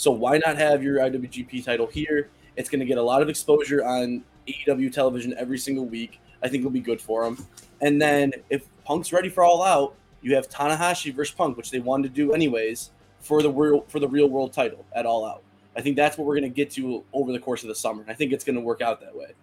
So 0.00 0.10
why 0.10 0.38
not 0.38 0.56
have 0.56 0.82
your 0.82 0.96
IWGP 1.00 1.62
title 1.62 1.86
here? 1.86 2.30
It's 2.56 2.70
going 2.70 2.80
to 2.80 2.86
get 2.86 2.96
a 2.96 3.02
lot 3.02 3.20
of 3.20 3.28
exposure 3.28 3.84
on 3.84 4.24
AEW 4.48 4.90
television 4.90 5.34
every 5.36 5.58
single 5.58 5.84
week. 5.84 6.20
I 6.42 6.48
think 6.48 6.62
it'll 6.62 6.70
be 6.70 6.80
good 6.80 7.02
for 7.02 7.22
them. 7.22 7.46
And 7.82 8.00
then 8.00 8.32
if 8.48 8.64
Punk's 8.86 9.12
ready 9.12 9.28
for 9.28 9.44
All 9.44 9.62
Out, 9.62 9.94
you 10.22 10.34
have 10.36 10.48
Tanahashi 10.48 11.14
versus 11.14 11.34
Punk, 11.34 11.58
which 11.58 11.70
they 11.70 11.80
wanted 11.80 12.08
to 12.08 12.14
do 12.14 12.32
anyways 12.32 12.92
for 13.20 13.42
the 13.42 13.50
real 13.50 13.82
for 13.88 14.00
the 14.00 14.08
real 14.08 14.30
world 14.30 14.54
title 14.54 14.86
at 14.96 15.04
All 15.04 15.26
Out. 15.26 15.42
I 15.76 15.82
think 15.82 15.96
that's 15.96 16.16
what 16.16 16.26
we're 16.26 16.40
going 16.40 16.50
to 16.50 16.56
get 16.56 16.70
to 16.72 17.04
over 17.12 17.30
the 17.30 17.38
course 17.38 17.62
of 17.62 17.68
the 17.68 17.74
summer. 17.74 18.02
I 18.08 18.14
think 18.14 18.32
it's 18.32 18.42
going 18.42 18.56
to 18.56 18.62
work 18.62 18.80
out 18.80 19.02
that 19.02 19.14
way. 19.14 19.34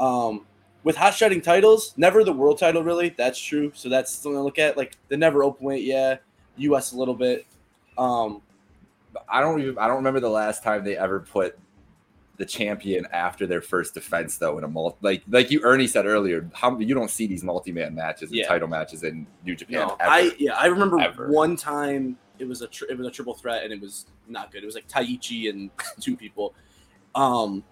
Um, 0.00 0.44
with 0.82 0.96
hot 0.96 1.14
shotting 1.14 1.40
titles, 1.40 1.94
never 1.96 2.24
the 2.24 2.32
world 2.32 2.58
title 2.58 2.82
really. 2.82 3.10
That's 3.10 3.38
true. 3.38 3.70
So 3.76 3.88
that's 3.88 4.10
something 4.10 4.38
to 4.38 4.42
look 4.42 4.58
at. 4.58 4.76
Like 4.76 4.96
the 5.06 5.16
never 5.16 5.44
open 5.44 5.64
weight, 5.64 5.84
yeah, 5.84 6.16
U.S. 6.56 6.90
a 6.90 6.96
little 6.96 7.14
bit. 7.14 7.46
Um, 7.96 8.42
I 9.28 9.40
don't 9.40 9.60
even 9.60 9.78
I 9.78 9.86
don't 9.86 9.96
remember 9.96 10.20
the 10.20 10.28
last 10.30 10.62
time 10.62 10.84
they 10.84 10.96
ever 10.96 11.20
put 11.20 11.58
the 12.36 12.46
champion 12.46 13.06
after 13.12 13.46
their 13.46 13.60
first 13.60 13.92
defense 13.92 14.38
though 14.38 14.56
in 14.56 14.64
a 14.64 14.68
multi 14.68 14.96
like 15.02 15.22
like 15.28 15.50
you 15.50 15.60
Ernie 15.62 15.86
said 15.86 16.06
earlier 16.06 16.48
how 16.54 16.78
you 16.78 16.94
don't 16.94 17.10
see 17.10 17.26
these 17.26 17.44
multi-man 17.44 17.94
matches 17.94 18.30
and 18.30 18.38
Yeah. 18.38 18.46
title 18.48 18.66
matches 18.68 19.02
in 19.02 19.26
New 19.44 19.54
Japan 19.54 19.88
No, 19.88 19.96
ever. 20.00 20.10
I 20.10 20.30
yeah, 20.38 20.54
I 20.56 20.66
remember 20.66 20.98
Ever. 21.00 21.28
one 21.28 21.54
time 21.56 22.16
it 22.38 22.48
was 22.48 22.62
a 22.62 22.66
tri- 22.68 22.88
it 22.90 22.96
was 22.96 23.06
a 23.06 23.10
triple 23.10 23.34
threat 23.34 23.64
and 23.64 23.72
it 23.74 23.80
was 23.80 24.06
not 24.26 24.50
good. 24.50 24.62
It 24.62 24.66
was 24.66 24.74
like 24.74 24.88
Taichi 24.88 25.50
and 25.50 25.70
two 26.00 26.16
people. 26.16 26.54
Um, 27.14 27.62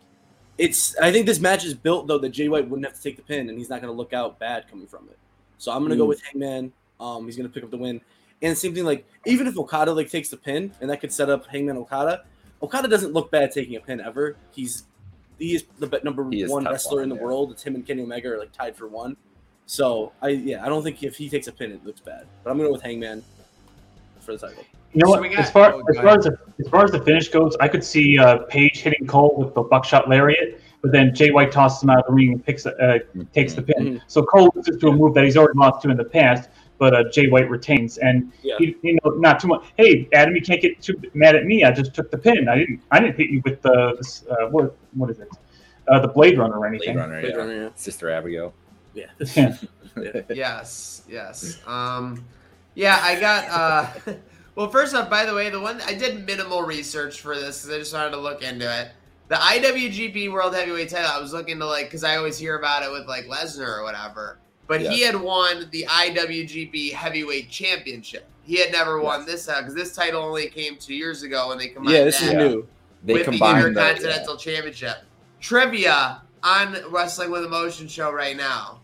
it's 0.59 0.97
I 0.99 1.13
think 1.13 1.25
this 1.27 1.41
match 1.41 1.65
is 1.65 1.73
built 1.73 2.07
though 2.07 2.19
that 2.19 2.31
Jay 2.31 2.49
White 2.49 2.69
wouldn't 2.69 2.85
have 2.87 2.95
to 2.97 3.03
take 3.03 3.17
the 3.17 3.23
pin 3.23 3.49
and 3.49 3.57
he's 3.59 3.71
not 3.71 3.81
going 3.81 3.93
to 3.93 3.97
look 3.97 4.13
out 4.13 4.39
bad 4.39 4.69
coming 4.69 4.87
from 4.87 5.09
it. 5.09 5.19
So 5.57 5.73
I'm 5.73 5.79
going 5.79 5.91
to 5.93 5.97
go 5.97 6.05
Mm. 6.05 6.09
with 6.09 6.23
Hangman. 6.23 6.73
Um, 7.01 7.25
he's 7.25 7.37
going 7.37 7.49
to 7.49 7.53
pick 7.55 7.63
up 7.65 7.71
the 7.71 7.77
win. 7.79 8.01
And 8.43 8.57
same 8.57 8.75
thing 8.75 8.85
like 8.85 9.07
even 9.27 9.47
if 9.47 9.59
Okada 9.59 9.93
like 9.93 10.11
takes 10.11 10.29
the 10.29 10.37
pin 10.37 10.73
and 10.81 10.89
that 10.91 11.01
could 11.01 11.13
set 11.13 11.29
up 11.29 11.47
Hangman 11.47 11.77
Okada, 11.77 12.25
Okada 12.63 12.89
doesn't 12.89 13.13
look 13.13 13.31
bad 13.31 13.51
taking 13.53 13.77
a 13.77 13.81
pin 13.81 14.01
ever. 14.01 14.37
He's 14.53 14.85
he 15.39 15.55
is 15.55 15.65
the 15.79 16.01
number 16.05 16.29
He 16.31 16.43
is 16.43 16.51
one 16.51 16.65
tough 16.65 16.73
wrestler 16.73 17.03
in 17.03 17.09
the 17.09 17.17
yeah. 17.17 17.23
world. 17.23 17.53
It's 17.53 17.63
him 17.63 17.75
and 17.75 17.87
Kenny 17.87 18.03
Omega 18.03 18.29
are 18.31 18.39
like 18.39 18.53
tied 18.53 18.77
for 18.77 18.87
one. 18.89 19.17
So 19.67 20.13
I 20.23 20.29
yeah, 20.29 20.65
I 20.65 20.69
don't 20.69 20.83
think 20.83 21.03
if 21.03 21.17
he 21.17 21.29
takes 21.29 21.47
a 21.49 21.53
pin, 21.53 21.73
it 21.73 21.85
looks 21.85 22.01
bad. 22.01 22.27
But 22.45 22.51
I'm 22.51 22.57
gonna 22.57 22.69
go 22.69 22.73
with 22.75 22.83
Hangman 22.83 23.25
for 24.21 24.33
the 24.37 24.39
title. 24.47 24.65
You 24.95 25.01
know 25.05 25.07
So 25.07 25.11
what? 25.11 25.21
we 25.23 25.29
got- 25.29 25.41
as 25.41 25.51
far 25.51 25.73
oh, 25.75 25.83
as 25.91 25.97
far 25.97 26.17
as 26.19 26.25
the 26.25 26.39
as 26.61 26.69
far 26.69 26.85
as 26.85 26.91
the 26.93 27.01
finish 27.03 27.29
goes, 27.29 27.57
I 27.61 27.69
could 27.69 27.85
see 27.85 28.19
uh, 28.19 28.39
Page 28.45 28.79
hitting 28.81 29.07
Cole 29.07 29.35
with 29.37 29.55
the 29.55 29.63
buckshot 29.63 30.09
lariat, 30.09 30.61
but 30.81 30.93
then 30.93 31.15
Jay 31.15 31.31
White 31.31 31.53
tosses 31.53 31.83
him 31.83 31.91
out 31.91 31.99
of 31.99 32.07
the 32.07 32.13
ring 32.13 32.33
and 32.33 32.45
picks 32.45 32.65
uh, 32.67 32.99
takes 33.35 33.53
the 33.55 33.63
pin. 33.63 33.77
Mhm. 33.97 34.01
So 34.07 34.23
Cole 34.23 34.51
loses 34.55 34.81
to 34.81 34.89
a 34.89 34.93
move 34.93 35.13
that 35.15 35.25
he's 35.25 35.37
already 35.37 35.59
lost 35.59 35.83
to 35.83 35.91
in 35.91 35.97
the 35.97 36.05
past, 36.05 36.49
but 36.79 36.95
uh, 36.95 37.11
Jay 37.11 37.29
White 37.29 37.51
retains. 37.51 37.99
And 37.99 38.33
Yeah. 38.43 38.55
he, 38.59 38.77
you 38.83 38.99
know, 39.05 39.11
not 39.13 39.41
too 39.41 39.49
much. 39.49 39.65
Hey, 39.77 40.09
Adam, 40.13 40.35
you 40.35 40.41
can't 40.43 40.61
get 40.63 40.81
too 40.81 41.01
mad 41.15 41.37
at 41.37 41.45
me. 41.45 41.65
I 41.65 41.71
just 41.73 41.95
took 41.95 42.11
the 42.11 42.19
pin. 42.19 42.49
I 42.49 42.59
didn't. 42.59 42.81
I 42.91 43.01
didn't 43.01 43.17
hit 43.17 43.31
you 43.31 43.43
with 43.45 43.61
the 43.63 43.95
this, 43.97 44.25
uh, 44.31 44.47
what 44.49 44.77
what 44.95 45.11
is 45.11 45.19
it? 45.19 45.29
Uh, 45.89 46.01
the 46.01 46.09
Blade 46.09 46.39
Runner 46.39 46.59
or 46.59 46.67
anything. 46.67 46.95
Blade 46.95 47.03
Runner, 47.03 47.21
Blade 47.21 47.31
yeah. 47.31 47.37
Runner, 47.37 47.63
yeah. 47.65 47.69
Sister 47.75 48.11
Abigail. 48.11 48.55
Yeah. 48.95 49.07
Yeah. 49.97 50.21
yes, 50.29 51.03
yes. 51.09 51.59
Um, 51.67 52.25
yeah, 52.77 53.01
I 53.03 53.19
got. 53.19 53.49
Uh, 54.07 54.13
well, 54.55 54.69
first 54.71 54.95
off, 54.95 55.11
by 55.11 55.25
the 55.25 55.35
way, 55.35 55.51
the 55.51 55.59
one 55.59 55.81
I 55.87 55.95
did 55.95 56.25
minimal 56.25 56.63
research 56.63 57.21
for 57.21 57.35
this 57.35 57.63
because 57.63 57.75
I 57.75 57.79
just 57.81 57.93
wanted 57.93 58.11
to 58.11 58.21
look 58.21 58.43
into 58.43 58.65
it. 58.81 58.91
The 59.27 59.35
IWGP 59.35 60.31
World 60.31 60.55
Heavyweight 60.55 60.91
Title. 60.91 61.11
I 61.13 61.21
was 61.21 61.33
looking 61.33 61.59
to 61.59 61.67
like 61.67 61.87
because 61.87 62.05
I 62.05 62.17
always 62.17 62.39
hear 62.39 62.59
about 62.59 62.85
it 62.85 62.93
with 62.93 63.09
like 63.09 63.27
Lesnar 63.27 63.79
or 63.79 63.83
whatever. 63.83 64.39
But 64.69 64.83
he 64.83 65.01
had 65.01 65.17
won 65.17 65.67
the 65.73 65.87
IWGP 65.89 66.93
Heavyweight 66.93 67.49
Championship. 67.51 68.29
He 68.45 68.61
had 68.61 68.71
never 68.71 69.01
won 69.01 69.27
this 69.27 69.49
uh, 69.49 69.59
because 69.61 69.75
this 69.75 69.95
title 69.97 70.23
only 70.23 70.49
came 70.49 70.77
two 70.77 70.95
years 70.95 71.23
ago 71.23 71.49
when 71.49 71.59
they 71.59 71.69
combined. 71.69 71.97
Yeah, 71.97 72.05
this 72.05 72.23
is 72.23 72.33
new. 72.35 72.67
They 73.03 73.15
with 73.15 73.25
the 73.25 73.31
combined 73.33 73.77
that, 73.77 73.97
Intercontinental 73.97 74.37
Championship. 74.37 74.99
Trivia 75.41 76.23
on 76.43 76.77
Wrestling 76.91 77.31
with 77.31 77.45
Emotion 77.45 77.89
show 77.89 78.13
right 78.13 78.37
now. 78.37 78.81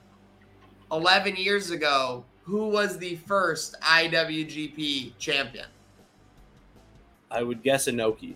11 0.90 1.36
years 1.36 1.70
ago, 1.70 2.24
who 2.42 2.68
was 2.68 2.98
the 2.98 3.16
first 3.16 3.76
IWGP 3.82 5.12
champion? 5.18 5.66
I 7.30 7.42
would 7.42 7.62
guess 7.62 7.88
Inoki. 7.88 8.34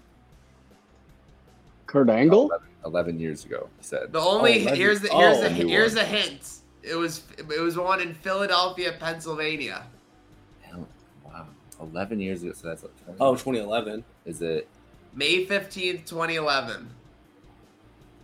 Kurt 1.86 2.10
Angle? 2.10 2.46
11, 2.46 2.66
11 2.84 3.20
years 3.20 3.44
ago, 3.44 3.68
he 3.78 3.84
said. 3.84 4.12
The 4.12 4.20
only 4.20 4.68
Oh, 4.68 4.74
here's 4.74 5.00
the 5.00 5.08
here's 5.08 5.38
Oh, 5.38 5.42
the 5.42 5.48
here's 5.48 5.94
one. 5.94 6.04
a 6.04 6.06
hint. 6.06 6.50
It 6.82 6.94
was 6.94 7.22
it 7.36 7.60
was 7.60 7.76
one 7.76 8.00
in 8.00 8.14
Philadelphia, 8.14 8.94
Pennsylvania. 8.98 9.84
Hell, 10.62 10.86
Wow. 11.24 11.46
11 11.80 12.20
years 12.20 12.42
ago, 12.42 12.52
so 12.52 12.68
that's 12.68 12.82
like 12.82 13.04
20. 13.04 13.18
Oh, 13.20 13.32
2011. 13.34 14.04
Is 14.24 14.40
it? 14.42 14.68
May 15.14 15.44
15th, 15.46 16.06
2011. 16.06 16.90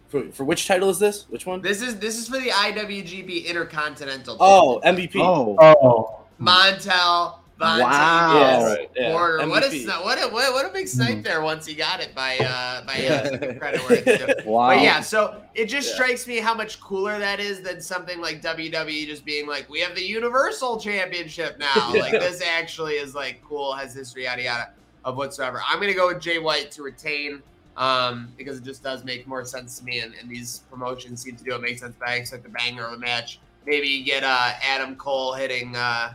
For, 0.09 0.31
for 0.31 0.45
which 0.45 0.67
title 0.69 0.91
is 0.91 0.99
this? 0.99 1.25
Which 1.29 1.45
one? 1.47 1.61
This 1.61 1.83
is 1.83 1.99
this 1.99 2.17
is 2.19 2.29
for 2.29 2.39
the 2.39 2.51
IWGP 2.51 3.47
Intercontinental. 3.47 4.37
Oh, 4.39 4.81
Championship. 4.81 5.15
MVP. 5.21 5.25
Oh, 5.25 5.57
Oh, 5.59 6.21
Montel, 6.41 7.39
Von 7.59 7.81
Wow. 7.81 8.39
Yeah, 8.41 8.65
right. 8.65 8.91
Yeah. 8.97 9.13
Porter. 9.13 9.49
What 9.49 9.63
a 9.63 9.67
MVP. 9.69 9.87
what 10.05 10.19
a 10.23 10.27
what, 10.29 10.49
a- 10.49 10.53
what 10.53 10.67
a 10.67 10.71
big 10.71 10.89
snipe 10.89 11.19
Mhm. 11.19 11.23
there 11.25 11.41
once 11.41 11.65
he 11.65 11.75
got 11.75 12.01
it 12.01 12.13
by 12.15 12.37
uh 12.39 12.85
by 12.85 12.95
uh, 13.07 13.29
credit 13.59 13.81
where 13.89 14.03
it's 14.05 14.45
wow. 14.45 14.69
But 14.71 14.81
yeah, 14.83 15.01
so 15.01 15.41
it 15.55 15.67
just 15.67 15.89
Yeah. 15.91 15.95
strikes 15.95 16.27
me 16.27 16.39
how 16.39 16.53
much 16.55 16.81
cooler 16.81 17.17
that 17.19 17.39
is 17.39 17.61
than 17.63 17.81
something 17.81 18.21
like 18.21 18.43
WWE 18.43 19.07
just 19.07 19.25
being 19.25 19.47
like, 19.47 19.69
we 19.71 19.79
have 19.81 19.95
the 19.95 20.03
Universal 20.05 20.81
Championship 20.81 21.59
now. 21.59 21.73
Yeah. 21.95 22.01
Like 22.03 22.13
this 22.13 22.43
actually 22.43 22.95
is 22.95 23.15
like 23.15 23.41
cool, 23.47 23.73
has 23.75 23.95
history, 23.95 24.25
yada 24.25 24.43
yada, 24.43 24.71
of 25.05 25.17
whatsoever. 25.17 25.63
I'm 25.65 25.79
gonna 25.81 25.95
go 25.95 26.09
with 26.09 26.21
Jay 26.21 26.39
White 26.41 26.73
to 26.73 26.83
retain, 26.83 27.41
um, 27.77 28.33
because 28.37 28.59
it 28.59 28.65
just 28.65 28.83
does 28.83 29.05
make 29.05 29.29
more 29.29 29.45
sense 29.45 29.79
to 29.79 29.85
me, 29.85 30.01
and, 30.01 30.13
and 30.21 30.29
these 30.29 30.63
promotions 30.71 31.23
seem 31.23 31.37
to 31.37 31.45
do 31.45 31.55
it 31.55 31.61
make 31.61 31.79
sense. 31.79 31.95
But 32.01 32.09
I 32.09 32.15
expect 32.15 32.47
a 32.47 32.49
banger 32.49 32.87
of 32.87 32.95
a 32.95 32.99
match. 32.99 33.39
Maybe 33.67 33.87
you 33.89 34.05
get 34.05 34.25
uh, 34.25 34.51
Adam 34.63 34.97
Cole 34.97 35.35
hitting 35.35 35.75
uh, 35.77 36.15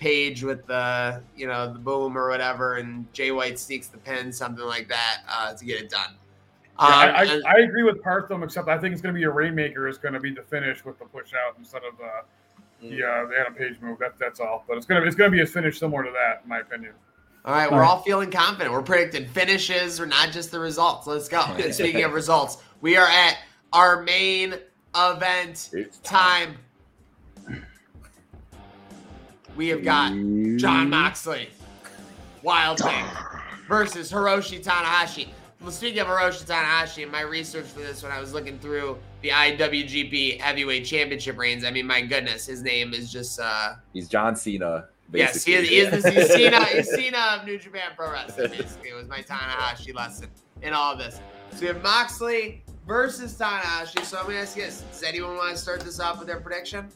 Page 0.00 0.42
with 0.42 0.66
the 0.66 1.22
you 1.36 1.46
know 1.46 1.70
the 1.72 1.78
boom 1.78 2.16
or 2.16 2.28
whatever, 2.30 2.76
and 2.76 3.10
Jay 3.12 3.30
White 3.32 3.58
sneaks 3.58 3.88
the 3.88 3.98
pin, 3.98 4.32
something 4.32 4.64
like 4.64 4.88
that, 4.88 5.18
uh, 5.28 5.52
to 5.54 5.64
get 5.64 5.78
it 5.82 5.90
done. 5.90 6.14
Yeah, 6.78 6.86
I, 6.86 7.08
Um, 7.08 7.14
I, 7.14 7.34
and- 7.34 7.46
I 7.46 7.58
agree 7.60 7.82
with 7.82 8.02
Partham, 8.02 8.42
except 8.42 8.68
I 8.68 8.78
think 8.78 8.94
it's 8.94 9.02
going 9.02 9.14
to 9.14 9.18
be 9.18 9.24
a 9.24 9.30
Rainmaker 9.30 9.86
is 9.88 9.98
going 9.98 10.14
to 10.14 10.20
be 10.20 10.30
the 10.32 10.40
finish 10.42 10.82
with 10.86 10.98
the 10.98 11.04
push 11.04 11.34
out 11.34 11.54
instead 11.58 11.82
of 11.84 12.00
uh, 12.00 12.22
Mm. 12.82 12.96
the 12.96 13.04
uh, 13.06 13.26
the 13.26 13.38
Adam 13.38 13.52
Page 13.54 13.76
move. 13.82 13.98
That, 13.98 14.18
that's 14.18 14.40
all. 14.40 14.64
But 14.66 14.78
it's 14.78 14.86
gonna 14.86 15.04
it's 15.04 15.14
gonna 15.14 15.30
be 15.30 15.42
a 15.42 15.46
finish 15.46 15.78
similar 15.78 16.02
to 16.02 16.10
that, 16.12 16.40
in 16.44 16.48
my 16.48 16.60
opinion. 16.60 16.92
All 17.44 17.52
right, 17.54 17.66
All 17.66 17.72
we're 17.76 17.82
right. 17.82 17.88
all 17.90 18.00
feeling 18.00 18.30
confident. 18.30 18.72
We're 18.72 18.80
predicting 18.80 19.26
finishes 19.28 20.00
or 20.00 20.06
not 20.06 20.30
just 20.32 20.50
the 20.50 20.58
results. 20.60 21.06
Let's 21.06 21.28
go. 21.28 21.42
Speaking 21.72 22.04
of 22.04 22.12
results, 22.14 22.62
we 22.80 22.96
are 22.96 23.06
at 23.06 23.36
our 23.74 24.00
main 24.02 24.54
event 24.96 25.68
It's 25.74 25.98
time. 25.98 26.56
We 29.56 29.68
have 29.68 29.84
got 29.84 30.10
Jon 30.10 30.90
Moxley, 30.90 31.48
Wild 32.42 32.78
Thing, 32.78 33.04
versus 33.68 34.10
Hiroshi 34.10 34.62
Tanahashi. 34.64 35.28
Well, 35.60 35.70
speaking 35.70 36.00
of 36.00 36.06
Hiroshi 36.06 36.44
Tanahashi, 36.46 37.02
in 37.02 37.10
my 37.10 37.20
research 37.20 37.66
for 37.66 37.80
this, 37.80 38.02
when 38.02 38.10
I 38.12 38.20
was 38.20 38.32
looking 38.32 38.58
through 38.58 38.98
the 39.20 39.28
IWGP 39.28 40.40
Heavyweight 40.40 40.86
Championship 40.86 41.36
reigns, 41.36 41.64
I 41.64 41.70
mean, 41.70 41.86
my 41.86 42.00
goodness, 42.00 42.46
his 42.46 42.62
name 42.62 42.94
is 42.94 43.12
just 43.12 43.38
uh, 43.38 43.74
He's 43.92 44.08
John 44.08 44.36
Cena. 44.36 44.88
Yes, 45.12 45.44
he 45.44 45.54
is. 45.54 45.68
He 45.68 45.76
is 45.78 46.02
Cena. 46.32 46.64
He's 46.72 46.90
Cena 46.90 47.38
of 47.38 47.44
New 47.44 47.58
Japan 47.58 47.90
Pro 47.96 48.12
Wrestling. 48.12 48.50
Basically, 48.52 48.90
it 48.90 48.94
was 48.94 49.08
my 49.08 49.20
Tanahashi 49.20 49.94
lesson 49.94 50.30
in 50.62 50.72
all 50.72 50.92
of 50.92 50.98
this. 50.98 51.20
So 51.52 51.60
we 51.60 51.66
have 51.66 51.82
Moxley 51.82 52.62
versus 52.86 53.36
Tanahashi. 53.36 54.04
So 54.04 54.18
I'm 54.18 54.26
gonna 54.26 54.38
ask 54.38 54.56
you 54.56 54.62
this: 54.62 54.82
Does 54.92 55.02
anyone 55.02 55.36
want 55.36 55.50
to 55.50 55.58
start 55.58 55.80
this 55.80 56.00
off 56.00 56.18
with 56.18 56.28
their 56.28 56.40
prediction? 56.40 56.88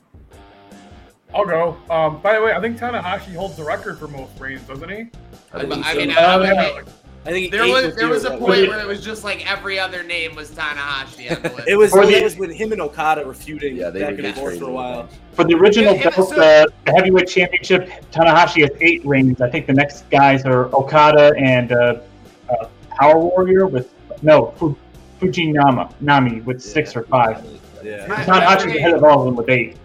I'll 1.34 1.44
go. 1.44 1.76
Um, 1.90 2.20
by 2.22 2.34
the 2.38 2.42
way, 2.42 2.52
I 2.52 2.60
think 2.60 2.78
Tanahashi 2.78 3.34
holds 3.34 3.56
the 3.56 3.64
record 3.64 3.98
for 3.98 4.06
most 4.08 4.38
reigns, 4.38 4.62
doesn't 4.62 4.88
he? 4.88 5.06
I 5.52 5.58
I, 5.58 5.60
I 5.60 5.64
mean, 5.66 5.82
so. 5.82 6.20
I, 6.20 6.34
I 6.34 6.38
mean, 6.38 6.56
like, 6.56 6.86
I 7.26 7.30
think 7.30 7.50
there 7.50 7.66
was 7.66 7.96
there 7.96 8.08
was 8.08 8.24
a 8.24 8.36
point 8.36 8.68
where 8.68 8.78
it 8.80 8.86
was 8.86 9.02
just 9.04 9.24
like 9.24 9.50
every 9.50 9.78
other 9.78 10.02
name 10.02 10.34
was 10.36 10.50
Tanahashi 10.50 11.34
on 11.34 11.42
the 11.42 11.48
list. 11.56 11.68
It 11.68 11.76
was, 11.76 11.90
For 11.90 12.04
the- 12.06 12.12
it 12.18 12.22
was 12.22 12.36
with 12.36 12.52
him 12.52 12.70
and 12.72 12.80
Okada 12.82 13.26
were 13.26 13.34
feuding 13.34 13.76
yeah, 13.76 13.90
they 13.90 14.00
back 14.00 14.16
were 14.18 14.24
and 14.26 14.34
forth 14.36 14.58
for 14.58 14.68
a 14.68 14.72
while. 14.72 15.08
for 15.32 15.44
the 15.44 15.54
original 15.54 15.94
Yeah, 15.96 16.10
belt, 16.10 16.28
so- 16.28 16.40
uh, 16.40 16.66
the 16.84 16.92
heavyweight 16.92 17.28
championship, 17.28 17.88
Tanahashi 18.12 18.60
has 18.60 18.70
eight 18.80 19.04
reigns. 19.06 19.40
I 19.40 19.48
think 19.50 19.66
the 19.66 19.72
next 19.72 20.08
guys 20.10 20.44
are 20.44 20.66
Okada 20.74 21.32
and 21.38 21.72
uh, 21.72 22.00
uh, 22.50 22.68
Power 22.90 23.18
Warrior 23.18 23.66
with 23.66 23.92
no 24.22 24.52
Fu- 24.58 24.76
Fujinama 25.20 25.92
Nami 26.00 26.42
with 26.42 26.62
six 26.62 26.92
Yeah. 26.94 27.00
or 27.00 27.02
five. 27.04 27.44
Yeah. 27.82 28.06
My- 28.06 28.16
Tanahashi's 28.16 28.76
ahead 28.76 28.92
of 28.94 29.02
all 29.02 29.20
of 29.20 29.24
them 29.26 29.36
with 29.36 29.48
eight. 29.48 29.78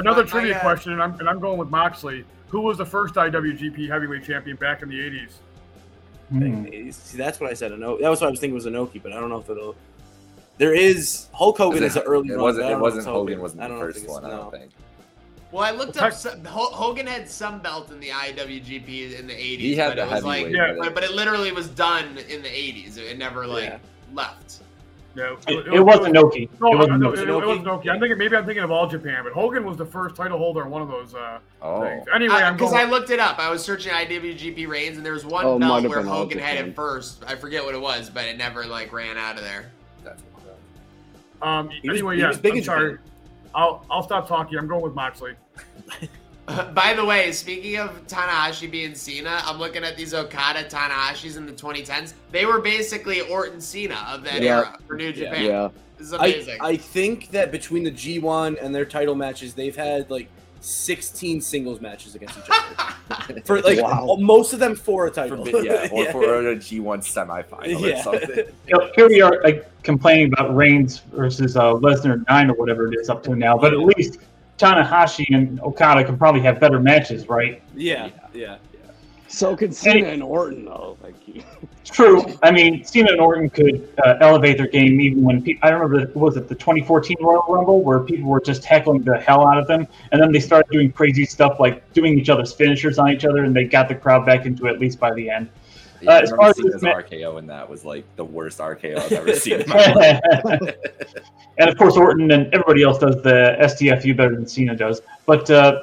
Another 0.00 0.22
My- 0.24 0.26
my, 0.26 0.30
trivia 0.30 0.56
uh, 0.56 0.60
question, 0.60 0.92
and 0.92 1.02
I'm, 1.02 1.18
and 1.20 1.28
I'm 1.28 1.38
going 1.40 1.58
with 1.58 1.68
Moxley. 1.70 2.24
Who 2.48 2.60
was 2.62 2.78
the 2.78 2.86
first 2.86 3.14
IWGP 3.14 3.88
Heavyweight 3.88 4.24
Champion 4.24 4.56
back 4.56 4.82
in 4.82 4.88
the 4.88 4.98
'80s? 4.98 5.32
Hmm. 6.30 6.90
See, 6.90 7.16
that's 7.18 7.40
what 7.40 7.50
I 7.50 7.54
said. 7.54 7.72
Inoki. 7.72 8.00
That 8.00 8.08
was 8.08 8.20
what 8.20 8.28
I 8.28 8.30
was 8.30 8.40
thinking 8.40 8.54
was 8.54 8.66
Inoki, 8.66 9.02
but 9.02 9.12
I 9.12 9.20
don't 9.20 9.28
know 9.28 9.38
if 9.38 9.48
it'll. 9.50 9.76
There 10.58 10.74
is 10.74 11.28
Hulk 11.32 11.56
Hogan 11.58 11.82
is 11.82 11.96
an 11.96 12.02
early. 12.02 12.28
It 12.28 12.32
run, 12.32 12.42
wasn't. 12.42 12.66
It 12.66 12.68
don't 12.70 12.80
know 12.80 12.86
if 12.86 12.94
wasn't 12.94 12.98
it's 13.00 13.06
Hogan. 13.06 13.40
Wasn't 13.40 13.60
the 13.60 13.68
don't 13.68 13.78
know 13.78 13.84
if 13.86 13.94
first 13.94 14.04
it's- 14.04 14.12
one. 14.22 14.24
I 14.24 14.30
don't 14.30 14.50
think. 14.50 14.70
Well, 15.52 15.64
I 15.64 15.72
looked 15.72 15.96
Well, 15.96 16.04
up. 16.04 16.12
Some, 16.12 16.44
Hogan 16.44 17.08
had 17.08 17.28
some 17.28 17.58
belt 17.58 17.90
in 17.90 17.98
the 17.98 18.10
IWGP 18.10 19.18
in 19.18 19.26
the 19.26 19.32
80s, 19.32 19.58
He 19.58 19.74
had 19.74 19.88
but 19.88 19.96
the 19.96 20.02
it 20.02 20.14
was 20.14 20.24
like, 20.24 20.42
heavyweight. 20.44 20.54
Yeah, 20.56 20.74
but 20.78 20.84
but, 20.84 20.94
but 20.94 21.02
it 21.02 21.10
literally 21.10 21.50
was 21.50 21.66
done 21.68 22.18
in 22.28 22.40
the 22.42 22.48
80s. 22.48 22.96
It 22.98 23.18
never 23.18 23.48
like 23.48 23.64
Yeah. 23.64 23.78
left. 24.12 24.60
Yeah, 25.16 25.34
It, 25.48 25.66
it 25.74 25.80
wasn't 25.80 26.14
Noki. 26.14 26.48
No, 26.60 26.68
it 26.68 26.72
no, 26.72 26.76
wasn't 26.78 27.00
no, 27.00 27.10
Noki. 27.10 27.18
it, 27.18 27.28
it 27.28 27.46
wasn't 27.46 27.66
Noki. 27.66 27.90
I'm 27.90 27.98
thinking 27.98 28.16
maybe 28.16 28.36
I'm 28.36 28.46
thinking 28.46 28.62
of 28.62 28.70
All 28.70 28.86
Japan, 28.86 29.24
but 29.24 29.32
Hogan 29.32 29.64
was 29.64 29.76
the 29.76 29.84
first 29.84 30.14
title 30.14 30.38
holder 30.38 30.62
in 30.62 30.70
one 30.70 30.82
of 30.82 30.88
those 30.88 31.14
uh, 31.14 31.40
Oh, 31.60 31.80
things. 31.82 32.06
Anyway, 32.14 32.34
I'm 32.36 32.54
Because 32.54 32.70
going. 32.70 32.86
I 32.86 32.88
looked 32.90 33.10
it 33.10 33.18
up. 33.18 33.38
I 33.40 33.50
was 33.50 33.64
searching 33.64 33.92
IWGP 33.92 34.68
reigns, 34.68 34.96
and 34.98 35.04
there 35.04 35.12
was 35.12 35.24
one 35.26 35.44
Oh, 35.44 35.58
belt 35.58 35.84
where 35.88 36.02
Hogan 36.02 36.38
had 36.38 36.58
it 36.58 36.76
first. 36.76 37.24
I 37.26 37.34
forget 37.34 37.64
what 37.64 37.74
it 37.74 37.80
was, 37.80 38.08
but 38.08 38.24
it 38.26 38.36
never 38.36 38.64
like 38.66 38.92
ran 38.92 39.18
out 39.18 39.36
of 39.36 39.42
there. 39.42 39.72
that's 40.04 40.22
um, 41.42 41.70
He 41.70 41.88
anyway, 41.88 42.14
he 42.16 42.20
yeah, 42.22 42.28
was 42.28 42.38
I'm 42.44 42.62
sorry. 42.62 42.92
Japan. 42.92 43.04
I'll 43.52 43.84
I'll 43.90 44.02
stop 44.04 44.28
talking. 44.28 44.58
I'm 44.58 44.68
going 44.68 44.82
with 44.82 44.94
Moxley. 44.94 45.34
By 46.74 46.94
the 46.94 47.04
way, 47.04 47.32
speaking 47.32 47.76
of 47.76 48.06
Tanahashi 48.06 48.70
being 48.70 48.94
Cena, 48.94 49.40
I'm 49.44 49.58
looking 49.58 49.84
at 49.84 49.96
these 49.96 50.14
Okada 50.14 50.64
Tanahashis 50.64 51.36
in 51.36 51.46
the 51.46 51.52
2010s. 51.52 52.14
They 52.30 52.46
were 52.46 52.60
basically 52.60 53.20
Orton 53.22 53.60
Cena 53.60 54.06
of 54.08 54.22
that 54.24 54.42
Yeah. 54.42 54.58
era 54.58 54.78
for 54.86 54.94
New 54.96 55.12
Japan. 55.12 55.44
Yeah. 55.44 55.68
This 55.98 56.08
is 56.08 56.12
I, 56.14 56.26
amazing. 56.26 56.58
I 56.60 56.76
think 56.76 57.30
that 57.30 57.52
between 57.52 57.84
the 57.84 57.90
G1 57.90 58.62
and 58.62 58.74
their 58.74 58.84
title 58.86 59.14
matches, 59.14 59.54
they've 59.54 59.76
had 59.76 60.10
like 60.10 60.28
16 60.62 61.40
singles 61.40 61.80
matches 61.80 62.14
against 62.14 62.38
each 62.38 62.44
other. 62.50 63.40
for 63.44 63.60
like 63.62 63.80
Wow. 63.82 64.16
most 64.20 64.52
of 64.52 64.58
them 64.60 64.74
for 64.74 65.06
a 65.06 65.10
title. 65.10 65.44
For, 65.44 65.62
yeah, 65.62 65.88
or 65.92 66.06
for 66.12 66.22
a 66.50 66.56
G1 66.56 67.00
semifinal 67.00 67.66
Yeah. 67.80 68.00
or 68.00 68.02
something. 68.02 68.36
You 68.66 68.78
know, 68.78 68.90
here 68.94 69.08
we 69.08 69.20
are 69.20 69.40
like, 69.42 69.66
complaining 69.82 70.32
about 70.32 70.54
Reigns 70.54 70.98
versus 71.12 71.56
uh, 71.56 71.72
Lesnar 71.74 72.26
nine 72.28 72.50
or 72.50 72.54
whatever 72.54 72.92
it 72.92 72.98
is 73.00 73.08
up 73.08 73.22
to 73.24 73.34
now, 73.34 73.56
but 73.56 73.72
at 73.72 73.78
least 73.80 74.18
Tanahashi 74.60 75.34
and 75.34 75.60
Okada 75.60 76.04
can 76.04 76.18
probably 76.18 76.42
have 76.42 76.60
better 76.60 76.78
matches, 76.78 77.28
right? 77.28 77.62
yeah, 77.74 78.10
yeah. 78.34 78.40
Yeah. 78.42 78.58
So 79.28 79.56
can 79.56 79.72
Cena 79.72 80.08
and 80.08 80.22
Orton 80.22 80.64
though. 80.64 80.98
Like, 81.02 81.14
True. 81.84 82.24
I 82.42 82.50
mean, 82.50 82.84
Cena 82.84 83.12
and 83.12 83.20
Orton 83.20 83.48
could 83.48 83.88
uh, 84.04 84.16
elevate 84.20 84.58
their 84.58 84.66
game 84.66 85.00
even 85.00 85.22
when 85.22 85.42
people. 85.42 85.66
I 85.66 85.72
remember, 85.72 86.10
was 86.18 86.36
it 86.36 86.48
the 86.48 86.54
2014 86.54 87.16
Royal 87.20 87.44
Rumble 87.48 87.82
where 87.82 88.00
people 88.00 88.28
were 88.28 88.40
just 88.40 88.64
heckling 88.64 89.02
the 89.02 89.18
hell 89.18 89.46
out 89.46 89.58
of 89.58 89.66
them, 89.66 89.86
and 90.12 90.20
then 90.20 90.30
they 90.30 90.40
started 90.40 90.70
doing 90.70 90.92
crazy 90.92 91.24
stuff 91.24 91.58
like 91.58 91.90
doing 91.92 92.18
each 92.18 92.28
other's 92.28 92.52
finishers 92.52 92.98
on 92.98 93.10
each 93.10 93.24
other, 93.24 93.44
and 93.44 93.54
they 93.54 93.64
got 93.64 93.88
the 93.88 93.94
crowd 93.94 94.26
back 94.26 94.46
into 94.46 94.66
it 94.66 94.74
at 94.74 94.80
least 94.80 95.00
by 95.00 95.12
the 95.14 95.30
end. 95.30 95.48
Yeah, 96.02 96.10
Uh, 96.12 96.20
as 96.20 96.30
far 96.30 96.48
as 96.50 96.56
this 96.56 96.82
ma- 96.82 96.94
RKO, 96.94 97.38
and 97.38 97.48
that 97.50 97.68
was 97.68 97.84
like 97.84 98.04
the 98.16 98.24
worst 98.24 98.58
RKO 98.58 98.98
I've 98.98 99.12
ever 99.12 99.32
seen 99.34 99.60
in 99.60 99.68
my 99.68 99.92
life. 99.92 100.74
and 101.58 101.68
of 101.70 101.76
course, 101.76 101.96
Orton 101.96 102.30
and 102.30 102.52
everybody 102.54 102.82
else 102.82 102.98
does 102.98 103.22
the 103.22 103.56
STFU 103.60 104.16
better 104.16 104.34
than 104.34 104.46
Cena 104.46 104.74
does. 104.74 105.02
But 105.26 105.50
uh, 105.50 105.82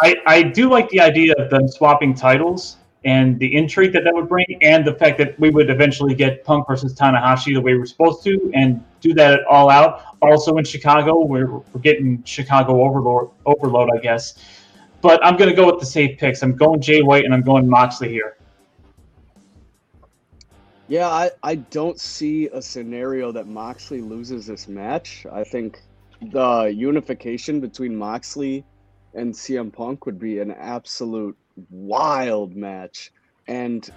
I, 0.00 0.16
I 0.26 0.42
do 0.42 0.68
like 0.70 0.88
the 0.90 1.00
idea 1.00 1.34
of 1.38 1.50
them 1.50 1.68
swapping 1.68 2.14
titles 2.14 2.76
and 3.04 3.38
the 3.38 3.54
intrigue 3.54 3.92
that 3.94 4.04
that 4.04 4.14
would 4.14 4.28
bring, 4.28 4.44
and 4.60 4.84
the 4.84 4.94
fact 4.94 5.16
that 5.18 5.38
we 5.40 5.48
would 5.50 5.70
eventually 5.70 6.14
get 6.14 6.44
Punk 6.44 6.66
versus 6.68 6.94
Tanahashi 6.94 7.54
the 7.54 7.60
way 7.60 7.74
we're 7.74 7.86
supposed 7.86 8.22
to, 8.24 8.50
and 8.54 8.84
do 9.00 9.14
that 9.14 9.40
all 9.48 9.70
out. 9.70 10.02
Also 10.20 10.56
in 10.58 10.64
Chicago, 10.64 11.24
we're, 11.24 11.50
we're 11.50 11.80
getting 11.80 12.22
Chicago 12.24 12.82
overload, 12.82 13.30
overload, 13.46 13.88
I 13.94 13.98
guess. 14.00 14.34
But 15.00 15.24
I'm 15.24 15.38
going 15.38 15.48
to 15.48 15.56
go 15.56 15.64
with 15.64 15.80
the 15.80 15.86
safe 15.86 16.18
picks. 16.18 16.42
I'm 16.42 16.54
going 16.54 16.82
Jay 16.82 17.00
White 17.00 17.24
and 17.24 17.32
I'm 17.32 17.40
going 17.40 17.66
Moxley 17.66 18.10
here. 18.10 18.36
Yeah, 20.90 21.08
I, 21.08 21.30
I 21.44 21.56
don't 21.56 22.00
see 22.00 22.48
a 22.52 22.60
scenario 22.60 23.32
that 23.32 23.48
Moxley 23.48 24.02
loses 24.02 24.46
this 24.46 24.68
match. 24.68 25.26
I 25.32 25.44
think 25.44 25.80
the 26.20 26.74
unification 26.76 27.60
between 27.60 27.96
Moxley 27.96 28.66
and 29.14 29.34
CM 29.34 29.72
Punk 29.72 30.06
would 30.06 30.18
be 30.20 30.40
an 30.40 30.52
absolute 30.52 31.38
wild 31.70 32.56
match. 32.56 33.12
And 33.48 33.88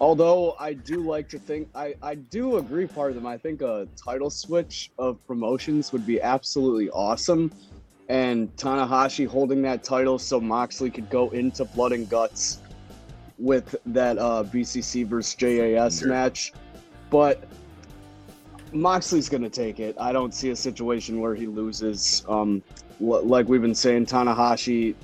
although 0.00 0.54
I 0.60 0.74
do 0.74 1.02
like 1.02 1.30
to 1.30 1.38
think, 1.40 1.70
I, 1.74 1.94
I 2.02 2.16
do 2.16 2.58
agree, 2.58 2.88
part 2.88 3.10
of 3.12 3.16
them. 3.16 3.26
I 3.26 3.38
think 3.38 3.62
a 3.62 3.88
title 4.04 4.30
switch 4.30 4.90
of 4.98 5.26
promotions 5.26 5.92
would 5.92 6.06
be 6.06 6.20
absolutely 6.22 6.90
awesome. 6.90 7.52
and 8.10 8.54
Tanahashi 8.56 9.26
holding 9.26 9.62
that 9.62 9.84
title 9.84 10.18
so 10.18 10.40
Moxley 10.40 10.90
could 10.90 11.10
go 11.10 11.30
into 11.30 11.64
Blood 11.66 11.92
and 11.92 12.08
Guts 12.08 12.63
with 13.38 13.74
that 13.86 14.18
uh, 14.18 14.44
BCC 14.44 15.06
versus 15.06 15.34
JAS 15.34 16.00
Sure. 16.00 16.08
match. 16.08 16.52
But 17.10 17.44
Moxley's 18.72 19.28
going 19.28 19.42
to 19.42 19.50
take 19.50 19.78
it. 19.80 19.96
I 19.98 20.12
don't 20.12 20.34
see 20.34 20.50
a 20.50 20.56
situation 20.56 21.20
where 21.20 21.34
he 21.34 21.46
loses. 21.46 22.24
Um, 22.28 22.62
l- 23.00 23.22
like 23.24 23.48
we've 23.48 23.62
been 23.62 23.74
saying, 23.74 24.06
Tanahashi, 24.06 24.94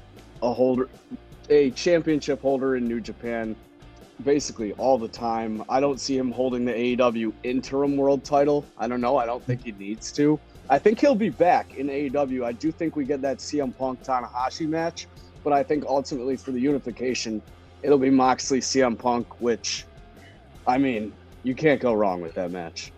a 0.43 0.53
holder, 0.53 0.89
a 1.49 1.71
championship 1.73 2.41
holder 2.41 2.77
in 2.77 2.87
New 2.89 3.01
Japan, 3.01 3.55
basically 4.25 4.73
all 4.73 4.99
the 4.99 5.09
time. 5.09 5.63
I 5.69 5.81
don't 5.81 6.01
see 6.01 6.17
him 6.17 6.33
holding 6.33 6.65
the 6.65 6.73
AEW 6.73 7.33
interim 7.45 7.97
world 7.97 8.25
title. 8.25 8.65
I 8.79 8.89
don't 8.89 9.01
know. 9.01 9.17
I 9.17 9.27
don't 9.27 9.43
think 9.45 9.65
he 9.65 9.73
needs 9.73 10.11
to. 10.13 10.39
I 10.69 10.79
think 10.79 11.01
he'll 11.01 11.15
be 11.17 11.31
back 11.31 11.75
in 11.77 11.89
AEW. 11.89 12.45
I 12.45 12.53
do 12.53 12.71
think 12.71 12.95
we 12.97 13.05
get 13.05 13.21
that 13.23 13.39
CM 13.39 13.77
Punk 13.77 14.03
Tanahashi 14.05 14.69
match, 14.69 15.07
but 15.43 15.53
I 15.53 15.63
think 15.65 15.85
ultimately 15.87 16.37
for 16.37 16.53
the 16.53 16.61
unification, 16.61 17.43
it'll 17.83 17.99
be 17.99 18.11
Moxley 18.11 18.61
CM 18.61 18.99
Punk, 18.99 19.41
which, 19.41 19.85
I 20.67 20.79
mean, 20.79 21.13
you 21.43 21.55
can't 21.55 21.81
go 21.81 21.95
wrong 21.95 22.21
with 22.21 22.35
that 22.35 22.51
match. 22.51 22.93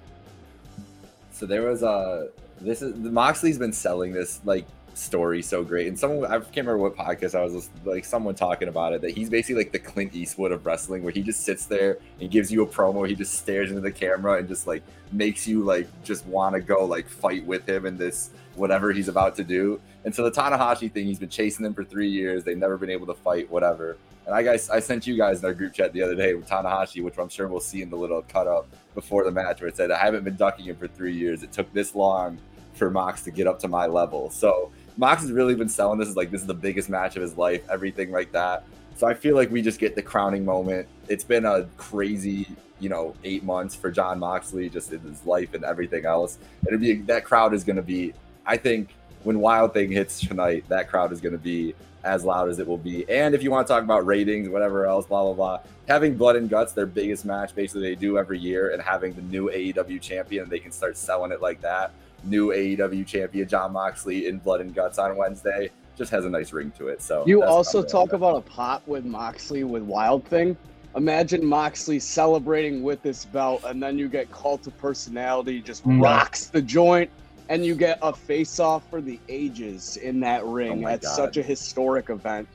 So 1.33 1.47
there 1.47 1.63
was 1.63 1.83
a 1.83 2.29
this 2.61 2.83
is 2.83 2.95
Moxley's 2.95 3.59
been 3.59 3.73
selling 3.73 4.13
this 4.13 4.41
like 4.45 4.67
story 4.95 5.43
so 5.43 5.65
great, 5.65 5.89
and 5.89 5.99
someone 5.99 6.31
I 6.31 6.39
can't 6.39 6.67
remember 6.67 6.79
what 6.79 6.97
podcast 6.97 7.35
I 7.35 7.43
was 7.43 7.55
listening, 7.55 7.81
like 7.85 8.05
someone 8.05 8.35
talking 8.35 8.69
about 8.69 8.93
it 8.93 9.01
that 9.01 9.11
he's 9.11 9.29
basically 9.29 9.65
like 9.65 9.73
the 9.73 9.79
Clint 9.79 10.15
Eastwood 10.15 10.53
of 10.53 10.65
wrestling, 10.67 11.03
where 11.03 11.13
he 11.13 11.23
just 11.23 11.41
sits 11.41 11.67
there 11.67 11.99
and 12.21 12.31
gives 12.31 12.53
you 12.53 12.63
a 12.63 12.67
promo, 12.67 13.09
he 13.09 13.15
just 13.15 13.35
stares 13.35 13.71
into 13.71 13.81
the 13.81 13.91
camera 13.91 14.39
and 14.39 14.49
just 14.49 14.67
like 14.67 14.83
makes 15.11 15.47
you 15.47 15.63
like 15.65 15.89
just 16.05 16.25
want 16.27 16.55
to 16.55 16.61
go 16.61 16.85
like 16.85 17.09
fight 17.09 17.45
with 17.45 17.69
him 17.69 17.87
in 17.87 17.97
this 17.97 18.31
whatever 18.55 18.93
he's 18.93 19.09
about 19.09 19.35
to 19.37 19.45
do. 19.45 19.81
And 20.05 20.15
so 20.15 20.23
the 20.25 20.31
Tanahashi 20.31 20.93
thing, 20.93 21.07
he's 21.07 21.19
been 21.19 21.29
chasing 21.29 21.63
them 21.63 21.75
for 21.75 21.85
three 21.85 22.11
years. 22.11 22.45
They've 22.45 22.59
never 22.59 22.77
been 22.77 22.91
able 22.91 23.07
to 23.07 23.15
fight, 23.15 23.51
whatever. 23.51 23.97
And 24.27 24.35
I 24.35 24.43
guys, 24.43 24.71
I 24.71 24.79
sent 24.79 25.07
you 25.07 25.17
guys 25.17 25.41
in 25.41 25.45
our 25.45 25.55
group 25.55 25.75
chat 25.75 25.93
the 25.93 26.03
other 26.03 26.15
day 26.15 26.35
with 26.35 26.49
Tanahashi, 26.49 27.03
which 27.03 27.19
I'm 27.19 27.29
sure 27.29 27.49
we'll 27.49 27.61
see 27.61 27.83
in 27.83 27.91
the 27.91 27.97
little 27.97 28.23
cut 28.23 28.47
up 28.47 28.69
before 28.95 29.25
the 29.25 29.33
match, 29.33 29.61
where 29.61 29.69
it 29.69 29.77
said, 29.77 29.91
"I 29.91 29.99
haven't 29.99 30.25
been 30.25 30.37
ducking 30.37 30.67
him 30.67 30.77
for 30.77 30.87
three 30.87 31.15
years. 31.15 31.43
It 31.43 31.53
took 31.53 31.73
this 31.73 31.95
long 31.95 32.39
for 32.75 32.91
Mox 32.91 33.23
to 33.25 33.31
get 33.31 33.47
up 33.47 33.59
to 33.61 33.69
my 33.69 33.87
level." 33.87 34.31
So 34.31 34.71
Mox 34.97 35.23
has 35.23 35.33
really 35.33 35.55
been 35.55 35.69
selling 35.69 35.99
this 35.99 36.09
as 36.09 36.17
like 36.17 36.31
this 36.31 36.43
is 36.43 36.47
the 36.47 36.55
biggest 36.55 36.89
match 36.89 37.17
of 37.17 37.23
his 37.23 37.37
life, 37.37 37.63
everything 37.71 38.13
like 38.13 38.31
that. 38.33 38.65
So 38.95 39.07
I 39.07 39.15
feel 39.15 39.35
like 39.35 39.51
we 39.51 39.63
just 39.63 39.81
get 39.81 39.95
the 39.97 40.03
crowning 40.03 40.45
moment. 40.45 40.87
It's 41.09 41.25
been 41.25 41.47
a 41.47 41.65
crazy, 41.77 42.47
you 42.79 42.91
know, 42.91 43.15
eight 43.25 43.43
months 43.43 43.75
for 43.75 43.91
Jon 43.91 44.19
Moxley, 44.19 44.69
just 44.69 44.93
in 44.93 45.01
his 45.01 45.25
life 45.27 45.55
and 45.55 45.65
everything 45.65 46.05
else. 46.05 46.39
It'll 46.67 46.79
be 46.79 46.95
that 47.03 47.25
crowd 47.25 47.55
is 47.55 47.65
going 47.65 47.77
to 47.77 47.83
be. 47.83 48.13
I 48.47 48.57
think 48.57 48.95
when 49.25 49.41
Wild 49.41 49.73
Thing 49.73 49.91
hits 49.91 50.21
tonight, 50.21 50.65
that 50.69 50.89
crowd 50.89 51.13
is 51.13 51.21
going 51.21 51.33
to 51.33 51.39
be 51.39 51.75
as 52.05 52.25
loud 52.25 52.49
as 52.49 52.59
it 52.59 52.67
will 52.67 52.79
be. 52.79 53.09
And 53.09 53.35
if 53.35 53.43
you 53.43 53.51
want 53.51 53.67
to 53.67 53.73
talk 53.73 53.83
about 53.83 54.05
ratings, 54.07 54.49
whatever 54.49 54.87
else, 54.87 55.07
blah 55.07 55.23
blah 55.23 55.35
blah, 55.35 55.61
having 55.89 56.17
Blood 56.17 56.37
and 56.37 56.49
Guts, 56.49 56.73
their 56.73 56.87
biggest 56.87 57.25
match, 57.25 57.55
basically 57.55 57.83
they 57.83 57.95
do 57.95 58.19
every 58.19 58.39
year, 58.39 58.71
and 58.71 58.83
having 58.83 59.13
the 59.13 59.23
new 59.23 59.49
AEW 59.51 60.01
champion, 60.01 60.49
they 60.49 60.59
can 60.59 60.73
start 60.73 60.97
selling 60.97 61.33
it 61.33 61.41
like 61.41 61.61
that. 61.61 61.93
New 62.25 62.49
AEW 62.53 63.07
champion 63.07 63.49
Jon 63.49 63.73
Moxley 63.73 64.27
in 64.29 64.39
Blood 64.39 64.61
and 64.61 64.75
Guts 64.75 64.99
on 64.99 65.17
Wednesday 65.17 65.71
just 65.97 66.11
has 66.11 66.25
a 66.25 66.31
nice 66.31 66.53
ring 66.53 66.73
to 66.79 66.89
it. 66.89 67.03
So 67.03 67.25
You 67.27 67.43
also 67.43 67.83
talk 67.83 68.13
about 68.13 68.37
a 68.37 68.41
pop 68.41 68.87
with 68.87 69.05
Moxley 69.05 69.65
with 69.65 69.83
Wild 69.83 70.25
Thing. 70.25 70.57
Imagine 70.95 71.45
Moxley 71.45 71.99
celebrating 71.99 72.83
with 72.83 73.03
this 73.03 73.25
belt, 73.25 73.63
and 73.65 73.83
then 73.83 73.99
you 73.99 74.09
get 74.09 74.31
Cult 74.31 74.67
of 74.67 74.77
Personality 74.79 75.61
just 75.61 75.85
Mm. 75.87 76.03
rocks 76.03 76.47
the 76.47 76.61
joint, 76.63 77.11
and 77.49 77.65
you 77.65 77.75
get 77.75 77.99
a 78.03 78.13
face 78.15 78.59
off 78.61 78.89
for 78.89 79.01
the 79.01 79.19
ages 79.29 79.97
in 79.99 80.21
that 80.21 80.43
oh 80.43 80.53
ring. 80.53 80.73
Oh 80.73 80.77
my 80.77 80.91
that's 80.93 81.07
God. 81.09 81.17
such 81.17 81.37
a 81.37 81.43
historic 81.43 82.09
event. 82.11 82.49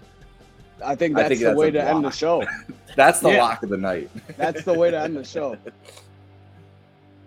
I 0.84 0.96
think 0.96 1.18
I 1.18 1.22
that's 1.24 1.30
think 1.30 1.40
the 1.42 1.46
that's 1.48 1.58
way 1.58 1.68
a 1.70 1.72
to 1.72 1.84
end 1.84 2.06
the 2.06 2.12
show. 2.12 2.44
that's 2.96 3.20
the 3.20 3.32
Yeah. 3.32 3.44
lock 3.44 3.64
of 3.64 3.70
the 3.70 3.78
night. 3.78 4.10
That's 4.38 4.64
the 4.64 4.74
way 4.74 4.92
to 4.92 5.00
end 5.00 5.16
the 5.18 5.24
show. 5.36 5.58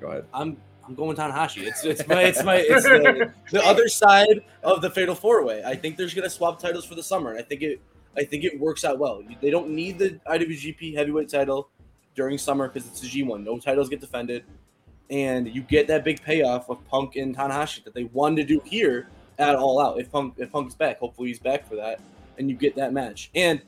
Go 0.00 0.08
ahead. 0.08 0.24
I'm 0.32 0.56
I'm 0.86 0.94
going 0.94 1.16
Tanahashi. 1.16 1.66
It's 1.66 1.84
it's 1.84 2.06
my 2.08 2.22
it's 2.22 2.42
my 2.42 2.56
it's 2.56 2.84
the, 2.84 3.32
the 3.50 3.64
other 3.66 3.88
side 3.88 4.42
of 4.62 4.82
the 4.82 4.90
fatal 4.90 5.14
four 5.14 5.44
way. 5.44 5.62
I 5.64 5.74
think 5.76 5.96
there's 5.96 6.14
gonna 6.14 6.30
swap 6.30 6.58
titles 6.60 6.84
for 6.84 6.94
the 6.94 7.02
summer, 7.02 7.30
and 7.30 7.38
I 7.38 7.42
think 7.42 7.62
it 7.62 7.80
I 8.16 8.24
think 8.24 8.44
it 8.44 8.58
works 8.58 8.84
out 8.84 8.98
well. 8.98 9.22
They 9.40 9.50
don't 9.50 9.70
need 9.70 9.98
the 9.98 10.18
IWGP 10.28 10.94
Heavyweight 10.96 11.28
title 11.28 11.68
during 12.16 12.38
summer 12.38 12.68
because 12.68 12.88
it's 12.88 13.02
a 13.02 13.06
G1. 13.06 13.44
No 13.44 13.58
titles 13.58 13.88
get 13.88 14.00
defended, 14.00 14.44
and 15.10 15.52
you 15.52 15.62
get 15.62 15.86
that 15.88 16.04
big 16.04 16.22
payoff 16.22 16.70
of 16.70 16.86
Punk 16.88 17.16
and 17.16 17.36
Tanahashi 17.36 17.84
that 17.84 17.94
they 17.94 18.04
wanted 18.04 18.46
to 18.46 18.54
do 18.54 18.62
here 18.64 19.08
at 19.38 19.56
All 19.56 19.80
Out. 19.80 19.98
If 19.98 20.10
Punk 20.10 20.34
if 20.38 20.52
Punk's 20.52 20.74
back, 20.74 20.98
hopefully 20.98 21.28
he's 21.28 21.38
back 21.38 21.68
for 21.68 21.76
that, 21.76 22.00
and 22.38 22.48
you 22.48 22.56
get 22.56 22.76
that 22.76 22.92
match. 22.92 23.30
And 23.34 23.60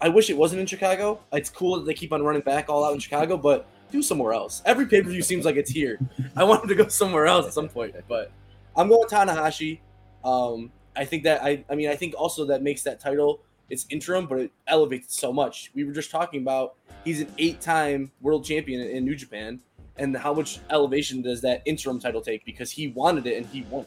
I 0.00 0.08
wish 0.08 0.30
it 0.30 0.36
wasn't 0.36 0.60
in 0.60 0.66
Chicago. 0.66 1.20
It's 1.32 1.50
cool 1.50 1.76
that 1.76 1.86
they 1.86 1.94
keep 1.94 2.12
on 2.12 2.22
running 2.22 2.42
back 2.42 2.68
All 2.68 2.84
Out 2.84 2.94
in 2.94 3.00
Chicago, 3.00 3.36
but 3.36 3.66
do 3.90 4.02
somewhere 4.02 4.32
else. 4.32 4.62
Every 4.64 4.86
pay 4.86 5.02
per 5.02 5.10
view 5.10 5.22
seems 5.22 5.44
like 5.44 5.56
it's 5.56 5.70
here. 5.70 5.98
I 6.36 6.44
wanted 6.44 6.68
to 6.68 6.74
go 6.74 6.88
somewhere 6.88 7.26
else 7.26 7.46
at 7.46 7.52
some 7.52 7.68
point, 7.68 7.94
but 8.08 8.30
I'm 8.76 8.88
going 8.88 9.08
Tanahashi. 9.08 9.80
Um, 10.24 10.70
I 10.96 11.04
think 11.04 11.24
that 11.24 11.42
I, 11.42 11.64
I 11.68 11.74
mean, 11.74 11.88
I 11.88 11.96
think 11.96 12.14
also 12.16 12.46
that 12.46 12.62
makes 12.62 12.82
that 12.82 13.00
title 13.00 13.40
it's 13.68 13.86
interim, 13.90 14.26
but 14.26 14.38
it 14.38 14.52
elevates 14.66 15.18
so 15.18 15.32
much. 15.32 15.70
We 15.74 15.84
were 15.84 15.92
just 15.92 16.10
talking 16.10 16.40
about 16.40 16.76
he's 17.04 17.20
an 17.20 17.32
eight-time 17.38 18.12
world 18.20 18.44
champion 18.44 18.80
in 18.80 19.04
New 19.04 19.16
Japan, 19.16 19.60
and 19.98 20.16
how 20.16 20.34
much 20.34 20.60
elevation 20.70 21.22
does 21.22 21.40
that 21.42 21.62
interim 21.64 21.98
title 21.98 22.20
take 22.20 22.44
because 22.44 22.70
he 22.70 22.88
wanted 22.88 23.26
it 23.26 23.36
and 23.38 23.46
he 23.46 23.62
won. 23.70 23.82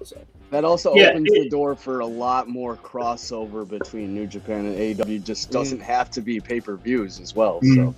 it. 0.00 0.06
So 0.06 0.16
That 0.50 0.64
also 0.64 0.94
Yeah, 0.94 1.10
opens 1.10 1.28
it- 1.32 1.44
the 1.44 1.48
door 1.48 1.74
for 1.74 2.00
a 2.00 2.06
lot 2.06 2.48
more 2.48 2.76
crossover 2.76 3.66
between 3.68 4.14
New 4.14 4.26
Japan 4.26 4.66
and 4.66 4.76
AEW. 4.76 5.18
Just 5.18 5.48
Mm. 5.48 5.52
doesn't 5.52 5.80
have 5.80 6.10
to 6.10 6.20
be 6.20 6.40
pay 6.40 6.60
per 6.60 6.76
views 6.76 7.20
as 7.20 7.34
well. 7.34 7.60
Mm. 7.62 7.74
So 7.76 7.94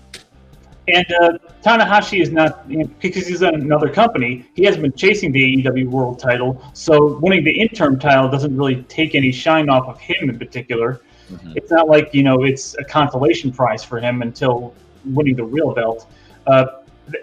And 0.87 1.07
uh, 1.23 1.39
Tanahashi 1.65 2.21
is 2.21 2.31
not 2.31 2.63
you 2.69 2.79
know, 2.79 2.91
because 3.01 3.27
he's 3.27 3.41
in 3.41 3.55
another 3.55 3.89
company. 3.89 4.45
He 4.55 4.65
hasn't 4.65 4.83
been 4.83 4.93
chasing 4.93 5.33
the 5.33 5.43
AEW 5.43 5.89
World 5.89 6.19
Title, 6.19 6.61
so 6.75 7.19
winning 7.23 7.43
the 7.43 7.59
interim 7.59 7.99
title 7.99 8.29
doesn't 8.29 8.55
really 8.55 8.83
take 8.83 9.15
any 9.15 9.33
shine 9.33 9.71
off 9.71 9.89
of 9.89 9.99
him 9.99 10.29
in 10.29 10.39
particular. 10.39 11.01
Mhm. 11.33 11.57
It's 11.57 11.71
not 11.71 11.89
like 11.89 12.13
you 12.13 12.23
know 12.23 12.45
it's 12.45 12.77
a 12.79 12.85
consolation 12.85 13.51
prize 13.51 13.83
for 13.83 13.99
him 13.99 14.21
until 14.21 14.75
winning 15.07 15.37
the 15.37 15.45
real 15.45 15.73
belt. 15.73 16.07
Uh, 16.47 16.67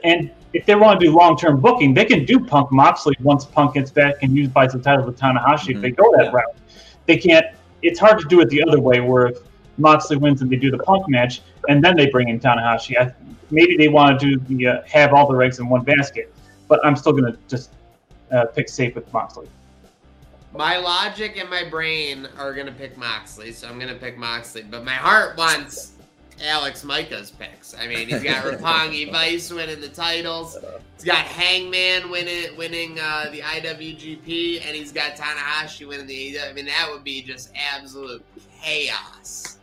and 0.03 0.31
if 0.53 0.65
they 0.65 0.75
want 0.75 0.99
to 0.99 1.05
do 1.05 1.15
long 1.15 1.37
term 1.37 1.61
booking, 1.61 1.93
they 1.93 2.05
can 2.05 2.25
do 2.25 2.39
Punk 2.39 2.71
Moxley 2.71 3.15
once 3.21 3.45
Punk 3.45 3.75
gets 3.75 3.91
back 3.91 4.15
and 4.21 4.35
use 4.35 4.49
buys 4.49 4.73
the 4.73 4.79
title 4.79 5.05
with 5.05 5.17
Tanahashi 5.17 5.75
if 5.75 5.81
they 5.81 5.91
go 5.91 6.11
that 6.17 6.25
Yeah. 6.25 6.31
route. 6.31 6.55
They 7.05 7.17
can't. 7.17 7.45
It's 7.81 7.99
hard 7.99 8.19
to 8.19 8.25
do 8.27 8.41
it 8.41 8.49
the 8.49 8.63
other 8.63 8.79
way, 8.79 8.99
where 8.99 9.27
if 9.27 9.37
Moxley 9.77 10.17
wins 10.17 10.41
and 10.41 10.51
they 10.51 10.57
do 10.57 10.69
the 10.69 10.79
Punk 10.79 11.07
match, 11.09 11.41
and 11.67 11.83
then 11.83 11.95
they 11.95 12.09
bring 12.09 12.29
in 12.29 12.39
Tanahashi. 12.39 12.99
I, 12.99 13.11
maybe 13.49 13.75
they 13.77 13.87
want 13.87 14.19
to 14.19 14.37
do 14.37 14.39
the 14.47 14.67
uh, 14.67 14.81
have 14.85 15.13
all 15.13 15.27
their 15.31 15.41
eggs 15.41 15.59
in 15.59 15.67
one 15.67 15.83
basket, 15.83 16.33
but 16.67 16.85
I'm 16.85 16.95
still 16.95 17.13
going 17.13 17.31
to 17.31 17.39
just 17.47 17.71
uh, 18.31 18.45
pick 18.45 18.69
safe 18.69 18.95
with 18.95 19.11
Moxley. 19.13 19.47
My 20.53 20.77
logic 20.77 21.37
and 21.37 21.49
my 21.49 21.63
brain 21.63 22.27
are 22.37 22.53
gonna 22.53 22.73
pick 22.73 22.97
Moxley, 22.97 23.53
so 23.53 23.69
I'm 23.69 23.79
gonna 23.79 23.95
pick 23.95 24.17
Moxley. 24.17 24.63
But 24.63 24.83
my 24.83 24.93
heart 24.93 25.37
wants 25.37 25.93
Alex 26.43 26.83
Micah's 26.83 27.31
picks. 27.31 27.75
I 27.77 27.87
mean, 27.87 28.07
he's 28.07 28.23
got 28.23 28.43
Roppongi 28.45 29.11
Vice 29.11 29.51
winning 29.51 29.81
the 29.81 29.89
titles. 29.89 30.57
He's 30.95 31.05
got 31.05 31.25
Hangman 31.25 32.09
winning 32.09 32.55
winning 32.57 32.99
uh, 32.99 33.29
the 33.31 33.39
IWGP, 33.41 34.65
and 34.65 34.75
he's 34.75 34.91
got 34.91 35.15
Tanahashi 35.15 35.87
winning 35.87 36.07
the. 36.07 36.39
I 36.41 36.53
mean, 36.53 36.65
that 36.65 36.89
would 36.91 37.03
be 37.03 37.21
just 37.21 37.51
absolute 37.55 38.23
chaos. 38.61 39.57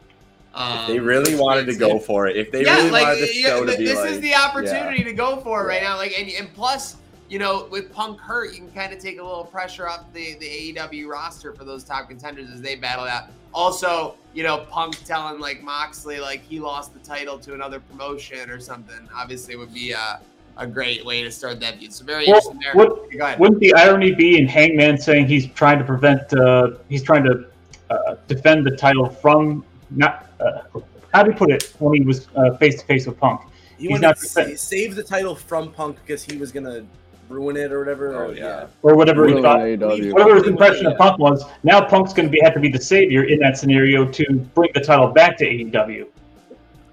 Um, 0.55 0.81
If 0.83 0.87
they 0.89 0.99
really 0.99 1.35
wanted 1.37 1.67
to 1.67 1.77
go 1.77 1.99
for 1.99 2.27
it, 2.27 2.37
if 2.37 2.51
they 2.51 2.65
yeah, 2.65 2.77
really 2.77 2.91
like, 2.91 3.07
wanted 3.07 3.29
yeah, 3.35 3.49
show 3.49 3.61
to 3.61 3.67
th- 3.67 3.79
be 3.79 3.85
this 3.85 3.99
like, 3.99 4.11
is 4.11 4.21
the 4.21 4.35
opportunity 4.35 5.05
to 5.05 5.13
go 5.13 5.37
for 5.41 5.63
it 5.63 5.67
right 5.69 5.83
Yeah. 5.83 5.91
now. 5.91 5.97
Like, 5.97 6.19
and, 6.19 6.29
and 6.31 6.53
plus, 6.55 6.97
you 7.29 7.39
know, 7.39 7.69
with 7.71 7.93
Punk 7.93 8.19
hurt, 8.21 8.53
you 8.55 8.59
can 8.61 8.71
kind 8.73 8.93
of 8.93 8.99
take 8.99 9.19
a 9.19 9.23
little 9.23 9.45
pressure 9.45 9.89
off 9.89 10.05
the 10.13 10.35
the 10.39 10.75
AEW 10.75 11.09
roster 11.09 11.53
for 11.53 11.65
those 11.65 11.85
top 11.85 12.09
contenders 12.09 12.51
as 12.51 12.61
they 12.61 12.75
battle 12.75 13.05
out. 13.05 13.25
Also, 13.53 14.15
you 14.35 14.43
know, 14.43 14.59
Punk 14.71 15.03
telling 15.05 15.41
like 15.41 15.63
Moxley 15.63 16.21
like 16.21 16.43
he 16.43 16.61
lost 16.61 16.93
the 16.95 17.01
title 17.01 17.39
to 17.41 17.55
another 17.55 17.81
promotion 17.81 18.51
or 18.51 18.61
something. 18.61 19.09
Obviously, 19.15 19.57
would 19.57 19.73
be 19.75 19.93
a, 19.93 20.21
a 20.57 20.67
great 20.67 21.05
way 21.05 21.23
to 21.23 21.31
start 21.31 21.61
that 21.61 21.79
feud. 21.79 21.93
So 21.93 22.05
very 22.05 22.27
Well, 22.27 22.37
interesting 22.37 22.61
there. 22.61 22.75
what- 22.75 23.11
Go 23.13 23.25
ahead. 23.25 23.39
Wouldn't 23.39 23.61
the 23.61 23.75
irony 23.75 24.15
be 24.15 24.39
in 24.39 24.47
Hangman 24.47 24.99
saying 24.99 25.27
he's 25.29 25.47
trying 25.49 25.79
to 25.79 25.85
prevent, 25.85 26.33
uh, 26.35 26.73
he's 26.89 27.03
trying 27.03 27.25
to 27.25 27.47
uh, 27.91 28.17
defend 28.27 28.67
the 28.67 28.77
title 28.77 29.09
from 29.09 29.65
not? 29.91 30.27
Uh, 30.41 30.81
how 31.13 31.23
do 31.23 31.31
you 31.31 31.37
put 31.37 31.51
it 31.51 31.75
when 31.79 31.95
he 31.95 32.01
was 32.01 32.27
face 32.59 32.81
to 32.81 32.87
face 32.87 33.07
with 33.07 33.19
Punk? 33.19 33.41
he 33.79 33.85
He's 33.85 33.91
wanted 33.93 34.03
not 34.03 34.17
to 34.19 34.27
sa- 34.27 34.45
save 34.57 34.95
the 34.95 35.03
title 35.03 35.35
from 35.35 35.73
Punk 35.73 35.97
because 36.05 36.23
he 36.23 36.37
was 36.37 36.53
gonna 36.53 36.85
ruin 37.29 37.57
it 37.57 37.73
or 37.73 37.79
whatever. 37.79 38.15
Oh, 38.15 38.29
or, 38.29 38.35
yeah. 38.35 38.67
or 38.83 38.97
whatever 38.97 39.29
he 39.29 39.35
thought. 39.41 39.61
AEW. 39.61 40.13
Whatever 40.13 40.37
his 40.37 40.47
impression 40.47 40.87
of 40.87 40.97
Punk 40.99 41.19
was, 41.19 41.45
now 41.63 41.85
Punk's 41.85 42.13
going 42.13 42.27
to 42.29 42.33
be 42.33 42.41
have 42.43 42.55
to 42.55 42.61
be 42.61 42.71
the 42.71 42.81
savior 42.81 43.25
in 43.25 43.39
that 43.41 43.59
scenario 43.59 44.07
to 44.07 44.35
bring 44.55 44.71
the 44.75 44.81
title 44.81 45.09
back 45.09 45.37
to 45.39 45.47
AEW. 45.47 46.07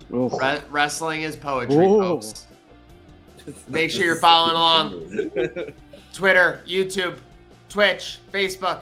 Re- 0.10 0.62
wrestling 0.70 1.24
is 1.24 1.36
poetry, 1.36 1.86
Ooh. 1.86 1.99
folks. 1.99 2.48
Make 3.68 3.91
sure 3.91 4.06
you're 4.06 4.16
following 4.16 4.56
along. 4.56 5.74
Twitter, 6.14 6.62
YouTube, 6.66 7.18
Twitch, 7.70 8.20
Facebook. 8.32 8.82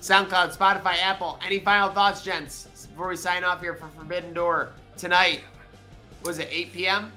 SoundCloud, 0.00 0.56
Spotify, 0.56 0.96
Apple. 1.02 1.40
Any 1.44 1.58
final 1.58 1.90
thoughts, 1.90 2.22
gents, 2.22 2.86
before 2.86 3.08
we 3.08 3.16
sign 3.16 3.42
off 3.42 3.60
here 3.60 3.74
for 3.74 3.88
Forbidden 3.88 4.32
Door 4.32 4.70
tonight? 4.96 5.40
Was 6.22 6.38
it 6.38 6.48
8 6.50 6.72
p.m.? 6.72 7.12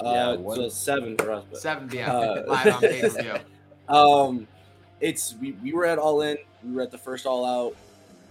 Uh, 0.00 0.36
Yeah, 0.38 0.54
so 0.54 0.68
seven 0.68 1.16
for 1.16 1.32
us. 1.32 1.44
But, 1.50 1.60
7 1.60 1.88
p.m. 1.88 2.10
Uh, 2.10 2.42
live 2.46 2.74
on 2.74 2.80
pay 2.80 3.00
per 3.00 3.08
view. 3.08 3.34
um, 3.88 4.46
it's 5.00 5.34
we, 5.40 5.52
we 5.52 5.72
were 5.72 5.86
at 5.86 5.98
All 5.98 6.22
In. 6.22 6.38
We 6.64 6.74
were 6.74 6.82
at 6.82 6.90
the 6.90 6.98
first 6.98 7.26
All 7.26 7.44
Out. 7.44 7.76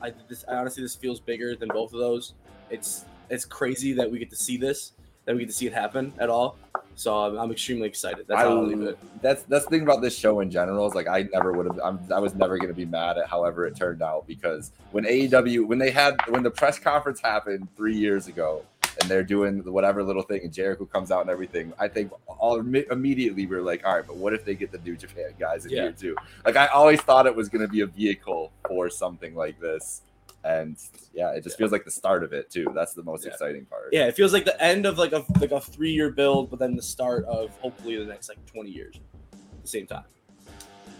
I 0.01 0.13
this 0.27 0.43
I 0.47 0.55
honestly 0.55 0.83
this 0.83 0.95
feels 0.95 1.19
bigger 1.19 1.55
than 1.55 1.69
both 1.69 1.93
of 1.93 1.99
those. 1.99 2.33
It's 2.69 3.05
it's 3.29 3.45
crazy 3.45 3.93
that 3.93 4.09
we 4.09 4.19
get 4.19 4.29
to 4.29 4.35
see 4.35 4.57
this, 4.57 4.91
that 5.25 5.35
we 5.35 5.41
get 5.41 5.47
to 5.47 5.55
see 5.55 5.67
it 5.67 5.73
happen 5.73 6.13
at 6.19 6.29
all. 6.29 6.57
So 6.95 7.13
I'm, 7.13 7.37
I'm 7.37 7.51
extremely 7.51 7.87
excited. 7.87 8.25
That's 8.27 8.39
I, 8.39 8.43
how 8.43 8.57
I'll 8.57 8.65
leave 8.65 8.81
it. 8.81 8.97
that's 9.21 9.43
that's 9.43 9.65
the 9.65 9.71
thing 9.71 9.81
about 9.81 10.01
this 10.01 10.17
show 10.17 10.39
in 10.39 10.49
general 10.49 10.87
is 10.87 10.95
like 10.95 11.07
I 11.07 11.27
never 11.33 11.51
would 11.51 11.65
have 11.65 11.79
I'm, 11.83 11.99
I 12.13 12.19
was 12.19 12.35
never 12.35 12.57
going 12.57 12.69
to 12.69 12.75
be 12.75 12.85
mad 12.85 13.17
at 13.17 13.27
however 13.27 13.65
it 13.65 13.75
turned 13.75 14.01
out 14.01 14.25
because 14.27 14.71
when 14.91 15.05
AEW 15.05 15.67
when 15.67 15.77
they 15.77 15.91
had 15.91 16.15
when 16.29 16.43
the 16.43 16.51
press 16.51 16.79
conference 16.79 17.19
happened 17.19 17.67
three 17.75 17.95
years 17.95 18.27
ago 18.27 18.63
and 19.01 19.09
they're 19.09 19.23
doing 19.23 19.59
whatever 19.71 20.03
little 20.03 20.21
thing 20.23 20.41
and 20.43 20.53
Jericho 20.53 20.85
comes 20.85 21.11
out 21.11 21.21
and 21.21 21.29
everything 21.29 21.73
I 21.79 21.87
think 21.87 22.11
all 22.27 22.59
immediately 22.59 23.45
we 23.45 23.55
are 23.55 23.61
like 23.61 23.85
all 23.85 23.95
right 23.95 24.05
but 24.07 24.15
what 24.17 24.33
if 24.33 24.45
they 24.45 24.55
get 24.55 24.71
the 24.71 24.77
New 24.79 24.95
Japan 24.95 25.31
guys 25.39 25.65
in 25.65 25.71
Yeah. 25.71 25.81
here 25.83 25.91
too 25.91 26.15
like 26.45 26.55
I 26.55 26.67
always 26.67 27.01
thought 27.01 27.25
it 27.27 27.35
was 27.35 27.49
going 27.49 27.61
to 27.61 27.67
be 27.71 27.81
a 27.81 27.87
vehicle 27.87 28.51
for 28.67 28.89
something 28.89 29.35
like 29.35 29.59
this 29.59 30.01
and 30.43 30.77
yeah 31.13 31.31
it 31.31 31.43
just 31.43 31.57
feels 31.57 31.71
like 31.71 31.83
the 31.85 31.91
start 31.91 32.23
of 32.23 32.31
it 32.31 32.49
too 32.51 32.67
that's 32.75 32.93
the 32.93 33.03
most 33.03 33.25
Yeah. 33.25 33.31
exciting 33.31 33.65
part 33.65 33.89
Yeah, 33.91 34.05
it 34.07 34.15
feels 34.15 34.31
like 34.31 34.45
the 34.45 34.61
end 34.63 34.85
of 34.85 34.97
like 34.97 35.11
a 35.11 35.25
like 35.41 35.51
a 35.51 35.59
three 35.59 35.91
year 35.91 36.11
build, 36.11 36.49
but 36.49 36.59
then 36.59 36.75
the 36.75 36.83
start 36.83 37.25
of 37.25 37.49
hopefully 37.57 37.97
the 37.97 38.05
next 38.05 38.29
like 38.29 38.43
20 38.45 38.69
years 38.69 38.95
at 39.33 39.61
the 39.61 39.67
same 39.67 39.87
time. 39.87 40.03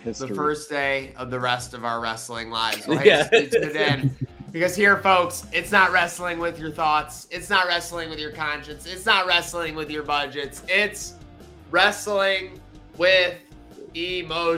the 0.03 0.13
first 0.35 0.69
day 0.69 1.13
of 1.17 1.29
the 1.31 1.39
rest 1.39 1.73
of 1.73 1.85
our 1.85 1.99
wrestling 2.01 2.49
lives. 2.49 2.85
We'll 2.87 3.03
Yeah. 3.05 3.29
Because 4.55 4.73
here, 4.73 4.95
folks, 4.99 5.45
it's 5.51 5.69
not 5.69 5.91
wrestling 5.91 6.39
with 6.39 6.57
your 6.57 6.71
thoughts. 6.71 7.27
It's 7.29 7.49
not 7.49 7.67
wrestling 7.67 8.09
with 8.09 8.19
your 8.19 8.31
conscience. 8.31 8.85
It's 8.85 9.05
not 9.05 9.27
wrestling 9.27 9.75
with 9.75 9.91
your 9.91 10.01
budgets. 10.01 10.63
It's 10.69 11.15
wrestling 11.71 12.61
with 12.95 13.35
emotion. 13.95 14.53